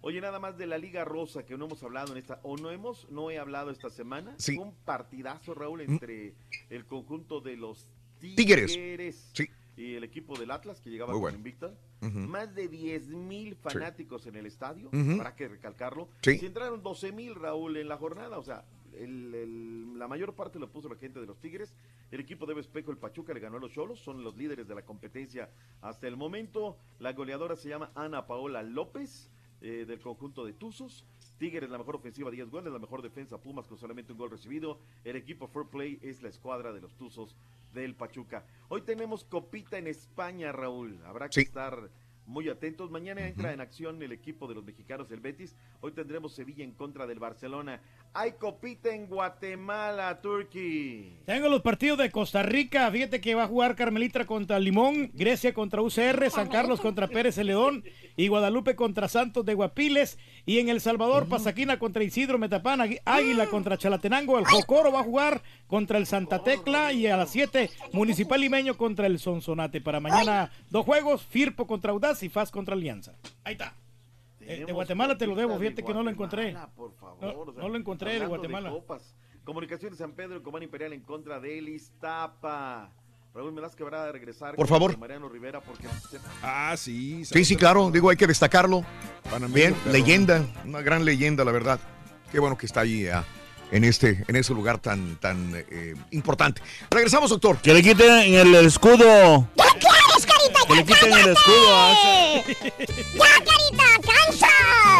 [0.03, 2.71] Oye, nada más de la Liga Rosa que no hemos hablado en esta, o no
[2.71, 4.35] hemos, no he hablado esta semana.
[4.39, 4.57] Sí.
[4.57, 5.91] Fue un partidazo, Raúl, Mm.
[5.93, 6.35] entre
[6.71, 7.89] el conjunto de los
[8.21, 8.73] Tigres.
[8.73, 9.47] Tigres, Sí.
[9.77, 11.39] y el equipo del Atlas, que llegaba Muy con bueno.
[11.39, 11.75] invicta.
[12.01, 15.13] Más de 10 mil fanáticos en el estadio, Ujú.
[15.13, 16.09] habrá que recalcarlo.
[16.23, 16.39] Sí.
[16.39, 18.65] Se entraron 12 mil, Raúl, en la jornada, o sea,
[18.95, 21.75] el- el- la mayor parte lo puso la gente de los Tigres.
[22.13, 24.75] El equipo de Espejo, el Pachuca, le ganó a los Cholos, son los líderes de
[24.75, 25.51] la competencia
[25.83, 26.79] hasta el momento.
[27.01, 31.05] La goleadora se llama Ana Paola López, eh, del conjunto de Tuzos.
[31.39, 34.79] Tigres, la mejor ofensiva, 10 goles, la mejor defensa, Pumas con solamente un gol recibido.
[35.05, 37.37] El equipo Fair Play es la escuadra de los Tuzos
[37.75, 38.45] del Pachuca.
[38.69, 40.99] Hoy tenemos copita en España, Raúl.
[41.05, 41.41] Habrá que Sí.
[41.43, 41.91] estar
[42.25, 42.91] muy atentos.
[42.91, 45.55] Mañana entra en acción el equipo de los mexicanos del Betis.
[45.81, 47.81] Hoy tendremos Sevilla en contra del Barcelona.
[48.19, 51.19] Hay copita en Guatemala, Turkey.
[51.27, 52.91] Tengo los partidos de Costa Rica.
[52.91, 57.35] Fíjate que va a jugar Carmelita contra Limón, Grecia contra UCR, San Carlos contra Pérez
[57.35, 57.85] Celedón
[58.17, 60.19] y Guadalupe contra Santos de Guapiles.
[60.47, 64.39] Y en El Salvador, Pasaquina contra Isidro Metapán, Águi- Águila contra Chalatenango.
[64.39, 68.79] El Jocoro va a jugar contra el Santa Tecla y a las 7 Municipal Limeño
[68.79, 69.83] contra el Sonsonate.
[69.83, 73.13] Para mañana dos juegos, Firpo contra Audaz y Faz contra Alianza.
[73.45, 73.75] Ahí está.
[74.49, 76.53] Eh, de Guatemala te lo debo, de fíjate que no lo encontré.
[76.53, 78.71] Guatemala, por favor, No, o sea, no lo encontré de Guatemala.
[78.71, 79.15] copas.
[79.45, 82.93] Comunicaciones San Pedro, Comán Imperial en contra de el Iztapa.
[83.35, 84.57] Raúl, me das que habrá de regresar.
[84.57, 84.97] Por con favor.
[84.99, 85.87] Mariano Rivera porque
[86.43, 87.23] Ah, sí.
[87.25, 87.91] Sí, sí, claro.
[87.91, 88.83] Digo, hay que destacarlo.
[89.51, 90.43] Bien, leyenda.
[90.65, 91.79] Una gran leyenda, la verdad.
[92.33, 93.25] Qué bueno que está ahí ah,
[93.71, 96.63] en este en ese lugar tan tan eh, importante.
[96.91, 97.59] Regresamos, doctor.
[97.59, 99.49] Que le quiten el escudo.
[99.57, 100.61] ¡Ya quieres, carita!
[100.67, 103.85] Que le quiten el escudo a ¡Ya, carita!
[104.03, 104.47] ¡Cansa!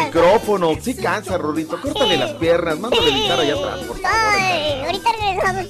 [0.05, 1.79] Micrófono, sí cansa, Rorrito.
[1.81, 4.11] Córtale las piernas, mándale editar allá atrás, por favor.
[4.13, 5.65] Ay, ahorita regresamos.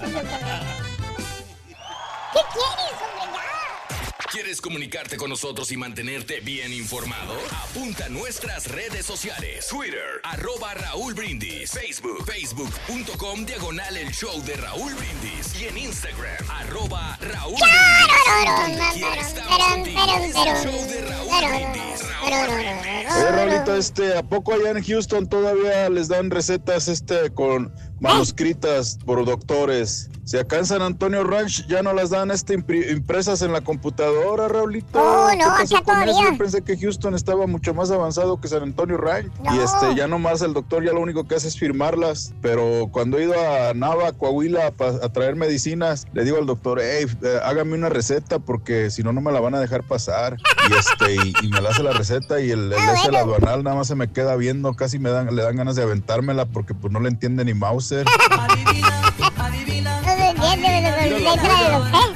[2.33, 3.16] ¿Qué quieres, hombre?
[4.29, 7.33] ¿Quieres comunicarte con nosotros y mantenerte bien informado?
[7.63, 9.67] Apunta a nuestras redes sociales.
[9.67, 11.71] Twitter, arroba Raúl Brindis.
[11.71, 15.61] Facebook, facebook.com, diagonal el show de Raúl Brindis.
[15.61, 17.55] Y en Instagram, arroba Raúl.
[23.15, 28.99] Oye, Raulito, este, ¿a poco allá en Houston todavía les dan recetas este con manuscritas
[29.05, 30.09] por doctores?
[30.27, 33.61] Si acá en San Antonio Ranch ya no las dan este impri- impresas en la
[33.61, 34.99] computadora, Raulito.
[35.01, 36.31] Oh, ¿Qué no, acá todavía.
[36.31, 39.31] Yo pensé que Houston estaba mucho más avanzado que San Antonio Ranch.
[39.55, 42.33] Y este, ya nomás el doctor ya lo único que hace es firmarlas.
[42.41, 46.81] Pero cuando he ido a Nava, Coahuila, pa- a traer medicinas, le digo al doctor,
[46.83, 50.35] hey, eh, hágame una receta porque si no, no me la van a dejar pasar.
[50.69, 53.63] Y este, y, y me la hace la receta y el, el ese, el aduanal
[53.63, 56.73] nada más se me queda viendo, casi me dan, le dan ganas de aventármela porque
[56.73, 58.05] pues no le entiende ni Mauser.
[58.05, 59.31] No se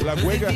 [0.04, 0.50] La huega.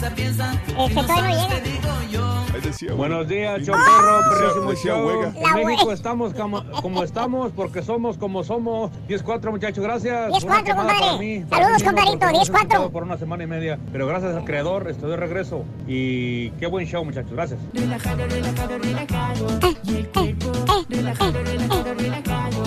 [0.00, 2.94] Todavía no llega.
[2.96, 5.32] Buenos días, Choperro, show.
[5.34, 8.90] En México estamos como, como estamos porque somos como somos.
[9.08, 10.30] 10-4, muchachos, gracias.
[10.30, 11.18] 10-4, Una quemada compadre.
[11.18, 12.56] mí, Saludos, compadrito, porque no he 10-4.
[12.56, 13.78] escuchado Por una semana y media.
[13.92, 15.64] Pero gracias al creador, estoy de regreso.
[15.86, 17.60] Y qué buen show, muchachos, gracias.
[17.74, 19.46] Relajado, relajado, relajado.
[19.84, 20.52] Y el cuerpo
[20.88, 22.62] relajado, relajado, relajado.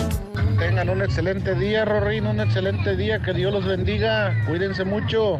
[0.59, 3.21] Tengan un excelente día, Rorín, un excelente día.
[3.21, 4.33] Que Dios los bendiga.
[4.47, 5.39] Cuídense mucho.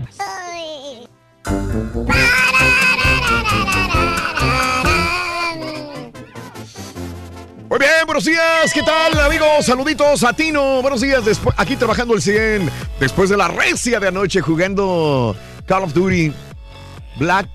[7.76, 9.66] Muy bien, buenos días, ¿qué tal amigos?
[9.66, 11.24] Saluditos a Tino, buenos días,
[11.58, 12.70] aquí trabajando el 100,
[13.00, 15.36] después de la recia de anoche jugando
[15.66, 16.32] Call of Duty
[17.18, 17.50] Black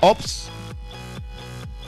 [0.00, 0.50] Ops.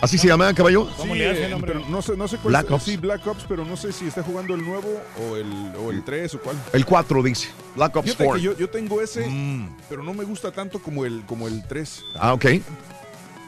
[0.07, 0.89] ¿Así se llama, caballo?
[1.03, 2.83] Sí, eh, pero no sé, no sé cuál Black es- Ops.
[2.85, 6.05] Sí, Black Ops, pero no sé si está jugando el nuevo o el, o el
[6.05, 6.57] 3 o cuál.
[6.73, 8.39] El 4 dice, Black Ops Fíjate 4.
[8.41, 9.77] que yo, yo tengo ese, Mm.
[9.89, 12.05] pero no me gusta tanto como el, como el 3.
[12.21, 12.45] Ah, ok.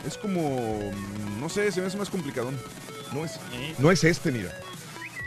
[0.05, 0.81] Es como,
[1.41, 2.57] no sé, se me hace más complicadón.
[3.13, 3.39] No es...
[3.79, 4.51] No es este, mira.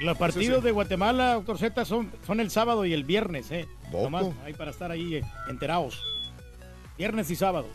[0.02, 3.68] Los partidos de Guatemala, doctor Z, son, son el sábado y el viernes, ¿eh?
[3.94, 5.98] Nomás ahí para estar ahí eh, enterados.
[6.98, 7.68] Viernes y sábado.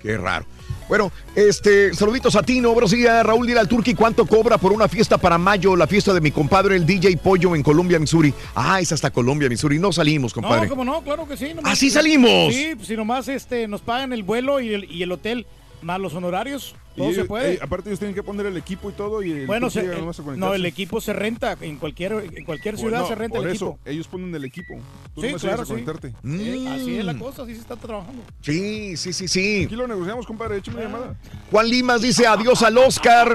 [0.00, 0.46] Qué raro.
[0.88, 4.88] Bueno, este, saluditos a Tino, buenos días, Raúl, dile al Turqui cuánto cobra por una
[4.88, 8.34] fiesta para mayo, la fiesta de mi compadre, el DJ Pollo en Colombia, Missouri.
[8.56, 9.78] Ah, es hasta Colombia, Missouri.
[9.78, 10.62] No salimos, compadre.
[10.62, 11.52] No, como no, claro que sí.
[11.54, 12.52] nomás- ¿Ah, salimos?
[12.52, 15.46] Sí, pues, si nomás este, nos pagan el vuelo y el, y el hotel,
[15.82, 17.54] más los honorarios, todo se puede.
[17.54, 19.92] eh, aparte ellos tienen que poner el equipo y todo y el bueno, se- el-
[19.92, 23.48] a no, el equipo se renta en cualquier, en cualquier Bueno, ciudad se renta por
[23.48, 23.88] el eso, equipo.
[23.90, 24.74] ellos ponen el equipo.
[25.14, 25.70] Tú Sí, nomás claro, sí.
[25.72, 26.08] conectarte.
[26.24, 27.18] Eh, así es la Mm.
[27.18, 28.22] cosa, así se está trabajando.
[28.42, 29.64] Sí, sí, sí, sí.
[29.66, 31.14] Aquí lo negociamos, compadre, échame una llamada.
[31.50, 33.34] Juan Limas dice adiós al Oscar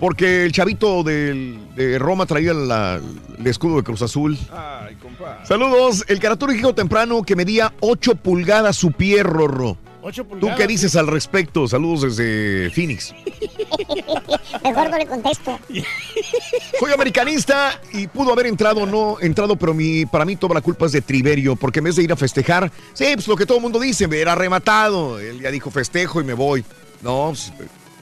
[0.00, 3.00] porque el chavito del- de Roma traía la-
[3.38, 4.38] el escudo de Cruz Azul.
[4.50, 5.44] Ay, compadre.
[5.46, 9.76] Saludos, el caratur dijo temprano que medía 8 pulgadas su pie, Rorro.
[10.04, 11.68] 8 ¿Tú qué dices al respecto?
[11.68, 13.14] Saludos desde Phoenix.
[14.64, 15.58] Mejor no le contesto.
[16.80, 20.60] Soy americanista y pudo haber entrado o no entrado, pero mi, para mí toda la
[20.60, 23.46] culpa es de Triverio, porque en vez de ir a festejar, sí, pues lo que
[23.46, 25.20] todo el mundo dice, me era rematado.
[25.20, 26.64] Él ya dijo festejo y me voy.
[27.00, 27.52] No, pues,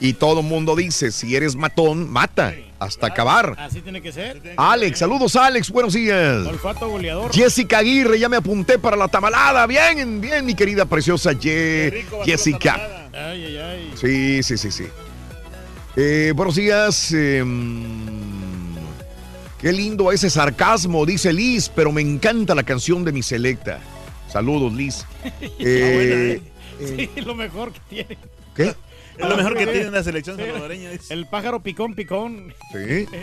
[0.01, 3.55] y todo el mundo dice, si eres matón, mata, hasta acabar.
[3.59, 4.55] Así tiene que ser.
[4.56, 6.47] Alex, saludos Alex, buenos días.
[6.47, 7.32] Olfato goleador.
[7.32, 9.66] Jessica Aguirre, ya me apunté para la tamalada.
[9.66, 13.09] Bien, bien, mi querida preciosa Ye- Jessica.
[13.12, 13.93] Ay, ay, ay.
[13.94, 14.85] Sí, sí, sí, sí.
[15.97, 17.12] Eh, buenos días.
[17.14, 17.44] eh,
[19.60, 23.81] qué lindo ese sarcasmo, dice Liz, pero me encanta la canción de mi selecta.
[24.32, 25.05] Saludos, Liz.
[25.59, 26.40] Eh,
[26.81, 28.16] Sí, lo mejor que tiene.
[28.56, 28.74] ¿Qué?
[29.19, 30.91] Es lo mejor que tiene la selección salvadoreña.
[31.11, 32.55] El pájaro picón, picón.
[32.73, 33.07] Sí.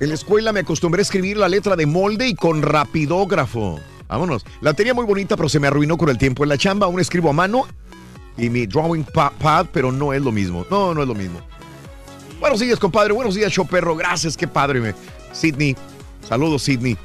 [0.00, 3.80] En la escuela me acostumbré a escribir la letra de molde y con rapidógrafo.
[4.06, 4.44] Vámonos.
[4.60, 6.44] La tenía muy bonita, pero se me arruinó con el tiempo.
[6.44, 7.66] En la chamba aún escribo a mano
[8.36, 10.64] y mi drawing pa- pad, pero no es lo mismo.
[10.70, 11.40] No, no es lo mismo.
[12.38, 13.12] Buenos días, compadre.
[13.12, 13.96] Buenos días, show perro.
[13.96, 14.78] Gracias, qué padre.
[14.80, 14.94] me-
[15.32, 15.74] Sidney.
[16.28, 16.96] Saludos, Sidney.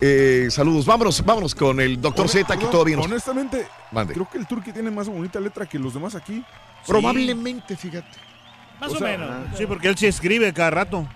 [0.00, 0.86] Eh, saludos.
[0.86, 3.04] Vámonos, vámonos con el doctor Z, que todavía nos...
[3.04, 4.14] Honestamente, Mande.
[4.14, 6.42] creo que el Turqui tiene más bonita letra que los demás aquí.
[6.86, 8.18] Probablemente, fíjate.
[8.80, 9.30] Más o, O sea, menos.
[9.56, 11.06] Sí, porque él sí escribe cada rato.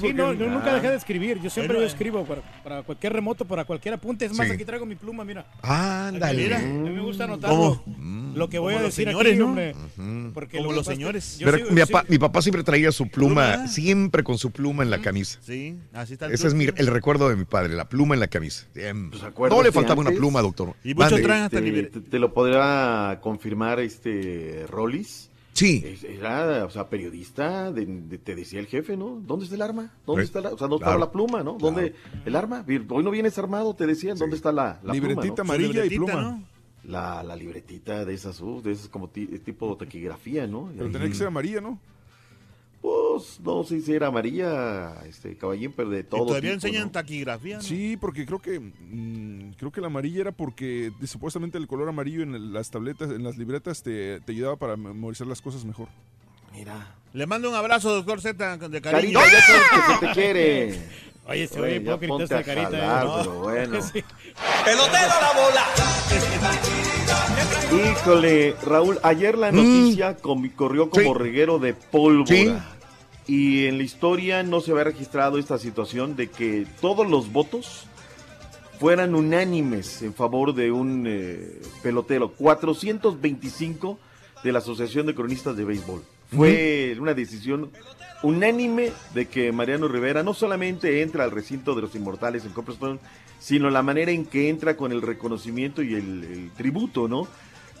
[0.00, 0.74] Sí, no, yo nunca Ah.
[0.74, 1.40] dejé de escribir.
[1.40, 4.24] Yo siempre Bueno, yo escribo para, para cualquier remoto, para cualquier apunte.
[4.26, 4.52] Es más, Sí.
[4.52, 5.46] aquí traigo mi pluma, mira.
[5.62, 6.42] Ándale.
[6.42, 7.82] Mira, a mí me gusta anotarlo.
[8.34, 9.46] Lo que voy a los decir señores, aquí, ¿no?
[9.46, 9.74] hombre.
[10.34, 11.36] Porque Como lo que los señores.
[11.42, 13.68] Pero sigo- mi, papá, mi papá siempre traía su pluma, Pluma.
[13.68, 15.38] siempre con su pluma en la camisa.
[15.42, 18.20] Sí, así está el Ese es mi- el recuerdo de mi padre, la pluma en
[18.20, 18.66] la camisa.
[18.74, 20.74] No le faltaba una pluma, doctor.
[20.82, 21.22] Y mucho Mande.
[21.22, 25.30] traen hasta te, libre- te- te lo podrá confirmar este Rollis.
[25.54, 25.82] Sí.
[25.84, 29.20] Es- Era, o sea, periodista, de- de- te decía el jefe, ¿no?
[29.24, 29.92] ¿Dónde está el arma?
[30.06, 30.26] ¿Dónde Sí.
[30.26, 30.92] está la, o sea, ¿dónde Claro.
[30.98, 31.56] estaba la pluma, no?
[31.58, 31.94] ¿Dónde
[32.24, 32.64] el arma?
[32.88, 35.42] Hoy no vienes armado, te decían, ¿dónde está la, la Libretita pluma, no?
[35.64, 36.12] amarilla y pluma.
[36.20, 36.44] ¿no?
[36.84, 40.70] La, la libretita de esas, uh, de esas como ti- tipo taquigrafía, ¿no?
[40.76, 41.78] Pero tenía que ser amarilla, ¿no?
[42.84, 46.26] Pues no sé si era amarilla, este caballín, pero de Y todo.
[46.26, 46.90] todavía tipo, enseñan ¿no?
[46.92, 47.56] taquigrafía.
[47.56, 47.62] ¿no?
[47.62, 52.22] Sí, porque creo que mm, creo que la amarilla era porque supuestamente el color amarillo
[52.22, 55.88] en el- las tabletas, en las libretas te, te ayudaba para memorizar las cosas mejor.
[56.52, 56.94] Mira.
[57.14, 59.18] Le mando un abrazo, doctor Z, de Carita, cariño.
[59.20, 60.80] ya sabes que se te quiere.
[61.26, 62.70] Oye, se ya hipócrita ponte esta a carita.
[62.70, 63.10] jalar, ¿eh?
[63.22, 63.82] pero bueno.
[63.94, 64.04] Sí.
[64.62, 66.83] ¡Pelotero a la bola!
[67.72, 71.18] Híjole, Raúl, ayer la noticia com- corrió como Sí.
[71.18, 72.26] reguero de pólvora.
[72.28, 72.52] Sí.
[73.26, 77.86] Y en la historia no se había registrado esta situación de que todos los votos
[78.78, 82.32] fueran unánimes en favor de un eh, pelotero.
[82.32, 83.98] 425
[84.42, 86.02] de la Asociación de Cronistas de Béisbol.
[86.34, 87.70] Fue una decisión
[88.22, 92.98] unánime de que Mariano Rivera no solamente entra al recinto de los inmortales en Copperstone,
[93.44, 97.28] sino la manera en que entra con el reconocimiento y el, el tributo, ¿no?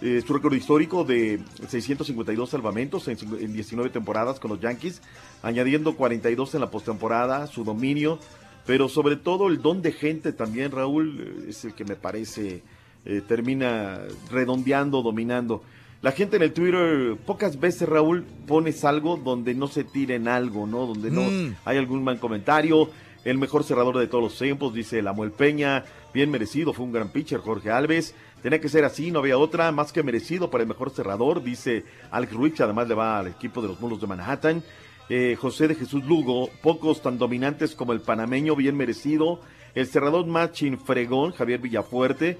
[0.02, 5.00] Eh, su récord histórico de 652 salvamentos en, en 19 temporadas con los Yankees,
[5.42, 8.18] añadiendo 42 en la postemporada, su dominio,
[8.66, 12.62] pero sobre todo el don de gente también, Raúl, eh, es el que me parece
[13.06, 14.00] eh, termina
[14.30, 15.62] redondeando, dominando.
[16.02, 20.66] La gente en el Twitter, pocas veces, Raúl, pones algo donde no se tiren algo,
[20.66, 20.84] ¿no?
[20.86, 21.54] Donde no Mm.
[21.64, 22.90] hay algún mal comentario.
[23.24, 25.84] El mejor cerrador de todos los tiempos, dice Lamuel Peña.
[26.12, 28.14] Bien merecido, fue un gran pitcher, Jorge Alves.
[28.42, 31.84] Tenía que ser así, no había otra, más que merecido para el mejor cerrador, dice
[32.10, 34.62] Alex Ruiz, además le va al equipo de los Mulos de Manhattan.
[35.08, 39.40] Eh, José de Jesús Lugo, pocos tan dominantes como el panameño, bien merecido.
[39.74, 42.38] El cerrador Machin Fregón, Javier Villafuerte.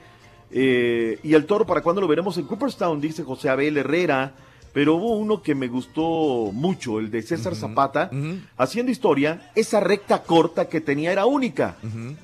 [0.51, 3.01] Eh, y el toro, ¿para cuándo lo veremos en Cooperstown?
[3.01, 4.35] Dice José Abel Herrera.
[4.75, 8.11] Pero hubo uno que me gustó mucho, el de César Zapata,
[8.59, 11.77] haciendo historia, esa recta corta que tenía era única.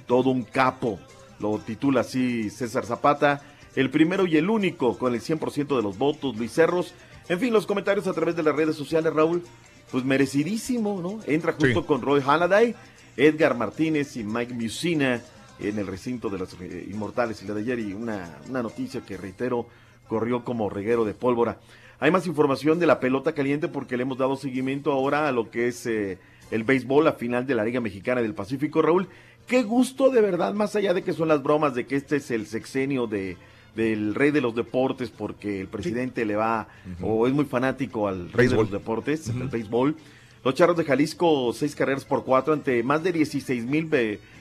[0.06, 0.98] Todo un capo,
[1.38, 3.40] lo titula así César Zapata,
[3.76, 6.92] el primero y el único con el 100% de los votos, Luis Cerros.
[7.28, 9.44] En fin, los comentarios a través de las redes sociales, Raúl,
[9.92, 11.20] pues merecidísimo, ¿no?
[11.32, 11.86] Entra junto Sí.
[11.86, 12.74] con Roy Halladay,
[13.16, 15.22] Edgar Martínez y Mike Musina
[15.60, 19.02] en el recinto de los eh, Inmortales el día de ayer y una, una noticia
[19.02, 19.66] que reitero
[20.08, 21.58] corrió como reguero de pólvora.
[22.00, 25.50] Hay más información de la pelota caliente porque le hemos dado seguimiento ahora a lo
[25.50, 26.18] que es eh,
[26.50, 29.08] el béisbol, la final de la Liga Mexicana del Pacífico, Raúl.
[29.46, 32.30] Qué gusto de verdad, más allá de que son las bromas de que este es
[32.30, 33.36] el sexenio de
[33.74, 36.66] del rey de los deportes porque el presidente le va
[37.00, 38.64] o es muy fanático al rey de Béisbol.
[38.64, 39.96] los deportes, el béisbol.
[40.42, 43.88] Los Charros de Jalisco, seis carreras por cuatro ante más de 16 mil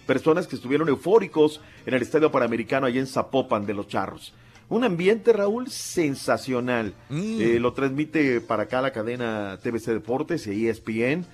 [0.08, 4.34] personas que estuvieron eufóricos en el Estadio Panamericano allá en Zapopan de los Charros.
[4.70, 6.94] Un ambiente, Raúl, sensacional.
[7.10, 11.26] Eh, lo transmite para acá la cadena TVC Deportes y ESPN,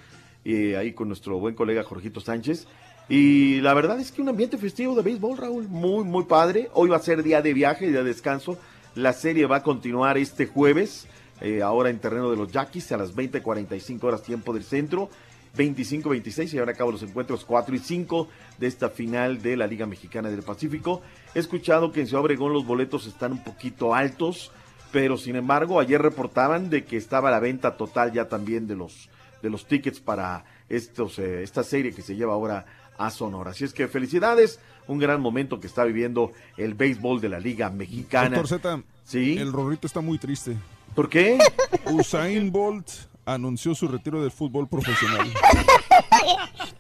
[0.45, 2.65] eh, ahí con nuestro buen colega Jorgito Sánchez.
[3.09, 6.69] Y la verdad es que un ambiente festivo de béisbol, Raúl, muy, muy padre.
[6.73, 8.57] Hoy va a ser día de viaje, día de descanso.
[8.95, 11.05] La serie va a continuar este jueves,
[11.41, 15.09] eh, ahora en terreno de los Yaquis, a las 20:45 horas tiempo del centro.
[15.56, 18.27] 25-26 se llevan a cabo los encuentros 4 y 5
[18.57, 21.02] de esta final de la Liga Mexicana del Pacífico.
[21.34, 24.52] He escuchado que en Ciudad Obregón los boletos están un poquito altos,
[24.91, 29.10] pero sin embargo ayer reportaban de que estaba la venta total ya también de los
[29.41, 32.65] de los tickets para estos eh, esta serie que se lleva ahora
[32.98, 33.52] a Sonora.
[33.52, 37.69] Así es que felicidades, un gran momento que está viviendo el béisbol de la Liga
[37.69, 38.38] Mexicana.
[38.38, 39.38] Doctor Sí.
[39.38, 40.56] el Rorrito está muy triste.
[40.95, 41.38] ¿Por qué?
[41.91, 42.88] Usain Bolt
[43.26, 45.27] anunció su retiro del fútbol profesional.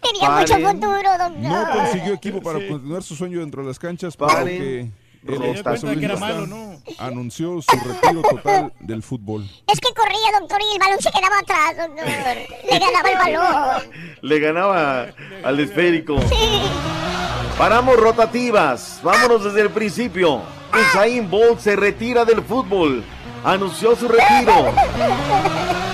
[0.01, 0.67] Tenía mucho Paren.
[0.67, 1.31] futuro, doctor.
[1.37, 4.57] No consiguió equipo para continuar su sueño dentro de las canchas, por lo Paren.
[4.57, 4.91] que
[5.27, 9.43] el anunció su retiro total del fútbol.
[9.71, 12.05] Es que corría, doctor, y el balón se quedaba atrás, doctor.
[12.69, 13.83] Le ganaba el balón.
[14.21, 15.07] Le ganaba
[15.43, 16.17] al esférico.
[17.57, 18.99] Paramos rotativas.
[19.01, 20.41] Vámonos desde el principio.
[20.73, 23.03] Usain Bolt se retira del fútbol.
[23.43, 24.73] Anunció su retiro.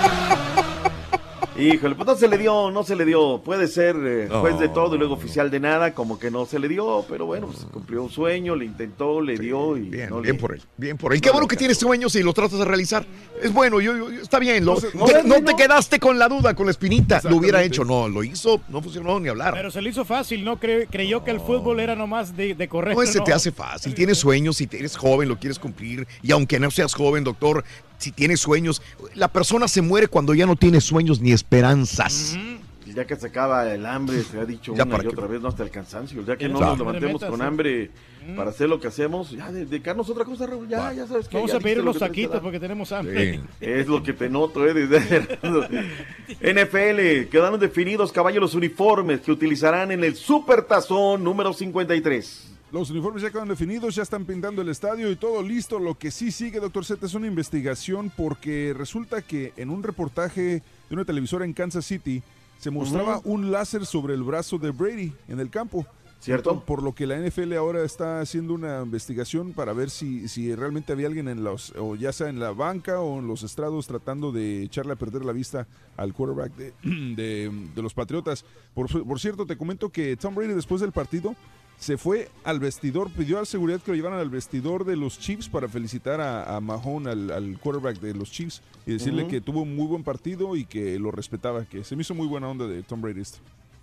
[1.62, 3.40] Híjole, pues no se le dio, no se le dio.
[3.44, 6.58] Puede ser eh, juez de todo y luego oficial de nada, como que no se
[6.58, 10.20] le dio, pero bueno, pues cumplió un sueño, le intentó, le dio y Bien, no
[10.20, 11.20] bien le- por él, bien por él.
[11.20, 13.04] Qué bueno que tienes sueños y los tratas de realizar.
[13.40, 14.64] Es bueno, yo, yo- está bien.
[14.64, 15.56] lo- No te- no, no te no.
[15.56, 17.20] quedaste con la duda, con la espinita.
[17.24, 19.54] Lo hubiera hecho, no, lo hizo, no funcionó ni hablar.
[19.54, 20.58] Pero se le hizo fácil, ¿no?
[20.58, 22.96] Cre- creyó que el fútbol era nomás de, de correr.
[22.96, 23.24] No, se ¿no?
[23.24, 23.94] te hace fácil.
[23.94, 26.06] Tienes sueños, si eres joven, lo quieres cumplir.
[26.22, 27.64] Y aunque no seas joven, doctor,
[28.02, 28.82] si tienes sueños,
[29.14, 32.36] la persona se muere cuando ya no tiene sueños ni esperanzas.
[32.84, 35.12] Y ya que se acaba el hambre, se ha dicho Ya una para y que-
[35.14, 36.24] otra vez, no hasta el cansancio.
[36.26, 37.44] Ya que no nos levantemos Metas, con sí.
[37.46, 37.90] hambre
[38.36, 40.68] para hacer lo que hacemos, ya dedicarnos a otra cosa, Raúl.
[40.68, 42.40] Ya, ya sabes que Vamos ya a pedir dijiste lo unos que tenés que taquitos
[42.40, 43.40] porque tenemos hambre.
[43.60, 44.72] Es lo que te noto, ¿eh?
[46.40, 52.48] NFL, quedaron definidos caballos los uniformes que utilizarán en el Super Tazón número 53.
[52.72, 55.78] Los uniformes ya quedan definidos, ya están pintando el estadio y todo listo.
[55.78, 60.62] Lo que sí sigue, doctor Z, es una investigación porque resulta que en un reportaje
[60.88, 62.22] de una televisora en Kansas City
[62.58, 65.86] se mostraba un láser sobre el brazo de Brady en el campo.
[66.18, 66.64] ¿Cierto?
[66.64, 70.92] Por lo que la NFL ahora está haciendo una investigación para ver si, si realmente
[70.92, 74.30] había alguien en los, o ya sea en la banca o en los estrados tratando
[74.30, 75.66] de echarle a perder la vista
[75.96, 76.72] al quarterback de,
[77.16, 78.44] de- de los Patriotas.
[78.72, 81.34] Por, por cierto, te comento que Tom Brady después del partido
[81.82, 85.48] se fue al vestidor, pidió a seguridad que lo llevaran al vestidor de los Chiefs
[85.48, 89.62] para felicitar a, a Mahone, al, al quarterback de los Chiefs, y decirle que tuvo
[89.62, 92.68] un muy buen partido y que lo respetaba, que se me hizo muy buena onda
[92.68, 93.22] de Tom Brady.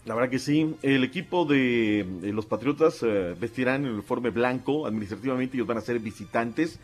[0.06, 0.76] La verdad que sí.
[0.82, 4.88] El equipo de, de los Patriotas eh, vestirán el uniforme blanco.
[4.88, 6.80] Administrativamente ellos van a ser visitantes.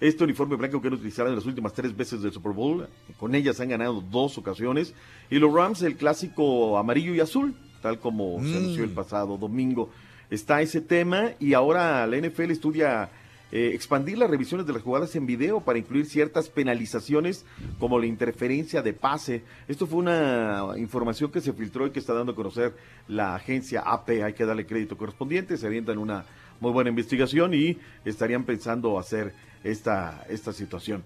[0.00, 2.86] Este uniforme blanco que han utilizado en las últimas tres veces del Super Bowl.
[3.18, 4.94] Con ellas han ganado dos ocasiones.
[5.30, 8.56] Y los Rams el clásico amarillo y azul, tal como se Mm.
[8.56, 9.90] anunció el pasado domingo.
[10.30, 13.10] Está ese tema y ahora la NFL estudia
[13.52, 17.44] eh, expandir las revisiones de las jugadas en video para incluir ciertas penalizaciones
[17.80, 19.42] como la interferencia de pase.
[19.66, 22.74] Esto fue una información que se filtró y que está dando a conocer
[23.08, 24.22] la agencia AP.
[24.22, 25.56] Hay que darle crédito correspondiente.
[25.56, 26.24] Se avientan una
[26.60, 29.34] muy buena investigación y estarían pensando hacer
[29.64, 31.02] esta, esta situación.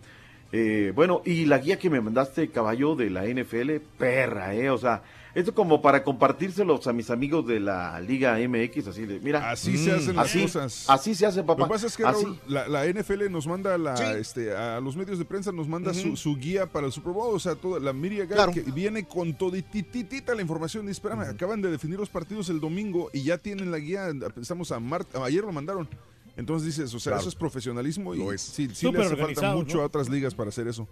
[0.53, 4.69] Eh, bueno, y la guía que me mandaste, caballo, de la NFL, perra, ¿eh?
[4.69, 5.03] O sea,
[5.35, 9.51] Esto como para compartírselos a mis amigos de la Liga MX, así de, mira.
[9.51, 10.85] Así se hacen las así, cosas.
[10.89, 11.63] Así se hace, papá.
[11.63, 12.05] Lo que pasa es que.
[12.05, 14.05] Raúl, la, la NFL nos manda la, Sí.
[14.19, 17.39] este, a los medios de prensa nos manda su, guía para el Super Bowl, o
[17.41, 17.93] sea, toda la
[18.29, 18.53] Claro.
[18.53, 20.87] que viene con todititita la información.
[20.87, 24.09] Dice, espérame, acaban de definir los partidos el domingo y ya tienen la guía,
[24.41, 25.89] estamos a martes, ayer lo mandaron.
[26.37, 27.21] Entonces dices, o sea, Claro.
[27.21, 28.41] eso es profesionalismo y Lo es.
[28.43, 29.83] sí, sí le hace falta mucho ¿no?
[29.85, 30.87] a otras ligas para hacer eso.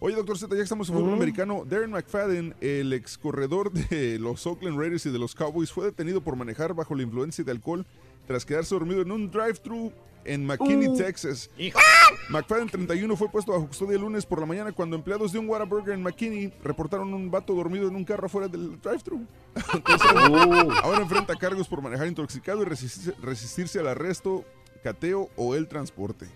[0.00, 4.18] Oye, doctor Z, ya que estamos en fútbol americano, Darren McFadden, el ex corredor de
[4.20, 7.50] los Oakland Raiders y de los Cowboys, fue detenido por manejar bajo la influencia de
[7.50, 7.84] alcohol
[8.28, 9.92] tras quedarse dormido en un drive-thru
[10.24, 10.96] en McKinney, Uh.
[10.96, 11.50] Texas.
[12.28, 15.48] McFadden 31 fue puesto bajo custodia el lunes por la mañana cuando empleados de un
[15.48, 19.26] Whataburger en McKinney reportaron un vato dormido en un carro afuera del drive-thru.
[20.30, 20.72] Uh.
[20.82, 24.44] ahora enfrenta cargos por manejar intoxicado y resistirse, resistirse al arresto,
[24.84, 26.26] cateo o el transporte.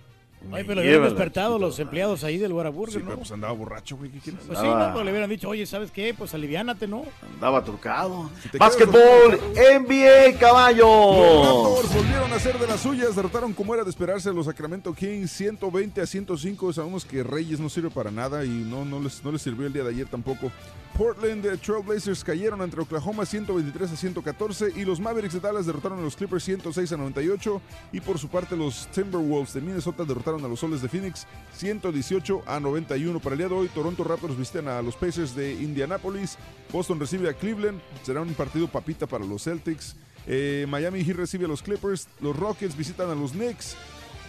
[0.51, 3.05] Ay, pero le hubieran despertado los empleados ahí del Whataburger, Sí, ¿no?
[3.07, 4.11] pero pues andaba borracho, güey.
[4.11, 4.43] ¿Qué quieres?
[4.47, 6.15] Pues sí, no, pero le hubieran dicho, oye, ¿sabes qué?
[6.15, 7.05] Pues aliviánate, ¿no?
[7.35, 8.31] Andaba trucado.
[8.51, 10.87] te Básquetbol, NBA, caballo.
[10.87, 14.47] Los Raptors volvieron a ser de las suyas, derrotaron como era de esperarse a los
[14.47, 16.73] Sacramento Kings 120 a 105.
[16.73, 19.73] Sabemos que Reyes no sirve para nada y no, no, les, no les sirvió el
[19.73, 20.51] día de ayer tampoco.
[20.97, 25.99] Portland de Trailblazers cayeron ante Oklahoma 123 a 114 y los Mavericks de Dallas derrotaron
[25.99, 27.63] a los Clippers 106 a 98
[27.93, 32.43] y por su parte los Timberwolves de Minnesota derrotaron a los Soles de Phoenix 118
[32.47, 33.21] a 91.
[33.21, 36.37] Para el día de hoy Toronto Raptors visitan a los Pacers de Indianapolis,
[36.71, 39.97] Boston recibe a Cleveland, será un partido papita para los Celtics.
[40.27, 43.77] Eh, Miami Heat recibe a los Clippers, los Rockets visitan a los Knicks.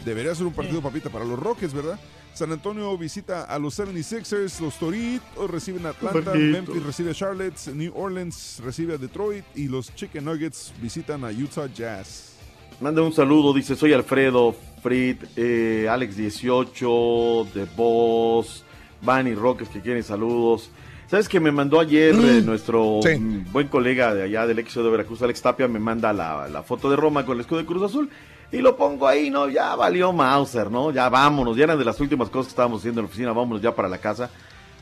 [0.05, 1.99] Debería ser un partido papita para los Rockets, ¿verdad?
[2.33, 6.57] San Antonio visita a los 76ers, los Toritos reciben a Atlanta, Bonito.
[6.57, 11.29] Memphis recibe a Charlotte, New Orleans recibe a Detroit y los Chicken Nuggets visitan a
[11.29, 12.33] Utah Jazz.
[12.81, 18.65] Manda un saludo, dice, soy Alfredo, Frit, eh, Alex 18, The Boss,
[19.01, 20.71] Bunny Rockets que quieren saludos.
[21.05, 23.15] ¿Sabes que me mandó ayer eh, nuestro sí.
[23.15, 26.63] mm, buen colega de allá del éxodo de Veracruz, Alex Tapia, me manda la, la
[26.63, 28.09] foto de Roma con el escudo de Cruz Azul
[28.53, 29.49] y lo pongo ahí, ¿no?
[29.49, 30.91] Ya valió Mauser, ¿no?
[30.91, 33.61] Ya vámonos, ya eran de las últimas cosas que estábamos haciendo en la oficina, vámonos
[33.63, 34.29] ya para la casa.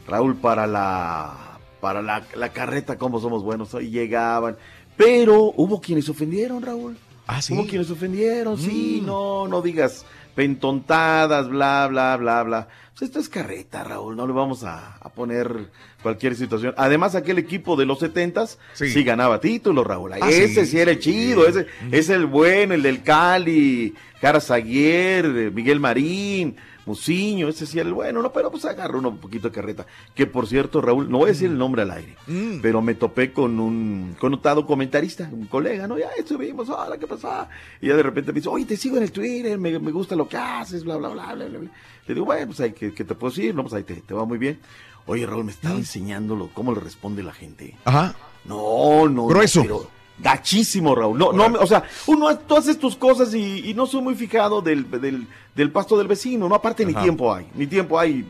[0.05, 4.57] Raúl, para la, para la, la carreta, cómo somos buenos, ahí llegaban.
[4.97, 6.97] Pero hubo quienes ofendieron, Raúl.
[7.27, 7.53] Ah, sí.
[7.53, 12.67] Hubo quienes ofendieron, sí, no, no digas pentontadas, bla, bla, bla, bla.
[12.91, 15.71] Pues esto es carreta, Raúl, no le vamos a, a poner
[16.01, 16.73] cualquier situación.
[16.77, 20.13] Además, aquel equipo de los setentas sí, ganaba títulos, Raúl.
[20.13, 20.99] Ah, ese sí, sí, era sí.
[20.99, 27.67] chido, ese es el bueno, el del Cali, Jara Zaguer, eh, Miguel Marín, Muciño, ese
[27.67, 29.85] sí era el bueno, no, pero pues agarró uno un poquito de carreta.
[30.15, 32.59] Que por cierto, Raúl, no voy a decir el nombre al aire, Mm.
[32.61, 35.99] pero me topé con un connotado comentarista, un colega, ¿no?
[35.99, 37.47] Ya estuvimos, hola, ¿qué pasa?
[37.81, 40.15] Y ya de repente me dice, oye, te sigo en el Twitter, me, me gusta
[40.15, 41.59] lo que haces, bla, bla, bla, bla, bla.
[41.59, 41.69] bla.
[42.07, 43.53] Le digo, bueno, pues ahí, ¿qué, qué te puedo decir?
[43.53, 44.59] No, pues ahí te, te va muy bien.
[45.05, 47.75] Oye, Raúl, me estaba enseñándolo, cómo le responde la gente.
[47.85, 48.15] Ajá.
[48.45, 49.25] No, no.
[49.27, 49.59] Grueso.
[49.59, 49.87] no, pero
[50.19, 51.17] gachísimo, Raúl.
[51.17, 54.61] No, no, o sea, uno, tú haces tus cosas y, y no soy muy fijado
[54.61, 56.53] del, del, del pasto del vecino, ¿no?
[56.55, 57.01] Aparte ni Ajá.
[57.01, 58.23] tiempo hay, ni tiempo hay.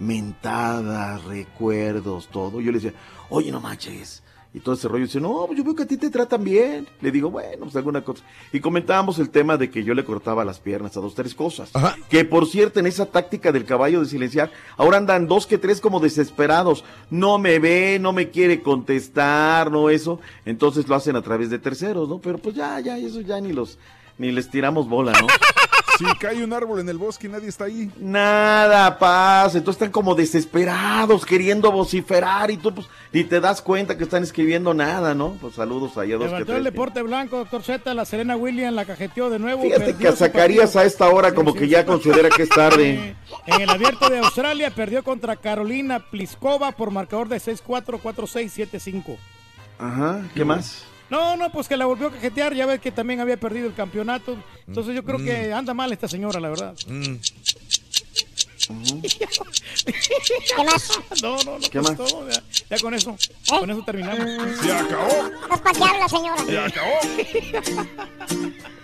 [0.00, 2.60] Mentadas, recuerdos, todo.
[2.60, 2.98] Yo le decía,
[3.30, 4.23] oye, no manches.
[4.54, 6.86] Y todo ese rollo dice, no, pues yo veo que a ti te tratan bien.
[7.00, 8.22] Le digo, bueno, pues alguna cosa.
[8.52, 11.72] Y comentábamos el tema de que yo le cortaba las piernas a dos, tres cosas.
[12.08, 15.80] Que por cierto, en esa táctica del caballo de silenciar, ahora andan dos que tres
[15.80, 16.84] como desesperados.
[17.10, 20.20] No me ve, no me quiere contestar, no eso.
[20.44, 22.20] Entonces lo hacen a través de terceros, ¿no?
[22.20, 23.76] Pero pues ya, ya, eso ya ni los,
[24.18, 25.26] ni les tiramos bola, ¿no?
[25.98, 27.90] Si cae un árbol en el bosque y nadie está ahí.
[27.98, 33.96] Nada pasa, entonces están como desesperados, queriendo vociferar y tú pues ni te das cuenta
[33.96, 35.36] que están escribiendo nada, ¿no?
[35.40, 36.72] Pues saludos ahí a dos que Levantó el tres.
[36.72, 39.62] deporte blanco, doctor Z, la Serena Williams la cajeteó de nuevo.
[39.62, 40.80] Fíjate que a su Zacarías partido.
[40.80, 43.16] a esta hora como que ya considera que es tarde.
[43.46, 49.16] En el abierto de Australia perdió contra Carolina Pliskova por marcador de 6-4, 4-6, 7-5.
[49.78, 50.84] Ajá, ¿qué más?
[51.10, 53.74] No, no, pues que la volvió a cajetear, ya ves que también había perdido el
[53.74, 54.36] campeonato.
[54.66, 55.24] Entonces yo creo Mm.
[55.24, 56.74] que anda mal esta señora, la verdad.
[60.56, 60.98] ¿Qué más?
[61.22, 61.96] No, no, no, ¿Qué pues más?
[61.96, 63.58] todo, ya, ya con eso, ¿Eh?
[63.58, 64.26] con eso terminamos.
[64.62, 65.30] Se acabó.
[65.62, 66.44] Para qué habla, señora.
[66.46, 66.94] Se acabó.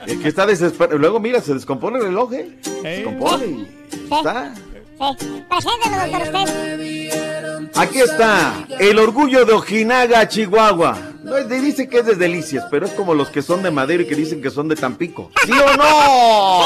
[0.06, 0.98] El que está desesperado.
[0.98, 2.58] Luego, mira, se descompone el reloj, ¿eh?
[2.62, 3.66] Se descompone y
[4.14, 4.54] está.
[4.54, 7.70] Sí, preséntelo, doctor, usted.
[7.76, 11.09] Aquí está, el orgullo de Ojinaga, Chihuahua.
[11.22, 13.70] No es de- dice que es de Delicias, pero es como los que son de
[13.70, 15.30] Madero y que dicen que son de Tampico.
[15.44, 16.62] ¿Sí o no?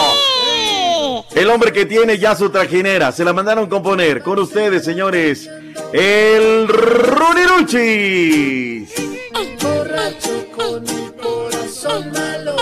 [1.35, 4.23] El hombre que tiene ya su trajinera, se la mandaron componer.
[4.23, 5.49] Con ustedes, señores,
[5.93, 8.91] el Runiruchis.
[9.61, 12.55] Borracho con el corazón malo.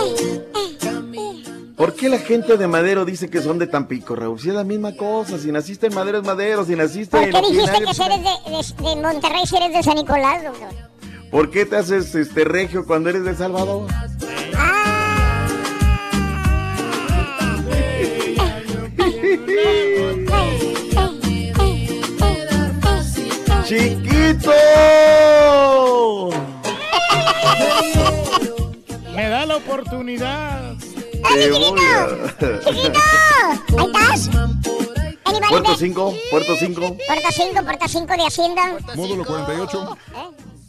[1.76, 4.38] ¿Por qué la gente de Madero dice que son de Tampico, Raúl?
[4.40, 7.32] Si es la misma cosa, si naciste en Madero es Madero, si naciste ¿Por en
[7.32, 10.91] qué dijiste que si eres de, de- de Monterrey si eres de San Nicolás, doctor?
[11.32, 13.88] ¿Por qué te haces este regio cuando eres de El Salvador?
[24.92, 26.30] ¡Chiquito!
[29.14, 30.74] Me da la oportunidad.
[30.74, 32.60] Voy a- ¡Chiquito!
[32.66, 34.28] ¿Ahí estás?
[35.48, 35.76] Puerto there?
[35.78, 36.80] 5, Puerto 5.
[37.06, 38.76] Puerta 5, puerta 5 de Hacienda.
[38.94, 39.96] Módulo 48.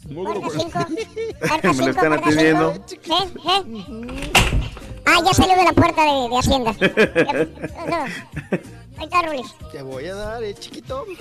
[0.08, 0.24] 5.
[0.24, 2.74] Puerta Me 5, lo están atendiendo.
[2.86, 3.14] 5.
[3.14, 3.28] ¿Eh?
[3.46, 4.32] ¿Eh?
[5.06, 6.74] Ah, ya salió de la puerta de, de Hacienda.
[7.88, 8.04] No.
[8.96, 9.54] Ahí está, Rulis.
[9.72, 11.04] Te voy a dar, eh, chiquito.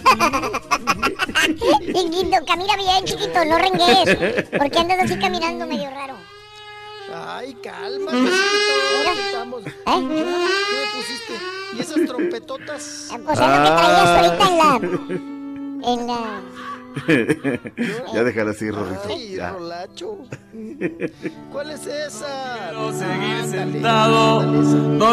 [1.80, 4.16] Chiquito, camina bien, chiquito, no rengues.
[4.50, 6.14] ¿Por qué andas así caminando medio raro?
[7.12, 9.12] Ay, calma, chiquito.
[9.26, 9.66] Estamos.
[9.66, 9.72] ¿Eh?
[9.86, 11.34] ¿Qué me pusiste?
[11.76, 13.10] ¿Y esas trompetotas?
[13.26, 14.80] Pues es lo que traías ahorita en la...
[15.92, 16.42] En la...
[18.14, 19.08] ya déjala así, Rorrito.
[19.10, 19.50] Ay, ya.
[19.52, 20.20] Rolacho.
[21.52, 22.72] ¿Cuál es esa?
[22.74, 22.92] No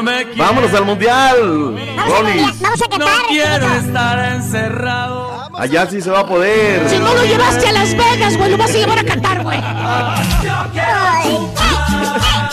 [0.02, 1.74] me Vámonos al mundial,
[2.06, 2.60] Rolis.
[2.60, 3.00] Vamos a cantar.
[3.00, 5.30] No quiero estar encerrado.
[5.54, 6.88] Allá sí se va a poder.
[6.88, 9.58] Si no lo llevaste a Las Vegas, güey, lo vas a llevar a cantar, güey.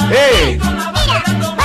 [0.09, 0.57] ¡Ey!
[0.57, 1.56] No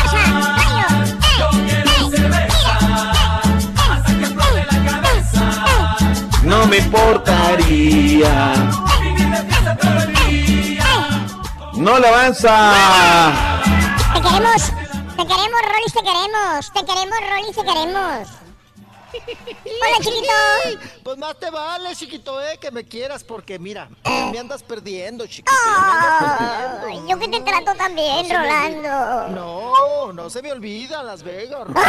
[6.73, 8.55] me importaría.
[11.75, 13.33] No le avanza.
[14.15, 14.63] Te queremos,
[15.17, 16.73] te queremos, Rolis, te queremos.
[16.73, 18.42] Te queremos, Rolis, te queremos.
[19.13, 20.33] Hola, chiquito.
[21.03, 23.89] Pues más te vale, chiquito, eh, que me quieras, porque mira,
[24.33, 25.53] me andas perdiendo, chiquito.
[25.65, 27.09] me andas Ay, perdiendo.
[27.11, 29.29] yo que te trato también, No se me Rolando.
[29.29, 31.69] No, no se me olvida Las Vegas.
[31.69, 31.81] No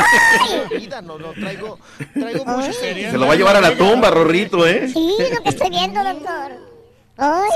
[0.48, 1.80] se me olvida, no, no, traigo,
[2.14, 4.90] traigo mucho Se lo va a llevar a la tumba, Rorrito, ¿eh?
[4.92, 6.73] Sí, lo que estoy viendo, doctor.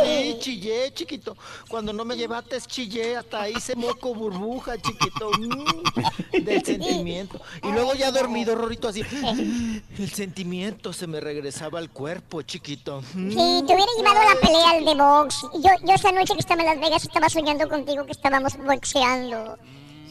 [0.03, 1.35] Sí, chillé, chiquito.
[1.67, 3.17] Cuando no me llevaste, chillé.
[3.17, 5.31] Hasta ahí se moco burbuja, chiquito.
[5.31, 7.41] mm, del sentimiento.
[7.63, 9.01] Y luego ya dormido, Rorrito, así.
[9.97, 13.01] El sentimiento se me regresaba al cuerpo, chiquito.
[13.13, 13.29] Mm.
[13.31, 13.35] Si
[13.65, 15.41] te hubiera llevado la pelea al de box.
[15.55, 19.57] Yo, yo esta noche que estaba en Las Vegas estaba soñando contigo que estábamos boxeando.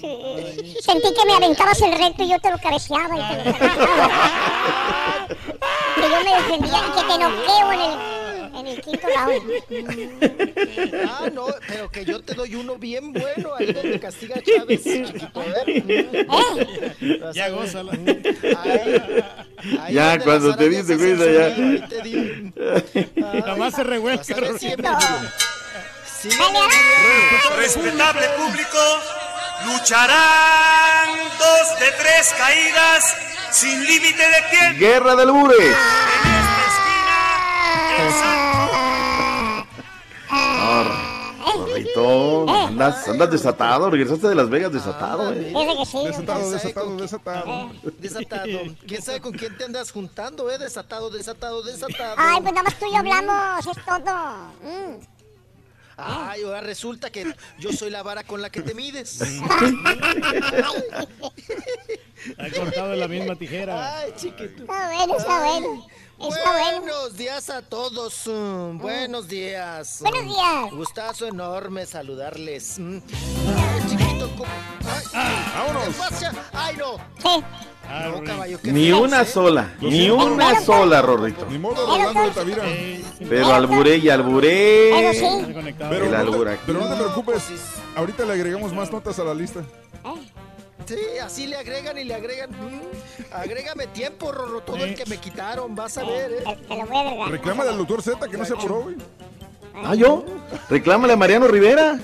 [0.00, 0.76] Sí.
[0.82, 5.28] Sentí que me aventabas el recto y yo te lo cabeceaba y te lo cabeceaba.
[5.94, 8.25] que yo me defendía y que te noqueo en el,
[8.60, 9.42] en el quinto round.
[11.08, 14.82] Ah, no, pero que yo te doy uno bien bueno ahí donde castiga a Chávez,
[14.84, 15.42] chiquito.
[15.66, 16.26] ¿eh?
[17.34, 17.92] Ya gózala.
[19.80, 21.88] Ahí Ya, cuando te hacen cuida ya.
[21.88, 22.52] te di.
[23.46, 23.96] Nomás se me-
[26.20, 26.28] Sí,
[27.56, 28.78] Respetable público,
[29.66, 31.08] lucharán
[31.38, 33.16] dos de tres caídas
[33.52, 34.78] sin límite de tiempo.
[34.80, 35.56] Guerra del Bure.
[41.56, 45.52] Rorrito, andas, andas desatado, regresaste de Las Vegas desatado, ¿eh?
[45.52, 46.06] Que sí.
[46.06, 47.70] Desatado, desatado, desatado.
[47.98, 48.58] Desatado.
[48.86, 50.58] ¿Quién sabe con quién te andas juntando, eh?
[50.58, 52.14] Desatado, desatado, desatado.
[52.18, 54.36] Ay, pues nada más tú y yo hablamos, es todo.
[54.62, 55.16] Mm.
[55.98, 59.20] Ay, ahora resulta que yo soy la vara con la que te mides.
[62.38, 63.98] Ha cortado en la misma tijera.
[63.98, 64.62] Ay, chiquito.
[64.62, 65.86] Está bueno, está bueno.
[66.18, 66.80] Está bueno.
[66.80, 68.22] Buenos días a todos.
[68.26, 69.98] mm, buenos días.
[70.00, 70.70] Buenos mm, días.
[70.72, 72.78] Gustazo enorme saludarles.
[72.78, 72.98] mm.
[73.56, 74.50] Ay, chiquito, ¿cómo?
[75.12, 76.32] Ay, ¿Qué pasa?
[76.52, 76.96] Ay, no.
[77.86, 79.26] No, caballo, qué Ni una ¿eh?
[79.26, 81.46] sola, ni una sola, Rorrito.
[81.46, 82.64] Ni modo, Rolando de Tavira.
[83.28, 85.14] Pero alburé y alburé.
[85.14, 85.54] Sí.
[85.78, 86.62] Pero, El albur aquí.
[86.66, 87.44] pero no te preocupes,
[87.94, 89.62] ahorita le agregamos más notas a la lista.
[90.86, 92.50] Sí, así le agregan y le agregan.
[92.50, 92.80] mm,
[93.34, 96.44] agrégame tiempo, Rorro, todo el que me quitaron, vas a ver, ¿eh?
[96.68, 97.30] Te lo voy a agregar.
[97.30, 98.96] Reclámale al doctor Z que no se apuró, güey.
[99.84, 100.24] Ah, yo.
[100.70, 101.98] Reclámale a Mariano Rivera.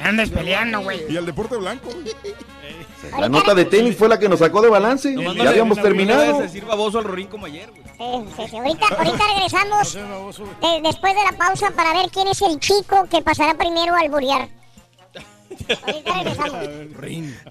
[0.00, 1.12] Andas peleando, güey.
[1.12, 1.88] Y al deporte blanco.
[3.18, 5.14] La nota de tenis fue la que nos sacó de balance.
[5.36, 6.40] Ya habíamos terminado.
[6.40, 7.82] decir baboso al Rorín como ayer, güey.
[7.82, 8.56] Sí, sí, sí.
[8.56, 9.92] Ahorita, ahorita regresamos
[10.60, 14.08] de- después de la pausa para ver quién es el chico que pasará primero al
[14.10, 14.48] buriar.
[16.04, 16.66] Regresamos.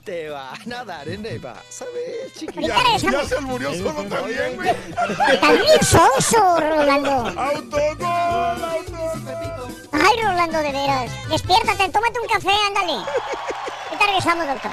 [0.03, 2.59] Te van a dar en el vas a ver, chiquito.
[2.59, 3.27] Ahorita regresamos.
[3.27, 4.75] se murió solo también, güey.
[5.39, 7.11] También sonso, Rolando.
[7.11, 8.07] Autogol,
[8.63, 9.75] autogol.
[9.91, 11.29] Ay, Rolando, de veras.
[11.29, 12.93] Despiértate, tómate un café, ándale.
[12.93, 14.71] Ahorita regresamos, doctor.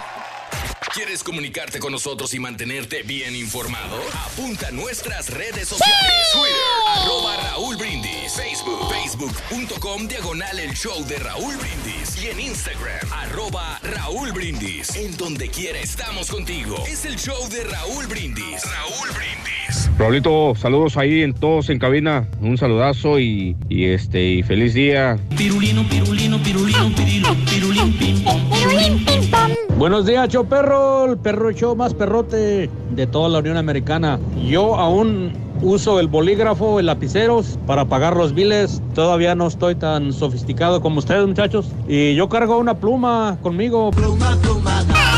[0.94, 3.96] ¿Quieres comunicarte con nosotros y mantenerte bien informado?
[4.26, 5.98] Apunta a nuestras redes sociales.
[6.32, 8.32] Twitter, arroba Raúl Brindis.
[8.36, 12.22] Facebook, facebook.com, diagonal el show de Raúl Brindis.
[12.22, 14.94] Y en Instagram, arroba Raúl Brindis.
[14.94, 16.76] En donde quiera estamos contigo.
[16.86, 18.62] Es el show de Raúl Brindis.
[18.62, 19.90] Raúl Brindis.
[19.98, 22.28] Raulito, saludos ahí en todos en cabina.
[22.40, 25.18] Un saludazo y, y este y feliz día.
[25.36, 29.63] Pirulino, pirulino, pirulino, pirilo, pirulín, pim, pom, pirulín, pim, pom.
[29.76, 34.20] Buenos días, show perro, el perro show más perrote de toda la Unión Americana.
[34.46, 35.32] Yo aún
[35.62, 38.80] uso el bolígrafo, el lapiceros para pagar los biles.
[38.94, 41.66] Todavía no estoy tan sofisticado como ustedes, muchachos.
[41.88, 43.90] Y yo cargo una pluma conmigo.
[43.90, 45.13] Pluma, pluma, dai.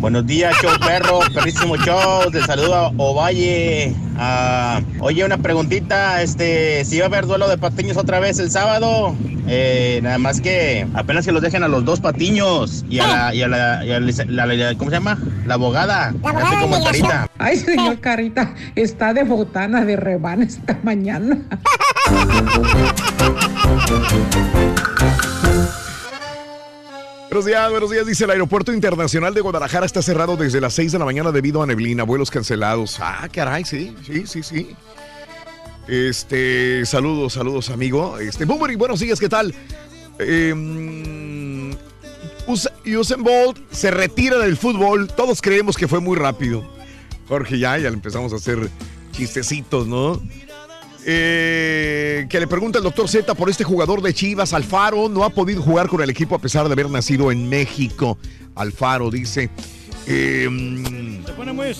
[0.00, 2.30] Buenos días, show perro, perrísimo show.
[2.30, 3.92] Te saluda Ovalle.
[4.16, 8.48] Ah, oye, una preguntita, este, si va a haber duelo de patiños otra vez el
[8.50, 9.16] sábado.
[9.48, 13.34] Eh, nada más que apenas que los dejen a los dos patiños y a la,
[13.34, 15.18] y a la, y a la- la- la- ¿cómo se llama?
[15.46, 16.14] La abogada.
[16.22, 17.28] Así como el carita.
[17.38, 21.38] Ay, señor Carita, está de botana de rebana esta mañana.
[27.30, 28.06] Buenos días, buenos días.
[28.06, 31.62] Dice el Aeropuerto Internacional de Guadalajara está cerrado desde las 6 de la mañana debido
[31.62, 32.98] a neblina, vuelos cancelados.
[33.00, 34.70] Ah, caray, sí, sí, sí, sí.
[35.86, 38.18] Este, saludos, saludos, amigo.
[38.18, 39.54] Este, Boomery, buenos días, ¿qué tal?
[40.18, 41.74] Eh,
[42.46, 45.08] Us- Usain Bolt se retira del fútbol.
[45.08, 46.66] Todos creemos que fue muy rápido.
[47.28, 48.70] Jorge, ya, ya le empezamos a hacer
[49.12, 50.20] chistecitos, ¿no?
[51.10, 55.30] Eh, que le pregunta el doctor Z por este jugador de Chivas, Alfaro, no ha
[55.30, 58.18] podido jugar con el equipo a pesar de haber nacido en México.
[58.54, 59.48] Alfaro dice.
[60.10, 60.48] Eh,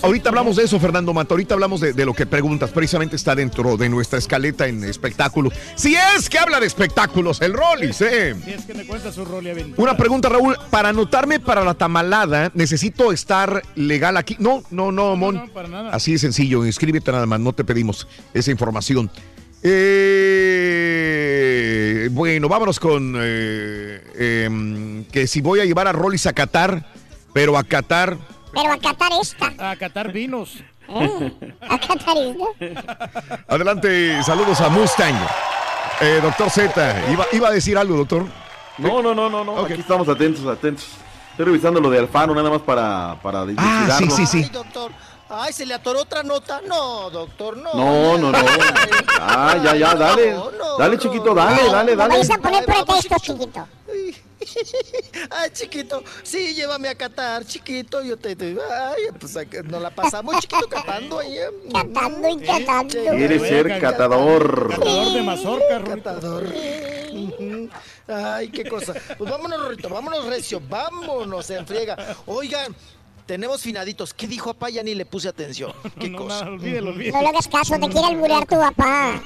[0.03, 1.33] ahorita hablamos de eso, Fernando Mata.
[1.33, 2.69] Ahorita hablamos de, de lo que preguntas.
[2.69, 5.53] Precisamente está dentro de nuestra escaleta en espectáculos.
[5.75, 8.35] Si es que habla de espectáculos, el Rollis, ¿eh?
[8.43, 9.81] Si es que me cuenta su rol y aventura.
[9.81, 10.55] Una pregunta, Raúl.
[10.69, 14.35] Para anotarme para la tamalada, ¿necesito estar legal aquí?
[14.39, 15.35] No, no, no, Mon.
[15.35, 15.89] no, para nada.
[15.91, 16.65] Así de sencillo.
[16.65, 17.39] Inscríbete nada más.
[17.39, 19.09] No te pedimos esa información.
[22.01, 26.85] Eh, bueno, vámonos con eh, em, que si voy a llevar a Rollis a Qatar,
[27.33, 28.17] pero a Qatar.
[28.53, 29.53] Pero a Qatar esta.
[29.71, 30.55] A catar vinos.
[30.87, 31.53] ¿eh?
[31.61, 33.39] A Qatar esta.
[33.47, 35.15] Adelante, saludos a Mustang.
[36.01, 38.25] Eh, doctor Z, iba, iba a decir algo, doctor.
[38.77, 39.59] No, no, no, no, no.
[39.65, 40.85] Aquí estamos atentos, atentos.
[41.31, 44.43] Estoy revisando lo de Alfano nada más para, para Ah, sí, sí, sí.
[44.43, 44.91] Ay, doctor.
[45.29, 46.61] Ay, se le atoró otra nota.
[46.67, 47.73] No, doctor, no.
[47.73, 48.37] No, no, no.
[49.21, 50.35] Ah, ya, ya, dale.
[50.77, 52.13] Dale, chiquito, dale, dale, No dale.
[52.15, 53.67] vais a poner pretextos, chiquito.
[55.29, 58.01] Ay, chiquito, sí, llévame a Qatar, chiquito.
[58.03, 58.35] Yo te.
[58.35, 59.35] te- ay, pues
[59.65, 61.37] nos la pasamos, chiquito, catando ahí.
[61.37, 61.49] ¿eh?
[61.73, 62.93] Catando y catando.
[62.93, 64.69] Quiere ser catador.
[64.69, 66.53] Catador de mazorca, Catador.
[68.07, 68.93] Ay, qué cosa.
[69.17, 71.97] Pues vámonos, Rorrito, vámonos, Recio, vámonos, en friega.
[72.25, 72.75] Oigan,
[73.29, 74.11] tenemos finaditos.
[74.11, 74.71] ¿Qué dijo papá?
[74.71, 75.71] Ya ni le puse atención.
[75.99, 76.45] ¿Qué cosa?
[76.45, 79.21] No le hagas caso, te quiere alburear tu papá.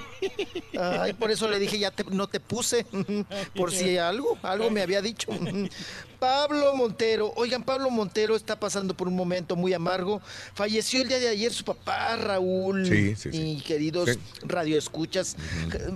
[0.77, 2.85] Ay, por eso le dije, ya te- no te puse.
[3.55, 5.31] Por si algo, algo me había dicho.
[6.23, 7.33] Pablo Montero.
[7.35, 10.21] Oigan, Pablo Montero está pasando por un momento muy amargo.
[10.53, 12.87] Falleció el día de ayer su papá, Raúl.
[12.87, 13.37] Sí, sí, sí.
[13.37, 15.35] Y queridos radioescuchas.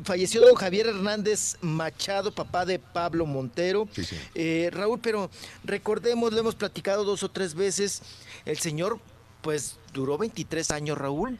[0.04, 3.88] Falleció don Javier Hernández Machado, papá de Pablo Montero.
[3.94, 4.18] Sí, sí.
[4.36, 5.30] Eh, Raúl, pero
[5.64, 8.02] recordemos, lo hemos platicado dos o tres veces.
[8.44, 9.00] El señor,
[9.42, 11.40] pues, duró 23 años, Raúl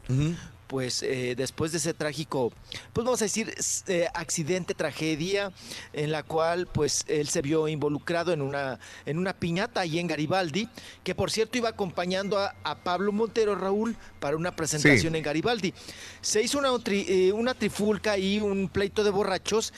[0.68, 2.52] pues eh, después de ese trágico,
[2.92, 3.54] pues vamos a decir,
[3.88, 5.52] eh, accidente, tragedia,
[5.94, 10.08] en la cual pues él se vio involucrado en una, en una piñata ahí en
[10.08, 10.68] Garibaldi,
[11.06, 15.18] que por cierto iba acompañando a, a Pablo Montero Raúl para una presentación Sí.
[15.18, 15.74] en Garibaldi.
[16.22, 19.74] Se hizo una, tri- eh, una trifulca y un pleito de borrachos,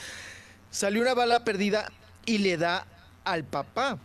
[0.70, 1.90] salió una bala perdida
[2.26, 2.86] y le da
[3.24, 3.98] al papá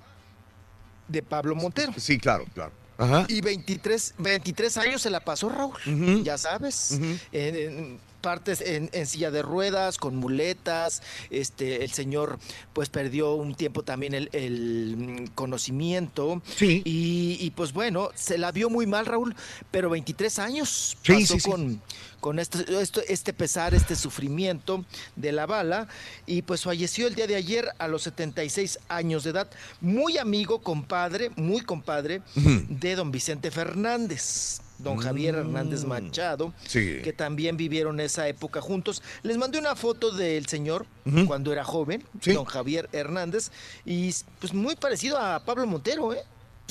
[1.08, 1.94] de Pablo Montero.
[1.98, 2.72] Sí, claro, claro.
[2.98, 3.26] Ajá.
[3.28, 9.06] Y 23, 23 años se la pasó Raúl, ya sabes, en, en partes en, en
[9.06, 12.40] silla de ruedas, con muletas, este, el señor
[12.74, 16.42] pues perdió un tiempo también el, el, mm, conocimiento.
[16.58, 16.82] Sí.
[16.86, 19.36] y, y, pues bueno, se la vio muy mal Raúl,
[19.70, 21.82] pero 23 años Sí, pasó sí, con,
[22.20, 22.66] con este,
[23.08, 24.84] este pesar, este sufrimiento
[25.16, 25.88] de la bala.
[26.26, 29.48] Y pues falleció el día de ayer a los 76 años de edad,
[29.82, 36.54] muy amigo, compadre, muy compadre de don Vicente Fernández, don Javier Hernández Machado, Mm.
[36.68, 37.00] Sí.
[37.04, 39.02] que también vivieron esa época juntos.
[39.24, 40.86] Les mandé una foto del señor
[41.28, 43.52] cuando era joven, don Javier Hernández,
[43.86, 46.24] y pues muy parecido a Pablo Montero, ¿eh?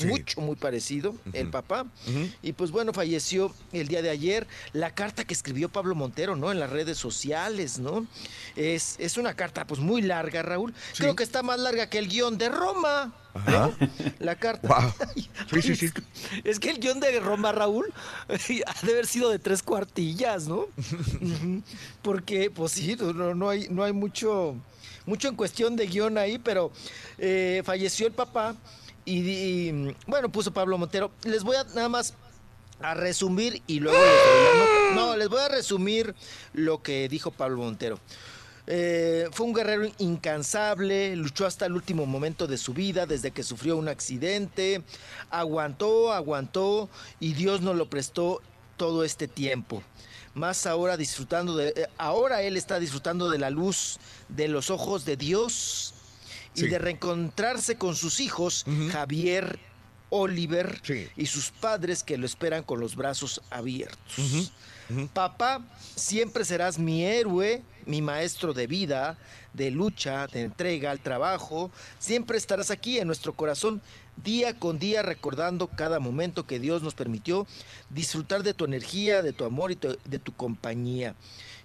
[0.03, 1.85] Mucho, muy parecido, el papá.
[2.41, 4.47] Y pues bueno, falleció el día de ayer.
[4.73, 6.51] La carta que escribió Pablo Montero, ¿no?
[6.51, 8.05] En las redes sociales, ¿no?
[8.55, 10.73] Es, es una carta pues muy larga, Raúl.
[10.97, 13.13] Creo que está más larga que el guion de Roma.
[13.33, 13.71] Ajá.
[14.19, 14.67] La carta.
[14.67, 14.93] Wow.
[15.51, 15.89] Sí, sí, sí.
[16.43, 17.93] Es que el guion de Roma, Raúl,
[18.27, 20.67] ha de haber sido de tres cuartillas, ¿no?
[22.01, 24.55] Porque, pues sí, no, no hay, no hay mucho,
[25.05, 26.71] mucho en cuestión de guion ahí, pero
[27.17, 28.55] eh, falleció el papá
[29.05, 31.11] y, y, bueno, puso Pablo Montero.
[31.23, 32.15] Les voy a nada más
[32.79, 34.95] a resumir y luego les.
[34.95, 36.15] No, les voy a resumir
[36.53, 37.99] lo que dijo Pablo Montero.
[38.67, 43.43] Eh, fue un guerrero incansable, luchó hasta el último momento de su vida, desde que
[43.43, 44.81] sufrió un accidente,
[45.29, 48.41] aguantó, aguantó y Dios nos lo prestó
[48.75, 49.83] todo este tiempo.
[50.33, 55.05] Más ahora disfrutando de, eh, ahora él está disfrutando de la luz de los ojos
[55.05, 55.94] de Dios
[56.55, 59.59] y de reencontrarse con sus hijos, Javier,
[60.09, 60.79] Oliver
[61.17, 64.51] y sus padres que lo esperan con los brazos abiertos.
[65.13, 69.17] Papá, siempre serás mi héroe, mi maestro de vida,
[69.53, 71.71] de lucha, de entrega al trabajo.
[71.97, 73.81] Siempre estarás aquí en nuestro corazón,
[74.23, 77.47] día con día, recordando cada momento que Dios nos permitió
[77.89, 81.15] disfrutar de tu energía, de tu amor y tu- de tu compañía.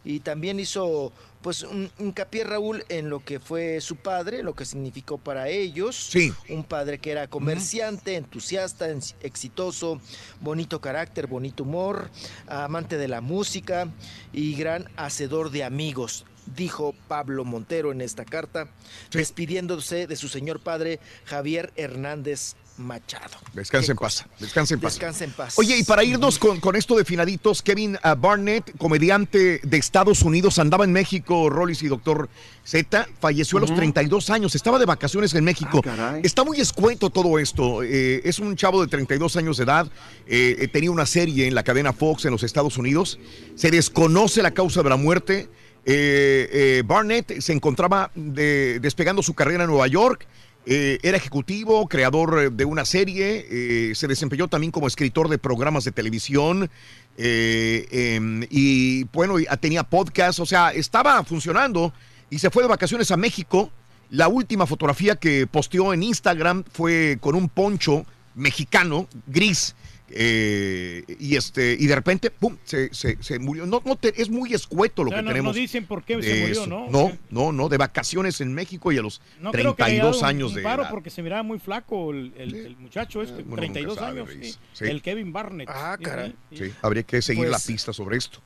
[0.03, 1.13] Y también hizo,
[1.43, 5.97] pues, un hincapié, Raúl, en lo que fue su padre, lo que significó para ellos.
[5.97, 6.33] Sí.
[6.49, 10.01] Un padre que era comerciante, entusiasta, en- exitoso,
[10.41, 12.11] bonito carácter, bonito humor,
[12.47, 13.89] amante de la música
[14.33, 18.69] y gran hacedor de amigos, dijo Pablo Montero en esta carta,
[19.13, 23.37] despidiéndose de su señor padre Javier Hernández Machado.
[23.53, 24.25] Descansa en paz.
[24.39, 24.95] Descansa en paz.
[24.95, 25.59] Descansa en paz.
[25.59, 30.23] Oye, y para irnos con, con esto de finaditos, Kevin ah, Barnett, comediante de Estados
[30.23, 32.29] Unidos, andaba en México, Rollis y Doctor
[32.65, 33.79] Z, falleció a los Ujú.
[33.79, 35.83] 32 años, estaba de vacaciones en México.
[36.23, 37.83] Está muy escueto todo esto.
[37.83, 39.87] eh, es un chavo de 32 años de edad,
[40.27, 43.19] eh, eh, tenía una serie en la cadena Fox en los Estados Unidos.
[43.57, 45.49] Se desconoce la causa de la muerte.
[45.87, 50.27] Eh, eh, Barnett se encontraba de- despegando su carrera en Nueva York.
[50.67, 55.39] Eh, era ejecutivo, creador eh, de una serie, eh, se desempeñó también como escritor de
[55.39, 56.71] programas de televisión
[57.17, 61.95] em, y bueno, ah, tenía podcast, o sea, estaba funcionando
[62.29, 63.71] y se fue de vacaciones a México.
[64.11, 69.75] La última fotografía que posteó en Instagram fue con un poncho mexicano, gris,
[70.13, 73.67] eh, y este y de repente, pum, se, se- se murió.
[73.67, 75.55] No, no te- es muy escueto lo O sea, que no- no tenemos.
[75.57, 76.67] dicen por qué se de murió, eso.
[76.67, 76.89] ¿no?
[76.91, 80.03] No, no, no, de vacaciones en México y a los No creo que le haya
[80.03, 80.91] 32 dado un- años un de paro edad.
[80.91, 84.29] porque se miraba muy flaco el, el- el muchacho este, uno 32 nunca sabe, años.
[84.35, 84.53] Reyes.
[84.73, 84.85] sí.
[84.85, 84.85] Sí.
[84.91, 85.69] El Kevin Barnett.
[85.71, 86.35] Ah, Sí, caray.
[86.51, 86.57] sí.
[86.67, 88.43] Sí, habría que seguir Pues- la pista sobre esto.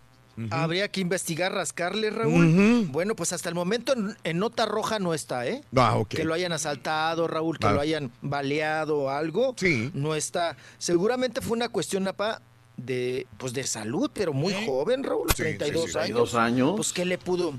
[0.51, 2.87] Habría que investigar, rascarle, Raúl.
[2.91, 5.63] Bueno, pues hasta el momento en, en nota roja no está, ¿eh?
[5.77, 6.09] Ah, ok.
[6.09, 7.73] Que lo hayan asaltado, Raúl, que Ah.
[7.73, 9.55] lo hayan baleado o algo.
[9.57, 9.91] Sí.
[9.95, 10.57] No está.
[10.79, 12.41] Seguramente fue una cuestión, Napa,
[12.77, 15.29] de, pues de salud, pero muy joven, Raúl.
[15.31, 15.99] Sí, 32 sí, sí.
[15.99, 16.07] años.
[16.31, 16.73] 32 años.
[16.77, 17.55] Pues, ¿qué le pudo?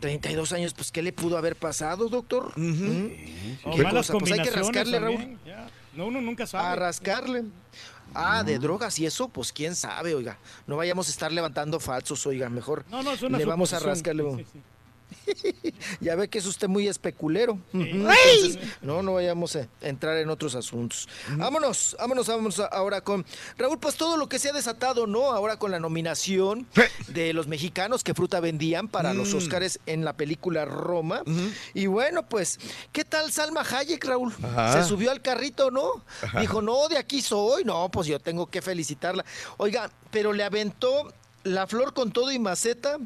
[0.00, 2.48] 32 años, pues, ¿qué le pudo haber pasado, doctor?
[2.48, 4.18] O ¿Qué malas cosa?
[4.18, 5.38] Pues hay que rascarle, Raúl.
[5.94, 6.68] No, uno nunca sabe.
[6.68, 7.44] A rascarle.
[8.18, 10.38] Ah, de drogas y eso, pues quién sabe, oiga.
[10.66, 12.84] No vayamos a estar levantando falsos, oiga, mejor.
[12.90, 14.24] No, Le vamos a rascarle.
[14.36, 14.62] Sí, sí.
[16.00, 17.58] ya ve que es usted muy especulero.
[18.82, 21.08] No, no vayamos a entrar en otros asuntos.
[21.36, 23.24] Vámonos, vámonos, vámonos ahora con
[23.58, 25.32] Raúl, pues todo lo que se ha desatado, ¿no?
[25.32, 26.66] Ahora con la nominación
[27.08, 29.36] de los mexicanos que fruta vendían para los Mm.
[29.36, 31.22] Óscares en la película Roma.
[31.74, 32.58] Y bueno, pues,
[32.92, 34.32] ¿qué tal Salma Hayek, Raúl?
[34.42, 34.82] Ajá.
[34.82, 36.02] Se subió al carrito, ¿no?
[36.22, 36.40] Ajá.
[36.40, 37.64] Dijo, no, de aquí soy.
[37.64, 39.24] No, pues yo tengo que felicitarla.
[39.58, 41.12] Oiga, pero le aventó
[41.44, 42.98] la flor con todo y maceta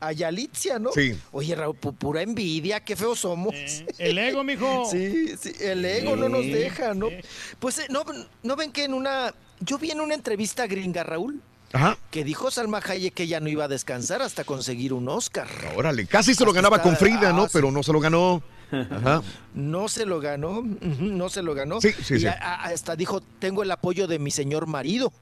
[0.00, 0.92] a Yalitza, ¿no?
[0.92, 1.14] Sí.
[1.32, 3.54] Oye, Raúl, pu- pura envidia, qué feos somos.
[3.98, 4.86] el ego, mijo.
[4.90, 7.08] Sí, sí, el ego no nos deja, ¿no?
[7.58, 8.04] Pues, eh, ¿no,
[8.42, 9.34] ¿no ven que en una...
[9.60, 11.98] Yo vi en una entrevista gringa, Raúl, Ajá.
[12.10, 15.46] que dijo Salma Hayek que ella no iba a descansar hasta conseguir un Oscar.
[15.76, 17.42] Órale, casi se lo Hasta ganaba con Frida, ¿no?
[17.42, 17.52] ah, sí.
[17.52, 18.42] Pero no se lo ganó.
[18.72, 19.22] Ajá.
[19.54, 21.80] No se lo ganó, no se lo ganó.
[21.80, 22.26] Sí, sí, y sí.
[22.26, 25.12] a- a- hasta dijo, tengo el apoyo de mi señor marido.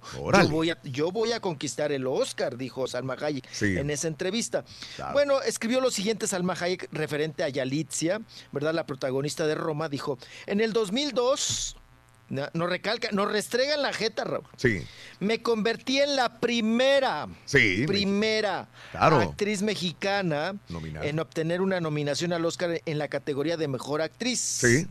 [0.45, 3.47] Yo voy, a, yo voy a conquistar el Oscar, dijo Salma Hayek
[3.79, 4.65] en esa entrevista.
[4.97, 5.13] Claro.
[5.15, 8.21] Bueno, escribió lo siguiente Salma Hayek referente a Yalitza,
[8.53, 8.75] ¿verdad?
[8.75, 11.83] La protagonista de Roma, dijo, en el 2002, no-
[12.29, 14.45] nos recalca, nos restrega en la jeta, Raúl.
[14.57, 14.83] Sí,
[15.21, 17.85] Me convertí en la primera, sí.
[17.87, 19.17] primera Claro.
[19.21, 21.07] actriz mexicana Nominada.
[21.07, 24.39] en obtener una nominación al Oscar en la categoría de mejor actriz.
[24.41, 24.87] Sí.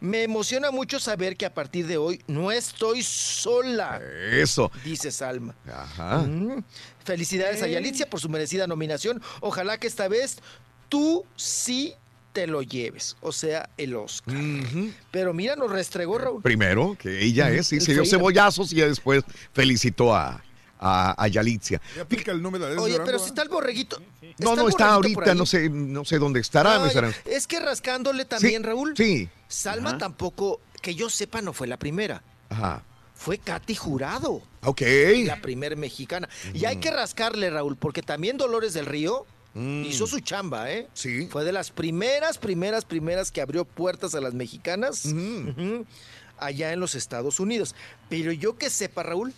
[0.00, 4.00] Me emociona mucho saber que a partir de hoy no estoy sola,
[4.32, 4.70] Eso.
[4.84, 5.54] dice Salma.
[5.66, 6.18] Ajá.
[6.18, 6.62] Mm.
[7.04, 9.22] Felicidades a Yalitza por su merecida nominación.
[9.40, 10.38] Ojalá que esta vez
[10.90, 11.94] tú sí
[12.34, 14.34] te lo lleves, o sea, el Oscar.
[15.12, 16.42] Pero mira, nos restregó Raúl.
[16.42, 19.22] Primero, que ella es, sí, El se dio cebollazos y después
[19.52, 20.42] felicitó a,
[20.80, 21.80] a, a Yalitza.
[21.96, 24.02] Ya aplica el número de Oye, pero si está el borreguito.
[24.38, 26.80] No, no está ahorita, no sé, no sé dónde estará.
[27.24, 28.94] Es que rascándole también, Sí, Raúl.
[28.96, 29.28] sí.
[29.46, 29.98] Salma Ajá.
[29.98, 32.22] tampoco, que yo sepa, no fue la primera.
[32.48, 32.82] Ajá.
[33.14, 34.42] Fue Katy Jurado.
[34.64, 34.82] Ok.
[35.24, 36.28] La primer mexicana.
[36.52, 39.24] Y hay que rascarle, Raúl, porque también Dolores del Río
[39.54, 40.88] hizo su chamba, ¿eh?
[40.94, 41.28] Sí.
[41.30, 45.86] Fue de las primeras, primeras, primeras que abrió puertas a las mexicanas ujú,
[46.38, 47.74] allá en los Estados Unidos.
[48.08, 49.32] Pero yo que sepa, Raúl,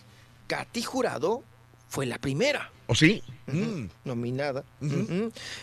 [0.46, 1.42] Katy Jurado
[1.88, 2.70] fue la primera.
[2.88, 3.22] ¿O sí?
[3.48, 4.64] Ujú, Nominada.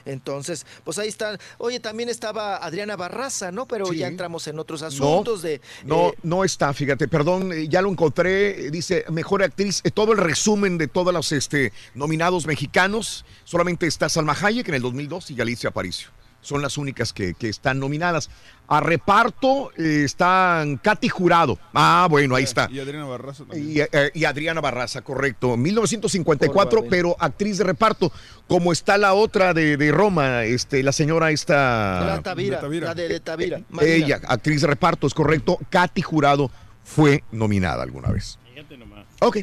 [0.05, 1.37] Entonces, pues ahí están.
[1.57, 3.65] Oye, también estaba Adriana Barraza, ¿no?
[3.65, 3.97] Pero Sí.
[3.97, 5.61] ya entramos en otros No, asuntos de.
[5.85, 10.11] no, eh, no está, fíjate, perdón, eh, ya lo encontré, eh, dice mejor actriz, todo
[10.13, 15.31] el resumen de todos los este, nominados mexicanos, solamente está Salma Hayek en el 2002
[15.31, 16.09] y Alicia Aparicio.
[16.43, 18.29] Son las únicas que, que están nominadas.
[18.67, 21.57] A reparto eh, están Katy Jurado.
[21.73, 22.69] Ah, bueno, ahí está.
[22.71, 23.71] Y Adriana Barraza también.
[23.71, 25.57] Y, eh, y Adriana Barraza, correcto.
[25.57, 28.11] 1954, Por pero actriz de reparto.
[28.47, 32.05] Como está la otra de, de Roma, este, la señora esta.
[32.05, 33.61] la Tavira, la de, de Tavira.
[33.69, 33.93] Marina.
[33.93, 35.57] Ella, actriz de reparto, es correcto.
[35.69, 36.51] Katy Jurado
[36.83, 38.37] fue nominada alguna vez.
[38.53, 39.02] Fíjate nomás.
[39.25, 39.37] Ok,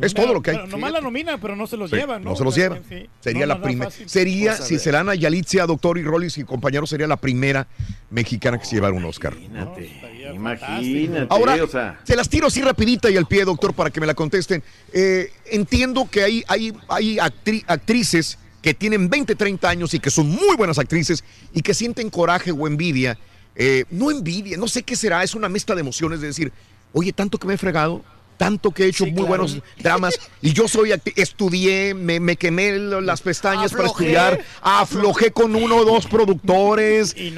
[0.00, 0.56] es todo lo que hay.
[0.56, 2.30] Bueno, nomás la nominan, pero no se los Sí, llevan, ¿no?
[2.30, 2.82] no se los llevan.
[2.88, 3.06] sí.
[3.20, 3.90] Sería No, la primera.
[3.90, 4.80] Sería, si ver.
[4.82, 7.66] serán a Yalitza, doctor y Rollis y compañeros, sería la primera
[8.10, 9.34] mexicana que se llevara un Oscar.
[10.34, 12.00] Imagínate, Ahora, o sea.
[12.04, 14.62] se las tiro así rapidita y al pie, doctor, para que me la contesten.
[14.92, 20.10] Eh, entiendo que hay, hay, hay actri- actrices que tienen 20, 30 años y que
[20.10, 23.18] son muy buenas actrices y que sienten coraje o envidia.
[23.56, 26.52] Eh, no envidia, no sé qué será, es una mezcla de emociones de decir,
[26.92, 28.02] oye, tanto que me he fregado,
[28.36, 29.28] tanto que he hecho muy claro.
[29.28, 35.54] buenos dramas y yo soy, estudié, me, me quemé las pestañas para estudiar, aflojé con
[35.54, 37.14] uno o dos productores.
[37.16, 37.32] Y.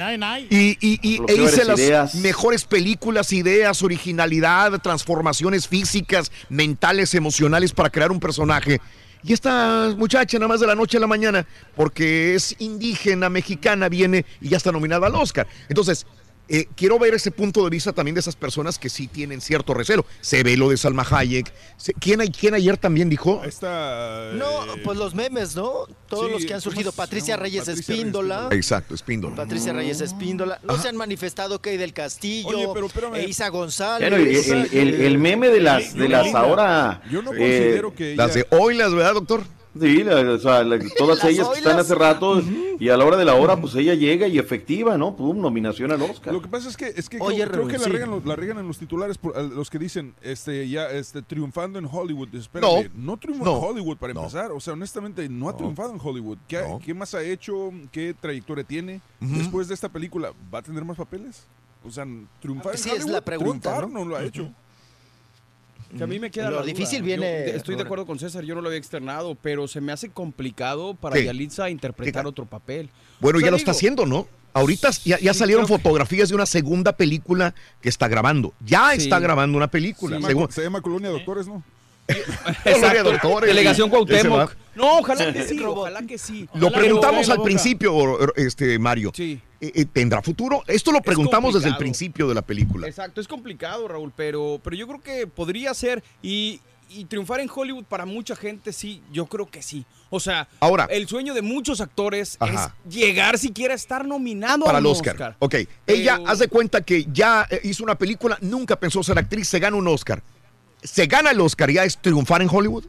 [0.49, 2.15] Y, y- e hice las ideas.
[2.15, 8.79] mejores películas, ideas, originalidad, transformaciones físicas, mentales, emocionales para crear un personaje.
[9.23, 13.89] Y esta muchacha, nada más de la noche a la mañana, porque es indígena, mexicana,
[13.89, 15.47] viene y ya está nominada al Oscar.
[15.67, 16.05] Entonces,
[16.47, 19.73] eh, quiero ver ese punto de vista también de esas personas que sí tienen cierto
[19.73, 20.05] recelo.
[20.21, 21.51] Se ve lo de Salma Hayek.
[21.99, 23.41] ¿Quién, ayer también dijo?
[23.43, 24.31] Esta.
[24.33, 24.47] No,
[24.83, 25.87] pues los memes, ¿no?
[26.07, 26.91] Todos sí, los que han ¿cómo surgido.
[26.91, 27.35] Patricia?
[27.37, 28.49] Reyes Patricia Espíndola.
[28.51, 29.35] Exacto, Espíndola.
[29.35, 30.59] Patricia Reyes Espíndola.
[30.63, 32.49] No se han manifestado Kay del Castillo.
[32.49, 34.11] Oye, pero e Isa González.
[34.47, 37.01] Y el, el- el meme de las, de las ahora.
[37.11, 39.43] Yo no eh, considero que Las de hoy, las verdad, doctor.
[39.79, 42.41] Sí, la- o sea, la- todas Las ellas que están hace rato
[42.79, 45.15] y a la hora de la hora, pues ella llega y efectiva, ¿no?
[45.15, 46.33] Pum, nominación al Oscar.
[46.33, 47.89] Lo que pasa es que, es que Oye, creo, que la, sí.
[47.89, 51.77] regan, los- la regan en los titulares por, los que dicen este ya este triunfando
[51.79, 52.33] en Hollywood.
[52.33, 54.21] Espérame, no, triunfó no, en Hollywood para no.
[54.21, 54.51] empezar.
[54.51, 55.57] O sea, honestamente, no ha No.
[55.57, 56.37] triunfado en Hollywood.
[56.47, 56.79] ¿Qué, No.
[56.83, 57.71] qué más ha hecho?
[57.91, 59.01] ¿Qué trayectoria tiene?
[59.19, 61.45] Después de esta película, ¿va a tener más papeles?
[61.85, 62.05] O sea,
[62.41, 63.99] triunfar en Sí, es Hollywood, la pregunta, triunfar ¿no?
[63.99, 64.49] no lo ha hecho.
[65.97, 68.53] Que a mí me queda Lo la difícil viene estoy de acuerdo con César, yo
[68.55, 71.25] no lo había externado, pero se me hace complicado para Sí.
[71.25, 72.27] Yalitza interpretar Sí.
[72.29, 72.89] otro papel.
[73.19, 74.27] Bueno, O sea, ya lo está haciendo, ¿no?
[74.53, 78.53] Ahorita ya, ya Sí, salieron que- fotografías de una segunda película que está grabando.
[78.65, 79.03] Ya Sí.
[79.03, 80.19] está grabando una película.
[80.21, 81.63] Se llama, se llama Colonia Doctores, ¿no?
[82.07, 84.55] Exacto, doctores, Delegación Cuauhtémoc.
[84.75, 86.47] No, ojalá que sí, ojalá que sí.
[86.53, 89.11] Lo preguntamos al principio, este Mario.
[89.15, 89.41] Sí.
[89.61, 90.63] Eh, eh, ¿Tendrá futuro?
[90.67, 92.87] Esto lo preguntamos desde el principio de la película.
[92.87, 96.59] Exacto, es complicado, Raúl, pero, pero yo creo que podría ser y,
[96.89, 99.85] y triunfar en Hollywood para mucha gente, sí, yo creo que sí.
[100.09, 100.87] O sea, Ahora.
[100.91, 102.75] el sueño de muchos actores Ajá.
[102.85, 105.35] es llegar siquiera a estar nominado Para a el un Oscar.
[105.39, 105.55] Ok.
[105.87, 109.59] Ella, Pero- de cuenta que ya eh, hizo una película, nunca pensó ser actriz, se
[109.59, 110.21] gana un Oscar.
[110.87, 112.85] ¿Se gana el Oscar ya es triunfar en Hollywood?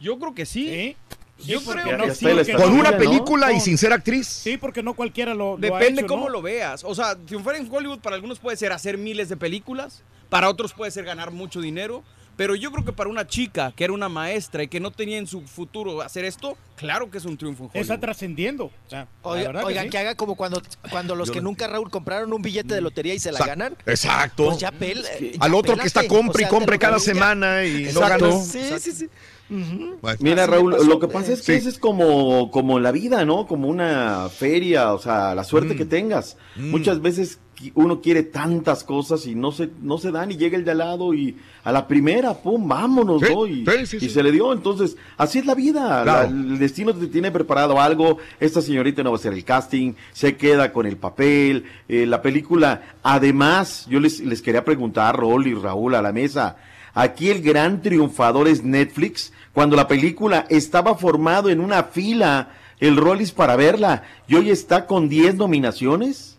[0.00, 0.96] Yo creo que sí.
[1.44, 2.98] Yo porque creo no- que sí, Con una ¿no?
[2.98, 4.26] película y sin ser actriz.
[4.26, 6.30] Sí, porque no cualquiera lo, lo ha Depende hecho, cómo ¿no?
[6.30, 6.82] lo veas.
[6.84, 10.72] O sea, triunfar en Hollywood para algunos puede ser hacer miles de películas, para otros
[10.72, 12.02] puede ser ganar mucho dinero.
[12.38, 15.18] Pero yo creo que para una chica que era una maestra y que no tenía
[15.18, 17.82] en su futuro hacer esto, claro que es un triunfo en Hollywood.
[17.82, 18.66] Está trascendiendo.
[18.66, 19.90] O sea, la Oiga- que oigan, sí.
[19.90, 22.80] que, haga como cuando, cuando los Yo que no- nunca, Raúl, compraron un billete de
[22.80, 23.50] lotería y se la Exacto.
[23.58, 23.76] ganan.
[23.86, 24.44] Exacto.
[24.46, 27.64] Pues ya pel- ya Al otro que está compre O sea, y compre cada semana
[27.64, 28.30] y no Exacto.
[28.30, 28.42] gana.
[28.44, 29.08] Sí, sí, sí.
[29.50, 29.96] Ujú.
[30.00, 30.18] Bueno.
[30.20, 31.58] Mira, Raúl, lo que pasa es que Sí.
[31.58, 33.46] eso es como, como la vida, ¿no?
[33.48, 35.76] Como una feria, o sea, la suerte Mm.
[35.78, 36.36] que tengas.
[36.54, 36.70] Mm.
[36.70, 37.40] Muchas veces
[37.74, 40.78] uno quiere tantas cosas y no se, no se dan y llega el de al
[40.78, 43.46] lado y a la primera, pum, vámonos, Sí, ¿no?
[43.46, 44.52] Y, sí, sí, y se le dio.
[44.52, 46.02] Entonces, así es la vida.
[46.04, 46.22] Claro.
[46.22, 48.18] La- el destino te tiene preparado algo.
[48.40, 51.64] Esta señorita no va a hacer el casting, se queda con el papel.
[51.88, 56.56] eh, la película, además, yo les, les quería preguntar, Rol y Raúl, a la mesa.
[56.94, 62.96] Aquí el gran triunfador es Netflix, cuando la película estaba formado en una fila el
[62.96, 66.37] Rollis para verla y hoy está con 10 nominaciones.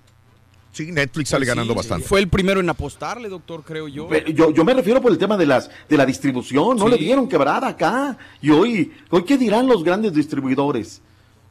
[0.71, 2.07] Sí, Netflix sale Pues ganando sí, bastante.
[2.07, 4.07] Fue el primero en apostarle, doctor, creo yo.
[4.27, 6.91] Yo, yo me refiero por el tema de las de la distribución, no Sí.
[6.91, 8.17] le dieron quebrada acá.
[8.41, 11.01] Y hoy, hoy ¿qué dirán los grandes distribuidores?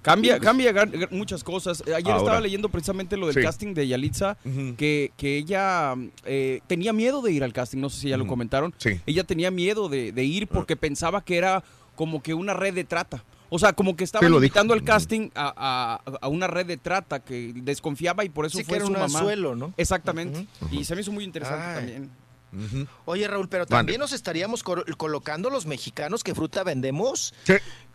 [0.00, 1.82] Cambia, cambia gar- gar- muchas cosas.
[1.82, 2.18] Ayer Ahora.
[2.18, 3.42] estaba leyendo precisamente lo del Sí.
[3.42, 4.38] casting de Yalitza,
[4.76, 8.26] que, que ella eh, tenía miedo de ir al casting, no sé si ya lo
[8.26, 8.72] comentaron.
[8.78, 9.00] Sí.
[9.06, 11.64] Ella tenía miedo de, de ir porque pensaba que era
[11.96, 13.24] como que una red de trata.
[13.50, 14.46] O sea, como que estaba Sí, lo dijo.
[14.46, 18.58] invitando al casting a, a- a una red de trata que desconfiaba y por eso
[18.58, 19.18] Sí, que fue era su un mamá.
[19.18, 19.72] anzuelo, ¿no?
[19.76, 20.46] Exactamente.
[20.70, 21.74] Y se me hizo muy interesante Ay.
[21.76, 22.10] también.
[23.04, 23.76] Oye, Raúl, pero Mande.
[23.76, 27.34] también nos estaríamos colocando los mexicanos que fruta vendemos.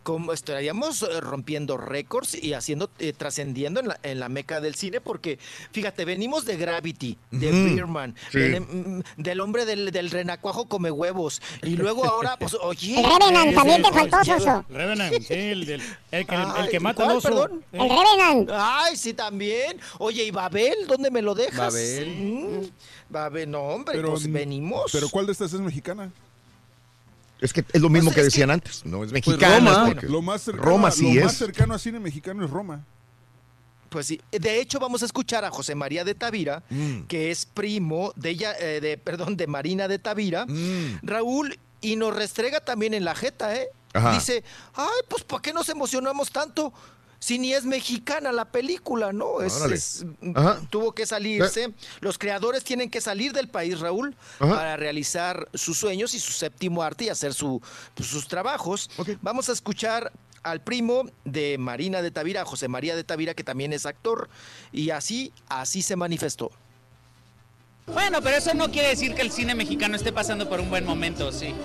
[0.04, 4.76] Como estaríamos eh, rompiendo récords y haciendo, eh, trascendiendo en la, en la meca del
[4.76, 5.40] cine, porque
[5.72, 7.52] fíjate, venimos de Gravity, de.
[7.54, 8.40] Beerman, Sí.
[8.40, 13.00] del, del hombre del, del renacuajo come huevos, y luego ahora, pues, oye.
[13.00, 14.66] El Revenant, también te el- faltó, Soso.
[14.68, 17.30] Revenant, sí, el, del- el que, el Ay, que mata al ¿cuál, oso.
[17.30, 17.64] perdón?
[17.72, 17.78] Eh.
[17.80, 18.50] El Revenant.
[18.54, 19.80] Ay, sí, también.
[20.00, 20.86] Oye, ¿y Babel?
[20.86, 21.74] ¿Dónde me lo dejas?
[21.74, 22.08] Babel.
[22.10, 22.66] Mm,
[23.14, 24.92] Babel, no, hombre, Pero, pues venimos.
[24.92, 26.12] ¿Pero cuál de estas es mexicana?
[27.40, 29.58] Es que es lo mismo Pues que decían que- antes, no es Pues mexicana.
[29.74, 29.86] Roma.
[29.88, 32.86] porque- Lo más cercano, Roma a- sí lo más cercano a cine mexicano es Roma.
[33.90, 37.02] Pues sí, de hecho vamos a escuchar a José María de Tavira, Mm.
[37.04, 41.00] que es primo de ella, eh, de, perdón, de Marina de Tavira, Mm.
[41.04, 43.68] Raúl, y nos restrega también en la jeta, ¿eh?
[43.94, 44.14] Ajá.
[44.14, 44.44] Dice,
[44.74, 46.74] ay, pues ¿por qué nos emocionamos tanto?
[47.24, 49.40] Si ni es mexicana la película, ¿no?
[49.40, 50.06] Es,
[50.70, 51.74] tuvo que salirse.
[52.02, 54.54] Los creadores tienen que salir del país, Raúl, Ajá.
[54.54, 57.62] para realizar sus sueños y su séptimo arte y hacer su,
[57.96, 58.90] pues, sus trabajos.
[59.22, 60.12] Vamos a escuchar
[60.44, 64.28] al primo de Marina de Tavira, José María de Tavira, que también es actor,
[64.74, 66.52] y así, así se manifestó.
[67.86, 70.86] Bueno, pero eso no quiere decir que el cine mexicano esté pasando por un buen
[70.86, 71.56] momento, sí.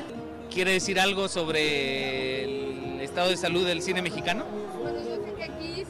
[0.54, 4.67] ¿Quiere decir algo sobre el estado de salud del cine mexicano?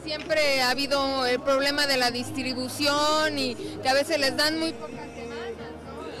[0.09, 4.73] Siempre ha habido el problema de la distribución y que a veces les dan muy
[4.73, 5.05] pocas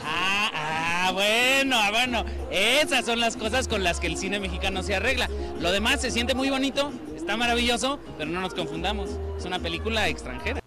[0.03, 2.23] Ah, ah, bueno, ah, bueno.
[2.51, 5.27] Esas son las cosas con las que el cine mexicano se arregla.
[5.59, 9.09] Lo demás se siente muy bonito, está maravilloso, pero no nos confundamos.
[9.39, 10.61] Es una película extranjera.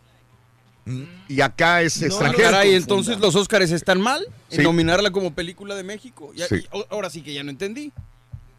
[1.29, 2.43] Y acá es No, extranjero.
[2.51, 4.63] caray, entonces los Óscares están mal en Sí.
[4.65, 6.33] nominarla como película de México.
[6.35, 6.57] Ya- Sí.
[6.57, 7.93] y o- ahora sí que ya no entendí.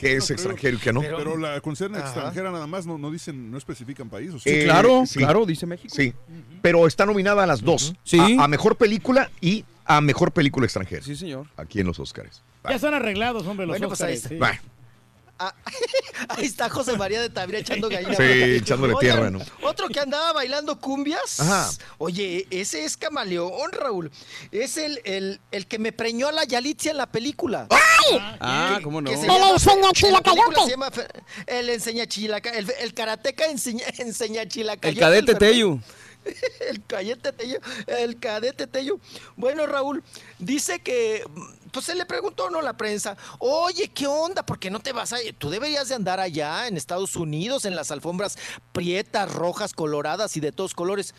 [0.04, 1.02] Que es extranjero y que no.
[1.02, 2.06] Pero, la concern Ajá.
[2.06, 4.32] extranjera nada más no, no dicen, no especifican país.
[4.34, 4.66] ¿o Eh,
[5.06, 5.20] sí.
[5.46, 5.94] dice México.
[5.94, 6.14] Sí,
[6.62, 7.94] pero está nominada a las dos.
[8.04, 8.20] Sí.
[8.20, 11.02] A, a mejor película y a mejor película extranjera.
[11.04, 11.48] Sí, señor.
[11.58, 12.42] Aquí en los Oscars.
[12.70, 14.30] Ya están arreglados, hombre, los Bueno, pues ahí está.
[14.30, 14.36] sí.
[15.52, 18.16] Bueno, Ahí está José María de Tavira echando gallina.
[18.16, 19.40] Sí, echándole tierra, ¿no?
[19.62, 21.40] Otro que andaba bailando cumbias.
[21.40, 21.70] Ajá.
[21.98, 24.12] Oye, ese es Camaleón, Raúl.
[24.52, 27.68] Es el, el, el que me preñó a la Yalitza en la película.
[27.70, 28.18] ¡Ay!
[28.40, 29.10] Ah, ¿cómo no?
[29.10, 30.62] Se El enseña chilacayote.
[30.66, 31.08] se llama Fe-
[31.48, 32.50] El enseña chilaca.
[32.52, 34.90] El, el karateca enseña, enseña chilacayote.
[34.90, 35.36] El cadete.
[35.36, 35.80] Tello.
[36.70, 38.98] El cadete Tello, el cadete Tello.
[39.36, 40.04] Bueno, Raúl,
[40.40, 41.22] dice que,
[41.74, 42.62] pues se le preguntó, ¿no?
[42.62, 44.46] La prensa, oye, ¿qué onda?
[44.46, 45.18] ¿Por qué no te vas a...?
[45.38, 48.38] Tú deberías de andar allá en Estados Unidos, en las alfombras
[48.72, 51.14] prietas, rojas, coloradas y de todos colores.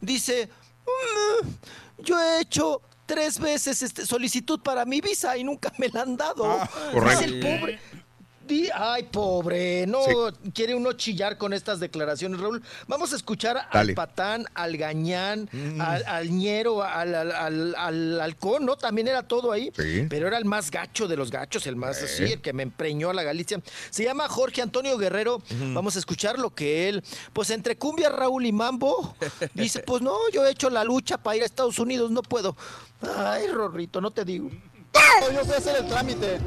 [0.00, 0.48] Dice,
[0.86, 1.48] "Mm,
[1.98, 6.16] yo he hecho tres veces este, solicitud para mi visa y nunca me la han
[6.16, 6.44] dado.
[6.92, 7.10] correcto.
[7.10, 7.80] Dice el pobre...
[8.74, 10.00] Ay, pobre, no
[10.54, 12.62] quiere uno chillar con estas declaraciones, Raúl.
[12.86, 15.80] Vamos a escuchar al patán, al gañán, Mm.
[15.80, 18.76] al, al ñero, al, al, al- al halcón, ¿no?
[18.76, 19.72] También era todo ahí.
[19.76, 20.06] Sí.
[20.08, 22.04] Pero era el más gacho de los gachos, el más Eh.
[22.04, 23.60] así, el que me empreñó a la Galicia.
[23.90, 25.42] Se llama Jorge Antonio Guerrero.
[25.74, 27.02] Vamos a escuchar lo que él,
[27.32, 29.16] pues entre cumbia, Raúl y mambo,
[29.54, 32.56] dice, pues no, yo he hecho la lucha para ir a Estados Unidos, no puedo.
[33.16, 34.50] Ay, Rorrito, no te digo.
[35.32, 36.38] Yo fui a hacer el trámite.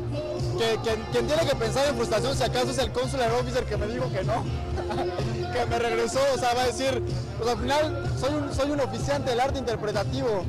[0.57, 3.77] Que, que- quien tiene que pensar en frustración, si acaso es el consular officer que
[3.77, 4.43] me dijo que no.
[5.53, 7.01] que me regresó, o sea, va a decir,
[7.37, 10.43] pues al final soy un, soy un oficiante del arte interpretativo.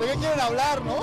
[0.00, 0.96] ¿De qué quieren hablar, no?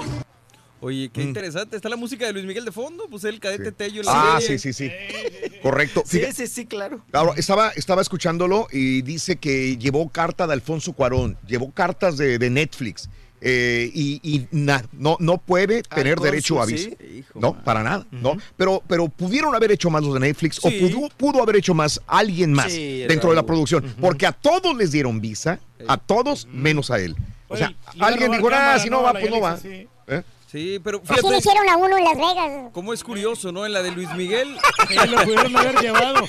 [0.82, 1.76] Oye, qué interesante.
[1.76, 4.02] Está la música de Luis Miguel de fondo, pues el cadete Tello.
[4.04, 4.16] la Mm.
[4.18, 4.58] Ah, serie.
[4.60, 5.60] sí, sí, sí.
[5.62, 6.04] Correcto.
[6.06, 7.02] Sí, Fíjate- sí, sí, claro.
[7.12, 12.40] Ahora, estaba, estaba escuchándolo y dice que llevó carta de Alfonso Cuarón, llevó cartas de,
[12.40, 13.10] de Netflix
[13.42, 16.74] eh, y, y na- no, no puede tener cónsul, derecho a sí.
[16.74, 17.30] visa.
[17.36, 18.38] No, para nada, ¿no?
[18.58, 20.80] Pero, pero pudieron haber hecho más los de Netflix o Sí.
[20.80, 24.76] pudo, pudo haber hecho más alguien más Sí, dentro de la producción, porque a todos
[24.76, 27.16] les dieron visa, a todos menos a él.
[27.48, 29.58] O sea, Oye, alguien dijo, ah, si no va, pues no va.
[29.58, 29.88] Sí.
[30.08, 30.22] ¿Eh?
[30.52, 32.70] Sí, pero Así le fíjate hicieron a uno en Las Vegas.
[32.74, 33.66] cómo es curioso, ¿no?
[33.68, 34.58] En la de Luis Miguel.
[34.88, 36.26] Sí, lo pudieron haber llevado.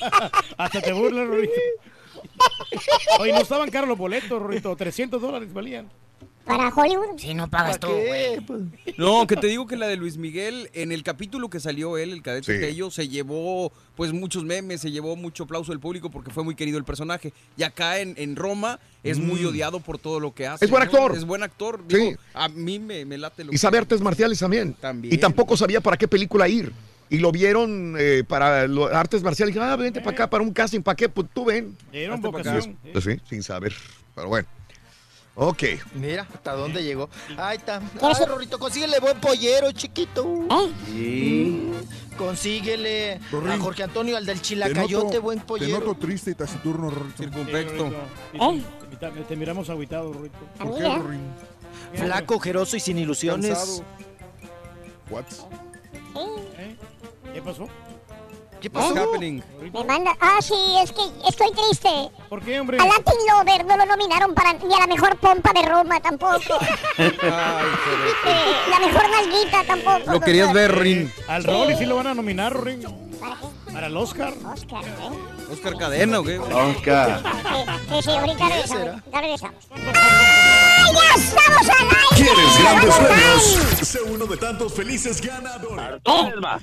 [0.56, 1.52] Hasta te burlas, Rorito.
[3.18, 4.74] Oye, no estaban caros los boletos, Rorito.
[4.76, 5.90] 300 dólares valían.
[6.46, 7.18] ¿Para Hollywood?
[7.18, 8.38] Si no pagas tú, güey.
[8.96, 12.12] No, que te digo que la de Luis Miguel, en el capítulo que salió él,
[12.12, 12.60] el cadete Sí.
[12.60, 16.54] Tello, se llevó pues muchos memes, se llevó mucho aplauso del público porque fue muy
[16.54, 17.32] querido el personaje.
[17.56, 19.46] Y acá en, en Roma es muy Mm.
[19.48, 20.64] odiado por todo lo que hace.
[20.64, 20.90] Es buen ¿no?
[20.90, 21.16] actor.
[21.16, 21.82] Es buen actor.
[21.88, 21.96] Sí.
[21.96, 24.74] Digo, a mí me, me late lo Y sabe artes marciales también.
[24.74, 25.12] También.
[25.12, 26.72] Y tampoco sabía para qué película ir.
[27.10, 29.52] Y lo vieron eh, para lo- artes marciales.
[29.54, 31.08] Dije, ah, vente para acá, para un casting, ¿para qué?
[31.08, 31.76] Pues tú ven.
[31.90, 32.16] Pa' acá.
[32.16, 32.76] vocación.
[32.92, 33.72] Pues sí, sin saber.
[34.14, 34.46] Pero bueno.
[35.38, 35.62] Ok.
[35.94, 37.08] Mira, hasta dónde llegó.
[37.36, 37.78] Ahí está.
[37.98, 40.24] ¿Quieres Ay, un- Rorrito, consíguele buen pollero, chiquito.
[40.50, 40.72] ¿Eh?
[40.86, 41.70] Sí.
[42.16, 45.78] Consíguele Rorín, a Jorge Antonio, al del Te Chilacayote, noto, buen te pollero.
[45.80, 47.18] noto triste y taciturno, Rorrito.
[47.22, 47.90] Circunspecto.
[48.32, 48.64] Sí,
[48.98, 50.38] Te, te miramos agüitado, Rorito.
[50.58, 50.84] A ¿Por qué.
[50.96, 51.20] Rorín?
[51.92, 53.50] Flaco, ojeroso y sin ilusiones.
[53.58, 53.84] Cansado.
[55.10, 55.24] What?
[56.58, 56.76] ¿Eh?
[57.34, 57.68] ¿Qué pasó?
[58.60, 58.94] ¿Qué pasó?
[58.94, 59.42] happening?
[59.72, 60.12] Me manda.
[60.20, 61.88] Ah, sí, es que estoy triste.
[62.28, 62.78] ¿Por qué, hombre?
[62.80, 66.58] A Latin Lover no lo nominaron para ni a la mejor pompa de Roma tampoco.
[66.98, 67.08] Ay,
[68.26, 70.10] Eh, la mejor nalguita tampoco.
[70.12, 70.62] Lo querías doctor.
[70.70, 71.12] ver, Rin.
[71.28, 72.82] Al Rolly sí lo van a nominar, Rorín.
[73.20, 73.72] ¿Para qué?
[73.72, 74.32] Para el Oscar.
[74.52, 75.52] Oscar, ¿eh?
[75.52, 76.38] Oscar Cadena, ¿o qué?
[76.38, 77.22] Oscar.
[77.22, 79.02] Sí, sí, sí, ahorita ¿Qué regresamos.
[79.12, 79.64] Ya regresamos.
[80.86, 81.96] ¡Ay, ya estamos al aire!
[82.14, 83.88] ¿Quieres grandes ¡Vamos, premios?
[83.88, 86.00] Sé uno de tantos felices ganadores.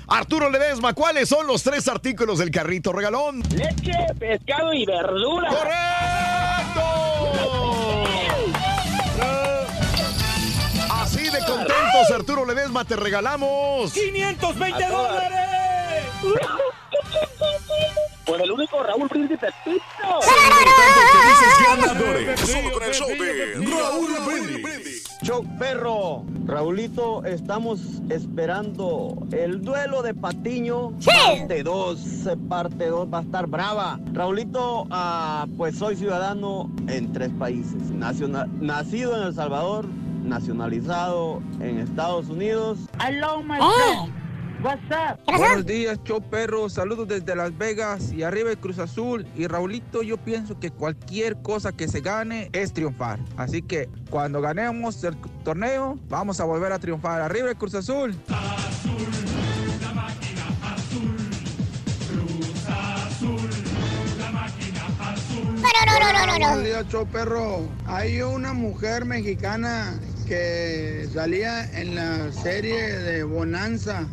[0.08, 3.42] Arturo Ledesma, ¿cuáles son los tres artículos del carrito regalón?
[3.50, 5.48] Leche, pescado y verdura.
[5.48, 6.82] ¡Correcto!
[10.90, 13.92] Así de contentos, Arturo Ledesma, te regalamos.
[13.92, 15.12] 520 A todas.
[15.12, 16.04] dólares.
[18.26, 19.82] Por el único Raúl Príncipe Pito.
[20.22, 22.40] Felices ganadores.
[22.40, 25.04] Solo con el show de Raúl Brindis.
[25.22, 27.80] Show perro, Raulito, estamos
[28.10, 32.00] esperando el duelo de Patiño, parte 2,
[32.48, 33.98] parte 2 va a estar brava.
[34.12, 39.86] Raulito, ah, pues soy ciudadano en tres países, Naciona- nacido en El Salvador,
[40.22, 42.78] nacionalizado en Estados Unidos.
[43.02, 44.12] Hello, my Eh.
[44.64, 45.18] What's up?
[45.26, 45.38] ¿Qué pasó?
[45.40, 46.70] Buenos días, show perro.
[46.70, 49.26] Saludos desde Las Vegas y arriba el Cruz Azul.
[49.36, 53.18] Y Raulito, yo pienso que cualquier cosa que se gane es triunfar.
[53.36, 57.20] Así que cuando ganemos el torneo, vamos a volver a triunfar.
[57.20, 58.16] Arriba el Cruz Azul.
[58.26, 58.36] No,
[65.84, 66.46] no, no, no, no, no.
[66.46, 67.68] Buenos días, show perro.
[67.84, 74.08] Hay una mujer mexicana que salía en la serie de Bonanza.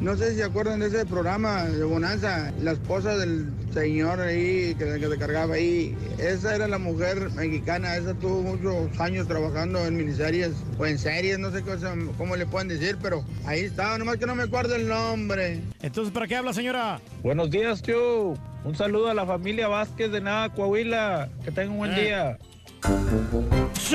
[0.00, 4.76] No sé si se acuerdan de ese programa de Bonanza, la esposa del señor ahí
[4.78, 5.96] que, que se cargaba ahí.
[6.18, 11.40] Esa era la mujer mexicana, esa tuvo muchos años trabajando en miniseries o en series,
[11.40, 11.72] no sé qué,
[12.16, 15.60] cómo le pueden decir, pero ahí estaba, nomás que no me acuerdo el nombre.
[15.82, 17.00] Entonces, ¿para qué habla, señora?
[17.24, 18.38] Buenos días, Chu.
[18.64, 21.28] Un saludo a la familia Vázquez de Nada, Coahuila.
[21.44, 22.02] Que tengan un buen Eh.
[22.04, 22.38] día.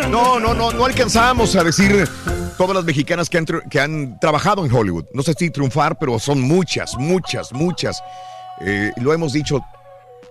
[0.09, 2.07] No, no, no, no alcanzamos a decir
[2.57, 5.05] todas las mexicanas que han, tru- que han trabajado en Hollywood.
[5.13, 8.01] No sé si triunfar, pero son muchas, muchas, muchas.
[8.61, 9.61] Eh, lo hemos dicho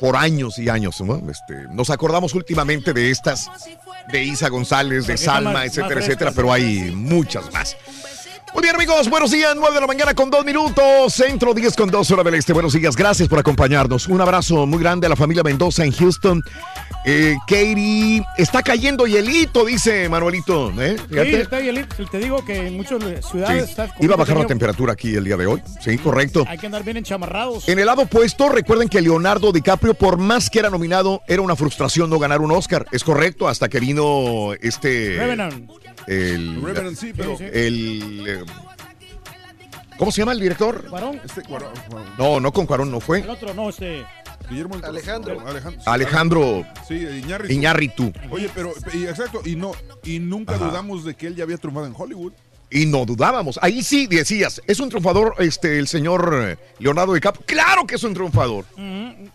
[0.00, 1.00] por años y años.
[1.00, 1.16] ¿no?
[1.30, 3.48] Este, nos acordamos últimamente de estas,
[4.10, 7.76] de Isa González, de Salma, etcétera, etcétera, pero hay muchas más.
[8.54, 11.90] Muy bien, amigos, buenos días, 9 de la mañana con 2 minutos, centro 10 con
[11.90, 12.52] 2 hora del este.
[12.52, 14.08] Buenos días, gracias por acompañarnos.
[14.08, 16.42] Un abrazo muy grande a la familia Mendoza en Houston.
[17.06, 20.70] Eh, Katie, está cayendo hielito, dice Manuelito.
[20.80, 20.96] ¿eh?
[21.10, 21.88] Sí, está bien.
[22.10, 25.24] Te digo que en muchas Sí, ciudades está Iba a bajar la temperatura aquí el
[25.24, 25.62] día de hoy.
[25.80, 26.44] Sí, correcto.
[26.46, 27.68] Hay que andar bien enchamarrados.
[27.68, 31.56] En el lado opuesto, recuerden que Leonardo DiCaprio, por más que era nominado, era una
[31.56, 32.86] frustración no ganar un Oscar.
[32.92, 35.16] Es correcto, hasta que vino este.
[35.16, 35.70] Revenant.
[36.06, 36.96] El.
[36.96, 37.36] Sí, pero-.
[37.38, 38.24] El.
[38.28, 38.44] eh,
[39.98, 40.86] ¿Cómo se llama el director?
[40.88, 41.20] ¿Cuarón?
[41.24, 42.08] Este Cuarón, Cuarón.
[42.18, 43.20] No, no con Cuarón, no fue.
[43.20, 44.04] El otro, no, este.
[44.50, 44.76] Guillermo.
[44.82, 45.40] Alejandro.
[45.46, 45.82] Alejandro.
[45.86, 47.52] Alejandro Sí, Iñárritu.
[47.54, 48.12] Iñárritu.
[48.30, 49.72] Oye, pero, y exacto, y no,
[50.02, 50.64] y nunca Ajá.
[50.66, 52.32] dudamos de que él ya había triunfado en Hollywood.
[52.68, 53.58] Y no dudábamos.
[53.62, 57.44] Ahí sí decías, ¿es un triunfador este, el señor eh, Leonardo DiCaprio?
[57.46, 58.64] ¡Claro que es un triunfador!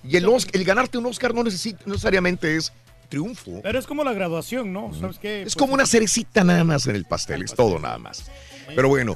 [0.03, 2.73] Y el, Os- el ganarte un Oscar no, necesita, no necesariamente es
[3.07, 3.61] triunfo.
[3.63, 4.93] Pero es como la graduación, ¿no?
[4.93, 5.39] ¿Sabes qué?
[5.39, 8.29] Es Pues, como una cerecita nada más en el pastel, es todo nada más.
[8.75, 9.15] Pero bueno,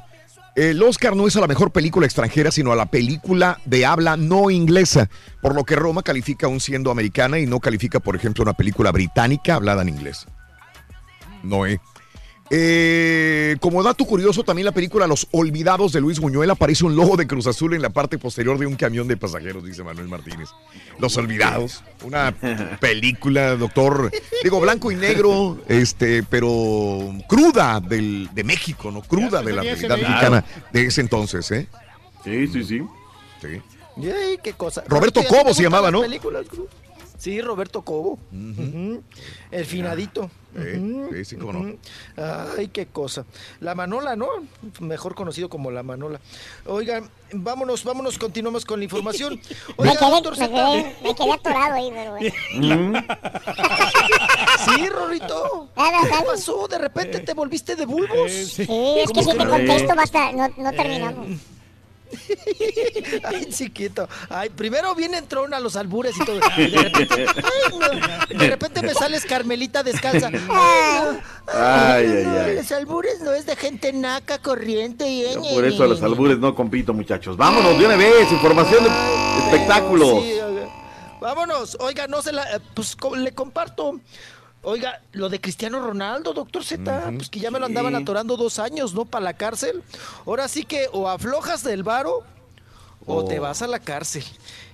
[0.55, 4.17] el Oscar no es a la mejor película extranjera, sino a la película de habla
[4.17, 5.09] no inglesa,
[5.41, 8.91] por lo que Roma califica aún siendo americana y no califica, por ejemplo, una película
[8.91, 10.25] británica hablada en inglés.
[11.43, 11.79] No, eh.
[12.53, 17.15] Eh, como dato curioso, también la película Los Olvidados de Luis Buñuel aparece un logo
[17.15, 20.49] de Cruz Azul en la parte posterior de un camión de pasajeros, dice Manuel Martínez.
[20.99, 22.35] Los Olvidados, una
[22.81, 24.11] película, doctor,
[24.43, 29.01] digo, blanco y negro, este, pero cruda del, de México, ¿no?
[29.01, 31.69] Cruda de la realidad mexicana de ese entonces, ¿eh?
[32.25, 32.81] Sí, sí, sí.
[33.41, 33.61] Sí.
[33.95, 34.83] Yay, qué cosa.
[34.89, 36.01] Roberto ¿A ti te Cobo se llamaba, ¿no?
[36.01, 36.45] películas?
[37.21, 38.17] Sí, Roberto Cobo.
[39.51, 40.31] El finadito.
[40.55, 41.75] Eh, sí, sí, cómo no.
[42.57, 43.27] Ay, qué cosa.
[43.59, 44.27] La Manola, ¿no?
[44.79, 46.19] Mejor conocido como la Manola.
[46.65, 49.39] Oigan, vámonos, vámonos, continuamos con la información.
[49.77, 50.49] Me quedé, doctor me, Z.
[50.49, 53.05] quedé, me quedé atorado ahí, pero bueno.
[54.65, 55.69] Sí, Rorrito.
[55.75, 56.67] ¿Qué pasó?
[56.67, 58.31] De repente te volviste de bulbos.
[58.31, 58.63] Sí,
[58.97, 61.27] es que si te contesto basta, no, no terminamos.
[63.23, 64.07] Ay, chiquito.
[64.29, 66.39] Ay, primero viene entrón a los albures y todo.
[66.57, 68.39] Y de repente, ay, no.
[68.39, 70.27] de repente me sales Carmelita descalza.
[70.27, 71.21] Ay, no.
[71.53, 72.55] Ay, ay, ay.
[72.55, 76.39] Los albures no es de gente naca, corriente y Yo por eso a los albures
[76.39, 77.37] no compito, muchachos.
[77.37, 78.89] Vámonos de una vez, información de
[79.45, 80.23] espectáculos.
[80.23, 80.39] Sí.
[81.19, 81.77] Vámonos.
[81.79, 82.43] Oiga, no se la.
[82.55, 83.99] eh, Pues le comparto.
[84.63, 88.59] Oiga, lo de Cristiano Ronaldo, doctor Z, pues que ya me lo andaban atorando dos
[88.59, 89.05] años, ¿no?
[89.05, 89.81] Para la cárcel.
[90.25, 92.19] Ahora sí que o aflojas del varo
[93.07, 93.25] o Oh.
[93.25, 94.23] te vas a la cárcel.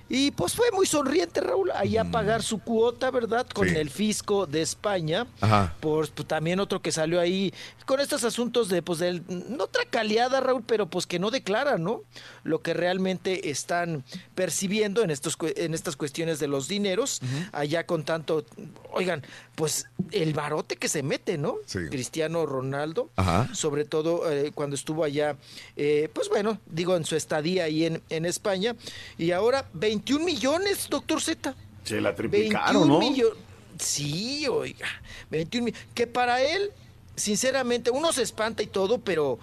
[0.08, 3.46] Y pues fue muy sonriente, Raúl, ahí a pagar su cuota, ¿verdad?
[3.52, 3.76] Con Sí.
[3.76, 5.26] el fisco de España.
[5.40, 5.74] Ajá.
[5.80, 7.52] Por pues, también otro que salió ahí
[7.84, 12.02] con estos asuntos de, pues, del, no tracaleada, Raúl, pero pues que no declara, ¿no?
[12.44, 14.04] Lo que realmente están
[14.34, 17.20] percibiendo en, estos, en estas cuestiones de los dineros,
[17.52, 18.44] allá con tanto,
[18.92, 19.22] oigan,
[19.54, 21.56] pues el barote que se mete, ¿no?
[21.66, 21.80] Sí.
[21.90, 23.48] Cristiano Ronaldo, Ajá.
[23.54, 25.36] sobre todo eh, cuando estuvo allá,
[25.76, 28.76] eh, pues bueno, digo, en su estadía ahí en, en España,
[29.16, 31.54] y ahora 21 millones, doctor Z.
[31.84, 33.00] Se la triplicaron, 21 ¿no?
[33.00, 33.36] millo-
[33.78, 34.86] Sí, oiga,
[35.30, 36.70] 21 mi- Que para él,
[37.16, 39.38] sinceramente, uno se espanta y todo, pero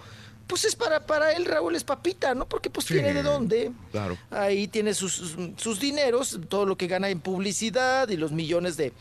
[0.46, 2.48] pues es para, para él, Raúl, es papita, ¿no?
[2.48, 2.94] Porque pues Sí.
[2.94, 3.72] tiene de dónde.
[3.90, 4.16] Claro.
[4.30, 8.92] Ahí tiene sus, sus, dineros, todo lo que gana en publicidad y los millones de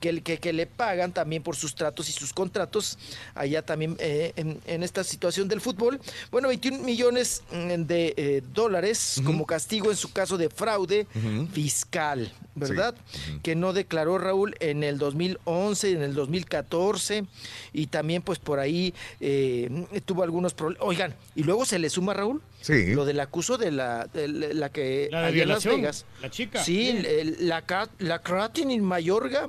[0.00, 2.98] que, que, que le pagan también por sus tratos y sus contratos
[3.34, 6.00] allá también eh, en, en esta situación del fútbol.
[6.30, 11.06] Bueno, 21 millones mm, de eh, dólares como castigo en su caso de fraude
[11.52, 12.94] fiscal, ¿verdad?
[13.42, 17.24] Que no declaró Raúl en el 2011, en el 2014
[17.72, 19.70] y también pues por ahí eh,
[20.04, 20.86] tuvo algunos problemas.
[20.86, 22.94] Oigan, y luego se le suma Raúl Sí.
[22.94, 26.04] lo del acuso de la, de la que La de Las violación, Vegas.
[26.20, 26.62] la chica.
[26.62, 27.64] Sí, el- el- la,
[27.98, 29.48] la Kratin en Mayorga,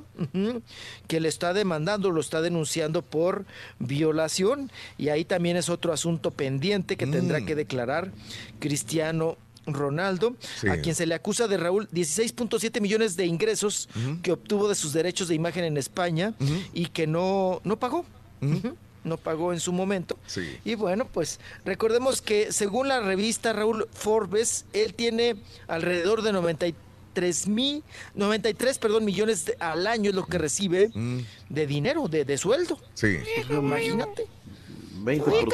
[1.07, 3.45] que le está demandando, lo está denunciando por
[3.77, 4.71] violación.
[4.97, 7.45] Y ahí también es otro asunto pendiente que tendrá Mm.
[7.45, 8.11] que declarar
[8.59, 10.67] Cristiano Ronaldo, Sí.
[10.67, 13.87] a quien se le acusa de Raúl 16.7 millones de ingresos
[14.21, 16.33] que obtuvo de sus derechos de imagen en España
[16.73, 18.05] y que no, no pagó.
[19.05, 20.17] No pagó en su momento.
[20.27, 20.57] Sí.
[20.63, 25.35] Y bueno, pues recordemos que según la revista Raúl Forbes, él tiene
[25.67, 27.83] alrededor de 93 mil,
[28.15, 31.19] 93, perdón, millones de- al año es lo que recibe Mm.
[31.49, 32.79] de dinero, de, de sueldo.
[32.93, 33.17] Sí.
[33.49, 34.25] Imagínate.
[35.03, 35.53] 20%.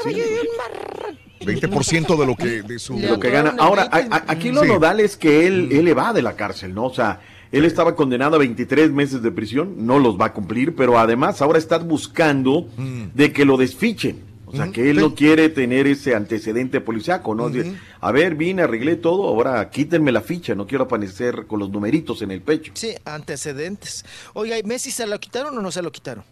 [1.39, 3.55] 20% de lo que de su de lo que gana.
[3.59, 4.67] Ahora, a- a- aquí lo Sí.
[4.67, 6.85] nodal es que él, él evade la cárcel, ¿no?
[6.85, 10.75] O sea, él estaba condenado a 23 meses de prisión, no los va a cumplir,
[10.75, 12.67] pero además ahora está buscando
[13.13, 14.27] de que lo desfichen.
[14.51, 17.49] O sea, que él no quiere tener ese antecedente policiaco, ¿no?
[17.51, 21.69] De, a ver, vine, arreglé todo, ahora quítenme la ficha, no quiero aparecer con los
[21.69, 22.71] numeritos en el pecho.
[22.73, 24.03] Sí, antecedentes.
[24.33, 26.23] Oiga, ¿y Messi se lo quitaron o no se lo quitaron?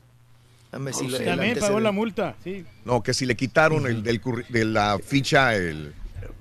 [0.77, 2.63] A Messi lo- También pagó la multa, sí.
[2.85, 5.93] No, que si le quitaron el, del de la ficha el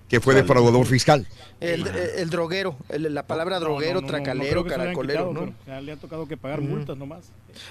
[0.09, 1.27] que fue defraudador fiscal.
[1.59, 5.55] El, el- el droguero, el- la palabra droguero, No, no, no, no tracalero, caracolero, quitado,
[5.75, 5.81] ¿no?
[5.81, 6.69] le ha tocado que pagar Ujú.
[6.69, 7.25] multas nomás.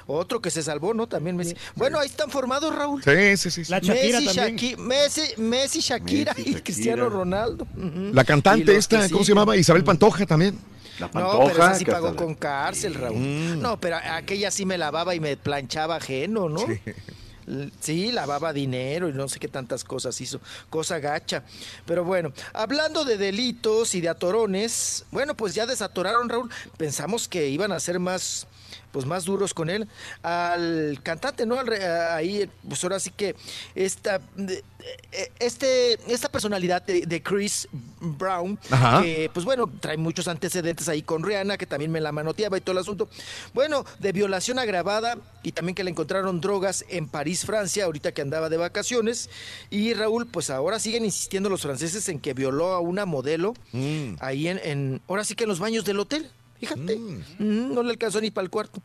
[0.08, 1.06] Otro que se salvó, ¿no?
[1.08, 1.56] También Messi.
[1.76, 3.04] Bueno, ahí están formados, Raúl.
[3.04, 3.64] Sí, sí, sí.
[3.64, 3.72] sí.
[3.72, 4.38] La Shakira Messi.
[4.40, 6.64] Shaki- Messi, Messi, Shakira Messi, y Shakira.
[6.64, 7.68] Cristiano Ronaldo.
[8.12, 9.56] La Y cantante esta, ¿cómo se llamaba?
[9.56, 10.58] Isabel Pantoja también.
[11.00, 13.18] La No, pero esa sí pagó la- con cárcel, Raúl.
[13.20, 13.62] Mm.
[13.62, 16.66] No, pero aquella sí me lavaba y me planchaba ajeno, ¿no?
[17.80, 20.40] Sí, lavaba dinero y no sé qué tantas cosas hizo.
[20.72, 21.44] Cosa gacha.
[21.86, 26.50] Pero bueno, hablando de delitos y de atorones, bueno, pues ya desatoraron, Raúl.
[26.76, 28.48] Pensamos que iban a ser más
[28.92, 29.88] pues más duros con él
[30.24, 31.70] al cantante no Al
[32.12, 33.36] ahí pues ahora sí que
[33.76, 34.64] esta de-
[35.12, 37.68] eh, este esta personalidad de, de Chris
[38.00, 39.02] Brown Ajá.
[39.02, 42.62] que pues bueno trae muchos antecedentes ahí con Rihanna que también me la manoteaba y
[42.62, 43.10] todo el asunto
[43.54, 48.22] bueno de violación agravada y también que le encontraron drogas en París Francia ahorita que
[48.22, 49.30] andaba de vacaciones
[49.72, 54.16] y Raúl pues ahora siguen insistiendo los franceses en que violó a una modelo Mm.
[54.20, 56.30] ahí en, en- ahora sí que en los baños del hotel.
[56.60, 58.82] Fíjate, Mm, no le alcanzó ni para el cuarto.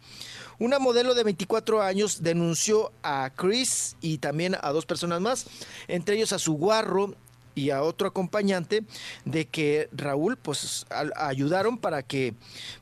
[0.58, 5.46] Una modelo de 24 años denunció a Chris y también a dos personas más,
[5.88, 7.14] entre ellos a su guarro
[7.54, 8.82] y a otro acompañante,
[9.24, 12.34] de que Raúl pues ayudaron para que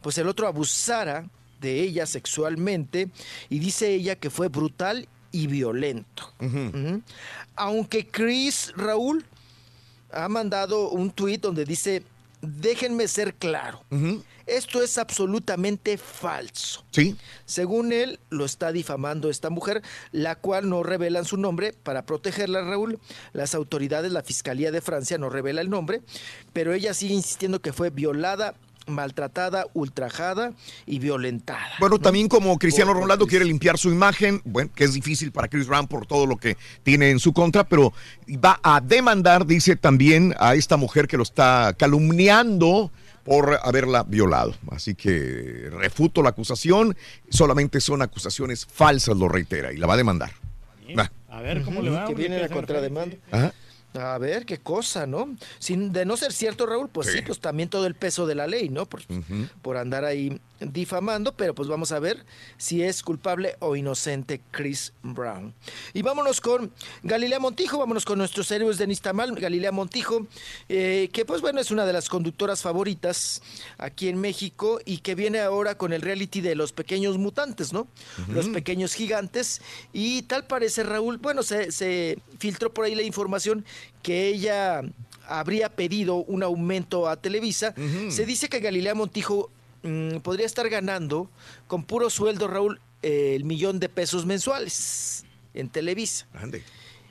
[0.02, 1.28] pues el otro abusara
[1.60, 3.10] de ella sexualmente
[3.48, 6.32] y dice ella que fue brutal y violento.
[7.56, 9.24] Aunque Chris Raúl
[10.12, 12.02] ha mandado un tuit donde dice
[12.40, 13.84] déjenme ser claro.
[14.46, 16.84] Esto es absolutamente falso.
[16.90, 17.16] Sí.
[17.44, 22.62] Según él, lo está difamando esta mujer, la cual no revelan su nombre para protegerla,
[22.62, 22.98] Raúl.
[23.34, 26.00] Las autoridades, la Fiscalía de Francia no revela el nombre,
[26.54, 28.54] pero ella sigue insistiendo que fue violada,
[28.88, 30.52] maltratada, ultrajada
[30.86, 31.70] y violentada.
[31.80, 35.66] Bueno, también como Cristiano Ronaldo quiere limpiar su imagen, bueno, que es difícil para Chris
[35.66, 37.92] Brown por todo lo que tiene en su contra, pero
[38.44, 42.90] va a demandar, dice también, a esta mujer que lo está calumniando
[43.24, 44.54] por haberla violado.
[44.70, 46.96] Así que refuto la acusación,
[47.28, 50.30] solamente son acusaciones falsas, lo reitera, y la va a demandar.
[50.98, 51.12] Va.
[51.28, 52.06] A ver cómo le va.
[52.06, 53.16] Que viene la contrademanda.
[53.30, 53.52] Ajá.
[53.94, 55.34] A ver, qué cosa, ¿no?
[55.58, 57.22] Sin, de no ser cierto, Raúl, pues sí, Sí.
[57.26, 58.86] pues también todo el peso de la ley, ¿no?
[58.86, 59.00] Por,
[59.62, 62.24] por andar ahí difamando, pero pues vamos a ver
[62.56, 65.54] si es culpable o inocente Chris Brown.
[65.94, 66.72] Y vámonos con
[67.02, 70.26] Galilea Montijo, vámonos con nuestros héroes de Nistamal, Galilea Montijo,
[70.68, 73.42] eh, que pues bueno, es una de las conductoras favoritas
[73.78, 77.86] aquí en México y que viene ahora con el reality de los pequeños mutantes, ¿no?
[78.28, 79.60] Los pequeños gigantes.
[79.92, 83.64] Y tal parece, Raúl, bueno, se, se filtró por ahí la información
[84.02, 84.82] que ella
[85.28, 87.74] habría pedido un aumento a Televisa.
[88.08, 89.50] Se dice que Galilea Montijo
[89.82, 91.30] mm, podría estar ganando
[91.66, 95.24] con puro sueldo, Raúl, eh, el millón de pesos mensuales
[95.54, 96.26] en Televisa.
[96.34, 96.62] Ande.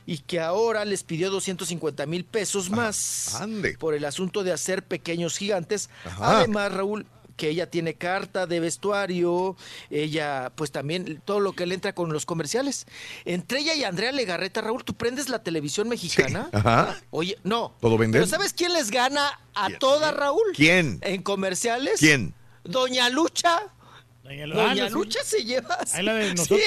[0.05, 3.37] Y que ahora les pidió 250 mil pesos más
[3.77, 5.89] por el asunto de hacer pequeños gigantes.
[6.05, 6.39] Ajá.
[6.39, 7.05] Además, Raúl,
[7.37, 9.55] que ella tiene carta de vestuario,
[9.89, 12.87] ella, pues también todo lo que le entra con los comerciales.
[13.25, 16.49] Entre ella y Andrea Legarreta, Raúl, ¿tú prendes la televisión mexicana?
[16.51, 16.99] Ajá.
[17.11, 17.75] Oye, no.
[17.79, 18.21] ¿Todo vender?
[18.21, 20.47] ¿Pero sabes quién les gana a toda, Raúl?
[20.55, 20.99] ¿Quién?
[21.01, 21.99] En comerciales.
[21.99, 22.33] ¿Quién?
[22.67, 23.61] Doña Lucha.
[24.23, 24.93] Doña, Doña sí.
[24.93, 25.77] Lucha se lleva.
[25.93, 26.59] Ahí la de Sí, nosotros.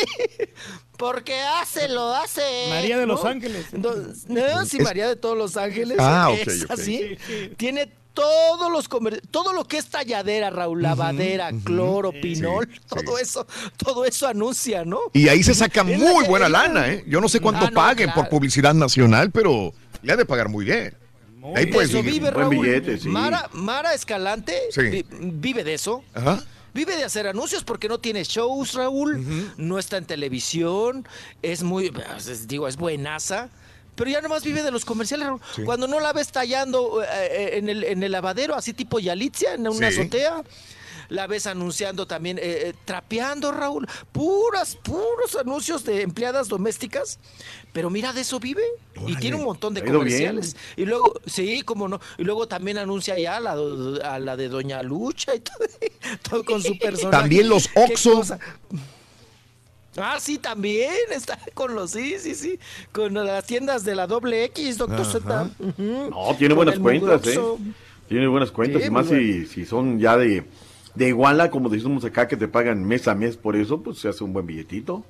[0.97, 2.67] porque hace, lo hace.
[2.71, 3.25] María de Los.
[3.25, 3.67] Ángeles.
[3.73, 3.95] Do-
[4.29, 5.99] no, sí, Es- María de todos los ángeles.
[6.01, 7.17] Ah, ok, es así.
[7.57, 13.47] Tiene todos los comer- todo lo que es talladera, Raúl, lavadera, cloro, pinol, todo eso,
[13.77, 14.99] todo eso anuncia, ¿no?
[15.13, 17.05] Y ahí se saca muy buena lana, ¿eh?
[17.07, 18.23] Yo no sé cuánto Ah, no, paguen claro.
[18.23, 19.73] por publicidad nacional, pero
[20.03, 20.97] le ha de pagar muy bien.
[21.57, 22.67] Ahí De puedes eso vive Raúl.
[23.07, 24.83] Mara, Mara Escalante Sí.
[24.83, 26.03] vi- vive de eso.
[26.15, 26.43] Ajá.
[26.73, 29.53] Vive de hacer anuncios porque no tiene shows, Raúl.
[29.57, 31.07] No está en televisión.
[31.43, 33.49] Es muy, pues, digo, es buenaza.
[33.97, 35.41] Pero ya nomás vive de los comerciales, Raúl.
[35.55, 35.63] Sí.
[35.65, 39.55] Cuando no la ves tallando eh, eh, en, el, en el lavadero, así tipo Yalitzia,
[39.55, 39.99] en una Sí.
[40.01, 40.43] azotea.
[41.11, 43.87] La ves anunciando también, eh, eh, trapeando, Raúl.
[44.13, 47.19] Puras, puros anuncios de empleadas domésticas.
[47.73, 48.63] Pero mira, de eso vive.
[49.07, 50.57] Y tiene un montón de comerciales.
[50.77, 52.01] Y luego, sí, como no.
[52.17, 53.53] Y luego también anuncia ya a la,
[54.05, 55.67] a la de Doña Lucha y todo,
[56.31, 57.23] todo con su personaje.
[57.23, 58.39] También los cosa.
[59.97, 62.59] Ah, sí, también está con los, sí, sí, sí,
[62.93, 65.11] con las tiendas de la doble X, doctor Ajá.
[65.11, 65.51] Z.
[65.79, 67.41] No, tiene buenas cuentas, ¿eh?
[68.09, 70.45] Tiene buenas cuentas, Sí, y más si, si son ya de,
[70.95, 74.09] de iguala, como decimos acá, que te pagan mes a mes por eso, pues se
[74.09, 75.05] hace un buen billetito.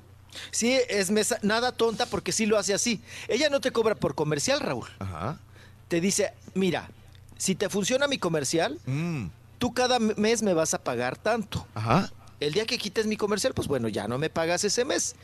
[0.50, 3.00] Sí, es mesa- nada tonta porque sí lo hace así.
[3.28, 4.86] Ella no te cobra por comercial, Raúl.
[5.00, 5.39] Ajá.
[5.89, 6.89] Te dice, mira,
[7.36, 8.78] si te funciona mi comercial,
[9.59, 11.67] tú cada mes me vas a pagar tanto.
[11.75, 11.78] Mm.
[11.78, 12.12] Ajá.
[12.39, 15.17] El día que quites mi comercial, pues bueno, ya no me pagas ese mes.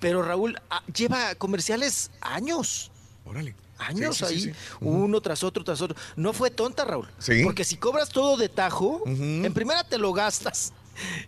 [0.00, 2.90] Pero Raúl ah, lleva comerciales años.
[3.24, 3.54] Órale.
[3.78, 4.58] Años Sí, sí, sí, ahí, sí.
[4.80, 5.96] uno tras otro, tras otro.
[6.16, 7.08] No fue tonta, Raúl.
[7.18, 7.42] Sí.
[7.44, 10.72] Porque si cobras todo de tajo, en primera te lo gastas.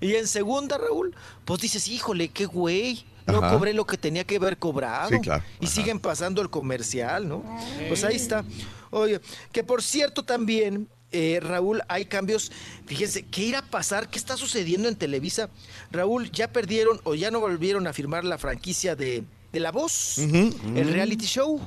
[0.00, 1.14] Y en segunda, Raúl,
[1.44, 3.04] pues dices, híjole, qué güey.
[3.26, 3.52] No Ajá.
[3.52, 5.10] cobré lo que tenía que haber cobrado.
[5.10, 5.44] Sí, claro.
[5.60, 7.44] Y siguen pasando el comercial, ¿no?
[7.86, 8.44] Pues ahí está.
[8.90, 9.20] Oye,
[9.52, 12.50] que por cierto también, eh, Raúl, hay cambios.
[12.86, 14.08] Fíjense, ¿qué irá a pasar?
[14.10, 15.48] ¿Qué está sucediendo en Televisa?
[15.92, 19.22] Raúl, ya perdieron o ya no volvieron a firmar la franquicia de,
[19.52, 21.60] de La Voz, el reality show.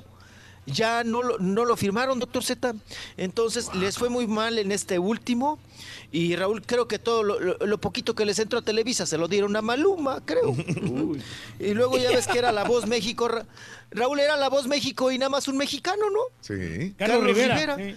[0.66, 2.74] Ya no lo, no lo firmaron, doctor Z.
[3.18, 5.60] Entonces les fue muy mal en este último.
[6.12, 9.18] Y Raúl, creo que todo lo, lo- lo poquito que les entró a Televisa se
[9.18, 10.56] lo dieron a Maluma, creo.
[11.60, 13.28] Y luego ya ves que era La Voz México.
[13.28, 13.46] Ra-
[13.92, 16.20] Raúl era La Voz México y nada más un mexicano, ¿no?
[16.42, 16.94] Sí.
[16.98, 17.96] Carlos Rivera, sí.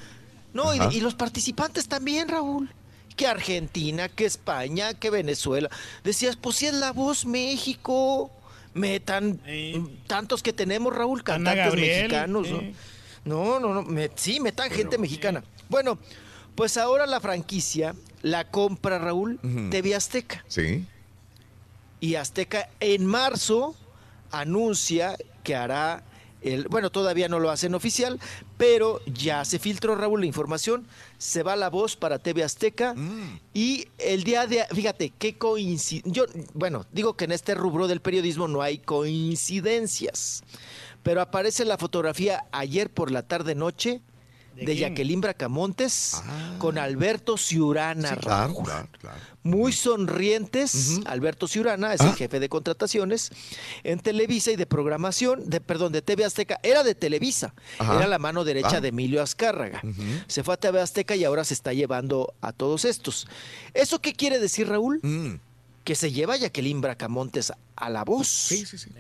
[0.52, 2.70] No, y, y los participantes también, Raúl.
[3.16, 5.70] Que Argentina, que España, que Venezuela.
[6.02, 8.30] Decías, pues si es La Voz México.
[8.76, 9.40] Metan
[10.06, 12.60] tantos que tenemos, Raúl, cantantes Gabriel, mexicanos, ¿no?
[12.60, 12.74] sí.
[13.24, 15.42] No, no, no, me- sí, metan gente mexicana.
[15.68, 15.98] Bueno,
[16.55, 19.70] pues ahora la franquicia la compra Raúl Ujú.
[19.70, 20.44] TV Azteca.
[20.48, 20.84] Sí.
[22.00, 23.74] Y Azteca en marzo
[24.30, 26.02] anuncia que hará
[26.42, 28.20] el, bueno, todavía no lo hacen oficial,
[28.56, 30.86] pero ya se filtró Raúl la información,
[31.18, 32.94] se va la voz para TV Azteca.
[33.52, 38.00] Y el día de, fíjate, qué coincidencia, yo, bueno, digo que en este rubro del
[38.00, 40.42] periodismo no hay coincidencias,
[41.02, 43.54] pero aparece la fotografía ayer por la tarde
[44.64, 44.76] de?
[44.76, 46.22] Jacqueline Bracamontes
[46.58, 48.10] con Alberto Ciurana.
[48.10, 48.64] Sí, claro, Raúl.
[48.64, 49.18] claro, claro.
[49.42, 53.30] Muy sonrientes, Alberto Ciurana es el jefe de contrataciones
[53.84, 56.58] en Televisa y de programación, de perdón, de TV Azteca.
[56.62, 57.96] Era de Televisa, Ajá.
[57.96, 58.80] era la mano derecha Ah.
[58.80, 59.82] de Emilio Azcárraga.
[60.26, 63.28] Se fue a TV Azteca y ahora se está llevando a todos estos.
[63.74, 64.98] ¿Eso qué quiere decir, Raúl?
[65.02, 65.34] Mm.
[65.84, 68.26] Que se lleva a Jacqueline Bracamontes a la voz.
[68.26, 68.90] Sí, sí, sí.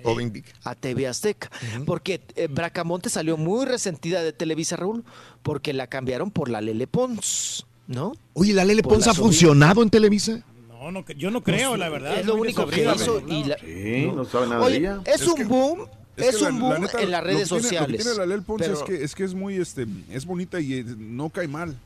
[0.62, 1.50] A TV Azteca.
[1.84, 5.04] Porque eh, Bracamontes salió muy resentida de Televisa, Raúl,
[5.46, 8.14] porque la cambiaron por la Lele Pons, ¿no?
[8.32, 9.28] Oye, ¿la Lele Por Pons la ha sobrina.
[9.32, 10.42] funcionado en Televisa?
[10.68, 12.18] No, no, yo no creo, la verdad.
[12.18, 13.22] Es lo único que hizo.
[13.28, 15.00] Y la- Sí, no sabe nada de ella.
[15.04, 17.42] es, Es un que- boom, es, que un la boom neta, en las lo redes
[17.42, 17.90] que tiene- sociales.
[17.90, 20.58] Lo que tiene la Pons pero- es que es que es muy este es bonita
[20.60, 21.76] y eh, no cae mal.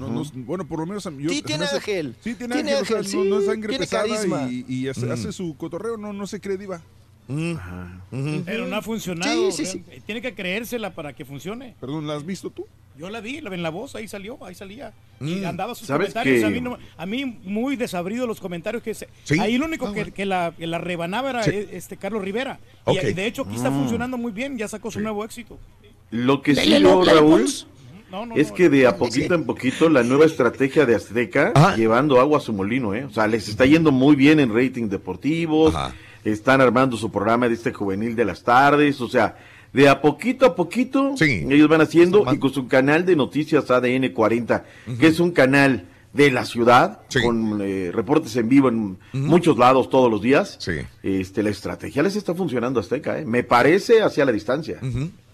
[0.00, 2.14] No, no- bueno, por lo menos a mí- yo Sí, tiene hace- ángel.
[2.24, 4.48] Sí, tiene, Tiene ángel, o sea, ángel, no, no es sangre pesada carisma.
[4.50, 5.12] y, y hace, Mm.
[5.12, 6.80] hace su cotorreo, no, no se cree diva.
[7.26, 9.50] Pero no ha funcionado.
[9.50, 9.84] Sí, sí, sí.
[9.86, 11.74] real- Tiene que creérsela para que funcione.
[11.80, 12.66] Perdón, ¿la has visto tú?
[12.96, 14.92] Yo la vi, la- en la voz, ahí salió, ahí salía.
[15.20, 15.46] Y Mm.
[15.46, 16.40] andaba sus ¿Sabes comentarios.
[16.40, 19.38] que- A, mí no- a mí muy desabrido los comentarios que se, ¿Sí?
[19.40, 20.14] Ahí lo único Ah, que, bueno.
[20.14, 21.50] que la, que la rebanaba era Sí.
[21.52, 22.60] eh, este Carlos Rivera.
[22.86, 23.78] Y, de hecho aquí está Mm.
[23.80, 25.58] funcionando muy bien, ya sacó su nuevo éxito.
[26.10, 27.66] Lo que sí yo, Raúl, Pons.
[28.12, 31.52] No, no, es no, que de a poquito en poquito la nueva estrategia de Azteca
[31.76, 33.04] llevando agua a su molino, ¿eh?
[33.06, 35.92] O sea, les está yendo muy bien en rating deportivos, Ajá.
[36.24, 39.36] Están armando su programa de este juvenil de las tardes, o sea,
[39.72, 41.44] de a poquito a poquito Sí.
[41.50, 44.64] ellos van haciendo y con su canal de noticias ADN 40,
[45.00, 47.20] que es un canal de la ciudad Sí.
[47.22, 50.56] con eh, reportes en vivo en muchos lados todos los días.
[50.60, 50.74] Sí.
[51.02, 53.24] Este, la estrategia les está funcionando a Azteca, ¿eh?
[53.24, 54.78] Me parece hacia la distancia.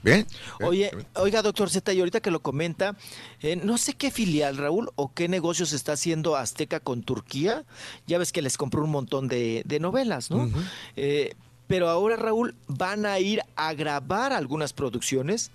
[0.03, 0.27] Bien.
[0.61, 2.97] Oye, oiga, doctor Z, y ahorita que lo comenta,
[3.41, 7.65] eh, no sé qué filial, Raúl, o qué negocios está haciendo Azteca con Turquía.
[8.07, 10.51] Ya ves que les compró un montón de, de novelas, ¿no?
[10.97, 11.35] Eh,
[11.67, 15.51] pero ahora, Raúl, van a ir a grabar algunas producciones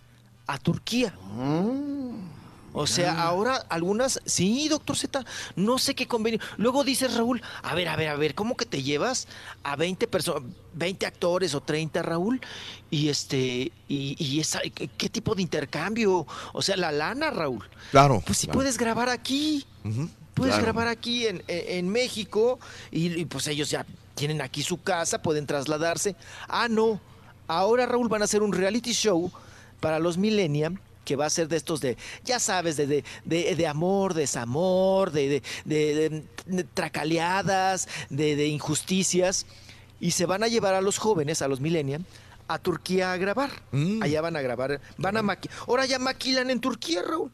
[0.48, 1.14] a Turquía.
[2.77, 5.23] O sea, ahora algunas, sí, doctor Z,
[5.55, 6.41] no sé qué convenio.
[6.57, 9.29] Luego dices, Raúl, a ver, a ver, a ver, ¿cómo que te llevas
[9.63, 12.41] a 20 personas, 20 actores o 30, Raúl?
[12.91, 14.59] Y este, y, y esa,
[14.97, 16.27] ¿qué, tipo de intercambio?
[16.51, 17.63] O sea, la lana, Raúl.
[17.91, 18.21] Claro.
[18.25, 18.59] Pues si claro.
[18.59, 19.65] puedes grabar aquí,
[20.33, 20.63] puedes Claro.
[20.63, 22.59] grabar aquí en, en- en México
[22.91, 26.17] y, y, pues ellos ya tienen aquí su casa, pueden trasladarse.
[26.49, 26.99] Ah, no,
[27.47, 29.31] ahora Raúl van a hacer un reality show
[29.79, 33.56] para los millennials que va a ser de estos de, ya sabes, de, de, de-
[33.56, 39.45] de amor, desamor, de, de, de- de- de tracaleadas, de, de injusticias,
[40.00, 42.03] y se van a llevar a los jóvenes, a los millennials,
[42.48, 43.50] a Turquía a grabar.
[43.72, 44.03] Mm.
[44.03, 45.58] Allá van a grabar, van a maquilar.
[45.67, 47.32] Ahora ya maquilan en Turquía, Raúl.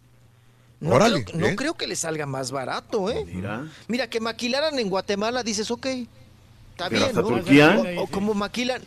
[0.79, 3.23] No, Órale, creo, no creo que le salga más barato, ¿eh?
[3.25, 3.67] Mira.
[3.87, 7.27] Mira, que maquilaran en Guatemala, dices, ok, está Pero bien, hasta ¿no?
[7.27, 7.83] Turquía.
[7.99, 8.81] O, o como maquilan,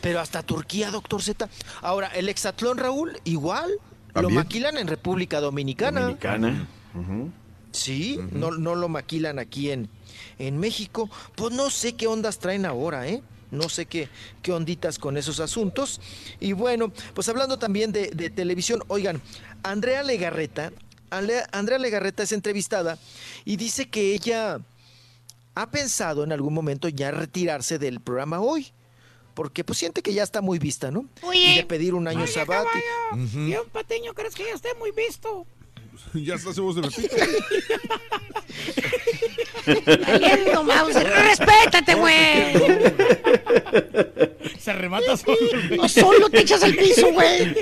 [0.00, 1.48] pero hasta Turquía, doctor Z.
[1.82, 3.70] Ahora, el hexatlón, Raúl, igual,
[4.22, 6.00] lo maquilan en República Dominicana.
[6.02, 6.68] Dominicana.
[7.72, 9.88] Sí, no, no lo maquilan aquí en,
[10.38, 11.10] en México.
[11.34, 13.22] Pues no sé qué ondas traen ahora, ¿eh?
[13.50, 14.08] No sé qué,
[14.42, 16.00] qué onditas con esos asuntos.
[16.40, 19.20] Y bueno, pues hablando también de, de televisión, oigan,
[19.62, 20.72] Andrea Legarreta,
[21.10, 22.98] Andrea Legarreta es entrevistada
[23.44, 24.58] y dice que ella
[25.54, 28.72] ha pensado en algún momento ya retirarse del programa hoy.
[29.36, 31.04] Porque pues siente que ya está muy vista, ¿no?
[31.20, 31.38] Oye.
[31.38, 32.72] y de pedir un año sabático.
[33.10, 35.46] caballo, ¿Y un pateño crees que ya esté muy visto?
[36.14, 36.82] ya está voz de.
[40.06, 41.06] Valiendo, Mauser.
[41.06, 42.54] ¡Respétate, güey!
[44.58, 45.36] Se remata solo.
[45.76, 47.56] No solo te echas al piso, güey.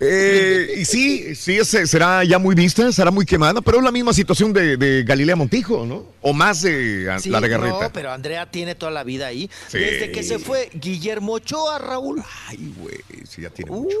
[0.00, 4.12] Eh, y sí, sí, será ya muy vista, será muy quemada, pero es la misma
[4.12, 6.06] situación de, de Galilea Montijo, ¿no?
[6.20, 7.84] O más de a- Sí, la Legarreta.
[7.84, 9.50] No, pero Andrea tiene toda la vida ahí.
[9.68, 9.78] Sí.
[9.78, 12.22] Desde que se fue Guillermo Ochoa, Raúl.
[12.48, 12.98] Ay, güey,
[13.28, 13.92] sí, ya tiene Uy,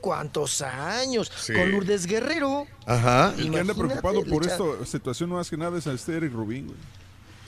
[0.00, 1.30] cuántos años.
[1.40, 1.52] Sí.
[1.52, 2.66] Con Lourdes Guerrero.
[2.86, 3.34] Ajá.
[3.38, 6.32] El que anda preocupado por esta situación no más que nada es a este Eric
[6.32, 6.78] Rubín, güey.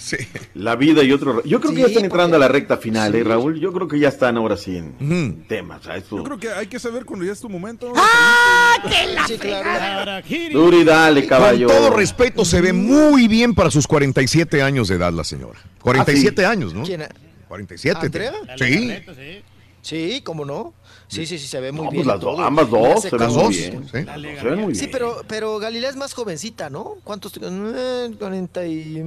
[0.05, 0.17] Sí.
[0.55, 1.43] La vida y otro.
[1.45, 3.19] Yo creo que Sí, ya están entrando porque- a la recta final, Sí.
[3.19, 3.59] ¿eh, Raúl?
[3.59, 5.45] Yo creo que ya están ahora sí en Ujú.
[5.49, 5.81] temas.
[5.81, 7.91] o sea, esto- Yo creo que hay que saber cuando ya es tu momento.
[7.97, 10.23] ¡Ah, que la Sí, claro.
[10.53, 11.69] Duri, dale, caballo.
[11.69, 15.59] Con todo respeto, se ve muy bien para sus 47 años de edad la señora.
[15.81, 16.83] 47 años, ¿no?
[16.85, 17.05] ¿Quién?
[17.49, 18.01] 47.
[18.07, 18.33] ¿Andrea?
[18.47, 18.91] La Sí.
[19.15, 19.43] Sí.
[19.81, 20.73] Sí, cómo no.
[21.09, 22.05] Sí, sí, sí, se ve muy No, bien.
[22.05, 23.85] pues las dos, ambas dos se ven Las muy dos, bien.
[23.93, 24.03] sí.
[24.05, 24.91] La Se ven muy Sí, bien.
[24.93, 26.97] pero, pero Galilea es más jovencita, ¿no?
[27.05, 27.33] ¿Cuántos?
[27.41, 29.03] Eh, 40 y...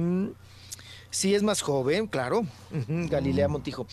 [1.08, 2.46] mm, Sí, es más joven, claro.
[2.70, 3.86] Galilea Montijo.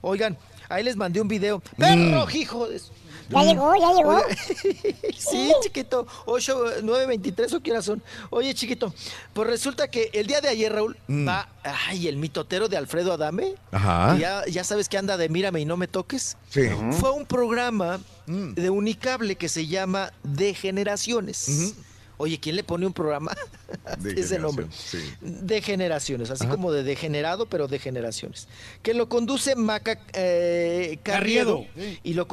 [0.00, 0.36] Oigan,
[0.68, 1.60] ahí les mandé un video.
[1.76, 2.78] ¡Perro, hijo de...
[2.78, 2.92] su-
[3.28, 4.20] Ya llegó, ya llegó.
[5.18, 6.06] Sí, chiquito.
[6.26, 8.02] 8, 9, 23 o qué horas son.
[8.30, 8.92] Oye, chiquito,
[9.34, 11.28] pues resulta que el día de ayer, Raúl, Mm.
[11.28, 13.54] va, ay, el mitotero de Alfredo Adame.
[13.70, 14.16] Ajá.
[14.18, 16.36] Ya, ya sabes que anda de mírame y no me toques.
[16.48, 16.62] Sí.
[16.92, 21.74] Fue un programa de Unicable que se llama De Generaciones.
[22.22, 23.34] Oye, ¿quién le pone un programa?
[23.98, 24.66] De Ese nombre.
[24.70, 24.98] sí.
[25.22, 26.52] De generaciones, así Ajá.
[26.52, 28.46] como de degenerado, pero de generaciones.
[28.82, 31.64] Que lo conduce Maca eh, Carriedo.
[31.74, 32.00] Carriedo, sí.
[32.02, 32.28] Y lo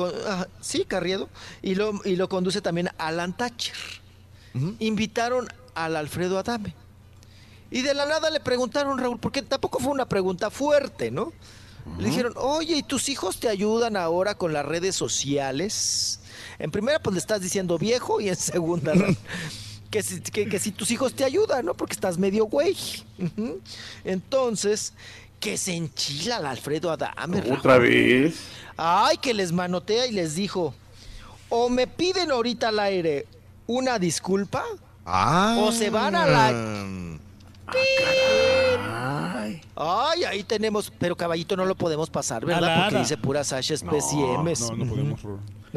[0.59, 1.29] sí, Carriedo.
[1.61, 3.77] Y lo, y lo conduce también Alan Thatcher.
[4.79, 6.75] Invitaron al Alfredo Adame.
[7.71, 11.31] Y de la nada le preguntaron, Raúl, porque tampoco fue una pregunta fuerte, ¿no?
[11.97, 16.19] Le dijeron, oye, ¿y tus hijos te ayudan ahora con las redes sociales?
[16.59, 18.91] En primera, pues le estás diciendo viejo, y en segunda,
[19.89, 21.73] que si, que, que si tus hijos te ayudan, ¿no?
[21.73, 22.75] Porque estás medio güey.
[24.03, 24.93] Entonces,
[25.39, 27.41] que se enchila el Alfredo Adame.
[27.41, 27.57] Raúl.
[27.57, 28.35] ¿Otra vez?
[28.75, 30.73] Ay, que les manotea y les dijo,
[31.49, 33.25] o me piden ahorita al aire
[33.67, 34.63] una disculpa,
[35.05, 35.55] Ah.
[35.59, 37.17] o se van a la...
[39.75, 42.61] Ay, ahí tenemos, pero caballito no lo podemos pasar, ¿verdad?
[42.61, 43.03] Nada, Porque nada.
[43.03, 44.61] dice pura Sasha SPCMs.
[44.71, 45.19] No, no podemos.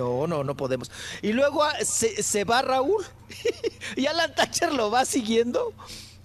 [0.00, 0.90] No, no, no podemos.
[1.20, 3.04] Y luego ah, se, se va Raúl
[3.96, 5.74] y Alan Thatcher lo va siguiendo.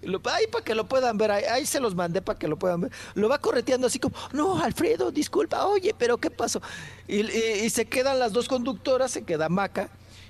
[0.01, 2.57] Lo, ahí para que lo puedan ver, ahí, ahí se los mandé para que lo
[2.57, 2.91] puedan ver.
[3.15, 6.61] Lo va correteando así como, no, Alfredo, disculpa, oye, pero ¿qué pasó?
[7.07, 9.89] Y, y- y se quedan las dos conductoras, se queda Maca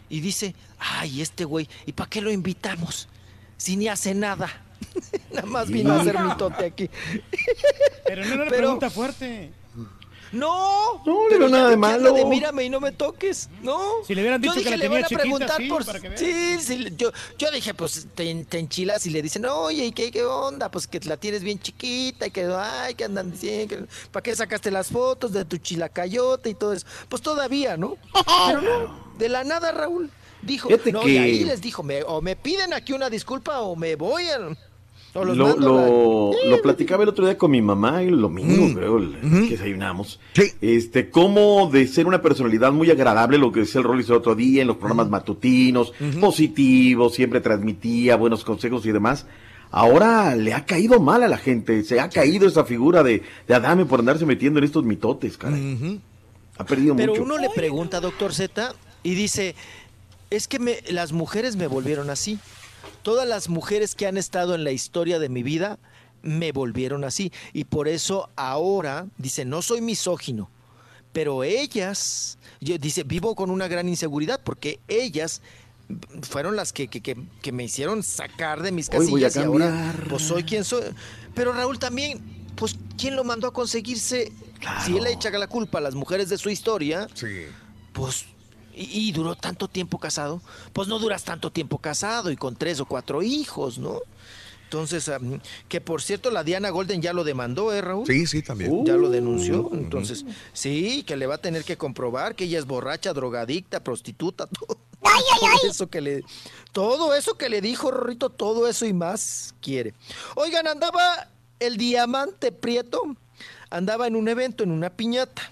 [0.09, 3.09] y dice, ay, este güey, ¿y para qué lo invitamos?
[3.57, 4.49] Si ni hace nada.
[5.32, 6.90] Nada más vino a hacer mitote aquí.
[8.06, 9.51] Pero no era una Pero- pregunta fuerte.
[10.32, 12.14] No, No, pero pero ya nada de que malo.
[12.14, 13.80] De mírame y no me toques, ¿no.
[14.06, 15.68] Si le hubieran Yo dicho que dije, la le van tenía a chiquita, preguntar sí,
[15.70, 15.86] por...
[15.86, 16.18] para que.
[16.18, 20.12] Sí, sí, yo, yo dije, pues te, te enchilas y le dicen, oye, ¿y qué,
[20.12, 20.70] qué onda?
[20.70, 24.36] Pues que la tienes bien chiquita y que, ay, que andan diciendo, que- ¿para qué
[24.36, 26.86] sacaste las fotos de tu chilacayote y todo eso?
[27.10, 27.98] Pues todavía, ¿no?
[28.48, 30.10] Pero no, de la nada, Raúl,
[30.42, 33.62] dijo, Fíjate no, que- y ahí les dijo, me- o me piden aquí una disculpa
[33.62, 34.40] o me voy a...
[35.24, 38.74] Lo, mando lo, lo platicaba el otro día con mi mamá, el domingo, Mm.
[38.74, 40.19] creo, el- que desayunamos.
[40.61, 44.35] Este, cómo de ser una personalidad muy agradable, lo que decía el Rollis el otro
[44.35, 49.26] día, en los programas matutinos, positivo, siempre transmitía buenos consejos y demás.
[49.72, 53.56] Ahora le ha caído mal a la gente, se ha caído esa figura de, de
[53.56, 56.00] Adame por andarse metiendo en estos mitotes, caray.
[56.58, 57.24] Ha perdido Pero mucho.
[57.24, 59.56] uno le pregunta, doctor Z, y dice,
[60.30, 62.40] es que me- las mujeres me volvieron así.
[63.04, 65.78] Todas las mujeres que han estado en la historia de mi vida
[66.22, 67.32] me volvieron así.
[67.54, 70.50] Y por eso ahora, dice, no soy misógino,
[71.14, 75.42] pero ellas, yo, dice, vivo con una gran inseguridad porque ellas
[76.24, 79.36] fueron las que, que- que- que me hicieron sacar de mis Hoy voy a casillas
[79.36, 80.84] y ahora pues soy quien soy.
[81.36, 82.20] Pero Raúl también,
[82.56, 84.32] pues, ¿quién lo mandó a conseguirse?
[84.84, 87.08] Si él le echa la culpa a las mujeres de su historia,
[87.94, 88.26] pues,
[88.76, 90.42] y, y duró tanto tiempo casado,
[90.74, 94.02] pues no duras tanto tiempo casado y con tres o cuatro hijos, ¿no?
[94.66, 95.10] Entonces,
[95.70, 98.06] que por cierto, la Diana Golden ya lo demandó, ¿eh, Raúl?
[98.08, 98.84] Sí, sí, también.
[98.84, 99.70] Ya lo denunció.
[99.72, 104.48] Entonces, sí, que le va a tener que comprobar que ella es borracha, drogadicta, prostituta,
[104.48, 104.78] todo.
[105.40, 106.24] Todo eso que le,
[106.72, 109.94] todo eso que le dijo Rorrito, todo eso y más quiere.
[110.36, 111.30] Oigan, andaba
[111.60, 113.16] el diamante Prieto,
[113.70, 115.52] andaba en un evento, en una piñata.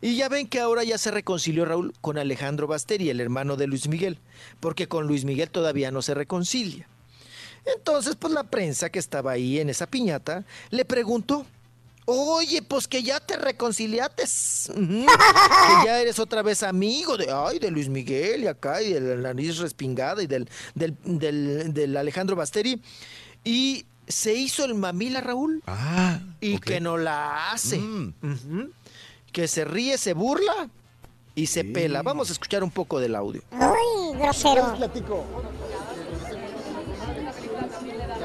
[0.00, 3.66] Y ya ven que ahora ya se reconcilió Raúl con Alejandro Basteri, el hermano de
[3.66, 4.18] Luis Miguel,
[4.60, 6.88] porque con Luis Miguel todavía no se reconcilia.
[7.76, 11.44] Entonces, pues la prensa que estaba ahí en esa piñata le preguntó,
[12.04, 15.06] oye, pues que ya te reconciliates, que
[15.84, 19.16] ya eres otra vez amigo de, ay, de Luis Miguel y acá, y de la
[19.32, 22.80] nariz respingada y del, del, del- del Alejandro Basteri.
[23.42, 27.78] Y se hizo el mamila, Raúl, Ah, y que no la hace.
[27.78, 28.70] Ujú.
[29.36, 30.70] Que se ríe, se burla
[31.34, 32.00] y se pela.
[32.00, 33.42] Vamos a escuchar un poco del audio.
[33.50, 34.74] Ay, grosero.
[34.78, 35.24] platico.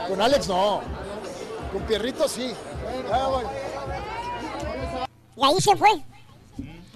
[0.08, 0.80] Con Alex no.
[1.74, 2.54] Con Pierrito sí.
[3.12, 3.50] Ah, bueno.
[5.36, 5.90] Y ahí se fue.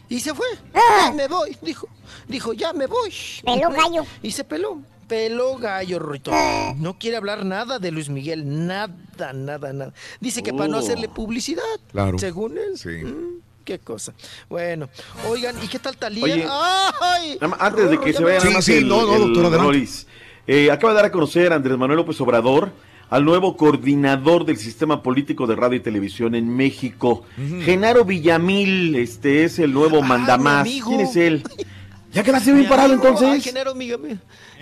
[0.08, 0.48] Y se fue.
[0.74, 1.08] Ah.
[1.10, 1.90] Ya me voy, dijo.
[2.30, 3.14] Dijo, ya me voy.
[3.44, 4.06] Peló gallo.
[4.22, 4.82] Y se peló.
[5.10, 6.32] Peló gallo, Rito.
[6.78, 8.66] No quiere hablar nada de Luis Miguel.
[8.66, 9.92] Nada, nada, nada.
[10.22, 10.80] Dice que para no Oh.
[10.80, 11.62] hacerle publicidad.
[11.92, 12.18] Claro.
[12.18, 12.78] Según él.
[12.78, 13.04] Sí.
[13.04, 14.14] Mm, qué cosa.
[14.48, 14.88] Bueno,
[15.28, 16.24] oigan, ¿y qué tal Talía?
[16.24, 16.48] Oye,
[17.02, 17.34] ¡Ay!
[17.42, 19.20] Nada más, Antes de que se vaya nada Sí, más sí, el, no, no, el
[19.22, 19.58] doctor, adelante.
[19.66, 20.08] Rolis.
[20.48, 22.72] Eh, acaba de dar a conocer Andrés Manuel López Obrador
[23.10, 27.24] al nuevo coordinador del sistema político de radio y televisión en México.
[27.64, 30.68] Genaro Villamil, este es el nuevo Ah, mandamás.
[30.68, 31.44] ¿Quién es él?
[32.16, 33.30] ¿Ya quedaste bien parado amigo, entonces?
[33.30, 33.76] ay, Genaro.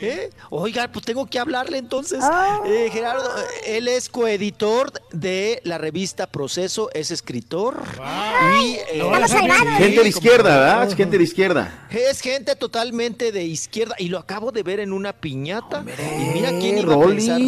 [0.01, 0.31] ¿Eh?
[0.49, 2.23] Oiga, pues tengo que hablarle entonces.
[2.65, 3.29] Eh, Gerardo,
[3.67, 7.79] él es coeditor de la revista Proceso, es escritor.
[8.59, 9.03] Y, eh,
[9.77, 10.87] Gente de izquierda, ¿verdad?
[10.87, 11.87] Es gente de izquierda.
[11.91, 15.85] Es gente totalmente de izquierda y lo acabo de ver en una piñata.
[15.85, 17.39] y mira quién iba a pensar.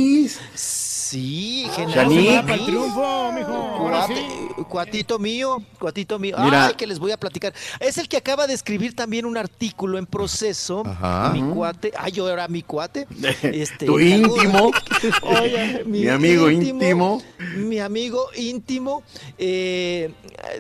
[1.10, 2.10] Sí, Genaro.
[2.12, 4.06] El triunfo, mijo.
[4.08, 4.14] Sí.
[4.16, 6.36] Cuate- Cuatito mío, cuatito mío.
[6.40, 6.68] Mira.
[6.68, 7.54] Ay, que les voy a platicar.
[7.80, 10.84] Es el que acaba de escribir también un artículo en proceso.
[10.86, 11.30] Ajá.
[11.34, 11.92] Mi cuate.
[11.98, 13.08] Ay, yo era mi cuate.
[13.44, 14.72] Este, Tu íntimo.
[15.22, 17.22] Oye, Mi amigo íntimo.
[17.56, 19.04] Mi amigo íntimo
[19.38, 20.12] eh,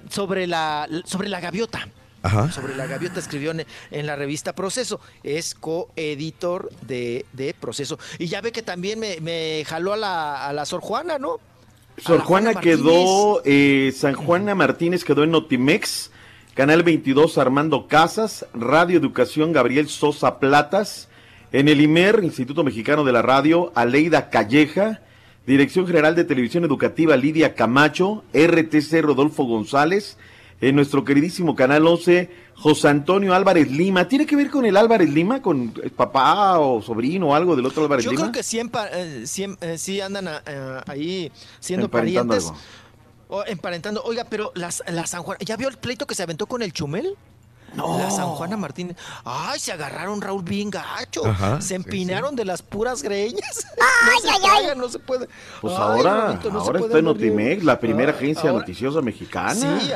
[0.09, 1.87] sobre, la, sobre la gaviota.
[2.25, 2.51] Ajá.
[2.51, 4.99] Sobre la gaviota escribió en, en la revista Proceso.
[5.23, 7.99] Es coeditor de, de Proceso.
[8.17, 11.39] Y ya ve que también me, me jaló a la, a la Sor Juana, ¿no?
[11.97, 16.11] Sor Juana quedó, eh, San Juana Martínez quedó en Notimex,
[16.55, 21.07] Canal 22 Armando Casas, Radio Educación Gabriel Sosa Platas,
[21.51, 25.01] en el IMER, Instituto Mexicano de la Radio, Aleida Calleja,
[25.45, 30.17] Dirección General de Televisión Educativa Lidia Camacho, RTC Rodolfo González,
[30.61, 34.07] en nuestro queridísimo Canal 11, José Antonio Álvarez Lima.
[34.07, 37.65] ¿Tiene que ver con el Álvarez Lima, con el papá o sobrino o algo del
[37.65, 38.23] otro Álvarez Yo Lima?
[38.23, 42.45] creo que sí, empa- eh, sí, em- eh, sí andan ah, eh, ahí siendo parientes.
[42.45, 42.57] algo.
[43.27, 44.01] O emparentando.
[44.03, 46.71] Oiga, pero las, la San Juana, ¿ya vio el pleito que se aventó con el
[46.71, 47.15] Chumel?
[47.75, 47.97] No.
[47.99, 48.95] La San Juana Martínez.
[49.25, 51.25] Ay, se agarraron Raúl bien gacho.
[51.25, 53.67] Ajá, se sí, empinaron de las puras greñas.
[53.77, 54.41] Ay, no se ay, ay.
[54.61, 55.27] tragan, no se puede.
[55.59, 57.05] Pues Ay, ahora, no se ahora puede está en.
[57.05, 59.53] Notimex, la primera Ay, agencia ahora- noticiosa mexicana.
[59.55, 59.91] Sí,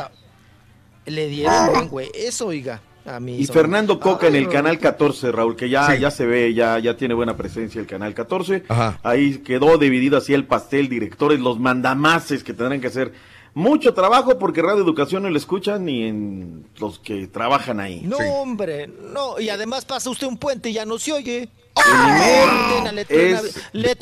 [1.10, 2.10] le dieron buen güey.
[2.14, 2.82] Eso, oiga.
[3.06, 6.00] A mí Y son- Fernando Coca en el canal 14, Raúl, que ya, Sí.
[6.00, 8.64] ya se ve, ya, ya tiene buena presencia el canal 14.
[8.68, 9.00] Ajá.
[9.04, 13.14] Ahí quedó dividido así el pastel, directores, los mandamases que tendrán que hacer
[13.56, 18.02] mucho trabajo porque Radio Educación no lo escuchan ni en los que trabajan ahí.
[18.04, 19.40] No, hombre, no.
[19.40, 21.50] Y además pasa usted un puente y ya no se oye.
[23.74, 23.96] Le le.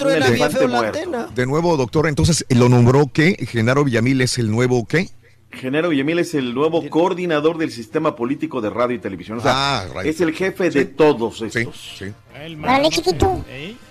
[1.35, 5.09] De nuevo, doctor, entonces lo nombró que Genaro Villamil es el nuevo qué?
[5.51, 9.39] Genaro Villamil es el nuevo coordinador del sistema político de radio y televisión.
[9.39, 10.09] O sea, Ah, radio.
[10.11, 11.75] es el jefe de todos estos.
[11.97, 12.13] Sí, sí.
[12.61, 13.43] Órale, chiquito.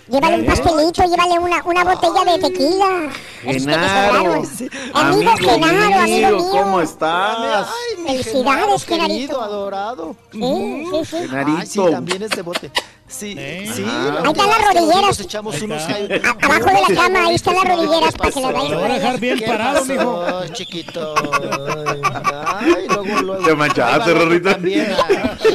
[0.09, 3.11] Llévale un pastelito, llévale una, una botella de tequila.
[3.43, 4.49] Genaro, sobraron.
[4.95, 6.49] Amigo Genaro, amigo mío.
[6.51, 7.67] ¿cómo estás?
[7.69, 9.09] Ay, mi Felicidades, Genaro, Genarito.
[9.09, 10.17] querido, adorado.
[10.33, 11.17] Sí, sí, sí.
[11.29, 11.59] Genarito.
[11.59, 12.71] Ay, sí, también es de bote.
[13.09, 13.35] Sí,
[13.73, 13.85] sí.
[13.87, 14.21] Ajá.
[14.21, 15.21] la Ahí están las nos rodilleras.
[15.21, 18.81] echamos unos abajo de la cama, ahí están las rodilleras para que las vayas Lo
[18.81, 20.47] voy a dejar bien ¿Qué parado, pasó, mijo.
[20.53, 21.15] chiquito?
[22.59, 23.45] Ay, luego, luego.
[23.45, 24.51] Te manchaste, Rorrito.
[24.51, 24.91] también.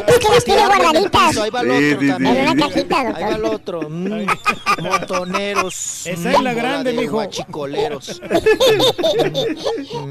[0.08, 1.38] Es que las tiene guardaditas.
[1.38, 2.08] Ahí va el Sí, otro sí, sí.
[2.12, 2.38] también.
[2.38, 3.36] En una cajita, Ahí va doctor.
[3.36, 3.90] el otro.
[3.90, 4.26] mm,
[4.82, 6.06] Montoneros.
[6.08, 7.12] Esa es la grande, mijo.
[7.14, 8.10] Guachicoleros.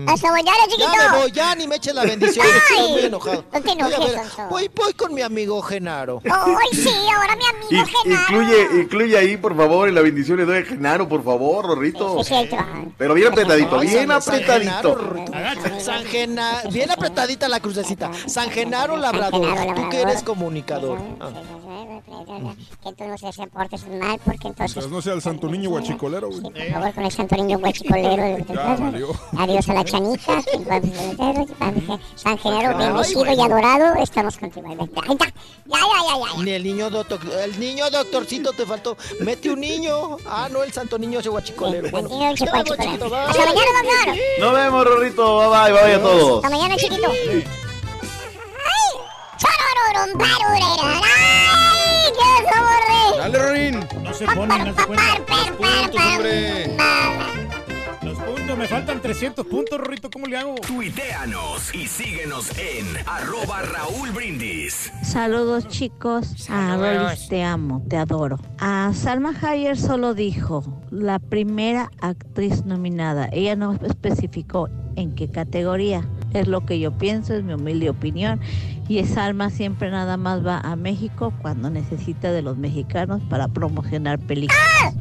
[0.07, 0.89] Hasta mañana, chiquito.
[0.93, 2.47] Ya me voy, ya ni me eche la bendición.
[2.47, 3.45] Estoy Ay, muy enojado.
[3.53, 4.15] no te enojes,
[4.51, 6.21] Voy, voy, voy con mi amigo Genaro.
[6.25, 7.43] Ay, sí, ahora mi
[7.77, 8.23] Y- amigo Genaro.
[8.43, 12.23] incluye, incluye ahí, por favor, en la bendición le doy a Genaro, por favor, Rorrito.
[12.25, 12.35] Sí.
[12.99, 15.81] Pero bien apretadito, Ay, bien San- San Genaro, apretadito.
[15.81, 18.11] San Genaro, bien apretadita la crucecita.
[18.27, 20.99] San Genaro Labrador, Genaro tú que eres comunicador.
[21.21, 21.29] Ah.
[22.83, 24.77] Que tú no se portes mal, porque entonces...
[24.77, 26.41] Mientras no sea el santo niño guachicolero, güey.
[26.43, 28.39] Por favor, con el santo niño guachicolero.
[28.49, 28.93] Ya.
[29.39, 30.41] Adiós a la chanita.
[32.17, 34.67] San Genaro, bendecido y adorado, estamos contigo.
[34.69, 34.79] Ahí
[35.13, 35.27] está.
[35.67, 36.43] Ya, ya, ya, ya.
[36.43, 38.97] Ni el niño doctor, el niño doctorcito te faltó.
[39.21, 40.17] Mete un niño.
[40.27, 41.91] Ah, no, el santo niño ese guachicolero.
[41.91, 42.77] Bueno, voy, guachicolero.
[42.77, 43.19] chiquito, bye.
[43.19, 44.17] Hasta mañana, doctor.
[44.39, 45.51] Nos vemos, Rorrito.
[45.51, 46.45] Bye bye, bye a todos.
[46.45, 47.09] Hasta mañana, chiquito.
[47.11, 47.45] ¡Ay!
[52.13, 53.89] ¡Qué sabor Dale, Rorín.
[54.03, 55.25] No se ponen, no se cuentan.
[55.57, 56.77] Puntos, hombre.
[56.77, 57.50] Los
[58.31, 60.55] puntos, me faltan 300 puntos, Rorrito, ¿cómo le hago?
[60.67, 64.93] Tuiteanos y síguenos en arroba Raúl Brindis.
[65.03, 66.49] Saludos chicos.
[66.49, 68.39] A Rolis te amo, te adoro.
[68.59, 73.29] A Salma Hayek solo dijo la primera actriz nominada.
[73.33, 76.07] Ella no especificó en qué categoría.
[76.33, 78.41] Es lo que yo pienso, es mi humilde opinión.
[78.89, 84.19] Y Salma siempre nada más va a México cuando necesita de los mexicanos para promocionar
[84.21, 84.95] películas.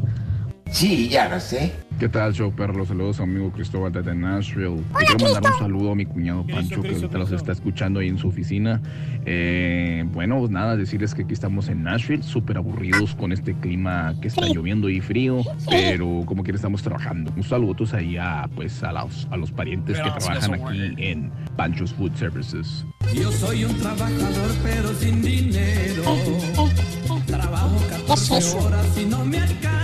[0.71, 1.73] Sí, ya lo sé.
[1.99, 2.85] ¿Qué tal, show perro?
[2.85, 4.77] Saludos a mi amigo Cristóbal desde Nashville.
[4.77, 8.07] Le quiero mandar un saludo a mi cuñado Pancho, que ahorita los está escuchando ahí
[8.07, 8.81] en su oficina.
[9.25, 14.15] Eh, bueno, pues nada, decirles que aquí estamos en Nashville, súper aburridos con este clima
[14.21, 17.33] que está lloviendo y frío, pero como quiera estamos trabajando.
[17.35, 21.93] Un saludo ahí a, pues, a, los, a los parientes que trabajan aquí en Pancho's
[21.93, 22.85] Food Services.
[23.13, 26.03] Yo soy un trabajador pero sin dinero.
[27.25, 29.78] Trabajo 14 horas y no me alcanza.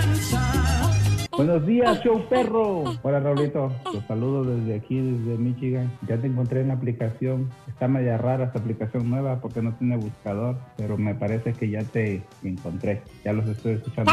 [1.37, 2.83] Buenos días, show perro.
[3.03, 3.71] Hola, Raulito.
[3.93, 5.91] Los saludo desde aquí, desde Michigan.
[6.07, 7.49] Ya te encontré en la aplicación.
[7.67, 11.83] Está media rara esta aplicación nueva porque no tiene buscador, pero me parece que ya
[11.83, 13.01] te encontré.
[13.23, 14.11] Ya los estoy escuchando.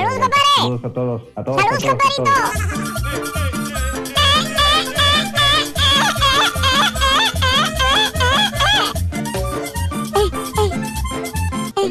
[0.56, 3.72] Saludos a todos, a todos, a todos, a todos.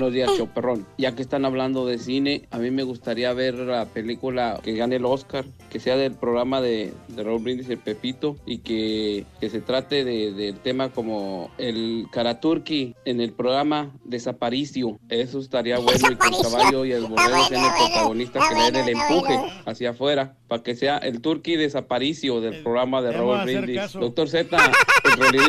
[0.01, 0.87] Buenos días, Choperrón.
[0.97, 4.95] Ya que están hablando de cine, a mí me gustaría ver la película que gane
[4.95, 9.25] el Oscar, que sea del programa de, de Raúl Brindis y el Pepito, y que,
[9.39, 14.97] que se trate de, de tema como el Karaturki en el programa Desaparicio.
[15.07, 18.71] Eso estaría bueno y que el caballo y el borrego sean el protagonista que le
[18.71, 23.43] den el empuje hacia afuera, para que sea el Turqui Desaparicio del programa de Raúl
[23.43, 23.93] Brindis.
[23.93, 25.41] Doctor Z, el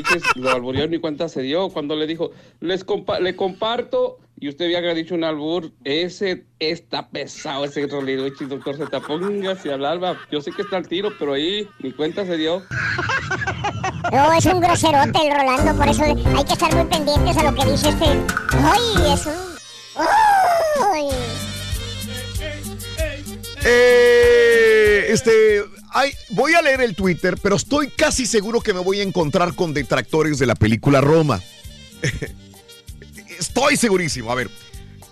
[0.43, 4.75] lo alburió ni cuenta se dio cuando le dijo, les compa- le comparto y usted
[4.75, 10.19] había dicho un albur, ese está pesado, ese Roliriches, doctor Z, póngase a hablar, va.
[10.33, 12.61] yo sé que está al tiro, pero ahí ni cuenta se dio.
[14.11, 17.55] No, es un groserote el Rolando, por eso hay que estar muy pendientes a lo
[17.55, 18.05] que dice este.
[18.51, 19.33] ¡Ay, es un.
[20.93, 21.09] ¡Ay!
[23.65, 25.63] Eh, este,
[25.93, 29.55] ay, voy a leer el Twitter, pero estoy casi seguro que me voy a encontrar
[29.55, 31.41] con detractores de la película Roma.
[33.43, 34.31] Estoy segurísimo.
[34.31, 34.49] A ver,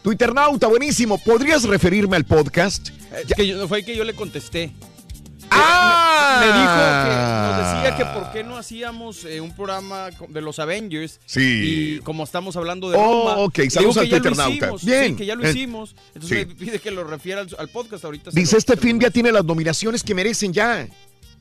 [0.02, 1.18] Twitternauta, buenísimo.
[1.18, 2.91] ¿Podrías referirme al podcast?
[3.12, 4.73] Eh, que yo- fue que yo le contesté.
[5.50, 6.39] ¡Ah!
[6.41, 10.41] Me, me dijo que nos decía que por qué no hacíamos eh, un programa de
[10.41, 11.18] los Avengers.
[11.26, 11.97] Sí.
[11.97, 13.36] Y como estamos hablando de Oh, Roma.
[13.39, 14.73] ok, saludos al Twitternauta.
[14.83, 15.09] Bien.
[15.09, 15.97] sí, que ya lo Eh, hicimos.
[16.15, 16.47] Entonces sí.
[16.47, 18.31] me pide que lo refiera al, al podcast ahorita.
[18.33, 20.86] Dice, este film ya tiene las nominaciones que merecen ya.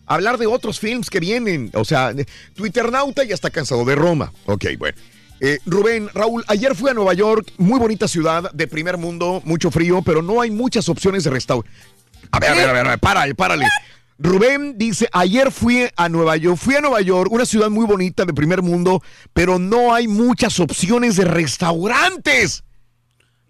[0.07, 1.69] Hablar de otros films que vienen.
[1.75, 2.11] O sea,
[2.55, 4.33] Twitternauta ya está cansado de Roma.
[4.47, 4.97] Ok, bueno.
[5.41, 9.71] Eh, Rubén, Raúl, ayer fui a Nueva York, muy bonita ciudad, de primer mundo, mucho
[9.71, 11.71] frío, pero no hay muchas opciones de restaurante.
[12.31, 13.67] A ver, a ver, a ver, a ver, párale, párale.
[14.17, 18.25] Rubén dice, ayer fui a Nueva York, fui a Nueva York, una ciudad muy bonita
[18.25, 19.01] de primer mundo,
[19.31, 22.65] pero no hay muchas opciones de restaurantes.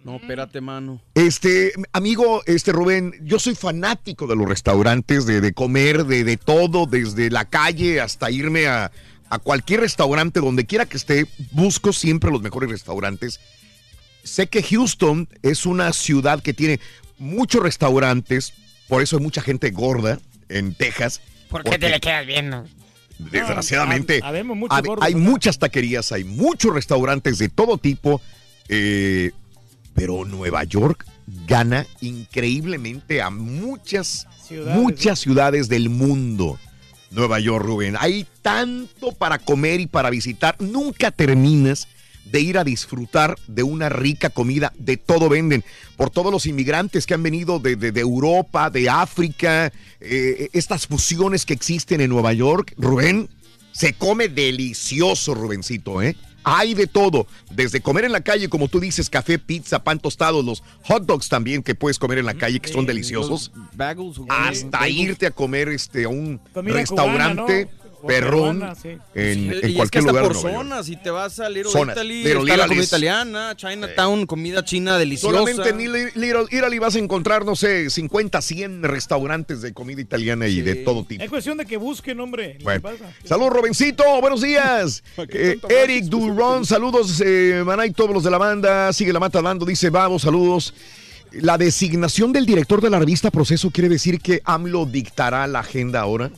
[0.03, 1.01] No, espérate, mano.
[1.15, 6.37] Este, amigo, este Rubén, yo soy fanático de los restaurantes, de, de comer, de, de
[6.37, 8.91] todo, desde la calle hasta irme a,
[9.30, 13.40] a cualquier restaurante, donde quiera que esté, busco siempre los mejores restaurantes.
[14.24, 16.80] Sé que Houston es una ciudad que tiene
[17.17, 18.53] muchos restaurantes,
[18.88, 21.22] por eso hay mucha gente gorda en Texas.
[21.49, 22.66] ¿Por qué te le quedas viendo?
[23.19, 28.22] Desgraciadamente, gordos hay muchas taquerías, hay muchos restaurantes de todo tipo,
[28.69, 29.32] eh,
[29.93, 31.06] pero Nueva York
[31.45, 36.58] gana increíblemente a muchas, Ciudades, muchas ciudades del mundo.
[37.11, 37.95] Nueva York, Rubén.
[37.99, 40.55] Hay tanto para comer y para visitar.
[40.59, 41.87] Nunca terminas
[42.25, 44.71] de ir a disfrutar de una rica comida.
[44.77, 45.63] De todo venden.
[45.97, 50.87] Por todos los inmigrantes que han venido de, de- de Europa, de África, eh, estas
[50.87, 52.73] fusiones que existen en Nueva York.
[52.77, 53.29] Rubén,
[53.71, 56.15] se come delicioso, Rubencito, ¿eh?
[56.45, 60.41] Hay de todo, desde comer en la calle, como tú dices, café, pizza, pan tostado,
[60.41, 64.25] los hot dogs también que puedes comer en la calle, que son deliciosos, bagels, o-
[64.29, 66.39] hasta irte a comer este, a un
[66.77, 67.78] restaurante cubana, ¿no?
[68.05, 68.89] Perrón peruana, sí.
[68.89, 70.23] en, Sí, en y es que cualquier hasta lugar.
[70.25, 71.95] por zonas, si te vas a Little Zonas.
[71.95, 75.37] Italy, Little está la comida italiana, Chinatown, comida china deliciosa.
[75.37, 75.77] Solamente en
[76.15, 80.75] Little Italy vas a encontrar, no sé, 50, 100 restaurantes de comida italiana y de
[80.75, 81.23] todo tipo.
[81.23, 82.57] Es cuestión de que busquen, hombre.
[82.63, 82.89] Bueno.
[83.49, 84.03] Robencito.
[84.21, 85.03] Buenos días.
[85.31, 88.91] Eh, Eric Durón, saludos, eh, Manay, todos los de la banda.
[88.91, 90.73] Sigue la mata dando, dice, vamos, saludos.
[91.31, 96.01] La designación del director de la revista Proceso quiere decir que AMLO dictará la agenda
[96.01, 96.31] ahora.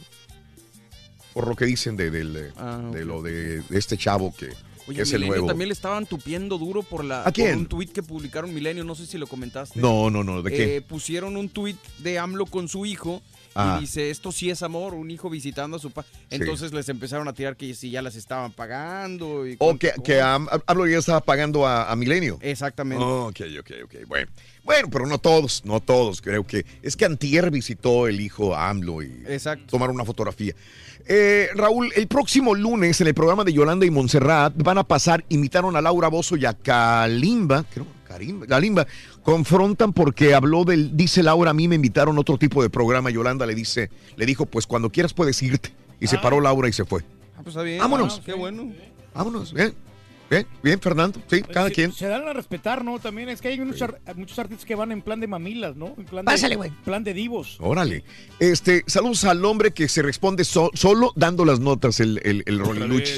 [1.34, 2.52] Por lo que dicen de, del, eh,
[2.92, 4.56] de lo de, de este chavo que, que
[4.88, 5.48] Oye, es el nuevo.
[5.48, 7.50] también le estaban tupiendo duro por la ¿A quién?
[7.52, 9.80] por un tuit que publicaron Milenio, no sé si lo comentaste.
[9.80, 10.76] No, no, no, ¿de qué?
[10.78, 13.22] Eh, pusieron un tuit de AMLO con su hijo
[13.56, 16.08] Y dice, esto sí es amor, un hijo visitando a su papá.
[16.30, 19.46] Entonces les empezaron a tirar que si ya las estaban pagando.
[19.48, 22.38] Y O que, que Am- AMLO ya estaba pagando a, a Milenio.
[22.42, 23.04] Exactamente.
[23.04, 23.96] Oh, ok, ok, ok.
[24.08, 24.28] Bueno.
[24.64, 26.22] bueno, pero no todos, no todos.
[26.22, 29.66] Creo que es que Antier visitó el hijo a AMLO y Exacto.
[29.68, 30.54] tomaron una fotografía.
[31.08, 35.26] Eh, Raúl, el próximo lunes en el programa de Yolanda y Montserrat van a pasar,
[35.30, 38.88] invitaron a Laura Bozo y a Kalimba, creo, Karimba, Kalimba,
[39.24, 43.10] confrontan porque habló del, dice Laura, a mí me invitaron a otro tipo de programa,
[43.10, 45.74] Yolanda le dice, le dijo, pues cuando quieras puedes irte.
[46.00, 47.04] Y se paró Laura y se fue.
[47.38, 47.80] Ah, pues está bien.
[47.80, 48.18] Vámonos.
[48.20, 48.72] Ah, qué bueno.
[49.14, 49.74] Vámonos, ¿eh?
[50.32, 51.22] Bien, bien, Fernando.
[51.30, 51.92] Sí, cada se, quien.
[51.92, 52.98] Se dan a respetar, ¿no?
[53.00, 55.94] También es que hay muchos, ar- muchos artistas que van en plan de mamilas, ¿no?
[55.98, 56.72] En plan de, Pásale, güey.
[56.86, 57.58] plan de divos.
[57.60, 58.06] Órale.
[58.40, 62.64] Este, saludos al hombre que se responde so- solo dando las notas, el, el, el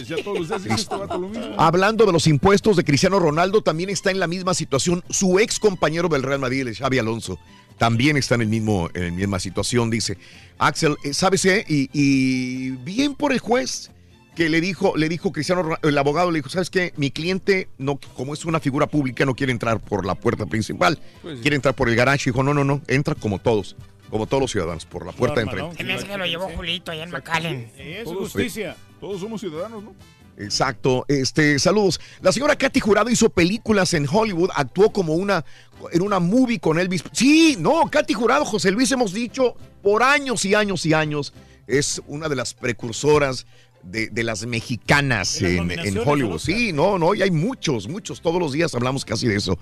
[0.08, 1.54] ya todos dice este vato lo mismo.
[1.60, 5.60] Hablando de los impuestos de Cristiano Ronaldo, también está en la misma situación su ex
[5.60, 7.38] compañero del Real Madrid, el Xavi Alonso.
[7.78, 10.18] También está en el mismo, en la misma situación, dice.
[10.58, 11.64] Axel, eh, ¿sabes qué?
[11.68, 13.92] Y, y bien por el juez
[14.36, 16.94] que le dijo, le dijo Cristiano el abogado le dijo, ¿sabes qué?
[16.98, 21.00] Mi cliente, no, como es una figura pública, no quiere entrar por la puerta principal.
[21.22, 21.42] Pues sí.
[21.42, 22.30] Quiere entrar por el garage.
[22.32, 23.76] Dijo, no, no, no, entra como todos,
[24.10, 25.78] como todos los ciudadanos, por la puerta de enfrente.
[25.78, 27.72] Se me hace que lo llevó Julito allá en McAllen.
[28.04, 28.76] Todos- justicia.
[29.00, 29.94] Todos somos ciudadanos, ¿no?
[30.38, 31.06] Exacto.
[31.08, 32.00] Este, saludos.
[32.22, 35.46] La señora Katy Jurado hizo películas en Hollywood, actuó como una
[35.92, 37.04] en una movie con Elvis.
[37.12, 41.34] Sí, no, Katy Jurado, José Luis hemos dicho por años y años y años
[41.68, 43.46] es una de las precursoras
[43.84, 46.40] de, de las mexicanas De las en, Hollywood.
[46.40, 48.22] Sí, no, no, y hay muchos, muchos.
[48.22, 49.58] Todos los días hablamos casi de eso.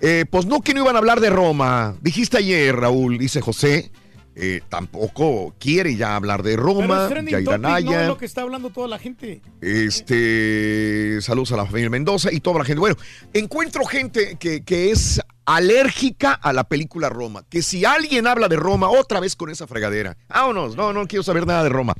[0.00, 1.94] Eh, pues no que no iban a hablar de Roma.
[2.00, 3.90] Dijiste ayer, Raúl, dice José.
[4.36, 8.88] eh, tampoco quiere ya hablar de Roma, topic, no es lo que está hablando toda
[8.88, 9.42] la gente.
[9.60, 12.80] Este, saludos a la familia Mendoza y toda la gente.
[12.80, 12.96] Bueno,
[13.34, 17.44] encuentro gente que, que es alérgica a la película Roma.
[17.50, 20.16] Que si alguien habla de Roma, otra vez con esa fregadera.
[20.28, 21.94] Vámonos, no, no quiero saber nada de Roma.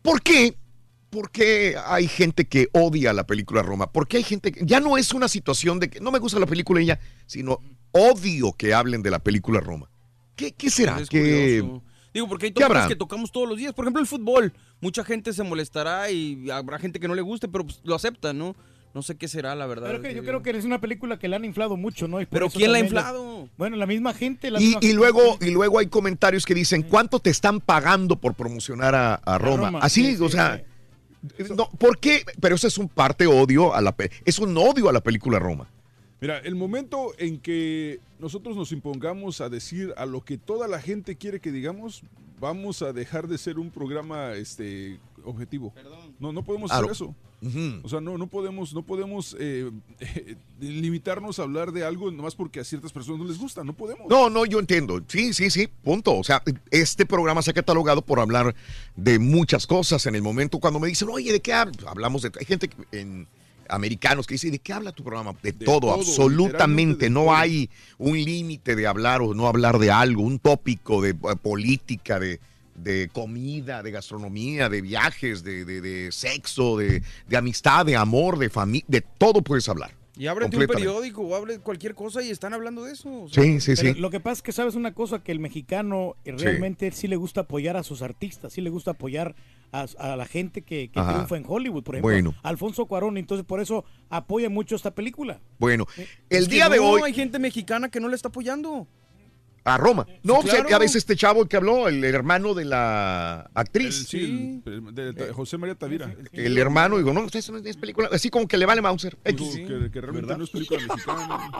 [0.00, 0.56] ¿Por qué?
[1.10, 3.90] ¿Por qué hay gente que odia la película Roma?
[3.92, 6.38] ¿Por qué hay gente que ya no es una situación de que no me gusta
[6.38, 7.60] la película y ya, sino
[7.92, 9.90] odio que hablen de la película Roma?
[10.36, 11.00] ¿Qué, qué será?
[11.00, 11.82] Es ¿Qué- curioso.
[12.14, 12.80] Digo, porque hay ¿Qué habrá?
[12.80, 13.72] tópicos que tocamos todos los días.
[13.74, 14.52] Por ejemplo, el fútbol.
[14.80, 18.32] Mucha gente se molestará y habrá gente que no le guste, pero pues, lo acepta,
[18.32, 18.56] ¿no?
[18.94, 19.88] No sé qué será, la verdad.
[19.88, 22.20] Pero que yo creo que es una película que la han inflado mucho, ¿no?
[22.20, 23.48] Y por Pero ¿quién la ha inflado?
[23.58, 24.50] bueno, la misma gente.
[24.50, 24.96] La Y, misma y gente.
[24.96, 29.38] luego, y luego hay comentarios que dicen, ¿cuánto te están pagando por promocionar a, a
[29.38, 29.66] Roma?
[29.66, 30.64] Roma, Así, sí, sí, o sea,
[31.56, 32.22] no, ¿por qué?
[32.40, 35.38] Pero eso es un parte odio a la pe- es un odio a la película
[35.38, 35.68] Roma.
[36.20, 40.80] Mira, el momento en que nosotros nos impongamos a decir a lo que toda la
[40.80, 42.02] gente quiere que digamos,
[42.40, 45.72] vamos a dejar de ser un programa este objetivo.
[46.18, 46.86] No, no podemos Claro.
[46.86, 47.14] hacer eso.
[47.84, 49.70] O sea, no, no podemos, no podemos eh,
[50.60, 53.62] limitarnos a hablar de algo nomás porque a ciertas personas no les gusta.
[53.62, 54.08] No podemos.
[54.08, 55.00] No, no, yo entiendo.
[55.06, 56.16] Sí, sí, sí, punto.
[56.16, 58.54] O sea, este programa se ha catalogado por hablar
[58.96, 61.84] de muchas cosas en el momento cuando me dicen, oye, ¿de qué hablas?
[61.86, 62.32] Hablamos de...
[62.38, 63.28] Hay gente en
[63.68, 65.34] americanos que dice, ¿de qué habla tu programa?
[65.42, 67.06] De, todo, todo, absolutamente.
[67.06, 67.34] de No todo.
[67.34, 72.18] hay un límite de hablar o no hablar de algo, un tópico de eh, política,
[72.18, 72.40] de,
[72.82, 78.38] de comida, de gastronomía, de viajes, de, de- de sexo, de, de amistad, de amor,
[78.38, 79.92] de familia, de todo puedes hablar.
[80.16, 83.08] Y ábrete un periódico o hable cualquier cosa y están hablando de eso.
[83.22, 83.94] o sea, Sí, sí, sí.
[83.94, 86.44] Lo que pasa es que sabes una cosa, que el mexicano eh, Sí.
[86.44, 89.36] realmente sí le gusta apoyar a sus artistas, sí le gusta apoyar
[89.70, 92.34] a, a la gente que, que triunfa en Hollywood, por ejemplo, Bueno.
[92.42, 95.40] Alfonso Cuarón, entonces por eso apoya mucho esta película.
[95.60, 97.02] Bueno, es el que día de no, hoy...
[97.04, 98.88] hay gente mexicana que no le está apoyando.
[99.74, 100.06] A Roma.
[100.22, 103.60] No, Sí, o sea, ya ves este chavo que habló, el hermano de la El-
[103.60, 104.06] actriz.
[104.08, 106.14] sí, el- de- de José María Tavira.
[106.32, 108.08] El hermano, digo, no, eso no es película.
[108.12, 109.16] Así como que le vale Mauser.
[109.24, 109.56] X.
[109.56, 111.50] Que, que realmente no es película mexicana.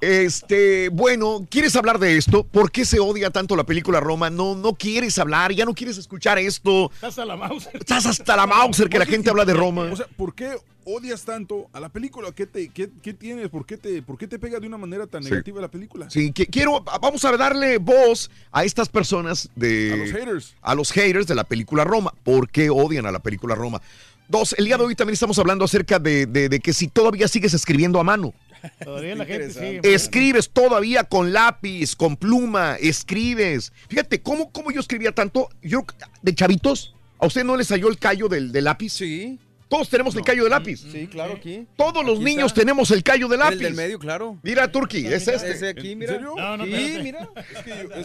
[0.00, 2.44] Este, bueno, ¿quieres hablar de esto?
[2.44, 4.30] ¿Por qué se odia tanto la película Roma?
[4.30, 6.90] No, no quieres hablar, ya no quieres escuchar esto.
[6.94, 7.76] Estás a la Mauser.
[7.76, 9.82] Estás hasta la Mauser que la gente habla de Roma.
[9.92, 10.56] O sea, ¿por qué
[10.90, 12.32] odias tanto a la película?
[12.32, 13.48] ¿Qué, te, qué, qué tienes?
[13.48, 15.30] ¿Por qué, te, ¿Por qué te pega de una manera tan Sí.
[15.30, 16.08] negativa la película?
[16.10, 19.92] Sí, que quiero, vamos a darle voz a estas personas de...
[19.92, 20.54] A los haters.
[20.62, 22.12] A los haters de la película Roma.
[22.24, 23.80] ¿Por qué odian a la película Roma?
[24.28, 27.28] Dos, el día de hoy también estamos hablando acerca de, de- de que si todavía
[27.28, 28.34] sigues escribiendo a mano.
[28.82, 29.80] Todavía la gente sigue.
[29.84, 33.72] Escribes todavía con lápiz, con pluma, escribes.
[33.88, 35.48] Fíjate, ¿cómo, cómo yo escribía tanto?
[35.62, 35.84] Yo,
[36.22, 38.90] de chavitos, ¿a usted no le salió el callo del, del lápiz?
[38.94, 39.38] Sí.
[39.68, 40.78] Todos tenemos el callo de lápiz.
[40.90, 41.66] Sí, claro, aquí.
[41.76, 42.60] Todos los Aquí niños está.
[42.62, 43.56] tenemos el callo de lápiz.
[43.56, 44.38] El del medio, claro.
[44.42, 45.50] Mira, Turki, es este.
[45.50, 46.14] Ese aquí, mira.
[46.14, 46.34] serio?
[46.36, 47.28] No, no, sí, mira.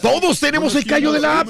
[0.02, 1.44] Todos tenemos el que callo de yo me- Yo me lo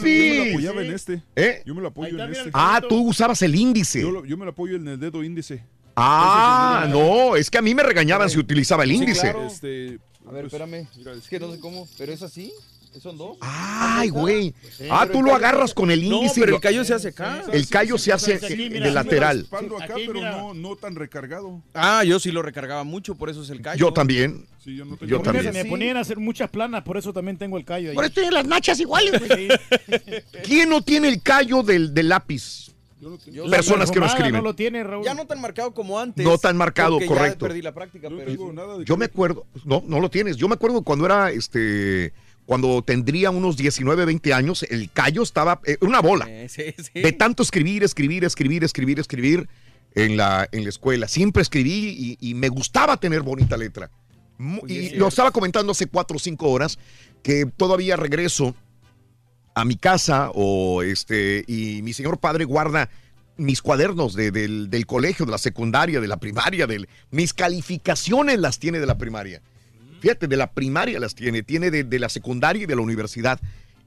[0.44, 0.50] lápiz.
[0.52, 1.22] apoyaba en este.
[1.34, 1.62] ¿Eh?
[1.66, 2.50] Yo me lo apoyo en este.
[2.52, 4.00] Ah, tú usabas el índice.
[4.00, 5.64] Yo, lo- yo me lo apoyo en el dedo índice.
[5.96, 9.20] Ah, no, es que a mí me regañaban si utilizaba el Sí, índice.
[9.20, 9.46] claro.
[9.46, 10.86] Este, A ver, pues, espérame.
[11.18, 12.52] Es que no sé cómo, pero es así.
[13.00, 13.36] Son dos.
[13.40, 14.54] Ay, güey.
[14.76, 16.40] Sí, Ah, tú lo agarras con el No, índice.
[16.40, 17.42] y pero el callo se hace acá.
[17.52, 19.46] El callo se hace aquí, de lateral.
[19.50, 21.60] acá, pero no, no tan recargado.
[21.74, 23.78] Ah, yo sí lo recargaba mucho, por eso es el callo.
[23.78, 24.46] Yo también.
[24.62, 25.52] Sí, yo no tengo Yo también.
[25.52, 27.94] Me ponían a hacer muchas planas, por eso también tengo el callo ahí.
[27.94, 29.48] Por eso tiene las nachas iguales, güey.
[30.44, 32.70] ¿Quién no tiene el callo del, del lápiz?
[33.00, 33.50] Yo no tengo.
[33.50, 34.32] Personas que no escriben.
[34.32, 35.04] No lo tiene, Raúl.
[35.04, 36.24] Ya no tan marcado como antes.
[36.24, 37.44] No tan marcado, correcto.
[37.44, 40.36] Ya perdí la práctica, Yo no pero Yo me acuerdo, no, no lo tienes.
[40.36, 42.14] Yo me acuerdo cuando era, este,
[42.46, 46.26] cuando tendría unos 19, 20 años, el callo estaba, eh, una bola.
[46.28, 47.00] Eh, sí, sí.
[47.00, 49.48] De tanto escribir, escribir, escribir, escribir, escribir.
[49.96, 51.06] en la, en la escuela.
[51.06, 53.90] Siempre escribí y, y me gustaba tener bonita letra.
[54.38, 56.78] Mu- Y lo estaba comentando hace cuatro o cinco horas
[57.22, 58.56] que todavía regreso
[59.54, 62.90] a mi casa o este y mi señor padre guarda
[63.36, 68.38] mis cuadernos de- del, del colegio, de la secundaria, de la primaria, del, mis calificaciones
[68.40, 69.42] las tiene de la primaria.
[70.04, 73.40] Fíjate, de la primaria las tiene, tiene de, de la secundaria y de la universidad.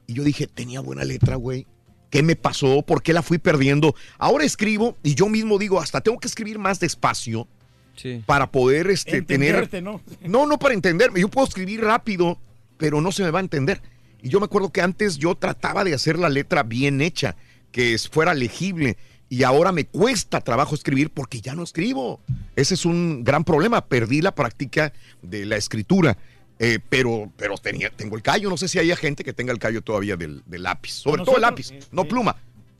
[0.07, 1.67] Y yo dije, tenía buena letra, güey.
[2.09, 2.81] ¿Qué me pasó?
[2.81, 3.93] ¿Por qué la fui perdiendo?
[4.17, 7.47] Ahora escribo y yo mismo digo, hasta tengo que escribir más despacio
[7.95, 8.23] Sí.
[8.25, 9.69] para poder este, tener...
[9.83, 10.01] ¿no?
[10.23, 11.19] No, no para entenderme.
[11.21, 12.39] Yo puedo escribir rápido,
[12.79, 13.79] pero no se me va a entender.
[14.23, 17.35] Y yo me acuerdo que antes yo trataba de hacer la letra bien hecha,
[17.71, 18.97] que es- fuera legible.
[19.29, 22.21] Y ahora me cuesta trabajo escribir porque ya no escribo.
[22.55, 23.85] Ese es un gran problema.
[23.85, 26.17] Perdí la práctica de la escritura.
[26.59, 28.49] Eh, pero pero tenía, tengo el callo.
[28.49, 30.91] No sé si hay gente que tenga el callo todavía del, del lápiz.
[30.91, 32.35] Sobre todo el lápiz, Nosotros, no pluma.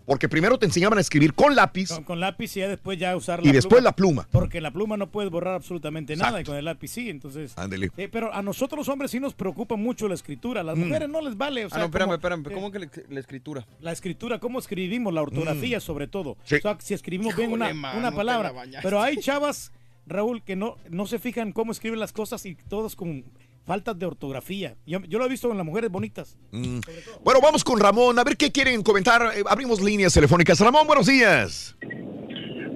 [0.08, 3.16] Porque primero te enseñaban a escribir con lápiz Con, con lápiz y ya después ya
[3.16, 4.26] usar y después la pluma.
[4.32, 7.54] Porque la pluma no puedes borrar absolutamente nada y con el lápiz sí, entonces...
[7.58, 7.92] Ándele.
[7.98, 10.62] Eh, pero a nosotros los hombres sí nos preocupa mucho la escritura.
[10.62, 10.82] A las Mm.
[10.88, 11.66] mujeres no les vale.
[11.66, 12.46] O sea, ah, no, espérame, como- espérame.
[12.50, 13.68] eh, ¿Cómo que la, la escritura?
[13.82, 15.82] La escritura, cómo escribimos, la ortografía Mm.
[15.82, 16.38] sobre todo.
[16.46, 16.56] Sí.
[16.56, 18.54] O sea, si escribimos bien una, una palabra.
[18.66, 18.82] la.
[18.82, 19.74] Pero hay chavas,
[20.06, 23.26] Raúl, que no, no se fijan cómo escriben las cosas y todos con
[23.68, 24.76] faltas de ortografía.
[24.86, 26.38] Yo, yo lo he visto en las mujeres bonitas.
[26.52, 26.80] Mm.
[27.24, 28.18] Bueno, vamos con Ramón.
[28.18, 29.22] A ver qué quieren comentar.
[29.36, 30.60] Eh, abrimos líneas telefónicas.
[30.62, 31.76] Ramón, buenos días.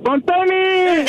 [0.03, 1.05] ¡Con Tony!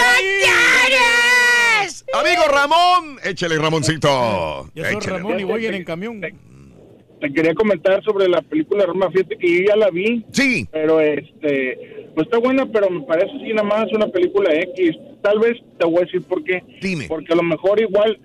[2.15, 4.71] Amigo Ramón, échale Ramoncito.
[4.75, 5.19] Yo soy Échale.
[5.19, 6.21] Ramón y voy en el camión.
[6.21, 10.25] Te quería comentar sobre la película Roma, fíjate que yo ya la vi.
[10.33, 10.69] Sí.
[10.71, 14.97] Pero este, pues está buena, pero me parece sí nada más una película X.
[15.23, 16.63] Tal vez te voy a decir por qué.
[16.81, 17.07] Dime.
[17.09, 18.21] Porque a lo mejor igual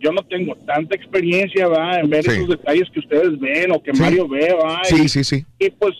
[0.00, 2.30] yo no tengo tanta experiencia, va, en ver Sí.
[2.30, 4.00] esos detalles que ustedes ven o que Sí.
[4.02, 4.82] Mario ve, va.
[4.84, 5.44] Sí, y, sí, sí.
[5.58, 5.94] y pues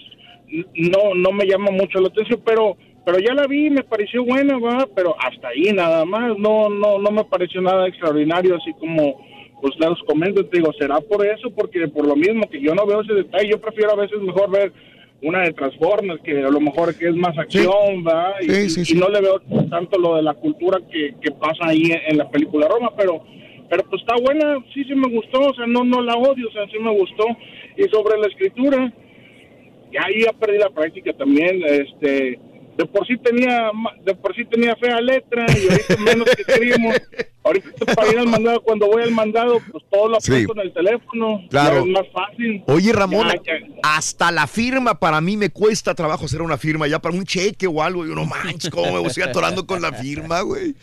[0.74, 4.58] no no me llama mucho la atención, pero pero ya la vi, me pareció buena,
[4.58, 9.20] va, pero hasta ahí nada más, no no no me pareció nada extraordinario, así como
[9.62, 12.86] pues les comento, te digo, será por eso, porque por lo mismo que yo no
[12.86, 14.72] veo ese detalle, yo prefiero a veces mejor ver
[15.22, 18.80] una de Transformers, que a lo mejor que es más acción, va, y, Sí, sí,
[18.80, 18.94] y sí.
[18.94, 19.38] no le veo
[19.68, 23.22] tanto lo de la cultura que, que pasa ahí en, en la película Roma, pero
[23.70, 26.52] pero pues está buena, sí, sí me gustó, o sea, no no la odio, o
[26.52, 27.24] sea, sí me gustó.
[27.78, 28.92] Y sobre la escritura,
[29.92, 32.38] ya ahí ya perdí la práctica también, este,
[32.76, 33.70] de por sí tenía,
[34.04, 36.96] de por sí tenía fea letra y ahorita menos que escribimos.
[37.42, 40.30] Ahorita para ir al mandado, cuando voy al mandado, pues todo lo Sí.
[40.32, 41.78] apunto en el teléfono, Claro.
[41.78, 42.62] es más fácil.
[42.66, 43.66] Oye, Ramón, Ya, ya.
[43.82, 47.66] hasta la firma para mí me cuesta trabajo hacer una firma, ya para un cheque
[47.66, 48.04] o algo.
[48.06, 50.74] Yo no manches, cómo me estoy atorando con la firma, güey.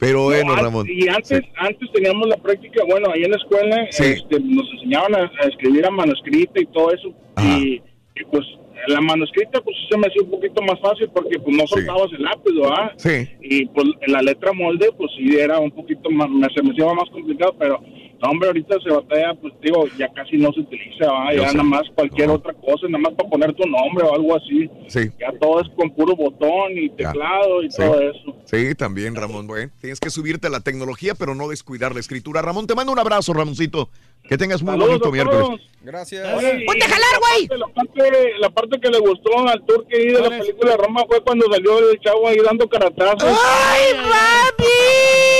[0.00, 0.86] Pero bueno, No, Ramón.
[0.88, 4.04] Y antes, antes teníamos la práctica, bueno, ahí en la escuela Sí.
[4.04, 7.08] este, nos enseñaban a, a escribir a manuscrita y todo eso.
[7.42, 7.74] Y,
[8.16, 8.44] y, pues
[8.88, 12.22] la manuscrita pues se me hacía un poquito más fácil porque pues no soltabas el
[12.22, 12.92] lápiz, ¿verdad?
[12.96, 13.28] Sí.
[13.42, 17.08] Y pues la letra molde pues sí era un poquito más, se me hacía más
[17.10, 17.78] complicado, pero
[18.22, 21.06] no, hombre, ahorita se batalla, pues digo, ya casi no se utiliza.
[21.34, 21.56] Yo Ya sé.
[21.56, 24.68] nada más cualquier otra cosa, nada más para poner tu nombre o algo así.
[24.88, 25.10] Sí.
[25.18, 27.78] Ya todo es con puro botón y teclado y Sí.
[27.82, 28.36] todo eso.
[28.44, 29.46] Sí, también, Ramón.
[29.46, 32.42] Bueno, tienes que subirte a la tecnología, pero no descuidar la escritura.
[32.42, 33.88] Ramón, te mando un abrazo, Ramoncito.
[34.28, 35.60] Que tengas muy Saludos bonito miércoles.
[35.82, 36.28] Gracias.
[36.66, 37.58] ¡Ponte a jalar, güey!
[37.58, 41.22] La parte, la parte que le gustó al turque ahí de la película Roma fue
[41.24, 43.22] cuando salió el chavo ahí dando caratazos.
[43.24, 45.39] ¡Ay, papi!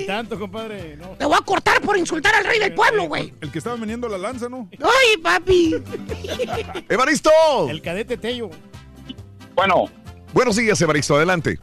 [0.00, 0.96] Ni tanto, compadre.
[0.96, 1.08] No.
[1.18, 3.32] Te voy a cortar por insultar al rey del pueblo, güey.
[3.40, 4.68] El que estaba vendiendo la lanza, ¿no?
[4.80, 5.74] ¡Ay, papi!
[6.88, 7.30] ¡Evaristo!
[7.68, 8.50] El cadete Tello.
[9.54, 9.84] Bueno.
[10.32, 11.16] Buenos días, Evaristo.
[11.16, 11.58] Adelante.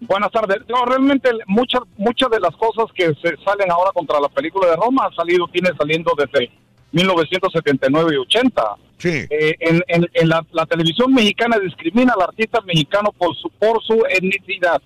[0.00, 0.58] Buenas tardes.
[0.68, 4.76] No, realmente muchas muchas de las cosas que se salen ahora contra la película de
[4.76, 6.50] Roma han salido, tiene saliendo desde
[6.92, 8.62] 1979 y 80.
[8.98, 9.08] Sí.
[9.30, 13.82] Eh, en en- en la, la televisión mexicana discrimina al artista mexicano por su por
[13.84, 14.80] su etnicidad.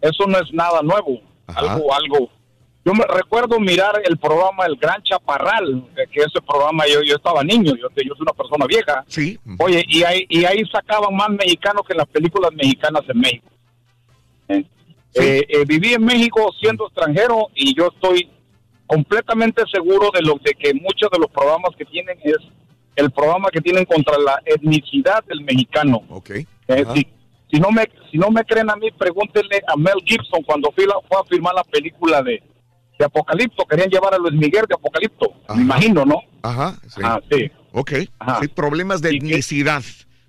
[0.00, 1.20] Eso no es nada nuevo.
[1.46, 2.30] Algo, algo.
[2.84, 7.42] Yo me recuerdo mirar el programa El Gran Chaparral, que ese programa yo, yo estaba
[7.42, 9.04] niño, yo, yo soy una persona vieja.
[9.08, 9.38] Sí.
[9.58, 13.48] Oye, y ahí, y ahí sacaban más mexicanos que las películas mexicanas en México.
[14.48, 14.64] Eh,
[15.14, 18.28] eh, eh, viví en México siendo extranjero y yo estoy
[18.86, 22.38] completamente seguro de lo de que muchos de los programas que tienen es
[22.96, 26.02] el programa que tienen contra la etnicidad del mexicano.
[26.08, 26.30] Ok.
[26.68, 27.06] Eh, si,
[27.50, 30.84] si no me si no me creen a mí, pregúntenle a Mel Gibson cuando fue,
[30.84, 32.42] a filmar la película de,
[32.98, 33.64] de Apocalipto.
[33.66, 35.32] Querían llevar a Luis Miguel de Apocalipto.
[35.54, 36.20] Me imagino, ¿no?
[36.42, 36.74] Ajá.
[36.88, 37.00] Sí.
[37.04, 37.50] Ah, sí.
[37.72, 37.90] Ok.
[38.40, 39.82] Sí, problemas de etnicidad.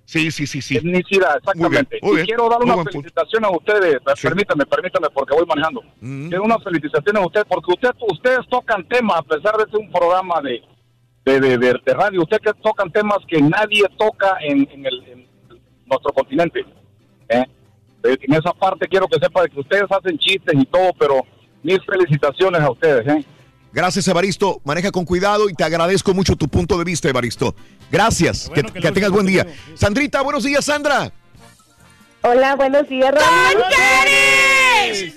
[0.08, 0.78] Sí, sí, sí, sí.
[0.78, 1.98] Etnicidad, exactamente.
[2.04, 2.92] Muy bien, muy y quiero dar una punto.
[2.92, 3.98] felicitación a ustedes.
[4.22, 5.82] Permítame, permítame, porque voy manejando.
[6.00, 6.28] Mm.
[6.30, 9.92] Quiero una felicitación a ustedes, porque usted, ustedes tocan temas, a pesar de ser un
[9.92, 10.62] programa de,
[11.26, 15.28] de, de, de- de radio, ustedes tocan temas que nadie toca en, en el, en
[15.88, 16.64] nuestro continente.
[17.30, 17.46] ¿Eh?
[18.04, 21.22] Eh, en esa parte quiero que sepa que ustedes hacen chistes y todo, pero
[21.64, 23.26] mil felicitaciones a ustedes, ¿eh?
[23.74, 24.62] Gracias, Evaristo.
[24.64, 27.54] Maneja con cuidado y te agradezco mucho tu punto de vista, Evaristo.
[27.92, 28.50] Gracias.
[28.50, 29.46] que, que tengas buen día.
[29.74, 31.12] Sandrita, buenos días, Sandra.
[32.22, 33.64] Hola, buenos días, Raúl.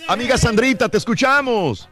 [0.08, 1.88] Amiga Sandrita, te escuchamos.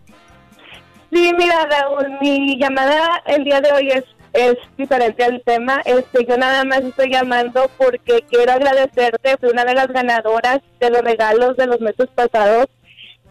[1.12, 5.80] Sí, mira, Raúl, mi llamada el día de hoy es, es diferente al tema.
[5.84, 9.36] Este, yo nada más estoy llamando porque quiero agradecerte.
[9.38, 12.66] Fui una de las ganadoras de los regalos de los meses pasados,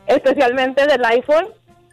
[0.07, 1.47] especialmente del iPhone.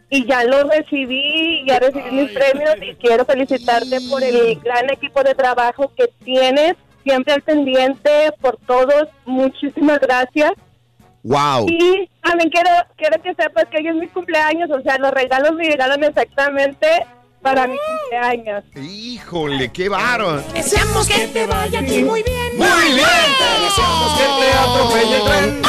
[0.09, 5.23] Y ya lo recibí, ya recibí mis premios y quiero felicitarte por el gran equipo
[5.23, 9.07] de trabajo que tienes, siempre al pendiente por todos.
[9.25, 10.51] Muchísimas gracias.
[11.23, 11.67] Wow.
[11.67, 15.53] Y también quiero, quiero que sepas que hoy es mi cumpleaños, o sea, los regalos
[15.53, 16.87] me llegaron exactamente
[17.43, 18.63] para mi cumpleaños.
[18.75, 20.41] Híjole, qué bárbaro.
[20.53, 22.57] Deseamos que te vaya a ti muy bien.
[22.57, 23.05] Muy bien.
[23.61, 25.61] Deseamos que te atropelle el tren.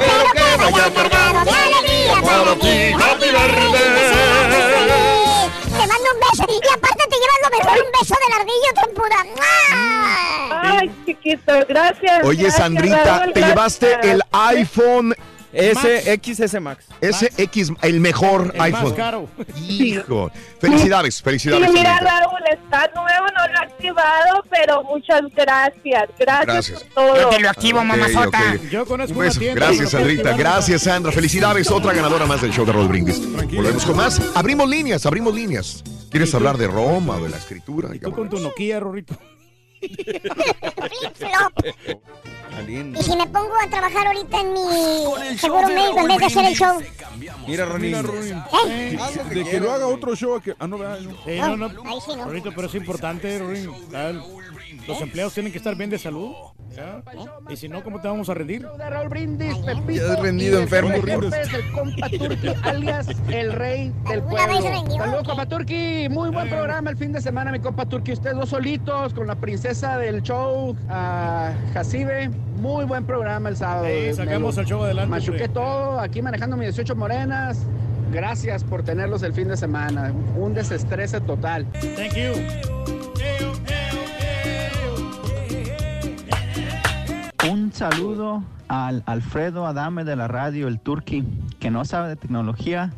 [0.00, 2.92] Pero que vaya cargado de alegría para ti.
[2.92, 3.26] Happy
[5.66, 6.44] Te mando un beso.
[6.48, 9.20] Y aparte te llevas lo mejor, un beso del ardillo, trompuda.
[10.62, 12.24] Ay, chiquito, gracias.
[12.24, 13.80] Oye, gracias, Sandrita, Raúl, te gracias.
[13.80, 15.14] llevaste el iPhone
[15.52, 16.86] S, XS Max.
[17.00, 18.94] SX, el mejor El más iPhone.
[18.94, 19.28] caro.
[19.68, 20.30] Hijo.
[20.60, 21.66] Felicidades, felicidades.
[21.70, 21.98] Sí, mira.
[22.00, 26.08] Raúl, está nuevo, no lo he activado, pero muchas gracias.
[26.18, 26.82] Gracias, Gracias.
[26.84, 27.20] por todo.
[27.20, 28.38] Yo te lo activo, mamazota.
[28.54, 28.62] ok.
[28.70, 29.40] Yo conozco Un una beso.
[29.40, 29.66] tienda.
[29.66, 30.36] Gracias, Sandrita.
[30.36, 31.12] Gracias, Sandra.
[31.12, 31.70] Felicidades.
[31.70, 33.20] Otra ganadora más del show de Roll Brindis.
[33.54, 34.20] Volvemos con más.
[34.34, 35.82] Abrimos líneas, abrimos líneas.
[36.10, 37.88] ¿Quieres hablar de Roma o de la escritura?
[38.00, 39.16] Tú con tu Nokia, Rorrito.
[42.68, 46.44] Y si me pongo a trabajar ahorita en mi seguro médico en vez de hacer
[46.44, 46.80] el show.
[47.46, 47.94] Mira, Ronin.
[48.68, 48.98] ¿Eh?
[49.30, 50.40] De que lo haga otro show.
[50.40, 51.10] Que, ah, no, vea, no.
[51.26, 51.66] Eh, no, no.
[51.84, 52.24] Ahí sí no.
[52.24, 53.70] Rorrito, pero es importante, Rorín.
[54.86, 56.32] Los empleados tienen que estar bien de salud.
[56.74, 57.02] ¿ya?
[57.50, 58.66] Y si no, ¿cómo te vamos a rendir?
[58.66, 60.06] de Raúl Brindis, Pepito.
[60.06, 60.90] Ya has rendido, enfermo.
[60.94, 64.96] El compa Turki, alias el rey del ¿Alguna vez pueblo.
[64.96, 66.08] Saludos, compa Turki.
[66.10, 68.12] Muy buen programa el fin de semana, mi compa Turki.
[68.12, 72.30] Ustedes dos solitos con la princesa del show, a Jacibe.
[72.56, 73.86] Muy buen programa el sábado.
[73.86, 75.48] Sí, sacamos el show adelante, Machuqué hombre.
[75.48, 77.66] todo, aquí manejando mis 18 morenas.
[78.12, 80.12] Gracias por tenerlos el fin de semana.
[80.36, 81.66] Un desestrese total.
[81.96, 83.11] Thank you.
[87.50, 91.24] Un saludo al Alfredo Adame de la radio, el Turqui,
[91.58, 92.92] que no sabe de tecnología.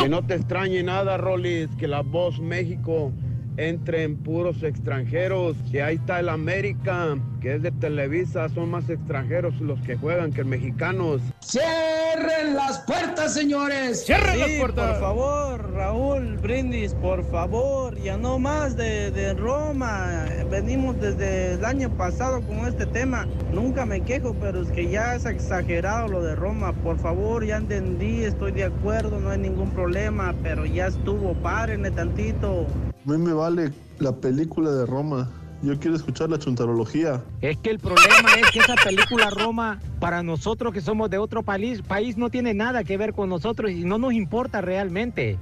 [0.00, 3.12] Que no te extrañe nada, Rolis, que la voz México
[3.58, 5.54] entre en puros extranjeros.
[5.70, 10.32] Que ahí está el América, que es de Televisa, son más extranjeros los que juegan
[10.32, 11.20] que mexicanos.
[11.40, 14.06] ¡Cierren las puertas, señores!
[14.06, 14.92] ¡Cierren las puertas!
[14.92, 20.24] Por favor, Raúl Brindis, por favor, ya no más de, de Roma.
[20.50, 23.26] Venimos desde el año pasado con este tema.
[23.52, 26.72] Nunca me quejo, pero es que ya es exagerado lo de Roma.
[26.72, 31.90] Por favor, ya entendí, estoy de acuerdo, no hay ningún problema, pero ya estuvo, párenle
[31.90, 32.66] tantito.
[33.06, 35.43] A mí me vale la película de Roma.
[35.64, 37.22] Yo quiero escuchar la chuntarología.
[37.40, 41.42] Es que el problema es que esa película Roma, para nosotros que somos de otro
[41.42, 45.38] país, país no tiene nada que ver con nosotros y no nos importa realmente.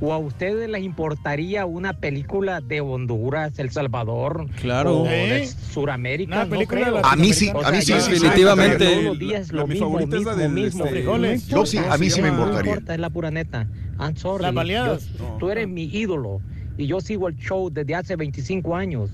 [0.00, 4.46] ¿O a ustedes les importaría una película de Honduras, El Salvador?
[4.60, 5.00] Claro.
[5.00, 5.46] O de ¿Eh?
[5.46, 6.34] Sudamérica.
[6.36, 6.94] Una no película creo.
[6.96, 8.96] de A mí sí, O a mí sí, definitivamente.
[10.50, 10.84] Mismo.
[10.84, 11.46] este, Frijoles.
[11.48, 12.72] Yo sí, a mí sí me No importaría.
[12.72, 13.66] importa, es la pura neta.
[13.98, 14.42] I'm sorry.
[14.42, 15.08] Las baleadas.
[15.18, 16.40] Yo- Tú eres mi ídolo
[16.76, 19.10] y yo sigo el show desde hace 25 años.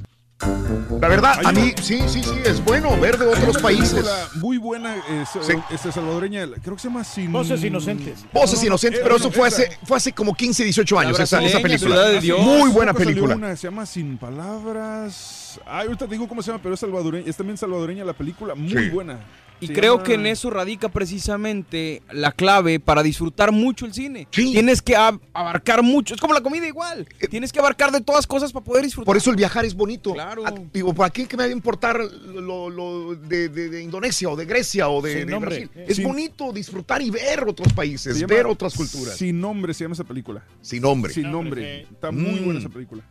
[1.01, 4.05] La verdad, a mí sí, sí, sí, es bueno ver de otros países.
[4.37, 5.53] Muy buena, eh, Sí.
[5.71, 7.33] este, salvadoreña, creo que se llama Sin...
[7.33, 8.25] Voces inocentes.
[8.33, 9.63] Voces No, no, inocentes, eh, pero no, eso fue esa.
[9.63, 12.03] hace, fue hace como 15, 18 años, esa, esa película.
[12.09, 12.41] De Dios.
[12.41, 13.35] Muy buena película.
[13.37, 15.61] Una, se llama Sin Palabras.
[15.67, 17.29] Ay, ahorita te digo cómo se llama, pero es salvadoreña.
[17.29, 18.89] Es también salvadoreña la película, muy Sí.
[18.91, 19.19] buena.
[19.63, 24.27] Y Se creo que en eso radica precisamente la clave para disfrutar mucho el cine.
[24.31, 24.53] Sí.
[24.53, 26.15] Tienes que ab- abarcar mucho.
[26.15, 27.07] Es como la comida igual.
[27.31, 29.07] Tienes que abarcar de todas cosas para poder disfrutar.
[29.07, 30.13] Por eso el viajar es bonito.
[30.15, 30.43] Claro.
[30.45, 34.29] Ah, Digo, ¿para qué que me va a importar lo, lo de, de- de Indonesia
[34.31, 35.49] o de Grecia o de, Sin de nombre.
[35.67, 35.71] Brasil?
[35.77, 39.17] Eh, Es sin- bonito disfrutar y ver otros países, se llama ver otras culturas.
[39.17, 40.45] Sin nombre se llama esa película.
[40.61, 41.13] Sin nombre.
[41.15, 41.87] Sin Nombre, nombre.
[41.89, 41.95] sí.
[41.95, 42.45] Está muy Mm.
[42.45, 43.05] buena esa película.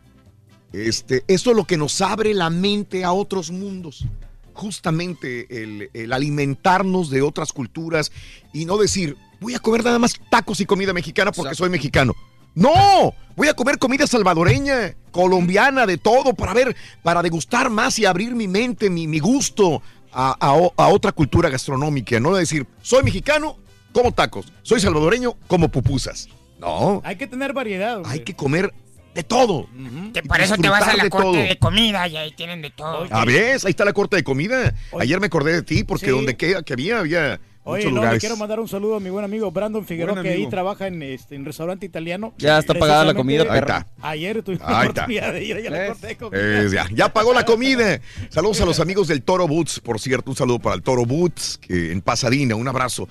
[0.72, 4.06] Este, esto es lo que nos abre la mente a otros mundos.
[4.54, 8.12] Justamente el, el alimentarnos de otras culturas
[8.52, 11.64] y no decir, voy a comer nada más tacos y comida mexicana porque Exacto.
[11.64, 12.14] soy mexicano.
[12.54, 18.04] No, voy a comer comida salvadoreña, colombiana, de todo, para ver, para degustar más y
[18.04, 19.80] abrir mi mente, mi, mi gusto
[20.12, 20.32] a,
[20.76, 22.20] a otra cultura gastronómica.
[22.20, 23.56] No decir, soy mexicano,
[23.92, 26.28] como tacos, soy salvadoreño, como pupusas.
[26.60, 27.96] No, Hay que tener variedad.
[27.96, 28.12] hombre.
[28.12, 28.72] hay que comer
[29.14, 29.66] De todo.
[30.14, 31.36] Que Y por eso te vas a la de corte todo.
[31.36, 33.06] de comida y ahí tienen de todo.
[33.10, 34.74] A ver, ahí está la corte de comida.
[34.98, 36.10] Ayer me acordé de ti porque Sí.
[36.12, 38.20] donde que, que había, había Oye, muchos no, le lugares.
[38.20, 41.00] quiero mandar un saludo a mi buen amigo Brandon Figueroa, Buen que ahí trabaja en
[41.02, 42.32] este en restaurante italiano.
[42.38, 44.06] Ya está pagada la comida, Precisamente, perro.
[44.08, 44.90] Ayer tuvimos Ahí la está.
[45.02, 46.68] oportunidad de ir allá a la corte de comida.
[46.72, 48.00] Ya, ya pagó la comida.
[48.30, 50.30] Saludos a los amigos del Toro Boots, por cierto.
[50.30, 52.56] Un saludo para el Toro Boots que en Pasadena.
[52.56, 53.08] Un abrazo.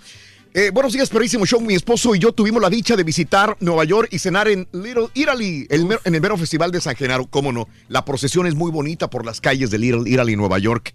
[0.54, 1.62] Eh, buenos días, perrísimo show.
[1.62, 5.08] Mi esposo y yo tuvimos la dicha de visitar Nueva York y cenar en Little
[5.14, 7.26] Italy, el en el mero festival de San Genaro.
[7.28, 7.70] Cómo no.
[7.88, 10.94] La procesión es muy bonita por las calles de Little Italy, Nueva York.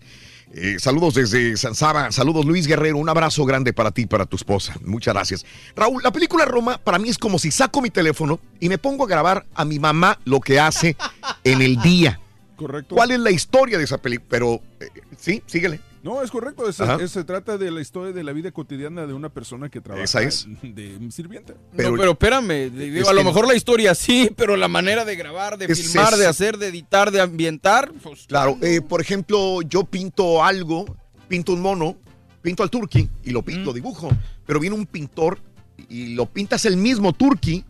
[0.53, 2.13] Eh, saludos desde San Saba.
[2.13, 2.99] Saludos, Luis Guerrero.
[2.99, 4.75] Un abrazo grande para ti y para tu esposa.
[4.85, 5.47] Muchas gracias.
[5.75, 9.05] Raúl, la película Roma para mí es como si saco mi teléfono y me pongo
[9.05, 10.99] a grabar a mi mamá lo que hace
[11.45, 12.21] en el día.
[12.57, 12.95] Correcto.
[12.95, 14.29] ¿Cuál es la historia de esa película?
[14.29, 15.81] Pero, eh, sí, síguele.
[16.07, 16.69] No, es correcto.
[16.69, 16.99] Es- Ajá.
[17.03, 20.05] es- se trata de la historia de la vida cotidiana de una persona que trabaja
[20.05, 20.47] Esa es.
[20.63, 21.55] de sirvienta.
[21.77, 25.05] Pero- no, pero espérame, digo, Es a lo mejor la historia sí, pero la manera
[25.05, 29.01] de grabar, de Es filmar, de hacer, de editar, de ambientar, pues Claro, eh, por
[29.01, 30.85] ejemplo, yo pinto algo,
[31.27, 31.97] pinto un mono,
[32.41, 34.09] pinto al turqui y lo pinto, dibujo.
[34.47, 35.41] Pero viene un pintor
[35.89, 37.65] y lo pintas el mismo turqui,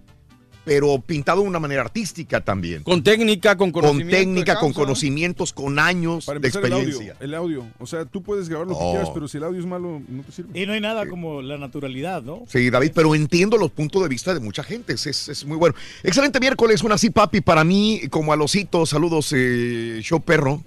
[0.67, 2.83] pero pintado de una manera artística también.
[2.83, 4.17] con técnica, con Con conocimiento.
[4.17, 7.17] de técnica, con conocimientos, con años Para de empezar, el audio, experiencia.
[7.25, 7.67] el audio.
[7.79, 10.23] O sea, tú puedes grabar lo que quieras, pero si el audio es malo, no
[10.25, 10.61] te sirve.
[10.61, 12.43] Y no hay nada como la naturalidad, ¿no?
[12.49, 14.93] Sí, David, pero entiendo los puntos de vista de mucha gente.
[14.95, 15.75] Es, es- es muy bueno.
[16.03, 18.85] Excelente miércoles, un así papi para mí, como a losito.
[18.87, 20.63] Saludos, eh, show perro.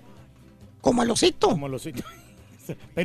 [0.81, 1.49] Como al osito.
[1.49, 1.83] Como los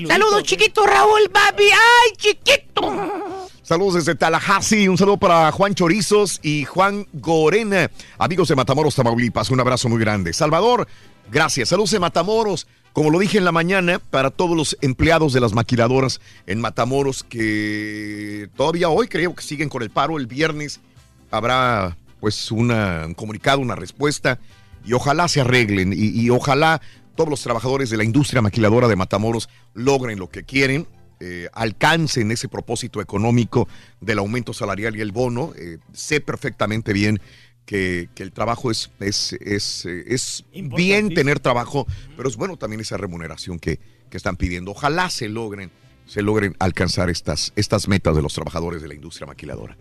[0.07, 1.65] Saludos, chiquito Raúl, papi.
[1.65, 3.44] ¡Ay, chiquito!
[3.65, 9.49] Saludos desde Tallahassee, un saludo para Juan Chorizos y Juan Gorena, amigos de Matamoros, Tamaulipas,
[9.49, 10.35] un abrazo muy grande.
[10.35, 10.87] Salvador,
[11.33, 11.71] gracias.
[11.71, 15.55] Saludos de Matamoros, como lo dije en la mañana, para todos los empleados de las
[15.55, 20.19] maquiladoras en Matamoros que todavía hoy creo que siguen con el paro.
[20.19, 20.83] El viernes
[21.31, 24.41] habrá pues una, un comunicado, una respuesta
[24.85, 26.83] y ojalá se arreglen y, y ojalá
[27.17, 30.87] todos los trabajadores de la industria maquiladora de Matamoros logren lo que quieren,
[31.25, 33.67] eh, alcancen ese propósito económico
[34.01, 35.53] del aumento salarial y el bono.
[35.57, 37.19] Eh, sé perfectamente bien
[37.65, 42.59] que, que el trabajo es, es, es, eh, es bien tener trabajo, pero es bueno
[42.59, 43.79] también esa remuneración que,
[44.11, 44.73] que están pidiendo.
[44.73, 45.71] Ojalá se logren,
[46.07, 49.77] se logren alcanzar estas, estas metas de los trabajadores de la industria maquiladora.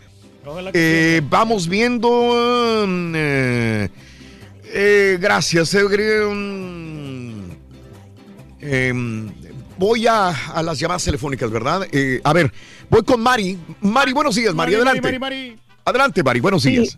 [0.73, 2.85] Eh, vamos viendo.
[2.87, 3.89] mm, eh,
[4.65, 5.75] eh, gracias.
[9.77, 11.81] Voy a, a las llamadas telefónicas, ¿verdad?
[11.91, 12.51] Eh, a ver,
[12.89, 13.57] voy con Mari.
[13.81, 15.01] Mari, buenos días, Mari, Mari, adelante.
[15.01, 16.71] Mari, Mari, Adelante, Mari, buenos Sí.
[16.71, 16.97] días.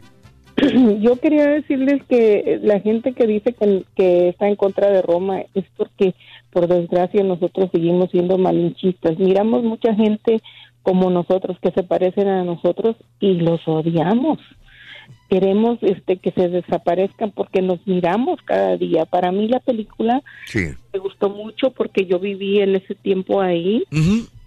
[1.02, 5.42] Yo quería decirles que la gente que dice que, que está en contra de Roma
[5.54, 6.14] es porque,
[6.52, 9.18] por desgracia, nosotros seguimos siendo malinchistas.
[9.20, 10.42] Miramos mucha gente
[10.82, 14.38] como nosotros que se parecen a nosotros y los odiamos.
[15.30, 19.06] Queremos este que se desaparezcan porque nos miramos cada día.
[19.06, 20.60] Para mí la película Sí.
[20.94, 23.84] me gustó mucho porque yo viví en ese tiempo ahí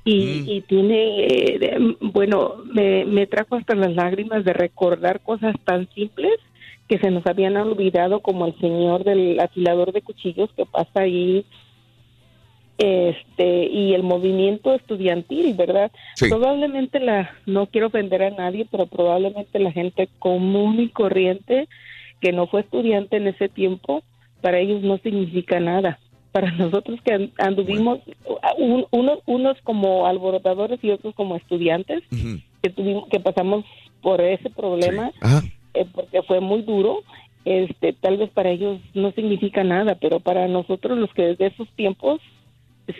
[0.04, 5.54] y, y tiene, eh, de- bueno, me, me trajo hasta las lágrimas de recordar cosas
[5.64, 6.34] tan simples
[6.88, 11.44] que se nos habían olvidado como el señor del afilador de cuchillos que pasa ahí
[12.78, 15.90] este y el movimiento estudiantil, ¿verdad?
[16.14, 16.28] Sí.
[16.28, 21.68] Probablemente la no quiero ofender a nadie, pero probablemente la gente común y corriente
[22.20, 24.02] que no fue estudiante en ese tiempo,
[24.40, 25.98] para ellos no significa nada.
[26.32, 27.98] Para nosotros que an- anduvimos,
[28.58, 32.02] un- unos, unos como alborotadores y otros como estudiantes,
[32.62, 33.64] que tuvimos, que pasamos
[34.02, 35.10] por ese problema,
[35.74, 37.02] eh, porque fue muy duro,
[37.44, 41.68] este, tal vez para ellos no significa nada, pero para nosotros los que desde esos
[41.70, 42.20] tiempos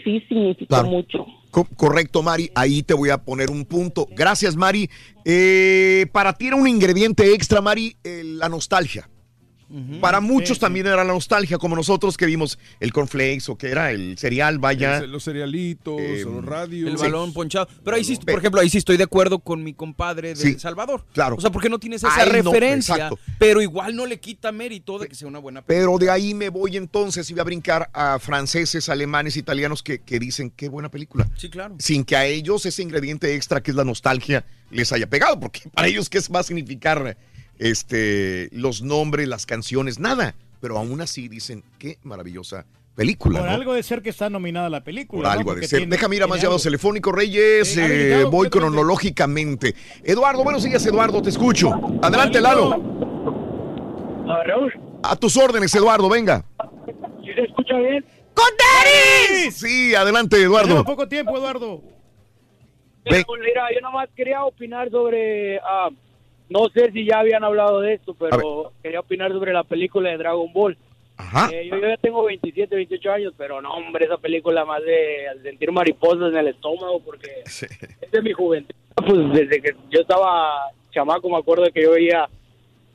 [0.04, 0.88] sí significó Claro.
[0.88, 1.26] mucho.
[1.50, 2.50] Co- correcto, Mari.
[2.54, 4.06] Ahí te voy a poner un punto.
[4.14, 4.90] Gracias, Mari.
[5.24, 9.08] Eh, para ti era un ingrediente extra, Mari, eh, la nostalgia.
[10.00, 13.90] Para muchos también era la nostalgia, como nosotros que vimos el cornflakes o que era
[13.90, 14.98] el cereal, vaya.
[14.98, 16.88] El- los cerealitos, los radios.
[16.90, 17.68] El balón ponchado.
[17.84, 20.48] Pero ahí sí, por ejemplo, ahí sí estoy de acuerdo con mi compadre de.
[20.48, 21.04] El Salvador.
[21.12, 21.36] Claro.
[21.36, 25.08] O sea, porque no tienes esa Ay, referencia, pero igual no le quita mérito de
[25.08, 28.18] que sea una buena Pero de ahí me voy entonces y voy a brincar a
[28.18, 31.28] franceses, alemanes, italianos que, que dicen qué buena película.
[31.36, 31.76] Sí, claro.
[31.78, 35.60] Sin que a ellos ese ingrediente extra que es la nostalgia les haya pegado, porque
[35.74, 37.16] para ellos qué va a significar
[37.58, 40.34] este, los nombres, las canciones, nada.
[40.60, 43.38] Pero aún así dicen qué maravillosa película.
[43.38, 43.54] Por ¿no?
[43.54, 45.22] algo de ser que está nominada la película.
[45.22, 45.38] Por ¿no?
[45.38, 45.78] algo ha de Porque ser.
[45.80, 47.76] tiene- Déjame ir a más llamados telefónicos, Reyes.
[47.76, 49.74] Eh, eh, habilitado voy cronológicamente.
[50.02, 51.70] Eduardo, buenos días, Eduardo, te escucho.
[52.02, 52.82] Adelante, Lalo.
[55.02, 56.44] A tus órdenes, Eduardo, venga.
[57.24, 58.04] ¿Sí se escucha bien?
[58.34, 60.68] ¡Con Sí, adelante, Eduardo.
[60.68, 61.82] Tenemos poco tiempo, Eduardo.
[63.04, 65.88] Mira, mira, yo nomás quería opinar sobre ah,
[66.48, 70.18] no sé si ya habían hablado de esto, pero quería opinar sobre la película de
[70.18, 70.76] Dragon Ball.
[71.52, 75.28] Eh, yo, yo ya tengo 27, 28 años, pero no, hombre, esa película más de
[75.28, 78.74] al sentir mariposas en el estómago, porque es de mi juventud.
[78.94, 82.28] Pues desde que yo estaba chamaco, me acuerdo que yo veía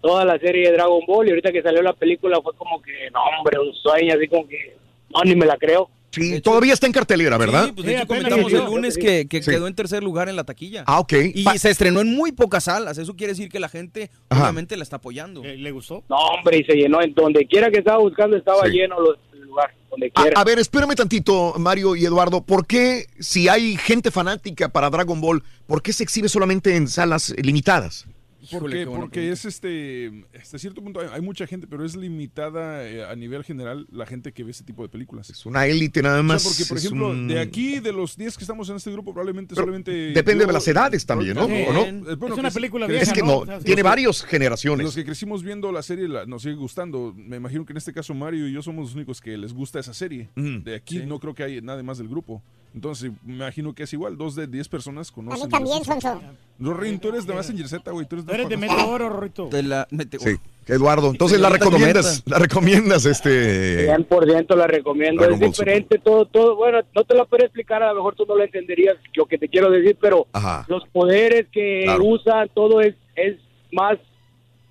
[0.01, 3.09] toda la serie de Dragon Ball y ahorita que salió la película fue como que,
[3.11, 4.75] no, hombre, un sueño, así como que,
[5.13, 5.89] no, ni me la creo.
[6.13, 7.65] Sí, todavía está en cartelera, ¿verdad?
[7.65, 10.43] Sí, pues de hecho comentamos el lunes que, que quedó en tercer lugar en la
[10.43, 10.83] taquilla.
[10.85, 11.13] Ah, ok.
[11.33, 12.97] Y Pa- se estrenó en muy pocas salas.
[12.97, 15.41] Eso quiere decir que la gente obviamente la está apoyando.
[15.43, 16.03] ¿Le gustó?
[16.09, 17.01] No, hombre, y se llenó.
[17.01, 18.71] En donde quiera que estaba buscando estaba Sí.
[18.73, 22.43] lleno los- el lugar, donde A, a ver, espérame tantito, Mario y Eduardo.
[22.45, 26.87] ¿Por qué, si hay gente fanática para Dragon Ball, por qué se exhibe solamente en
[26.87, 28.05] salas limitadas?
[28.51, 33.03] Porque, porque es este, hasta cierto punto hay, hay mucha gente, pero es limitada eh,
[33.05, 35.29] a nivel general la gente que ve este tipo de películas.
[35.29, 37.91] Es una élite nada O sea, más, porque, por es ejemplo, un- de aquí, de
[37.91, 39.91] los 10 que estamos en este grupo, probablemente solamente...
[40.11, 41.47] Depende yo- de las edades también, ¿no?
[41.47, 41.81] Eh, ¿O no?
[41.85, 43.43] eh, bueno, Es una película vieja, Es que ¿no?
[43.63, 44.83] tiene varias generaciones.
[44.85, 47.13] Los que crecimos viendo la serie la- nos sigue gustando.
[47.15, 49.79] Me imagino que en este caso Mario y yo somos los únicos que les gusta
[49.79, 50.29] esa serie.
[50.35, 50.63] Mm.
[50.63, 52.43] De aquí no creo que hay nada más del grupo.
[52.75, 54.17] Entonces, me imagino que es igual.
[54.17, 55.45] Dos de 10 personas A conocen.
[55.45, 56.21] mí también, los- Sonso.
[56.59, 58.05] Rorín, tú eres de Messenger Z, güey.
[58.07, 59.47] Tú eres de, Eres de Meteoro, Rorrito.
[59.47, 60.25] De la Meteoro.
[60.25, 60.37] Sí,
[60.71, 61.09] Eduardo.
[61.11, 63.85] Entonces la recomiendas, la recomiendas, este.
[63.87, 65.21] 100% la recomiendo.
[65.21, 66.55] Dragon es diferente todo, todo.
[66.55, 69.37] Bueno, no te lo puedo explicar, a lo mejor tú no lo entenderías lo que
[69.37, 70.65] te quiero decir, pero Ajá.
[70.67, 72.03] los poderes que Claro.
[72.05, 73.37] usan, todo es, es
[73.71, 73.97] más,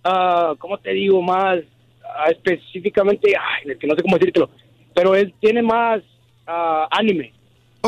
[0.04, 1.20] ah, ¿cómo te digo?
[1.22, 1.58] Más
[2.04, 4.50] ah, específicamente, ay, es que no sé cómo decírtelo,
[4.94, 6.02] pero él tiene más
[6.46, 7.32] ah, anime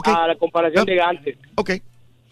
[0.02, 1.36] a la comparación de antes.
[1.55, 1.70] Ok,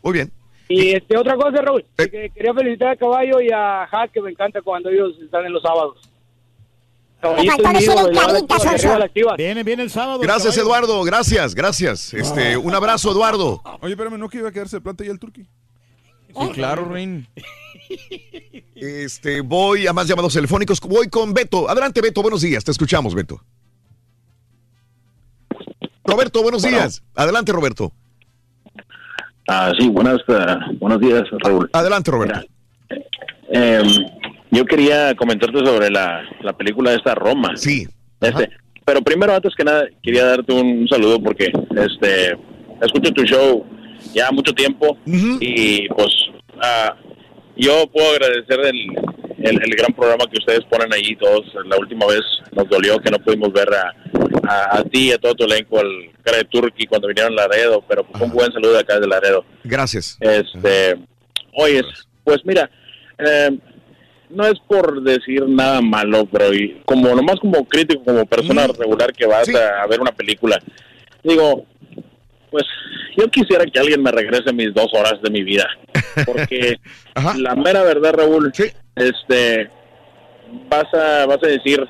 [0.03, 0.33] muy bien.
[0.69, 4.31] Y este otra cosa, Raúl, que quería felicitar a Caballo y a Hack, que me
[4.31, 5.99] encanta cuando ellos están en los sábados.
[7.39, 7.49] Y.
[9.37, 10.19] Viene, viene el sábado.
[10.19, 10.87] Gracias, caballo.
[10.87, 11.05] Eduardo.
[11.05, 12.15] Gracias, gracias.
[12.15, 13.63] Este, un abrazo, Eduardo.
[13.81, 15.47] Oye, espérame, ¿no que iba a quedarse de planta ya el turqui?
[16.29, 17.29] Sí, claro, Rein.
[18.75, 20.81] Este, voy a más llamados telefónicos.
[20.81, 21.69] Voy con Beto.
[21.69, 22.23] Adelante, Beto.
[22.23, 22.65] Buenos días.
[22.65, 23.41] Te escuchamos, Beto.
[26.05, 26.79] Roberto, buenos Bueno.
[26.79, 27.03] días.
[27.15, 27.93] Adelante, Roberto.
[29.49, 31.69] Ah, sí, buenas, eh, buenos días, Raúl.
[31.73, 32.41] Adelante, Roberto.
[33.53, 33.83] Eh,
[34.51, 37.57] yo quería comentarte sobre la, la película de esta Roma.
[37.57, 37.87] Sí.
[38.21, 38.49] Este,
[38.85, 42.37] pero primero, antes que nada, quería darte un saludo porque este
[42.81, 43.65] escucho tu show
[44.15, 46.13] ya mucho tiempo y pues
[46.61, 46.95] ah,
[47.57, 48.87] yo puedo agradecer el,
[49.43, 51.45] el, el gran programa que ustedes ponen allí todos.
[51.67, 52.23] La última vez
[52.53, 53.95] nos dolió que no pudimos ver a,
[54.49, 57.43] a, a ti y a todo tu elenco, al cara de Turkey cuando vinieron a
[57.43, 59.45] Laredo, pero pues, un buen saludo acá de Laredo.
[59.65, 60.17] Gracias.
[60.21, 60.99] Este,
[61.55, 61.85] oyes,
[62.25, 62.71] pues mira,
[63.19, 63.51] eh,
[64.31, 69.13] no es por decir nada malo, pero y como nomás como crítico, como persona regular
[69.13, 70.59] que vas a, a ver una película,
[71.23, 71.67] digo,
[72.53, 72.65] pues
[73.17, 75.67] yo quisiera que alguien me regrese mis dos horas de mi vida,
[76.25, 76.77] porque
[77.39, 78.53] la mera verdad, Raúl,
[78.95, 79.71] este,
[80.69, 81.85] vas a, vas a decir,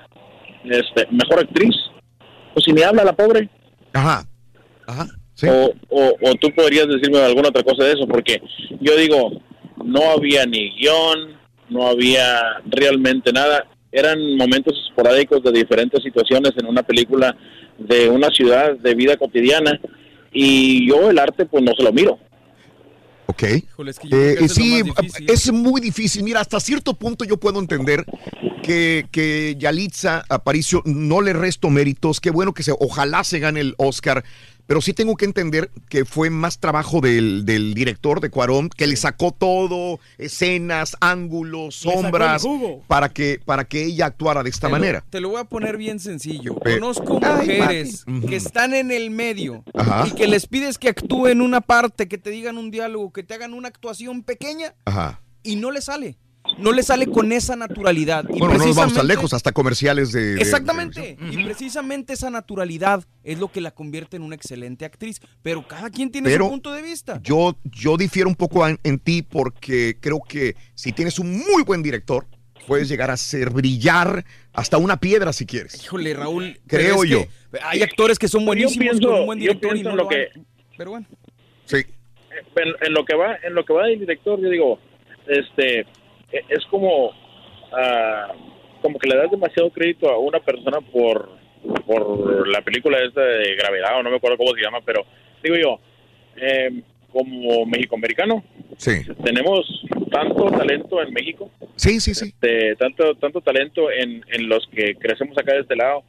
[0.65, 1.75] este, mejor actriz,
[2.55, 3.51] pues si ni habla la pobre.
[3.93, 4.25] Ajá.
[4.87, 5.07] Ajá.
[5.45, 8.41] O, o, o tú podrías decirme alguna otra cosa de eso, porque
[8.81, 9.43] yo digo,
[9.85, 11.37] no había ni guion,
[11.69, 13.67] no había realmente nada.
[13.91, 17.37] Eran momentos esporádicos de diferentes situaciones en una película
[17.79, 19.81] de una ciudad de vida cotidiana
[20.33, 22.19] y yo el arte pues no se lo miro.
[23.27, 23.43] Ok.
[23.44, 24.83] es que Eh, es sí,
[25.27, 26.23] es muy difícil.
[26.23, 28.05] Mira, hasta cierto punto yo puedo entender
[28.62, 32.20] que, que Yalitza Aparicio no le resto méritos.
[32.20, 34.25] Qué bueno que se, ojalá se gane el Oscar.
[34.67, 38.87] Pero sí tengo que entender que fue más trabajo del, del director de Cuarón, que
[38.87, 42.45] le sacó todo, escenas, ángulos, sombras,
[42.87, 45.05] para que, para que ella actuara de esta Te lo- manera.
[45.11, 46.57] Te lo voy a poner bien sencillo.
[46.65, 50.07] Eh, Conozco ay, mujeres que están en el medio Ajá.
[50.07, 53.35] y que les pides que actúen una parte, que te digan un diálogo, que te
[53.35, 55.21] hagan una actuación pequeña Ajá.
[55.43, 56.17] y no le sale.
[56.59, 58.25] No le sale con esa naturalidad.
[58.29, 60.35] Y Bueno, no nos vamos tan lejos, hasta comerciales de...
[60.35, 61.17] de- Exactamente.
[61.31, 65.21] Y precisamente esa naturalidad es lo que la convierte en una excelente actriz.
[65.43, 67.21] Pero cada quien tiene Pero su punto de vista.
[67.23, 71.62] Yo, yo difiero un poco en, en ti porque creo que si tienes un muy
[71.65, 72.27] buen director,
[72.67, 75.83] puedes llegar a hacer brillar hasta una piedra si quieres.
[75.83, 76.61] Híjole, Raúl.
[76.67, 77.25] Creo yo.
[77.65, 80.03] Hay actores que son buenísimos Yo pienso- con un buen director y no en lo
[80.05, 80.47] lo que- han-
[80.77, 81.07] Pero bueno.
[81.67, 81.77] Sí.
[81.77, 84.79] en, en lo que va en lo que va del director yo digo
[85.29, 85.87] este
[86.49, 87.12] es como
[87.73, 88.33] ah,
[88.81, 91.31] como que le das demasiado crédito a una persona por
[91.86, 95.05] por la película esta de gravedad o no me acuerdo cómo se llama pero
[95.43, 95.78] digo yo
[96.36, 98.43] eh, como mexicoamericano
[98.78, 99.02] Sí.
[99.23, 102.28] tenemos tanto talento en México Sí, sí, sí.
[102.28, 106.02] este, tanto tanto talento en, en los que crecemos acá de este lado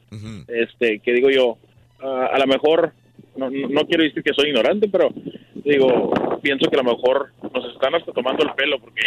[0.48, 1.56] este que digo yo
[2.02, 2.92] ah, a lo mejor
[3.36, 5.10] no, no no quiero decir que soy ignorante pero
[5.54, 6.10] digo
[6.42, 9.02] pienso que a lo mejor nos están hasta tomando el pelo porque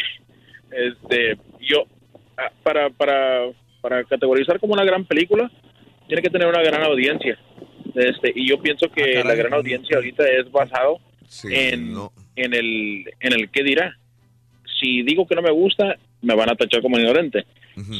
[0.71, 1.85] este, yo,
[2.37, 3.47] ah, para, para,
[3.81, 5.51] para categorizar como una gran película,
[6.07, 7.37] tiene que tener una gran audiencia.
[7.95, 10.99] Este, y yo pienso que la gran audiencia ahorita es basado
[11.45, 11.95] en,
[12.35, 13.97] en el en el qué dirá.
[14.79, 17.45] Si digo que no me gusta, me van a tachar como ignorante.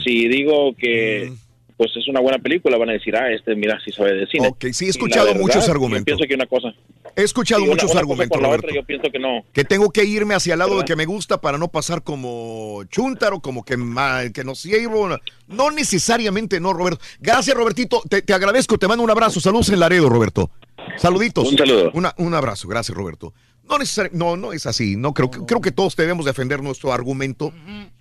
[0.04, 1.32] Si digo que
[1.78, 4.48] pues es una buena película, van a decir, ah, este mira, sí sabe de cine.
[4.48, 6.06] Ok, sí, he escuchado verdad, muchos Yo argumentos.
[6.06, 6.74] pienso que una cosa.
[7.18, 8.68] He escuchado Sí, muchos una argumentos, Roberto.
[8.68, 9.44] otra, yo pienso que no.
[9.52, 12.84] Que tengo que irme hacia el lado de que me gusta para no pasar como
[12.92, 15.10] chuntaro, como que, ma- que no sirvo.
[15.48, 17.04] No necesariamente no, Roberto.
[17.20, 18.04] Gracias, Robertito.
[18.08, 19.40] Te, te agradezco, te mando un abrazo.
[19.40, 20.52] Saludos en Laredo, Roberto.
[20.98, 21.50] Saluditos.
[21.52, 21.92] Un saludo.
[21.96, 23.34] Una- un abrazo, gracias, Roberto.
[23.70, 23.78] No,
[24.14, 24.96] no, no es así.
[24.96, 27.54] No creo, que- creo que todos debemos defender nuestro argumento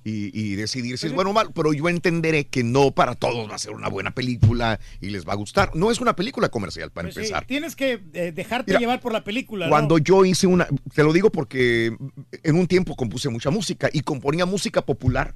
[0.04, 3.50] y, y decidir si es bueno o mal, pero yo entenderé que no para todos
[3.50, 5.74] va a ser una buena película y les va a gustar.
[5.74, 7.46] No es una película comercial, para Pues sí, empezar.
[7.46, 9.66] tienes que eh, dejarte Mira, llevar por la película.
[9.66, 9.70] ¿no?
[9.70, 11.96] Cuando yo hice una, te lo digo porque
[12.42, 15.34] en un tiempo compuse mucha música y componía música popular,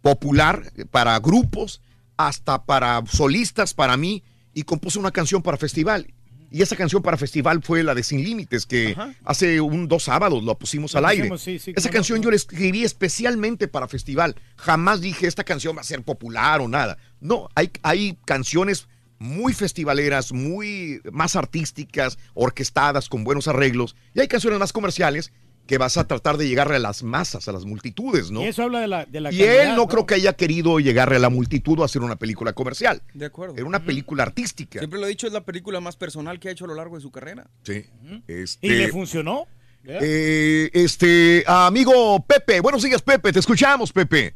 [0.00, 1.82] popular para grupos,
[2.16, 4.22] hasta para solistas, para mí,
[4.52, 6.12] y compuse una canción para festival.
[6.50, 10.42] Y esa canción para festival fue la de Sin Límites, que hace un dos sábados
[10.42, 11.28] la pusimos al aire.
[11.28, 14.34] pusimos, sí, sí, esa canción yo la escribí especialmente para festival.
[14.56, 16.98] Jamás dije esta canción va a ser popular o nada.
[17.20, 18.88] No, hay, hay canciones
[19.20, 23.94] muy festivaleras, muy más artísticas, orquestadas, con buenos arreglos.
[24.14, 25.30] Y hay canciones más comerciales
[25.70, 28.40] que vas a tratar de llegarle a las masas, a las multitudes, ¿no?
[28.42, 30.80] Y eso habla de la, de la Y calidad, él no, creo que haya querido
[30.80, 33.02] llegarle a la multitud o hacer una película comercial.
[33.14, 33.54] De acuerdo.
[33.54, 34.80] Era una película artística.
[34.80, 36.96] Siempre lo he dicho, es la película más personal que ha hecho a lo largo
[36.96, 37.46] de su carrera.
[37.62, 37.84] Sí.
[38.26, 39.46] Este, ¿Y le funcionó?
[39.84, 44.34] eh, este, amigo Pepe, buenos días, Pepe, te escuchamos, Pepe.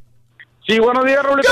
[0.64, 1.48] Sí, buenos días, Raulito.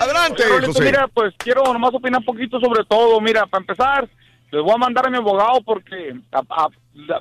[0.00, 0.84] Adelante, Oye, Raulito, José.
[0.86, 3.20] Mira, pues quiero nomás opinar un poquito sobre todo.
[3.20, 4.08] Mira, para empezar,
[4.50, 6.68] les voy a mandar a mi abogado porque a, a-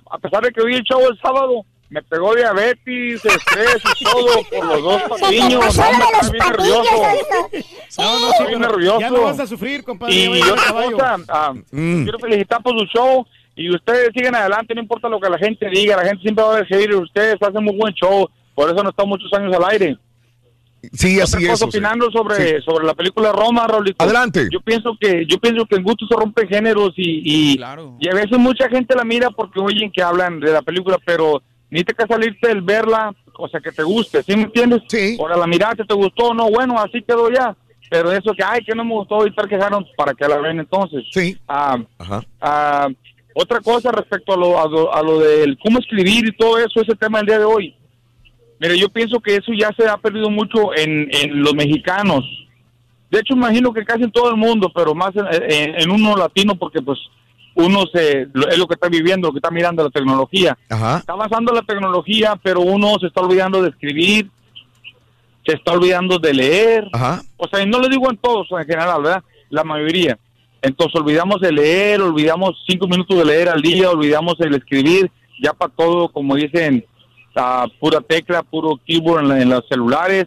[0.09, 4.43] a pesar de que vi el show el sábado, me pegó diabetes, estrés y todo
[4.51, 5.77] por los dos patiños.
[5.77, 5.83] No,
[6.23, 6.91] me bien nervioso.
[7.97, 8.99] No, no, sí, Estoy pero nervioso.
[8.99, 10.13] Ya no vas a sufrir, compadre.
[10.13, 15.07] Y otra cosa, ah, quiero felicitar por su show y ustedes siguen adelante, no importa
[15.07, 17.93] lo que la gente diga, la gente siempre va a decir, ustedes hacen muy buen
[17.93, 19.97] show, por eso no están muchos años al aire.
[20.93, 21.47] Sí, así Otra es.
[21.51, 21.77] cosa, José.
[21.77, 22.65] opinando sobre, Sí.
[22.65, 24.03] sobre la película Roma, Raulito.
[24.03, 24.47] Adelante.
[24.51, 27.21] Yo pienso que yo pienso que en gusto se rompen géneros y,
[27.53, 27.59] y,
[27.99, 31.41] y a veces mucha gente la mira porque oyen que hablan de la película, pero
[31.69, 34.81] necesitas que salirte del verla, o sea, que te guste, ¿sí me entiendes?
[34.87, 35.17] Sí.
[35.19, 37.55] Ahora la miraste, te gustó, no, bueno, así quedó ya.
[37.89, 40.59] Pero eso que, ay, que no me gustó y estar quejaron para que la ven
[40.59, 41.03] entonces.
[41.11, 41.37] Sí.
[41.47, 42.23] Ah, Ajá.
[42.41, 42.87] ah,
[43.35, 46.81] otra cosa respecto a lo, a, lo, a lo del cómo escribir y todo eso,
[46.81, 47.75] ese tema del día de hoy.
[48.59, 52.23] Mire, yo pienso que eso ya se ha perdido mucho en, en los mexicanos.
[53.11, 56.15] De hecho, imagino que casi en todo el mundo, pero más en, en- en uno
[56.15, 56.97] latino, porque pues
[57.53, 60.57] uno se, es lo que está viviendo, lo que está mirando la tecnología.
[60.69, 60.97] Ajá.
[60.97, 64.29] Está avanzando la tecnología, pero uno se está olvidando de escribir,
[65.45, 66.87] se está olvidando de leer.
[66.93, 67.21] Ajá.
[67.37, 69.23] O sea, y no lo digo en todos, en general, ¿verdad?
[69.49, 70.17] La mayoría.
[70.61, 75.11] Entonces olvidamos de leer, olvidamos cinco minutos de leer al día, olvidamos el escribir,
[75.41, 76.83] ya para todo, como dicen,
[77.35, 80.25] ah, pura tecla, puro keyboard en, la- en los celulares.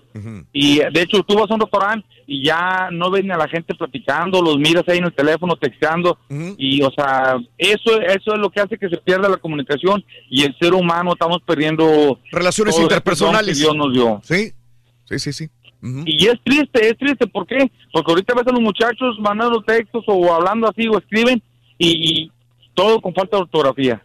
[0.52, 3.74] Y de hecho tú vas a un restaurante y ya no ven a la gente
[3.74, 6.18] platicando, los miras ahí en el teléfono texteando
[6.58, 10.42] y o sea, eso eso es lo que hace que se pierda la comunicación y
[10.42, 13.58] el ser humano estamos perdiendo Relaciones interpersonales.
[13.58, 14.20] Dios nos dio.
[14.24, 14.52] Sí,
[15.06, 15.48] sí, sí, sí.
[16.06, 17.70] Y es triste, es triste, ¿por qué?
[17.92, 21.40] Porque ahorita ves a los muchachos mandando textos o hablando así o escriben
[21.78, 21.88] y,
[22.24, 22.32] y
[22.74, 24.02] todo con falta de ortografía.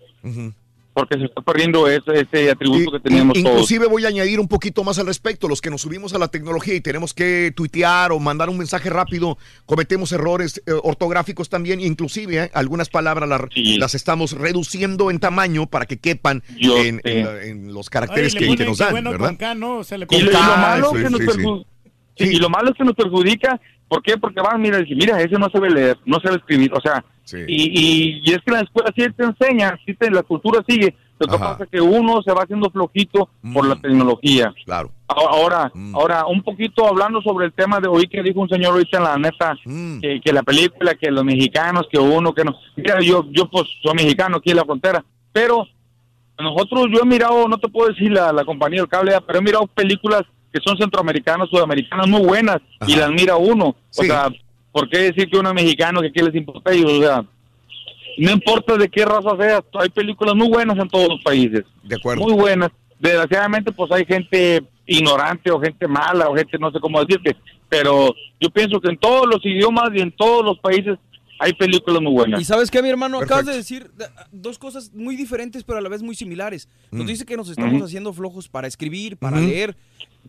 [0.94, 3.48] Porque se está perdiendo ese, ese atributo que teníamos todos.
[3.54, 5.48] Inclusive voy a añadir un poquito más al respecto.
[5.48, 8.92] Los que nos subimos a la tecnología y tenemos que tuitear o mandar un mensaje
[8.92, 11.80] rápido, cometemos errores eh, ortográficos también.
[11.80, 13.48] Inclusive eh, algunas palabras la-
[13.80, 18.42] las estamos reduciendo en tamaño para que quepan en, en la- en los caracteres que,
[18.46, 19.28] ponen que nos dan, bueno ¿verdad?
[19.30, 19.84] con K, ¿no?
[19.84, 21.66] Se le Y lo, y malo K, que sí, nos sí, perju-
[22.20, 24.18] sí, y lo malo es que nos perjudica, ¿por qué?
[24.20, 27.46] Porque van, mira, dicen, mira, ese no sabe leer, no sabe escribir, o sea, y,
[27.48, 31.28] y, y es que la escuela sí te enseña, sí te, la cultura sigue, lo
[31.28, 34.54] que pasa es que uno se va haciendo flojito por la tecnología.
[34.66, 34.92] Claro.
[35.08, 38.98] Ahora, ahora, un poquito hablando sobre el tema de hoy que dijo un señor ahorita
[38.98, 39.56] en la neta,
[40.02, 42.56] que, que la película, que los mexicanos, que uno, que no.
[42.76, 45.66] Mira, yo, yo pues soy mexicano aquí en la frontera, pero
[46.40, 49.44] nosotros, yo he mirado, no te puedo decir la, la compañía del cable, pero he
[49.44, 53.68] mirado películas que son centroamericanas, sudamericanas muy buenas y las mira uno.
[53.68, 54.30] O sea,
[54.74, 56.92] ¿por qué decir que uno es mexicano, que qué les importa a ellos?
[56.92, 57.24] O sea,
[58.18, 61.64] no importa de qué raza seas, hay películas muy buenas en todos los países.
[61.84, 62.24] De acuerdo.
[62.24, 62.72] Muy buenas.
[63.00, 67.38] Desgraciadamente, pues hay gente ignorante o gente mala o gente no sé cómo decirte,
[67.70, 70.98] pero yo pienso que en todos los idiomas y en todos los países
[71.44, 72.42] hay películas muy buenas.
[72.42, 73.92] Y sabes qué, mi hermano, acabas de decir
[74.32, 76.70] dos cosas muy diferentes, pero a la vez muy similares.
[76.92, 77.08] Nos Mm.
[77.08, 79.76] dice que nos estamos haciendo flojos para escribir, para leer.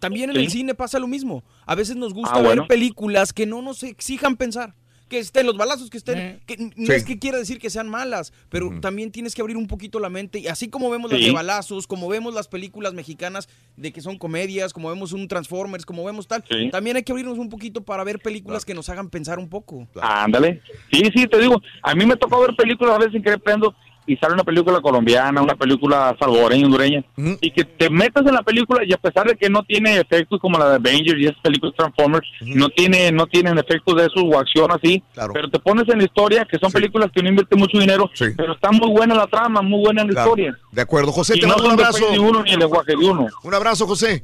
[0.01, 0.43] También en Sí.
[0.43, 1.45] el cine pasa lo mismo.
[1.67, 4.75] A veces nos gusta Ah, ver películas que no nos exijan pensar.
[5.09, 6.41] Que estén los balazos, que estén.
[6.47, 6.93] Que n- no Sí.
[6.93, 10.09] es que quiera decir que sean malas, pero también tienes que abrir un poquito la
[10.09, 10.39] mente.
[10.39, 11.27] Y así como vemos las Sí.
[11.27, 15.85] de balazos, como vemos las películas mexicanas de que son comedias, como vemos un Transformers,
[15.85, 16.71] como vemos tal, Sí.
[16.71, 19.87] también hay que abrirnos un poquito para ver películas que nos hagan pensar un poco.
[20.01, 20.63] Ándale.
[20.91, 23.75] Sí, sí, te digo, a mí me tocó ver películas a veces sin querer prendo
[24.07, 27.05] y sale una película colombiana, una película salvadoreña, hondureña,
[27.41, 30.39] y que te metas en la película y a pesar de que no tiene efectos
[30.41, 34.23] como la de Avengers y esas películas Transformers, no tiene no tienen efectos de esos
[34.25, 35.03] o acción así,
[35.33, 38.55] pero te pones en la historia, que son películas que no invierten mucho dinero, pero
[38.55, 40.29] está muy buena la trama, muy buena la Claro.
[40.31, 40.59] historia.
[40.71, 42.11] De acuerdo, José, Y te no mando un abrazo.
[42.11, 43.27] de uno ni el lenguaje de uno.
[43.43, 44.23] Un abrazo, José.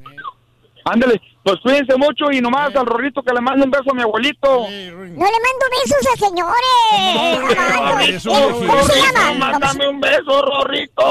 [0.84, 4.02] Ándale, pues cuídense mucho y nomás al Rorrito que le mande un beso a mi
[4.02, 4.60] abuelito.
[4.60, 8.06] No le mando besos a señores.
[8.12, 9.32] Beso, Eh, ¿Cómo se llama?
[9.34, 11.02] mándame un beso, Rorrito.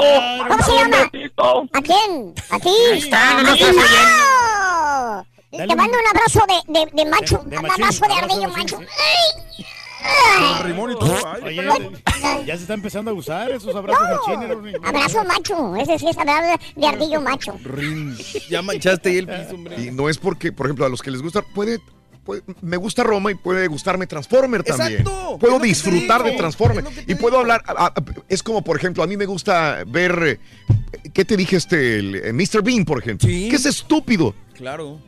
[0.48, 1.10] ¿Cómo se Un llama?
[1.12, 1.62] besito.
[1.72, 2.34] ¿A quién?
[2.50, 2.68] ¿A ti?
[2.92, 5.26] Ahí está, no lo estás ¡No!
[5.50, 8.78] Te mando un abrazo de, de, de macho, un machín, abrazo de ardillo macho.
[8.78, 8.86] sí.
[8.98, 9.66] Ay.
[10.64, 11.16] Rimón y todo.
[11.42, 11.90] Ay, Oye,
[12.46, 14.48] ya, se está empezando a usar esos abrazos machines.
[14.56, 14.72] Rory.
[14.84, 17.54] Abrazo macho, ese sí es abrazo de ardillo macho.
[18.48, 19.80] Ya manchaste el piso, hombre.
[19.82, 21.80] Y no es porque, por ejemplo, a los que les gusta, puede,
[22.62, 25.00] me gusta Roma y puede gustarme Transformer también.
[25.00, 27.62] Exacto, Puedo disfrutar de Transformer y puedo hablar.
[27.66, 27.94] a- a-
[28.28, 30.22] es como, por ejemplo, a mí me gusta ver.
[30.22, 30.40] eh,
[31.12, 31.98] ¿Qué te dije este?
[31.98, 32.62] El, eh, Mr.
[32.62, 33.26] Bean, por ejemplo.
[33.28, 34.34] Que es estúpido.
[34.54, 34.98] Claro.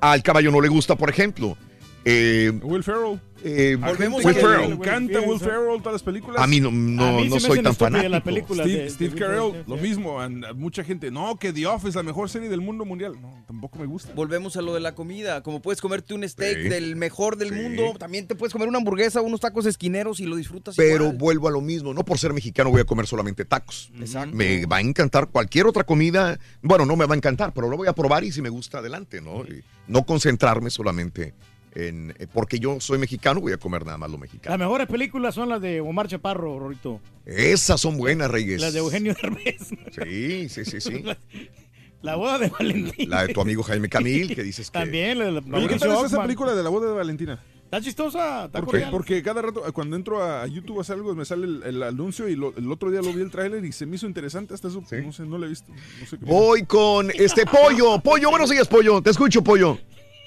[0.00, 1.56] Al caballo no le gusta, por ejemplo.
[2.04, 3.20] Eh, Will Ferrell.
[3.44, 4.68] eh, Volvemos Will a Ferrell.
[4.70, 6.40] Me encanta Will Ferrell, todas las películas.
[6.42, 8.54] A mí no, no, no soy tan fanático.
[8.54, 10.20] Steve, Steve Carell, lo mismo.
[10.20, 13.14] and- mucha gente, no, que The Office, la mejor serie del mundo mundial.
[13.20, 14.12] No, tampoco me gusta.
[14.14, 15.42] Volvemos a lo de la comida.
[15.42, 16.68] Como puedes comerte un steak Sí.
[16.68, 17.54] del mejor del Sí.
[17.54, 21.16] mundo, también te puedes comer una hamburguesa, unos tacos esquineros y lo disfrutas Pero igual.
[21.18, 23.90] vuelvo a lo mismo, no por ser mexicano voy a comer solamente tacos.
[24.00, 24.34] Exacto.
[24.36, 26.38] Me va a encantar cualquier otra comida.
[26.62, 28.78] Bueno, no me va a encantar, pero lo voy a probar y si me gusta,
[28.78, 29.42] adelante, ¿no?
[29.44, 31.34] Y no concentrarme solamente
[31.74, 32.14] en.
[32.18, 34.50] eh, Porque yo soy mexicano, voy a comer nada más lo mexicano.
[34.50, 37.00] Las mejores películas son las de Omar Chaparro, Rorito.
[37.26, 38.60] Esas son buenas, Reyes.
[38.60, 39.68] Las de Eugenio Derbez.
[40.02, 41.04] Sí, sí, sí, sí.
[42.02, 43.08] La boda de Valentín.
[43.08, 44.78] La de tu amigo Jaime Camil, que dices que.
[44.78, 46.94] También, la, la, Oye, la ¿qué de tal es esa película de la boda de
[46.94, 47.40] Valentina?
[47.64, 48.90] Está chistosa, está Porque, cordial.
[48.90, 52.28] porque cada rato, cuando entro a YouTube a hacer algo, me sale el, el anuncio
[52.28, 54.52] y lo- el otro día lo vi el tráiler y se me hizo interesante.
[54.52, 55.72] Hasta eso, no sé, no lo he visto.
[55.72, 57.98] No sé qué- Voy con este pollo.
[58.00, 59.00] Pollo, buenos días, pollo.
[59.00, 59.78] Te escucho, pollo.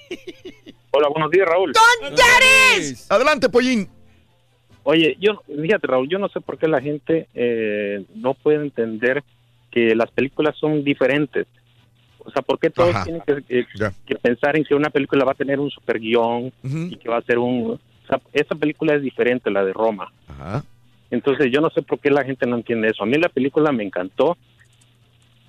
[0.97, 1.73] Hola, buenos días, Raúl.
[1.73, 3.11] ¡Don Yares!
[3.11, 3.89] Adelante, pollín.
[4.83, 9.21] Oye, yo, fíjate, Raúl, yo no sé por qué la gente eh, no puede entender
[9.71, 11.47] que las películas son diferentes.
[12.19, 13.03] O sea, ¿por qué todos Ajá.
[13.03, 13.91] tienen que, Ya.
[14.05, 17.17] que pensar en que una película va a tener un super guion y que va
[17.17, 17.71] a ser un...
[17.71, 20.11] O sea, esa película es diferente, la de Roma.
[20.29, 20.63] Ajá.
[21.11, 23.03] Entonces, yo no sé por qué la gente no entiende eso.
[23.03, 24.37] A mí la película me encantó.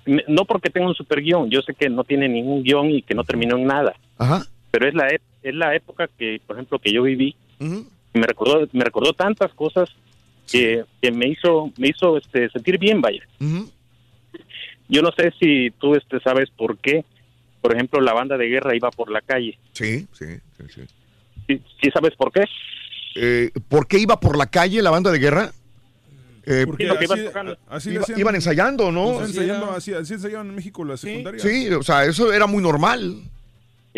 [0.05, 3.01] Me- No porque tenga un super guion, yo sé que no tiene ningún guion y
[3.01, 3.95] que no terminó en nada.
[4.17, 4.43] Ajá.
[4.71, 5.07] Pero es la,
[5.49, 7.35] es la época que, por ejemplo, que yo viví.
[7.59, 9.89] me recordó me recordó tantas cosas
[10.51, 13.21] que, que me hizo me hizo este sentir bien vaya
[14.89, 17.03] yo no sé si tú este sabes por qué
[17.61, 20.25] por ejemplo la banda de guerra iba por la calle Sí, sí,
[20.57, 20.63] sí.
[20.73, 20.81] sí.
[21.47, 22.43] sí, sí sabes por qué
[23.15, 25.51] Eh, ¿Por qué iba por la calle la banda de guerra?
[26.45, 27.57] Eh, Porque así, iban tocando.
[27.67, 29.05] así le Iba- hacían- iban ensayando, ¿no?
[29.07, 31.39] Estaban ensayando, así, así ensayaban en México la secundaria.
[31.41, 33.21] Sí, o sea, eso era muy normal.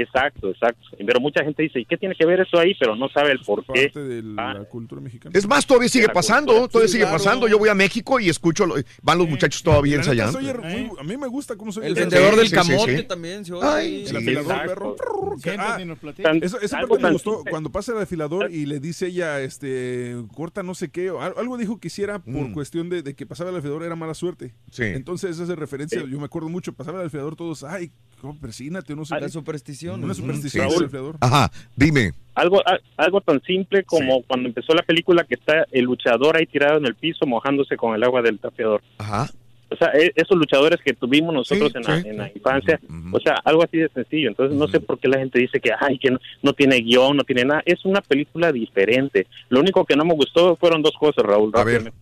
[0.02, 2.74] Exacto exacto pero mucha gente dice ¿y qué tiene que ver eso ahí?
[2.80, 4.66] pero no sabe el por qué Parte de la Ah.
[4.70, 5.32] cultura mexicana.
[5.38, 6.68] Es más, todavía sigue pasando, cultura.
[6.72, 7.18] todavía Sí, sigue claro.
[7.18, 7.48] pasando.
[7.48, 10.40] Yo voy a México y escucho, lo- van los muchachos todavía ensayando.
[10.40, 12.56] se oye muy- a mí me gusta cómo se oye El esa- vendedor del Sí,
[12.56, 13.04] camote sí.
[13.04, 14.06] también se oye Ay.
[14.08, 14.96] El afilador, Exacto.
[14.96, 15.36] perro.
[15.58, 15.78] Ah.
[16.22, 17.52] Tan- algo parte me gustó simple.
[17.52, 21.34] cuando pasa el afilador y le dice ella, este, corta no sé qué, o al-
[21.38, 22.54] algo dijo que hiciera por Mm.
[22.54, 24.54] cuestión de, de que pasaba el afilador era mala suerte.
[24.72, 24.84] Sí.
[24.84, 28.09] Entonces esa es referencia, yo me acuerdo mucho, pasaba el afilador todos, ay, ¿cómo
[28.42, 29.30] persínate, no sé La qué.
[29.30, 30.04] superstición.
[30.04, 30.76] Una superstición Raúl.
[30.78, 31.18] del afilador.
[31.22, 32.12] Ajá, dime.
[32.36, 36.46] algo a- algo tan simple como cuando empezó la película que está el luchador ahí
[36.46, 39.30] tirado en el piso mojándose con el agua del tapeador Ajá.
[39.72, 42.08] O sea, e- esos luchadores que tuvimos nosotros Sí, en, la, sí.
[42.10, 42.80] en la infancia,
[43.12, 44.30] o sea, algo así de sencillo.
[44.30, 47.16] Entonces, no sé por qué la gente dice que, ay, que no, no tiene guion,
[47.18, 47.62] no tiene nada.
[47.66, 49.28] Es una película diferente.
[49.50, 51.52] Lo único que no me gustó fueron dos cosas, Raúl.
[51.54, 51.94] A ver.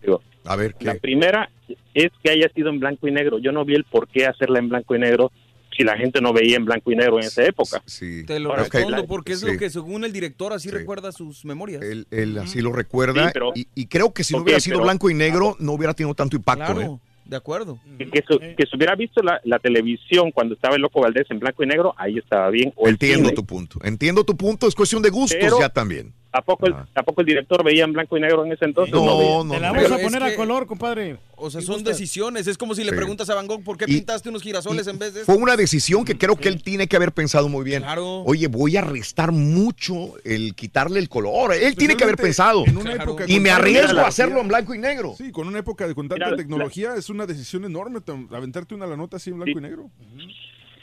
[0.46, 1.00] A ver, La ¿qué?
[1.00, 1.50] primera
[1.92, 3.38] es que haya sido en blanco y negro.
[3.38, 5.30] Yo no vi el por qué hacerla en blanco y negro
[5.76, 7.82] si la gente no veía en blanco y negro en esa época.
[7.86, 8.24] Sí.
[8.26, 9.46] Te lo Ahora, respondo la- porque es sí.
[9.46, 10.74] lo que según el director así Sí.
[10.74, 11.82] recuerda sus memorias.
[11.82, 14.60] Él, él así lo recuerda Sí, pero- y, y creo que si no Ok, hubiera
[14.60, 16.74] sido pero- blanco y negro no hubiera tenido tanto impacto.
[16.74, 17.08] Claro, ¿eh?
[17.26, 17.78] de acuerdo.
[17.98, 21.26] Que, que se, que se hubiera visto la, la televisión cuando estaba el Loco Valdés
[21.30, 22.72] en blanco y negro, ahí estaba bien.
[22.74, 23.78] O Entiendo tu punto.
[23.84, 24.66] Entiendo tu punto.
[24.66, 26.14] Es cuestión de gustos Pero- ya también.
[26.30, 28.94] ¿A poco, el, ¿A poco el director veía en blanco y negro en ese entonces?
[28.94, 31.18] No, Te la vamos a poner a color, compadre.
[31.36, 32.46] O sea, son decisiones.
[32.46, 32.96] Es como si le Sí.
[32.96, 35.56] preguntas a Van Gogh por qué Y- pintaste unos girasoles en vez de Fue una
[35.56, 37.82] decisión que creo que él tiene que haber pensado muy bien.
[37.82, 38.22] Claro.
[38.24, 41.54] Oye, voy a restar mucho el quitarle el color.
[41.54, 42.64] Él tiene que haber pensado.
[42.66, 45.14] en una época Y me arriesgo a hacerlo en blanco y negro.
[45.16, 48.00] Sí, con una época de con tanta Mira, tecnología es una decisión enorme
[48.32, 49.90] aventarte una la nota así en blanco y negro.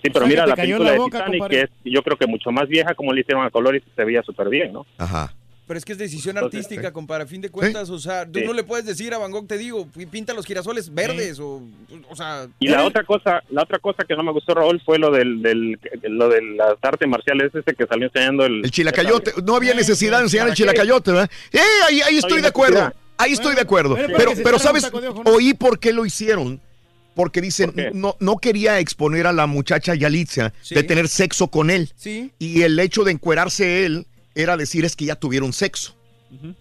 [0.02, 1.58] Sí, pero O sea, mira la película la de boca, Titanic, compadre.
[1.58, 4.04] que es yo creo que mucho más vieja, como le hicieron a color y se
[4.04, 4.86] veía súper bien, ¿no?
[4.98, 5.34] Ajá.
[5.68, 6.94] Pero es que es decisión Entonces, artística, sí.
[6.94, 7.24] compadre.
[7.24, 8.46] A fin de cuentas, o sea, tú Sí.
[8.46, 11.64] no le puedes decir a Van Gogh, te digo, pi- pinta los girasoles verdes o,
[12.08, 12.46] o sea...
[12.60, 15.42] Y la otra cosa, la otra cosa que no me gustó Raúl fue lo del,
[15.42, 19.32] del lo de las artes marciales ese que salió enseñando el El chilacayote.
[19.44, 21.32] No había necesidad de enseñar el chilacayote, ¿verdad?
[21.52, 21.60] ¡Eh!
[21.88, 22.94] Ahí, ahí estoy Oye, de acuerdo.
[23.18, 23.96] Ahí estoy de acuerdo.
[23.96, 24.84] pero Pero, pero ¿sabes?
[24.84, 25.22] de ¿no?
[25.26, 26.62] Oí por qué lo hicieron.
[27.16, 30.76] Porque dicen, no, no quería exponer a la muchacha Yalitza Sí.
[30.76, 31.92] de tener sexo con él.
[31.96, 32.32] Sí.
[32.40, 35.96] Y el hecho de encuerarse él era decir es que ya tuvieron sexo.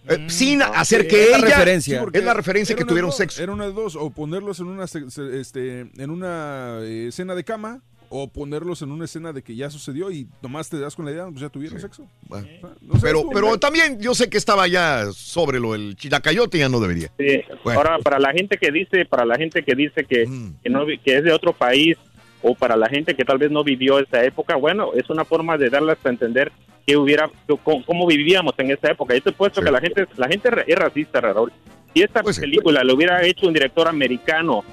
[0.07, 1.47] Eh, sin hacer Sí, que es la ella...
[1.49, 2.05] referencia.
[2.13, 3.43] Es la referencia que tuvieron dos, sexo.
[3.43, 7.81] Era una de dos, o ponerlos en una, este, en una eh, escena de cama,
[8.09, 11.11] o ponerlos en una escena de que ya sucedió y nomás te das con la
[11.11, 12.07] idea, pues ya tuvieron sexo.
[12.27, 12.47] Bueno.
[12.47, 15.95] O sea, no sé, pero, pero también yo sé que estaba ya sobre lo del
[15.95, 17.09] chilacayote, ya no debería.
[17.17, 17.41] Sí.
[17.63, 17.79] Bueno.
[17.79, 20.55] Ahora para la gente que dice, para la gente que dice que, Mm.
[20.63, 21.97] que no vi- que es de otro país
[22.41, 25.57] o para la gente que tal vez no vivió esa época, bueno, es una forma
[25.57, 26.51] de darles a entender
[26.85, 27.29] que hubiera
[27.63, 29.15] cómo, cómo vivíamos en esa época.
[29.15, 31.51] Yo te he puesto que la gente la gente es racista, Raúl.
[31.93, 34.63] Si esta Pues película lo hubiera hecho un director americano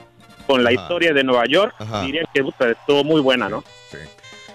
[0.53, 0.83] con la Ajá.
[0.83, 2.03] historia de Nueva York, Ajá.
[2.03, 3.65] dirían que puta, estuvo muy buena, ¿no?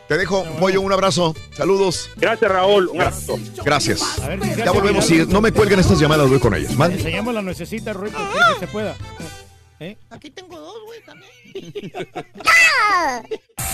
[0.08, 1.36] Te dejo, Pollo, un abrazo.
[1.54, 2.12] Saludos.
[2.18, 2.88] Gracias, Raúl.
[2.90, 3.40] Un abrazo.
[3.66, 4.20] Gracias.
[4.20, 5.04] A ver, si Ya volvemos.
[5.06, 6.78] Si no me cuelguen estas llamadas, voy con ellas.
[6.78, 6.94] ¿vale?
[6.94, 8.96] Enseñamos la Roy, porque quiero que se pueda.
[9.80, 9.98] ¿Eh?
[10.12, 11.32] Aquí tengo dos, güey, también.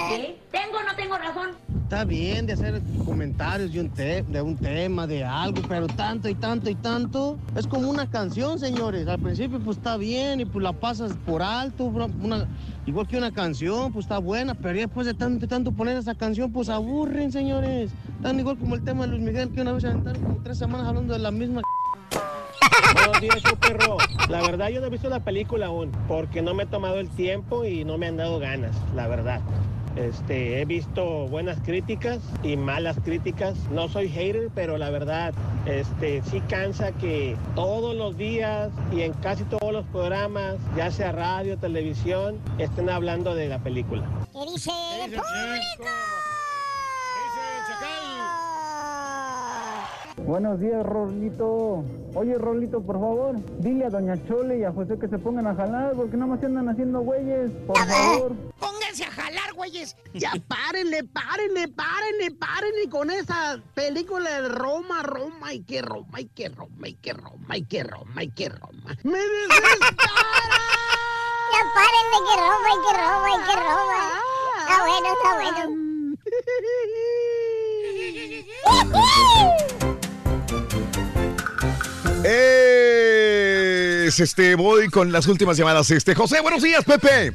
[0.10, 1.52] que, que tengo o no tengo razón.
[1.84, 6.30] Está bien de hacer comentarios de un, te- de un tema, de algo, pero tanto
[6.30, 7.38] y tanto y tanto.
[7.56, 9.08] Es como una canción, señores.
[9.08, 11.92] Al principio pues está bien y pues la pasas por alto.
[12.86, 16.16] igual que una canción, pues está buena, pero después de tanto y tanto poner esa
[16.16, 17.92] canción, pues aburren, señores.
[18.22, 20.88] Tan igual como el tema de Luis Miguel, que una vez aventaron como tres semanas
[20.88, 21.62] hablando de la misma
[22.94, 23.98] Buenos días, show perro.
[24.30, 27.10] La verdad, yo no he visto la película aún, porque no me he tomado el
[27.10, 29.42] tiempo y no me han dado ganas, la verdad.
[29.96, 33.56] Este, he visto buenas críticas y malas críticas.
[33.72, 35.34] No soy hater, pero la verdad,
[35.66, 41.12] este, sí cansa que todos los días y en casi todos los programas, ya sea
[41.12, 44.04] radio, televisión, estén hablando de la película.
[44.32, 44.72] ¿Qué dice
[45.06, 45.92] el público?
[50.18, 51.84] Buenos días, Rolito.
[52.16, 55.56] Oye, Rolito, por favor, dile a Doña Chole y a José que se pongan a
[55.56, 58.36] jalar porque no más andan haciendo güeyes, por favor.
[58.60, 59.96] Pónganse a jalar, güeyes.
[60.14, 66.26] Ya párenle, párenle, párenle, párenle con esa película de Roma, Roma y que Roma y
[66.26, 68.98] que Roma y que Roma y que Roma y que Roma.
[69.04, 69.92] Me desespera.
[71.52, 74.02] Ya párenle que roba y que roba y que roba.
[74.60, 75.82] Está bueno, está bueno.
[82.24, 85.90] Es, este, voy con las últimas llamadas.
[85.90, 87.34] Este, José, buenos días, Pepe.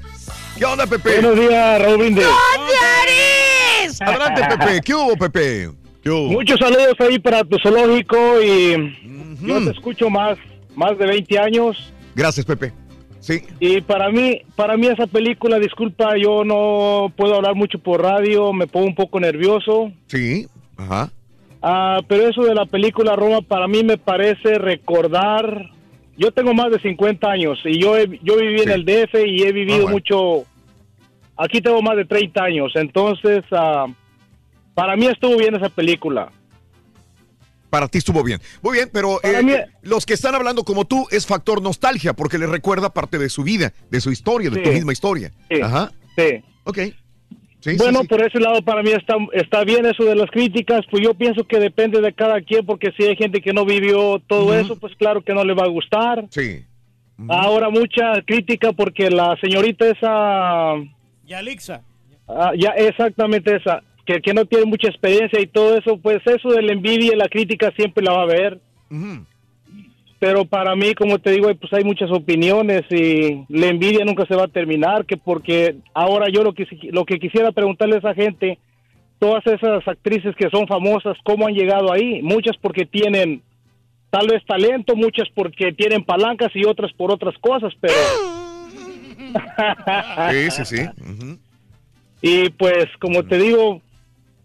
[0.57, 1.21] ¿Qué onda, Pepe?
[1.21, 2.25] Buenos días, Raúl Brindis.
[4.01, 4.81] Adelante, Pepe.
[4.85, 5.71] ¿Qué hubo, Pepe?
[6.03, 6.31] ¿Qué hubo?
[6.31, 8.97] Muchos saludos ahí para tu zoológico y
[9.41, 10.39] yo te escucho más,
[10.77, 11.93] más de 20 años.
[12.15, 12.73] Gracias, Pepe.
[13.19, 13.43] Sí.
[13.59, 18.53] Y para mí, para mí esa película, disculpa, yo no puedo hablar mucho por radio,
[18.53, 19.91] me pongo un poco nervioso.
[20.07, 20.47] Sí.
[20.77, 21.11] Ajá.
[21.69, 25.69] Ah, pero eso de la película Roma para mí me parece recordar.
[26.17, 29.43] Yo tengo más de 50 años y yo he- yo viví en el DF y
[29.43, 29.91] he vivido Ah, bueno.
[29.97, 30.45] mucho.
[31.37, 33.87] Aquí tengo más de 30 años, entonces ah,
[34.75, 36.31] para mí estuvo bien esa película.
[37.69, 38.41] Para ti estuvo bien.
[38.63, 42.39] Muy bien, pero eh, mí- los que están hablando como tú es factor nostalgia porque
[42.39, 45.33] les recuerda parte de su vida, de su historia, de tu misma historia.
[45.51, 45.61] Sí.
[45.61, 45.91] Ajá.
[46.17, 46.43] Sí.
[46.63, 46.79] Ok.
[47.79, 51.15] Bueno, por ese lado para mí está, está bien eso de las críticas, pues yo
[51.15, 54.79] pienso que depende de cada quien, porque si hay gente que no vivió todo eso,
[54.79, 56.25] pues claro que no le va a gustar.
[56.31, 56.65] Sí.
[57.29, 60.75] Ahora mucha crítica porque la señorita esa...
[61.27, 61.83] Yalixa.
[62.29, 66.51] Ah, ya, exactamente esa, que, que no tiene mucha experiencia y todo eso, pues eso
[66.51, 68.61] de la envidia y la crítica siempre la va a ver.
[70.19, 74.35] Pero para mí, como te digo, pues hay muchas opiniones y la envidia nunca se
[74.35, 78.15] va a terminar, que porque ahora yo lo que, lo que quisiera preguntarle a esa
[78.15, 78.59] gente,
[79.19, 82.23] todas esas actrices que son famosas, ¿cómo han llegado ahí?
[82.23, 83.43] Muchas porque tienen
[84.11, 87.95] tal vez talento, muchas porque tienen palancas y otras por otras cosas, pero...
[90.31, 90.83] Sí, sí, sí.
[92.23, 93.83] Y pues, como te digo,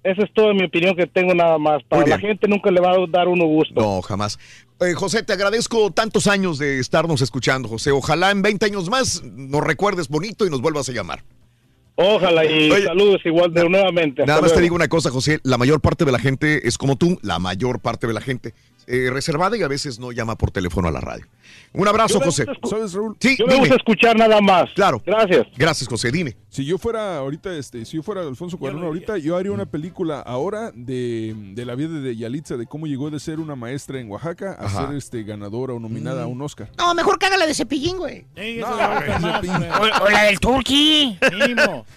[0.03, 1.83] esa es toda mi opinión que tengo nada más.
[1.83, 3.79] Para la gente nunca le va a dar uno gusto.
[3.79, 4.39] No, jamás.
[4.79, 7.91] Eh, José, te agradezco tantos años de estarnos escuchando, José.
[7.91, 11.23] Ojalá en 20 años más nos recuerdes bonito y nos vuelvas a llamar.
[11.95, 14.25] Ojalá y saludos igual de nuevamente.
[14.25, 15.39] Nada más te digo una cosa, José.
[15.43, 18.53] La mayor parte de la gente es como tú, la mayor parte de la gente
[18.87, 21.25] eh, reservada y a veces no llama por teléfono a la radio.
[21.73, 22.45] Un abrazo, José.
[22.69, 23.15] ¿Sabes, Raúl?
[23.19, 24.69] Sí, yo me gusta escuchar nada más.
[24.75, 25.01] Claro.
[25.05, 25.47] Gracias.
[25.57, 26.11] Gracias, José.
[26.11, 26.35] Dime.
[26.49, 30.19] Si yo fuera ahorita, este, si yo fuera Alfonso Cuarón ahorita, yo haría una película
[30.19, 34.09] ahora de, de la vida de Yalitza, de cómo llegó de ser una maestra en
[34.11, 34.87] Oaxaca a Ajá.
[34.87, 36.69] ser este ganadora o nominada a un Oscar.
[36.77, 38.25] No, mejor que haga la de cepillín, güey.
[38.61, 41.17] o, o la del turqui.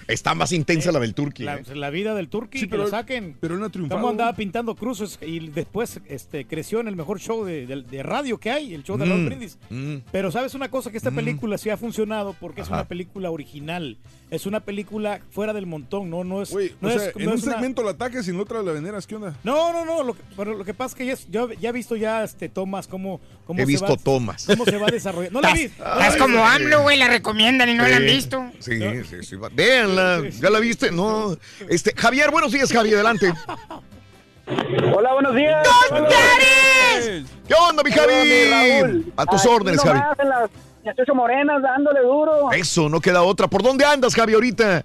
[0.06, 1.42] Está más intensa la del Turqui.
[1.44, 1.62] La, ¿eh?
[1.74, 3.36] la vida del Turqui, Sí, que pero- lo saquen.
[3.40, 4.00] pero no ha triunfado.
[4.00, 8.02] Cómo andaba pintando cruces y después este, creció en el mejor show de, de- de
[8.02, 9.28] radio que hay, el show de Raúl
[9.70, 10.02] Mm, mm.
[10.12, 13.96] Pero sabes una cosa, que esta película sí ha funcionado porque es una película original.
[14.30, 16.50] Es una película fuera del montón, no, no es...
[16.52, 18.60] No o es- sea, no en un es una- segmento la atacas y en otro
[18.62, 19.36] la veneras, ¿qué onda?
[19.44, 21.68] No, no, no, lo que, pero lo que pasa es que ya, es- yo ya
[21.68, 24.46] he visto ya este tomas cómo, cómo He se visto va, tomas.
[24.46, 25.40] cómo se va desarrollando.
[25.40, 25.70] No la vi.
[25.78, 26.18] no vi.
[26.18, 28.50] como AMLO, güey, la recomiendan y no la han Sí, visto.
[28.58, 29.36] Sí, sí, sí.
[29.52, 30.22] Véanla.
[30.40, 30.90] ¿Ya la viste?
[30.90, 31.36] No.
[31.68, 32.94] Este, Javier, buenos días, Javier.
[32.96, 33.32] Adelante.
[34.46, 35.66] Hola, buenos días.
[37.48, 39.12] ¿Qué onda, mi Javi?
[39.16, 40.00] A tus órdenes, Javi.
[40.18, 40.50] En las
[40.82, 42.52] 18 morenas, dándole duro.
[42.52, 43.48] Eso, no queda otra.
[43.48, 44.84] ¿Por dónde andas, Javi, ahorita?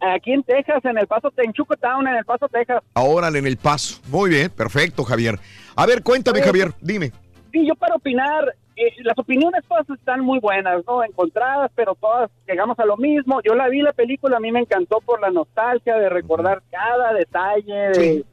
[0.00, 2.82] Aquí en Texas, en el Paso, en Chuco Town, en el Paso, Texas.
[2.94, 4.00] Ahora en el paso.
[4.08, 5.38] Muy bien, perfecto, Javier.
[5.76, 7.12] A ver, cuéntame, Oye, Javier, dime.
[7.52, 11.04] Sí, yo para opinar, eh, las opiniones todas están muy buenas, ¿no?
[11.04, 13.42] Encontradas, pero todas llegamos a lo mismo.
[13.42, 17.12] Yo la vi la película, a mí me encantó por la nostalgia de recordar cada
[17.12, 18.24] detalle de,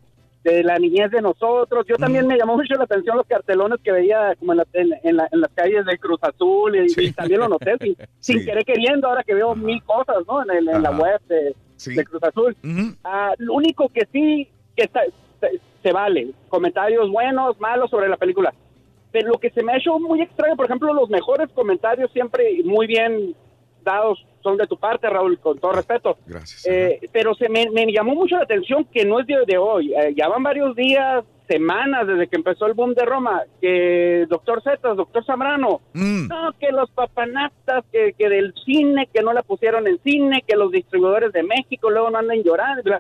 [0.51, 1.85] de la niñez de nosotros.
[1.88, 4.93] Yo también me llamó mucho la atención los cartelones que veía como en, la- en-
[5.03, 8.45] en la- en las calles de Cruz Azul y, y también lo noté sin, sin
[8.45, 10.42] querer queriendo ahora que veo mil cosas, ¿no?
[10.43, 11.56] En, el- en la web de,
[11.95, 12.56] de Cruz Azul.
[13.03, 15.01] Ah, lo único que sí que está,
[15.42, 18.53] se, se vale, comentarios buenos, malos sobre la película.
[19.11, 22.61] Pero lo que se me ha hecho muy extraño, por ejemplo, los mejores comentarios siempre
[22.64, 23.35] muy bien
[23.84, 26.17] dados son de tu parte, Raúl, con todo respeto.
[26.26, 26.66] Gracias.
[26.67, 29.93] Eh, pero se me, me llamó mucho la atención que no es de, de hoy.
[29.93, 34.61] Eh, ya van varios días, semanas desde que empezó el boom de Roma, que doctor
[34.64, 36.27] Zetas, doctor Zambrano, Mm.
[36.27, 40.56] no, que los papanastas, que, que del cine, que no la pusieron en cine, que
[40.58, 42.98] los distribuidores de México luego no andan llorando.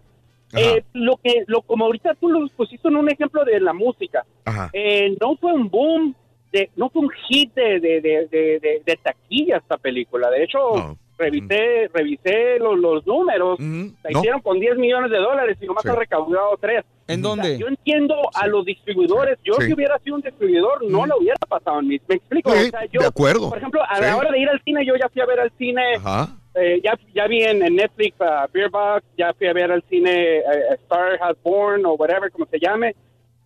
[0.53, 4.25] Eh, lo que, lo como ahorita tú lo pusiste en un ejemplo de la música,
[4.71, 6.15] eh, no fue un boom,
[6.53, 10.29] de, no fue un hit de, de, de, de, de- de taquilla esta película.
[10.29, 13.65] De hecho, revisé, revisé los, los números, la
[14.11, 14.19] no.
[14.19, 15.89] hicieron con 10 millones de dólares y nomás Sí.
[15.89, 16.83] ha recaudado 3.
[17.07, 17.57] ¿En dónde?
[17.57, 19.39] yo entiendo a los distribuidores.
[19.43, 19.67] Yo, Sí.
[19.67, 22.01] si hubiera sido un distribuidor, no la hubiera pasado en mis.
[22.07, 22.51] ¿Me explico?
[22.51, 23.49] O sea, yo, de acuerdo.
[23.49, 25.51] Por ejemplo, a la hora de ir al cine, yo ya fui a ver al
[25.57, 25.81] cine.
[25.95, 26.27] Ajá.
[26.55, 29.83] eh, ya, ya vi en, en Netflix a Beer Box, ya fui a ver al
[29.89, 30.39] cine
[30.71, 32.95] A Star Has Born o whatever, como se llame.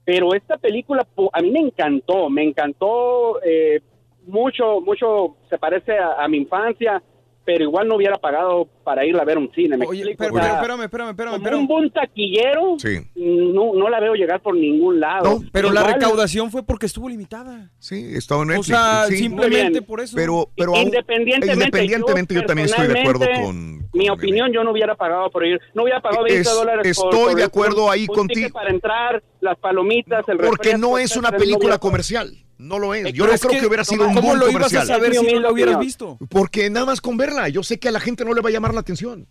[0.06, 3.82] Pero esta película a mí me encantó, me encantó eh,
[4.26, 7.02] mucho, mucho, se parece a, a mi infancia,
[7.54, 9.76] pero igual no hubiera pagado para ir a ver un cine.
[9.78, 10.24] ¿me Oye, explico?
[10.24, 12.78] pero, O sea, pero, espérame, espérame, espérame, como un buen taquillero,
[13.16, 15.42] no, no la veo llegar por ningún lado.
[15.52, 17.70] Pero la Igual- recaudación fue porque estuvo limitada.
[17.80, 18.68] Sí, estaba en O Netflix.
[18.68, 19.18] sea, sí.
[19.18, 20.16] simplemente por eso.
[20.16, 23.90] Pero, pero aún- independientemente, independientemente yo, también estoy de acuerdo con...
[23.94, 27.10] mi opinión, yo no hubiera pagado por ir, no hubiera pagado 20 Es- dólares estoy
[27.12, 28.50] por de un- acuerdo ahí un contigo.
[28.54, 32.32] para entrar, las palomitas, el Porque no es una no película comercial.
[32.62, 33.06] No lo es.
[33.06, 34.78] Yo Pero no es creo que, que, hubiera sido un ¿cómo boom lo ibas a
[34.78, 34.88] comercial.
[34.88, 36.20] saber si no la hubieras visto?
[36.30, 37.50] Porque nada más con verla.
[37.50, 39.28] Yo sé que a la gente no le va a llamar la atención.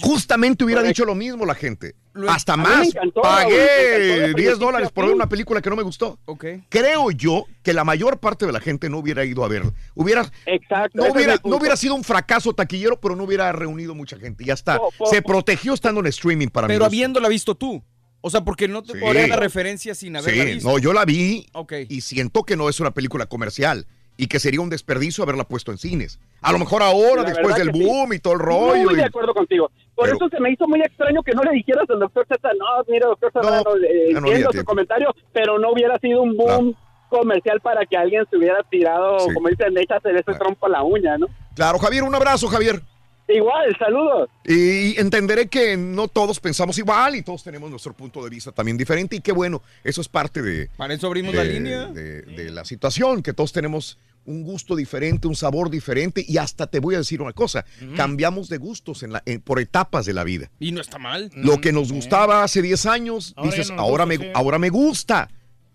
[0.00, 1.94] Justamente hubiera dicho lo mismo la gente.
[2.28, 2.88] Hasta más.
[2.88, 5.76] encantó, Raúl, me encantó Pagué de 10 principio dólares por ver una película que no
[5.76, 6.18] me gustó.
[6.26, 6.44] Ok.
[6.68, 9.72] Creo yo que la mayor parte de la gente no hubiera ido a verla.
[9.94, 10.90] Hubiera, Exacto.
[10.94, 14.44] no, hubiera, no sido un fracaso taquillero, pero no hubiera reunido mucha gente.
[14.44, 14.78] Ya está.
[15.10, 16.74] Se protegió estando en streaming para mí.
[16.74, 17.82] Pero habiéndola visto tú.
[18.20, 18.98] O sea, porque no te Sí.
[18.98, 20.68] podría dar referencia sin haberla Sí, visto.
[20.68, 21.72] no, yo la vi Ok.
[21.88, 23.86] y siento que no es una película comercial.
[24.20, 26.18] y que sería un desperdicio haberla puesto en cines.
[26.42, 27.84] A lo mejor ahora, La después del que sí.
[27.84, 28.82] boom y todo el rollo.
[28.82, 29.70] Muy y- de acuerdo contigo.
[29.94, 32.48] Por Pero- eso se me hizo muy extraño que no le dijeras al doctor Z,
[32.58, 34.70] no, mira, doctor Serrano, eh, ya no entiendo su tiempo.
[34.70, 36.74] comentario, pero no hubiera sido un boom
[37.08, 39.32] comercial para que alguien se hubiera tirado, Sí.
[39.34, 41.28] como dicen, échase ese trompo a la uña, ¿no?
[41.54, 42.82] Claro, Javier, un abrazo, Javier.
[43.28, 44.30] Igual, saludos.
[44.46, 48.76] Y entenderé que no todos pensamos igual y todos tenemos nuestro punto de vista también
[48.78, 50.70] diferente y qué bueno, eso es parte de...
[50.76, 51.86] Para eso abrimos de- la línea.
[51.86, 56.66] De, de la situación, que todos tenemos un gusto diferente, un sabor diferente y hasta
[56.66, 57.64] te voy a decir una cosa,
[57.96, 60.50] cambiamos de gustos en la, en- por etapas de la vida.
[60.60, 61.30] Y no está mal.
[61.34, 64.32] Lo que nos gustaba hace 10 años, Ahora dices, no ahora, gusta, me, sí.
[64.34, 65.28] ahora me gusta.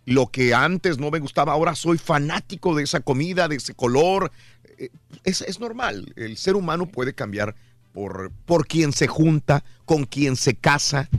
[0.05, 4.31] Lo que antes no me gustaba, ahora soy fanático de esa comida, de ese color.
[4.77, 4.89] Eh,
[5.23, 7.55] Es, es normal, el ser humano puede cambiar
[7.93, 11.09] por, por quien se junta, con quien se casa,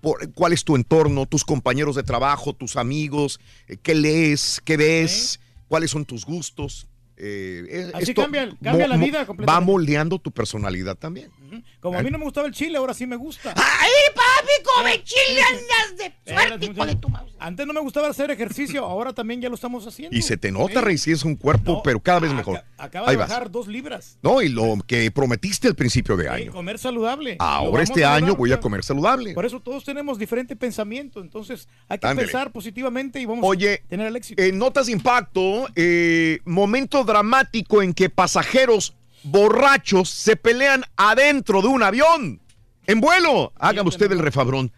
[0.00, 3.38] por cuál es tu entorno, tus compañeros de trabajo, tus amigos,
[3.68, 5.38] eh, qué lees, qué ves,
[5.68, 6.88] cuáles son tus gustos.
[7.16, 9.64] Eh, Así esto cambia- cambia la vida Va completamente.
[9.70, 11.30] moldeando tu personalidad también.
[11.78, 13.54] Como a mí no me gustaba el chile, ahora sí me gusta.
[13.54, 13.90] ¡Ay,
[14.42, 16.86] papi, come chile, andas de Espérate, suerte, hijo muchacho.
[16.94, 17.32] de tu mouse!
[17.38, 20.16] Antes no me gustaba hacer ejercicio, ahora también ya lo estamos haciendo.
[20.16, 22.62] Y se te nota, Rey, si es un cuerpo, pero cada vez mejor.
[22.78, 23.28] Acaba Ahí de vas.
[23.28, 24.18] bajar dos libras.
[24.22, 26.52] No, y lo que prometiste al principio de Eh, año.
[26.52, 27.36] comer saludable.
[27.40, 29.34] Ahora este año voy a comer saludable.
[29.34, 33.88] Por eso todos tenemos diferente pensamiento, entonces hay que pensar positivamente y vamos Oye, a
[33.88, 34.40] tener el éxito.
[34.42, 41.68] En notas de impacto, eh, momento dramático en que pasajeros borrachos se pelean adentro de
[41.68, 42.40] un avión.
[42.86, 43.52] En vuelo.
[43.56, 44.72] Hágame usted el refabrón.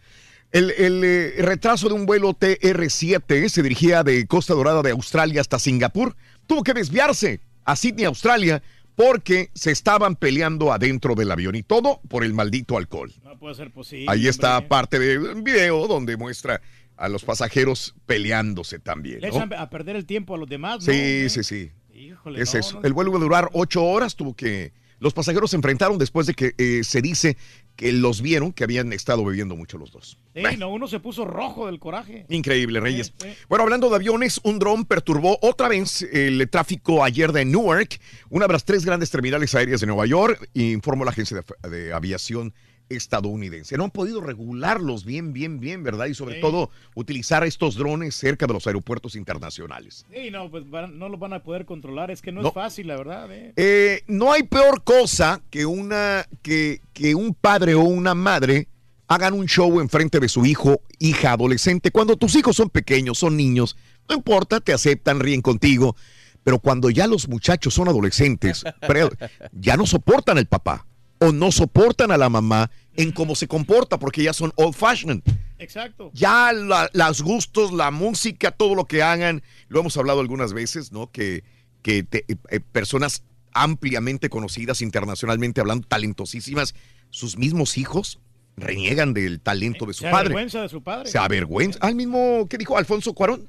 [0.51, 5.41] El, el, eh, retraso de un vuelo TR-7 se dirigía de Costa Dorada de Australia
[5.41, 6.15] hasta Singapur.
[6.47, 8.61] Tuvo que desviarse a Sydney, Australia,
[8.95, 13.11] porque se estaban peleando adentro del avión y todo por el maldito alcohol.
[13.23, 14.05] No puede ser posible.
[14.07, 14.69] Ahí está hombre.
[14.69, 16.61] parte del video donde muestra
[16.97, 19.19] a los pasajeros peleándose también.
[19.21, 19.35] Le ¿no?
[19.35, 20.87] echan a perder el tiempo a los demás.
[20.87, 20.93] ¿no?
[20.93, 21.71] Sí, sí, sí.
[21.93, 22.81] Híjole, es no, eso.
[22.83, 24.73] El vuelo iba a durar ocho horas, tuvo que...
[24.99, 27.37] Los pasajeros se enfrentaron después de que eh, se dice
[27.75, 30.17] que los vieron que habían estado bebiendo mucho los dos.
[30.33, 32.25] Sí, no, uno se puso rojo del coraje.
[32.29, 33.13] Increíble, Reyes.
[33.49, 37.99] Bueno, hablando de aviones, un dron perturbó otra vez el tráfico ayer de Newark,
[38.29, 41.93] una de las tres grandes terminales aéreas de Nueva York, informó la agencia de, de
[41.93, 42.53] aviación
[42.89, 43.77] estadounidense.
[43.77, 46.05] No han podido regularlos bien, bien, bien, ¿verdad?
[46.07, 46.41] Y sobre Sí.
[46.41, 50.05] todo utilizar estos drones cerca de los aeropuertos internacionales.
[50.13, 52.11] Sí, no, pues van- no lo van a poder controlar.
[52.11, 52.49] Es que no, No.
[52.49, 53.31] es fácil, la verdad.
[53.31, 53.53] eh.
[53.55, 58.67] Eh, no hay peor cosa que una que, que un padre o una madre
[59.07, 61.91] hagan un show enfrente de su hijo, hija, adolescente.
[61.91, 63.77] Cuando tus hijos son pequeños, son niños,
[64.09, 65.95] no importa, te aceptan, ríen contigo.
[66.43, 68.63] Pero cuando ya los muchachos son adolescentes,
[69.51, 70.85] ya no soportan al papá
[71.19, 75.21] o no soportan a la mamá en cómo se comporta porque ya son old fashioned.
[75.57, 76.11] Exacto.
[76.13, 80.91] Ya la- los gustos, la música, todo lo que hagan, lo hemos hablado algunas veces,
[80.91, 81.11] ¿no?
[81.11, 81.43] Que,
[81.81, 86.75] que te- eh, personas ampliamente conocidas internacionalmente hablando, talentosísimas,
[87.09, 88.19] sus mismos hijos
[88.57, 90.25] reniegan del talento de su Se padre.
[90.27, 91.09] avergüenza de su padre.
[91.09, 91.79] Se avergüenza.
[91.81, 93.47] Al mismo, ¿qué dijo Alfonso Cuarón?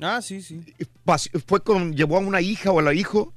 [0.00, 0.60] Ah, sí, sí.
[1.06, 3.32] Pas- Fue con, llevó a una hija o a la hijo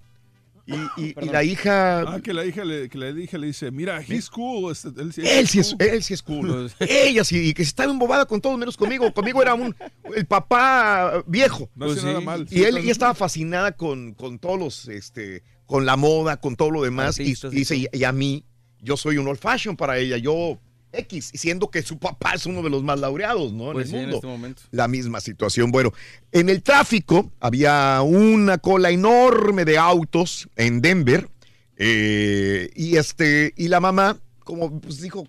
[0.65, 2.01] y, y- y la hija...
[2.01, 4.71] Ah, que la hija le, que la hija le dice, mira, he's cool.
[4.71, 5.87] este, él sí Él sí es, cool".
[5.87, 6.71] él sí es cool.
[6.79, 9.13] Ella sí, y que se estaba embobada con todos menos conmigo.
[9.13, 9.75] Conmigo era un
[10.15, 11.69] el papá viejo.
[11.75, 12.47] No hacía nada mal.
[12.49, 16.71] Y él ella estaba fascinada con, con todos los, este, con la moda, con todo
[16.71, 17.19] lo demás.
[17.19, 18.43] Y, Artistas y y dice, y, y a mí,
[18.79, 20.17] yo soy un old fashion para ella.
[20.17, 20.59] Yo
[20.97, 23.71] X, siendo que su papá es uno de los más laureados, ¿no?
[23.73, 24.15] Pues en sí, el en mundo.
[24.17, 24.61] este momento.
[24.71, 25.71] La misma situación.
[25.71, 25.91] Bueno,
[26.31, 31.29] en el tráfico había una cola enorme de autos en Denver.
[31.77, 35.27] eh, y este, y la mamá, como pues, dijo,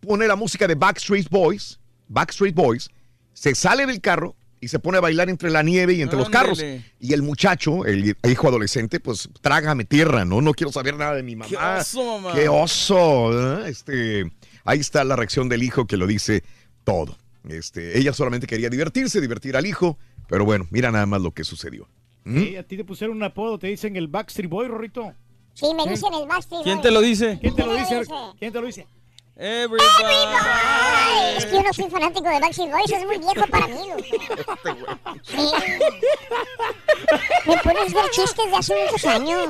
[0.00, 2.90] pone la música de Backstreet Boys, Backstreet Boys,
[3.32, 6.28] se sale del carro y se pone a bailar entre la nieve y entre los
[6.30, 6.62] carros.
[7.00, 10.40] Y el muchacho, el hijo adolescente, pues trágame tierra, ¿no?
[10.40, 11.48] No quiero saber nada de mi mamá.
[11.50, 12.34] ¡Qué oso, mamá!
[12.34, 13.64] ¡Qué oso!
[13.64, 13.70] ¿eh?
[13.70, 14.30] Este,
[14.64, 16.42] ahí está la reacción del hijo que lo dice
[16.84, 17.16] todo.
[17.48, 21.44] Este, ella solamente quería divertirse, divertir al hijo, pero bueno, mira nada más lo que
[21.44, 21.88] sucedió.
[22.24, 22.38] ¿Mm?
[22.38, 25.12] Sí, a ti te pusieron un apodo, te dicen el Backstreet Boy, Rorrito.
[25.54, 26.82] Sí, me dicen el Backstreet ¿Quién Boy.
[26.82, 27.38] te lo dice?
[27.40, 28.02] ¿Quién te ¿Quién lo dice?
[28.38, 28.86] ¿Quién te lo dice?
[29.34, 29.82] Everybody.
[30.44, 33.74] Ay, es que yo no soy fanático de Backstreet Boys, es muy viejo para mí,
[33.88, 34.98] loco.
[35.22, 35.50] Sí.
[37.46, 39.48] Me pones ver chistes de hace muchos años.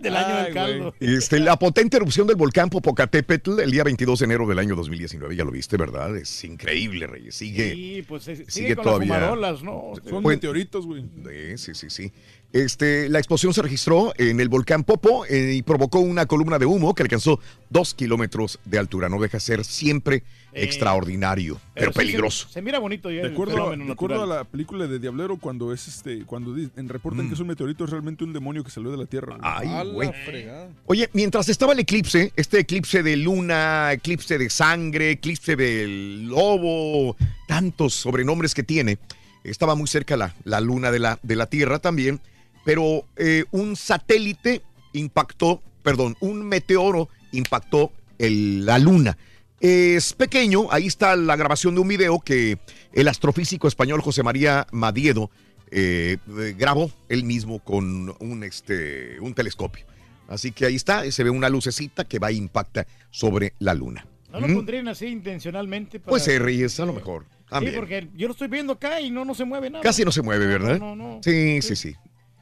[0.00, 0.94] Del año Ay, del caldo.
[1.00, 5.36] Este, la potente erupción del volcán Popocatépetl el día 22 de enero del año 2019,
[5.36, 6.14] ya lo viste, ¿verdad?
[6.16, 7.34] Es increíble, Reyes.
[7.36, 9.06] Sigue, Sí, pues eh, sigue, sigue con todavía.
[9.08, 9.92] las fumarolas, ¿no?
[10.08, 11.04] Son Pues- meteoritos, güey.
[11.56, 12.12] Sí, sí, sí, sí.
[12.56, 16.64] Este, la explosión se registró en el volcán Popo eh, y provocó una columna de
[16.64, 19.10] humo que alcanzó dos kilómetros de altura.
[19.10, 20.22] No deja de ser siempre
[20.54, 22.48] extraordinario, pero, sí peligroso.
[22.48, 25.70] Se, mira bonito ya De el acuerdo, de acuerdo a la película de Diablero, cuando
[25.70, 28.90] es este, cuando en reportan que es un meteorito, es realmente un demonio que salió
[28.90, 29.36] de la Tierra.
[29.42, 30.10] Ay, güey.
[30.86, 37.18] Oye, mientras estaba el eclipse, este eclipse de luna, eclipse de sangre, eclipse del lobo,
[37.46, 38.96] tantos sobrenombres que tiene,
[39.44, 42.18] estaba muy cerca la, la luna de la, de la Tierra también,
[42.66, 44.60] pero eh, un satélite
[44.92, 49.16] impactó, perdón, un meteoro impactó el- la luna.
[49.60, 52.58] Es pequeño, ahí está la grabación de un video que
[52.92, 55.30] el astrofísico español José María Madiedo
[55.70, 56.18] eh,
[56.58, 59.84] grabó él mismo con un, este, un telescopio.
[60.28, 64.06] Así que ahí está, se ve una lucecita que va a impactar sobre la luna.
[64.32, 64.54] No lo ¿Mm?
[64.56, 66.00] pondrían así intencionalmente.
[66.00, 66.10] Para...
[66.10, 67.24] Pues se Reyes, a lo mejor.
[67.28, 67.74] Sí, También.
[67.76, 69.82] porque yo lo estoy viendo acá y no, no se mueve nada.
[69.82, 70.78] Casi no se mueve, ¿verdad?
[70.80, 71.20] No, no, no.
[71.22, 71.94] Sí, sí, sí.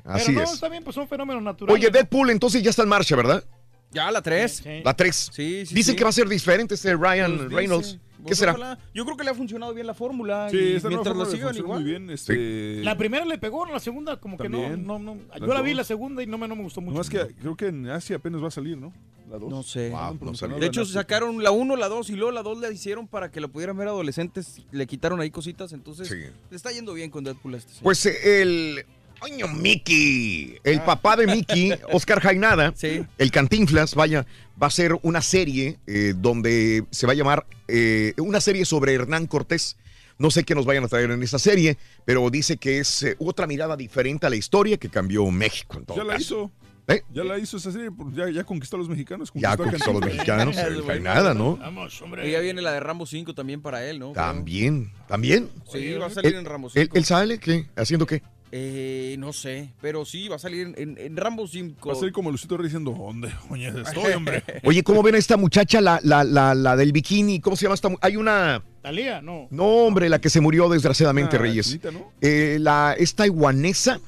[0.04, 0.52] Así Pero no, es.
[0.52, 1.80] está bien, pues son fenómenos naturales.
[1.80, 3.42] Oye, Deadpool entonces ya está en marcha, ¿verdad?
[3.90, 4.62] Ya, la 3.
[4.84, 5.30] La 3.
[5.32, 5.96] Sí, sí, Dicen sí.
[5.96, 7.86] que va a ser diferente este Ryan Pues Reynolds.
[7.92, 8.52] dice, ¿Qué pues será?
[8.52, 8.78] ojalá.
[8.92, 10.48] Yo creo que le ha funcionado bien la fórmula.
[10.50, 11.80] Sí, y mientras la sigan igual.
[11.80, 12.10] muy bien.
[12.10, 14.86] Este, La primera le pegó, la segunda como que no, También.
[14.86, 15.16] no, no.
[15.38, 15.76] Yo la vi dos.
[15.78, 16.92] la segunda y no me, no me gustó mucho.
[16.94, 18.92] Nomás que creo que en Asia apenas va a salir, ¿no?
[19.30, 19.48] La dos.
[19.48, 19.86] No sé.
[19.86, 23.06] Estaban promocionando de hecho, sacaron la 1, la 2 y luego la 2 la hicieron
[23.06, 24.60] para que lo pudieran ver adolescentes.
[24.72, 27.70] Le quitaron ahí cositas, entonces le está yendo bien con Deadpool a este.
[27.70, 27.84] señor.
[27.84, 28.84] Pues eh, el.
[29.20, 30.58] ¡Coño, Mickey!
[30.64, 32.74] El papá de Mickey, Oscar Jainada,
[33.18, 34.26] el Cantinflas, vaya,
[34.62, 38.94] va a ser una serie eh, donde se va a llamar eh, una serie sobre
[38.94, 39.76] Hernán Cortés.
[40.18, 43.16] No sé qué nos vayan a traer en esa serie, pero dice que es eh,
[43.18, 45.78] otra mirada diferente a la historia que cambió México.
[45.78, 46.52] En todo Ya la hizo.
[46.86, 47.02] ¿Eh?
[47.14, 49.32] Ya la hizo esa serie, ya, ya conquistó a los mexicanos.
[49.34, 51.56] Ya conquistó a los mexicanos, el Jainada, ¿no?
[51.56, 52.28] Vamos, hombre.
[52.28, 54.12] Y ya viene la de Rambo 5 también para él, ¿no?
[54.12, 55.48] También, también.
[55.72, 56.96] Sí, va a salir en Rambo él- 5.
[56.98, 57.66] ¿Él sale qué?
[57.74, 58.22] ¿Haciendo qué?
[58.56, 61.88] Eh, no sé, pero sí, va a salir en, en- Rambo 5.
[61.88, 63.28] Va a ser como Lucito Rey diciendo, ¿dónde?
[63.50, 64.44] Oye, estoy, hombre.
[64.62, 67.40] Oye, ¿cómo ven a esta muchacha, la, la, la, la del bikini?
[67.40, 68.62] ¿Cómo se llama esta Hay una...
[68.80, 69.48] Talía, no.
[69.50, 71.66] No, hombre, la que se murió desgraciadamente, Ah, Reyes.
[71.66, 72.12] chinita, ¿no?
[72.20, 73.98] Eh, la, es taiwanesa.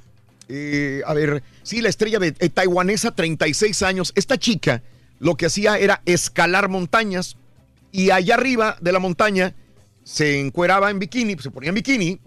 [0.49, 4.13] eh, a ver, sí, la estrella de eh, taiwanesa, 36 años.
[4.15, 4.81] Esta chica
[5.19, 7.37] lo que hacía era escalar montañas
[7.91, 9.55] y allá arriba de la montaña
[10.05, 12.21] se encueraba en bikini, se ponía en bikini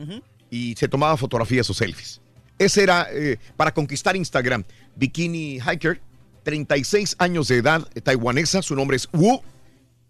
[0.50, 2.22] y se tomaba fotografías o selfies.
[2.58, 4.64] Ese era eh, para conquistar Instagram.
[4.95, 6.02] Bikini Hiker,
[6.44, 9.42] 36 años de edad, eh, taiwanesa, su nombre es Wu.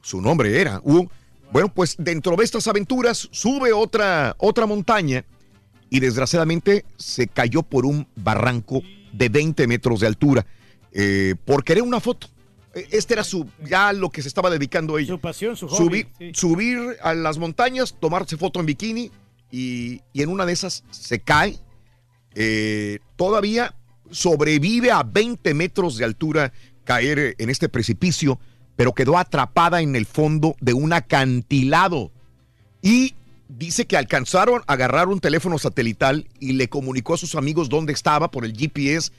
[0.01, 1.09] Su nombre era Wu.
[1.51, 5.26] Bueno, pues dentro de estas aventuras sube otra, otra montaña
[5.90, 10.45] y desgraciadamente se cayó por un barranco de 20 metros de altura
[10.92, 12.27] eh, por querer una foto.
[12.74, 15.08] Eh, Este era su ya lo que se estaba dedicando ella.
[15.08, 15.77] Su pasión, su hobby.
[15.77, 16.32] Subir, sí.
[16.34, 19.11] subir a las montañas, tomarse foto en bikini
[19.51, 21.57] y, y en una de esas se cae.
[22.35, 23.75] Eh, todavía
[24.11, 26.53] sobrevive a 20 metros de altura
[26.83, 28.39] caer eh, en este precipicio,
[28.75, 32.11] pero quedó atrapada en el fondo de un acantilado.
[32.81, 33.15] Y
[33.47, 37.93] dice que alcanzaron a agarrar un teléfono satelital y le comunicó a sus amigos dónde
[37.93, 39.11] estaba por el GPS.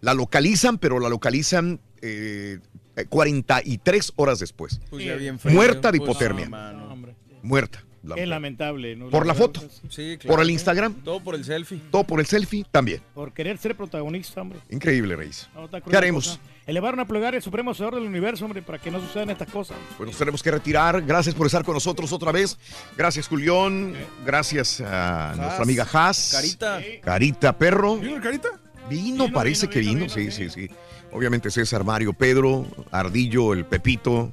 [0.00, 2.58] La localizan, pero la localizan eh,
[3.08, 4.80] 43 horas después.
[4.90, 6.44] Pues ya bien feo, Muerta de pues, hipotermia.
[6.46, 7.14] no, mano.
[7.42, 7.84] Muerta.
[8.02, 8.28] Mujer.
[8.28, 8.96] lamentable.
[8.96, 9.10] ¿no?
[9.10, 9.60] Por la foto.
[9.60, 9.68] sí.
[9.88, 10.36] Sí, claro.
[10.36, 10.94] Por el Instagram.
[11.04, 11.80] Todo por el selfie.
[11.90, 13.00] Todo por el selfie también.
[13.14, 14.58] Por querer ser protagonista, hombre.
[14.70, 15.48] Increíble, Reyes.
[15.54, 16.28] No, ¿Qué haremos?
[16.28, 16.40] cosa.
[16.66, 19.76] Elevaron a plegar el supremo Señor del universo, hombre, para que no sucedan estas cosas.
[19.96, 21.02] Pues nos tenemos que retirar.
[21.02, 22.56] Gracias por estar con nosotros otra vez.
[22.96, 23.94] Gracias, Julián.
[24.24, 26.30] Gracias a nuestra amiga Haas.
[26.32, 26.80] Carita.
[27.02, 27.96] Carita, perro.
[27.96, 28.48] ¿Vino el carita?
[28.88, 30.08] Vino, parece que vino.
[30.08, 30.68] sí, sí, sí.
[31.12, 34.30] Obviamente César, Mario, Pedro, Ardillo, el Pepito.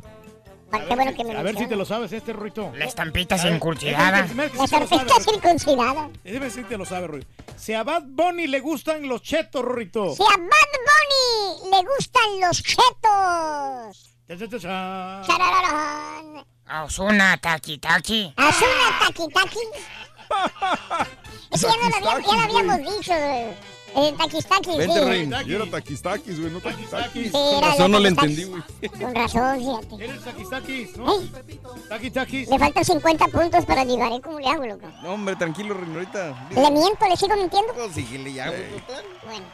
[0.72, 2.72] Qué bueno que me A ver si te lo sabes este, Ruito.
[2.76, 4.28] La estampita circuncidada.
[4.36, 4.68] La Ruito.
[4.68, 6.10] circuncidada.
[6.24, 7.28] Ese me sí te lo sabe, Ruito.
[7.58, 10.14] Si a Bad Bunny le gustan los chetos, Ruito.
[10.16, 10.42] Si a Bad
[10.88, 14.14] Bunny le gustan los chetos.
[14.28, 15.22] Cha, cha, cha, cha.
[15.26, 16.46] Charararán.
[16.66, 18.34] A Osuna, taqui, taqui.
[18.36, 19.60] Haz una taqui taqui.
[21.52, 23.14] Ese ya, no lo, había- ya lo habíamos dicho.
[23.98, 24.78] El taquis taquis.
[24.78, 25.06] Vente, sí.
[25.06, 25.30] Rey.
[25.48, 27.32] Y era taquis-taquis, güey, no taquis-taquis.
[27.32, 28.62] Sí, era razón no le entendí, güey.
[29.00, 30.04] Con razón, fíjate.
[30.06, 31.20] Eres taquis taquis, ¿no?
[31.20, 31.32] Ey,
[31.90, 32.50] Taquis taquis.
[32.50, 34.22] le faltan 50 puntos para llegar, ¿eh?
[34.24, 34.88] ¿Cómo le hago, loco?
[35.02, 36.48] No, hombre, tranquilo, Reino, ahorita.
[36.52, 37.08] ¿Le miento?
[37.10, 37.74] ¿Le sigo mintiendo?
[37.92, 38.62] Síguele ya, güey.
[39.26, 39.46] Bueno.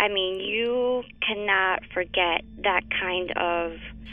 [0.00, 3.72] I mean, you cannot forget that kind of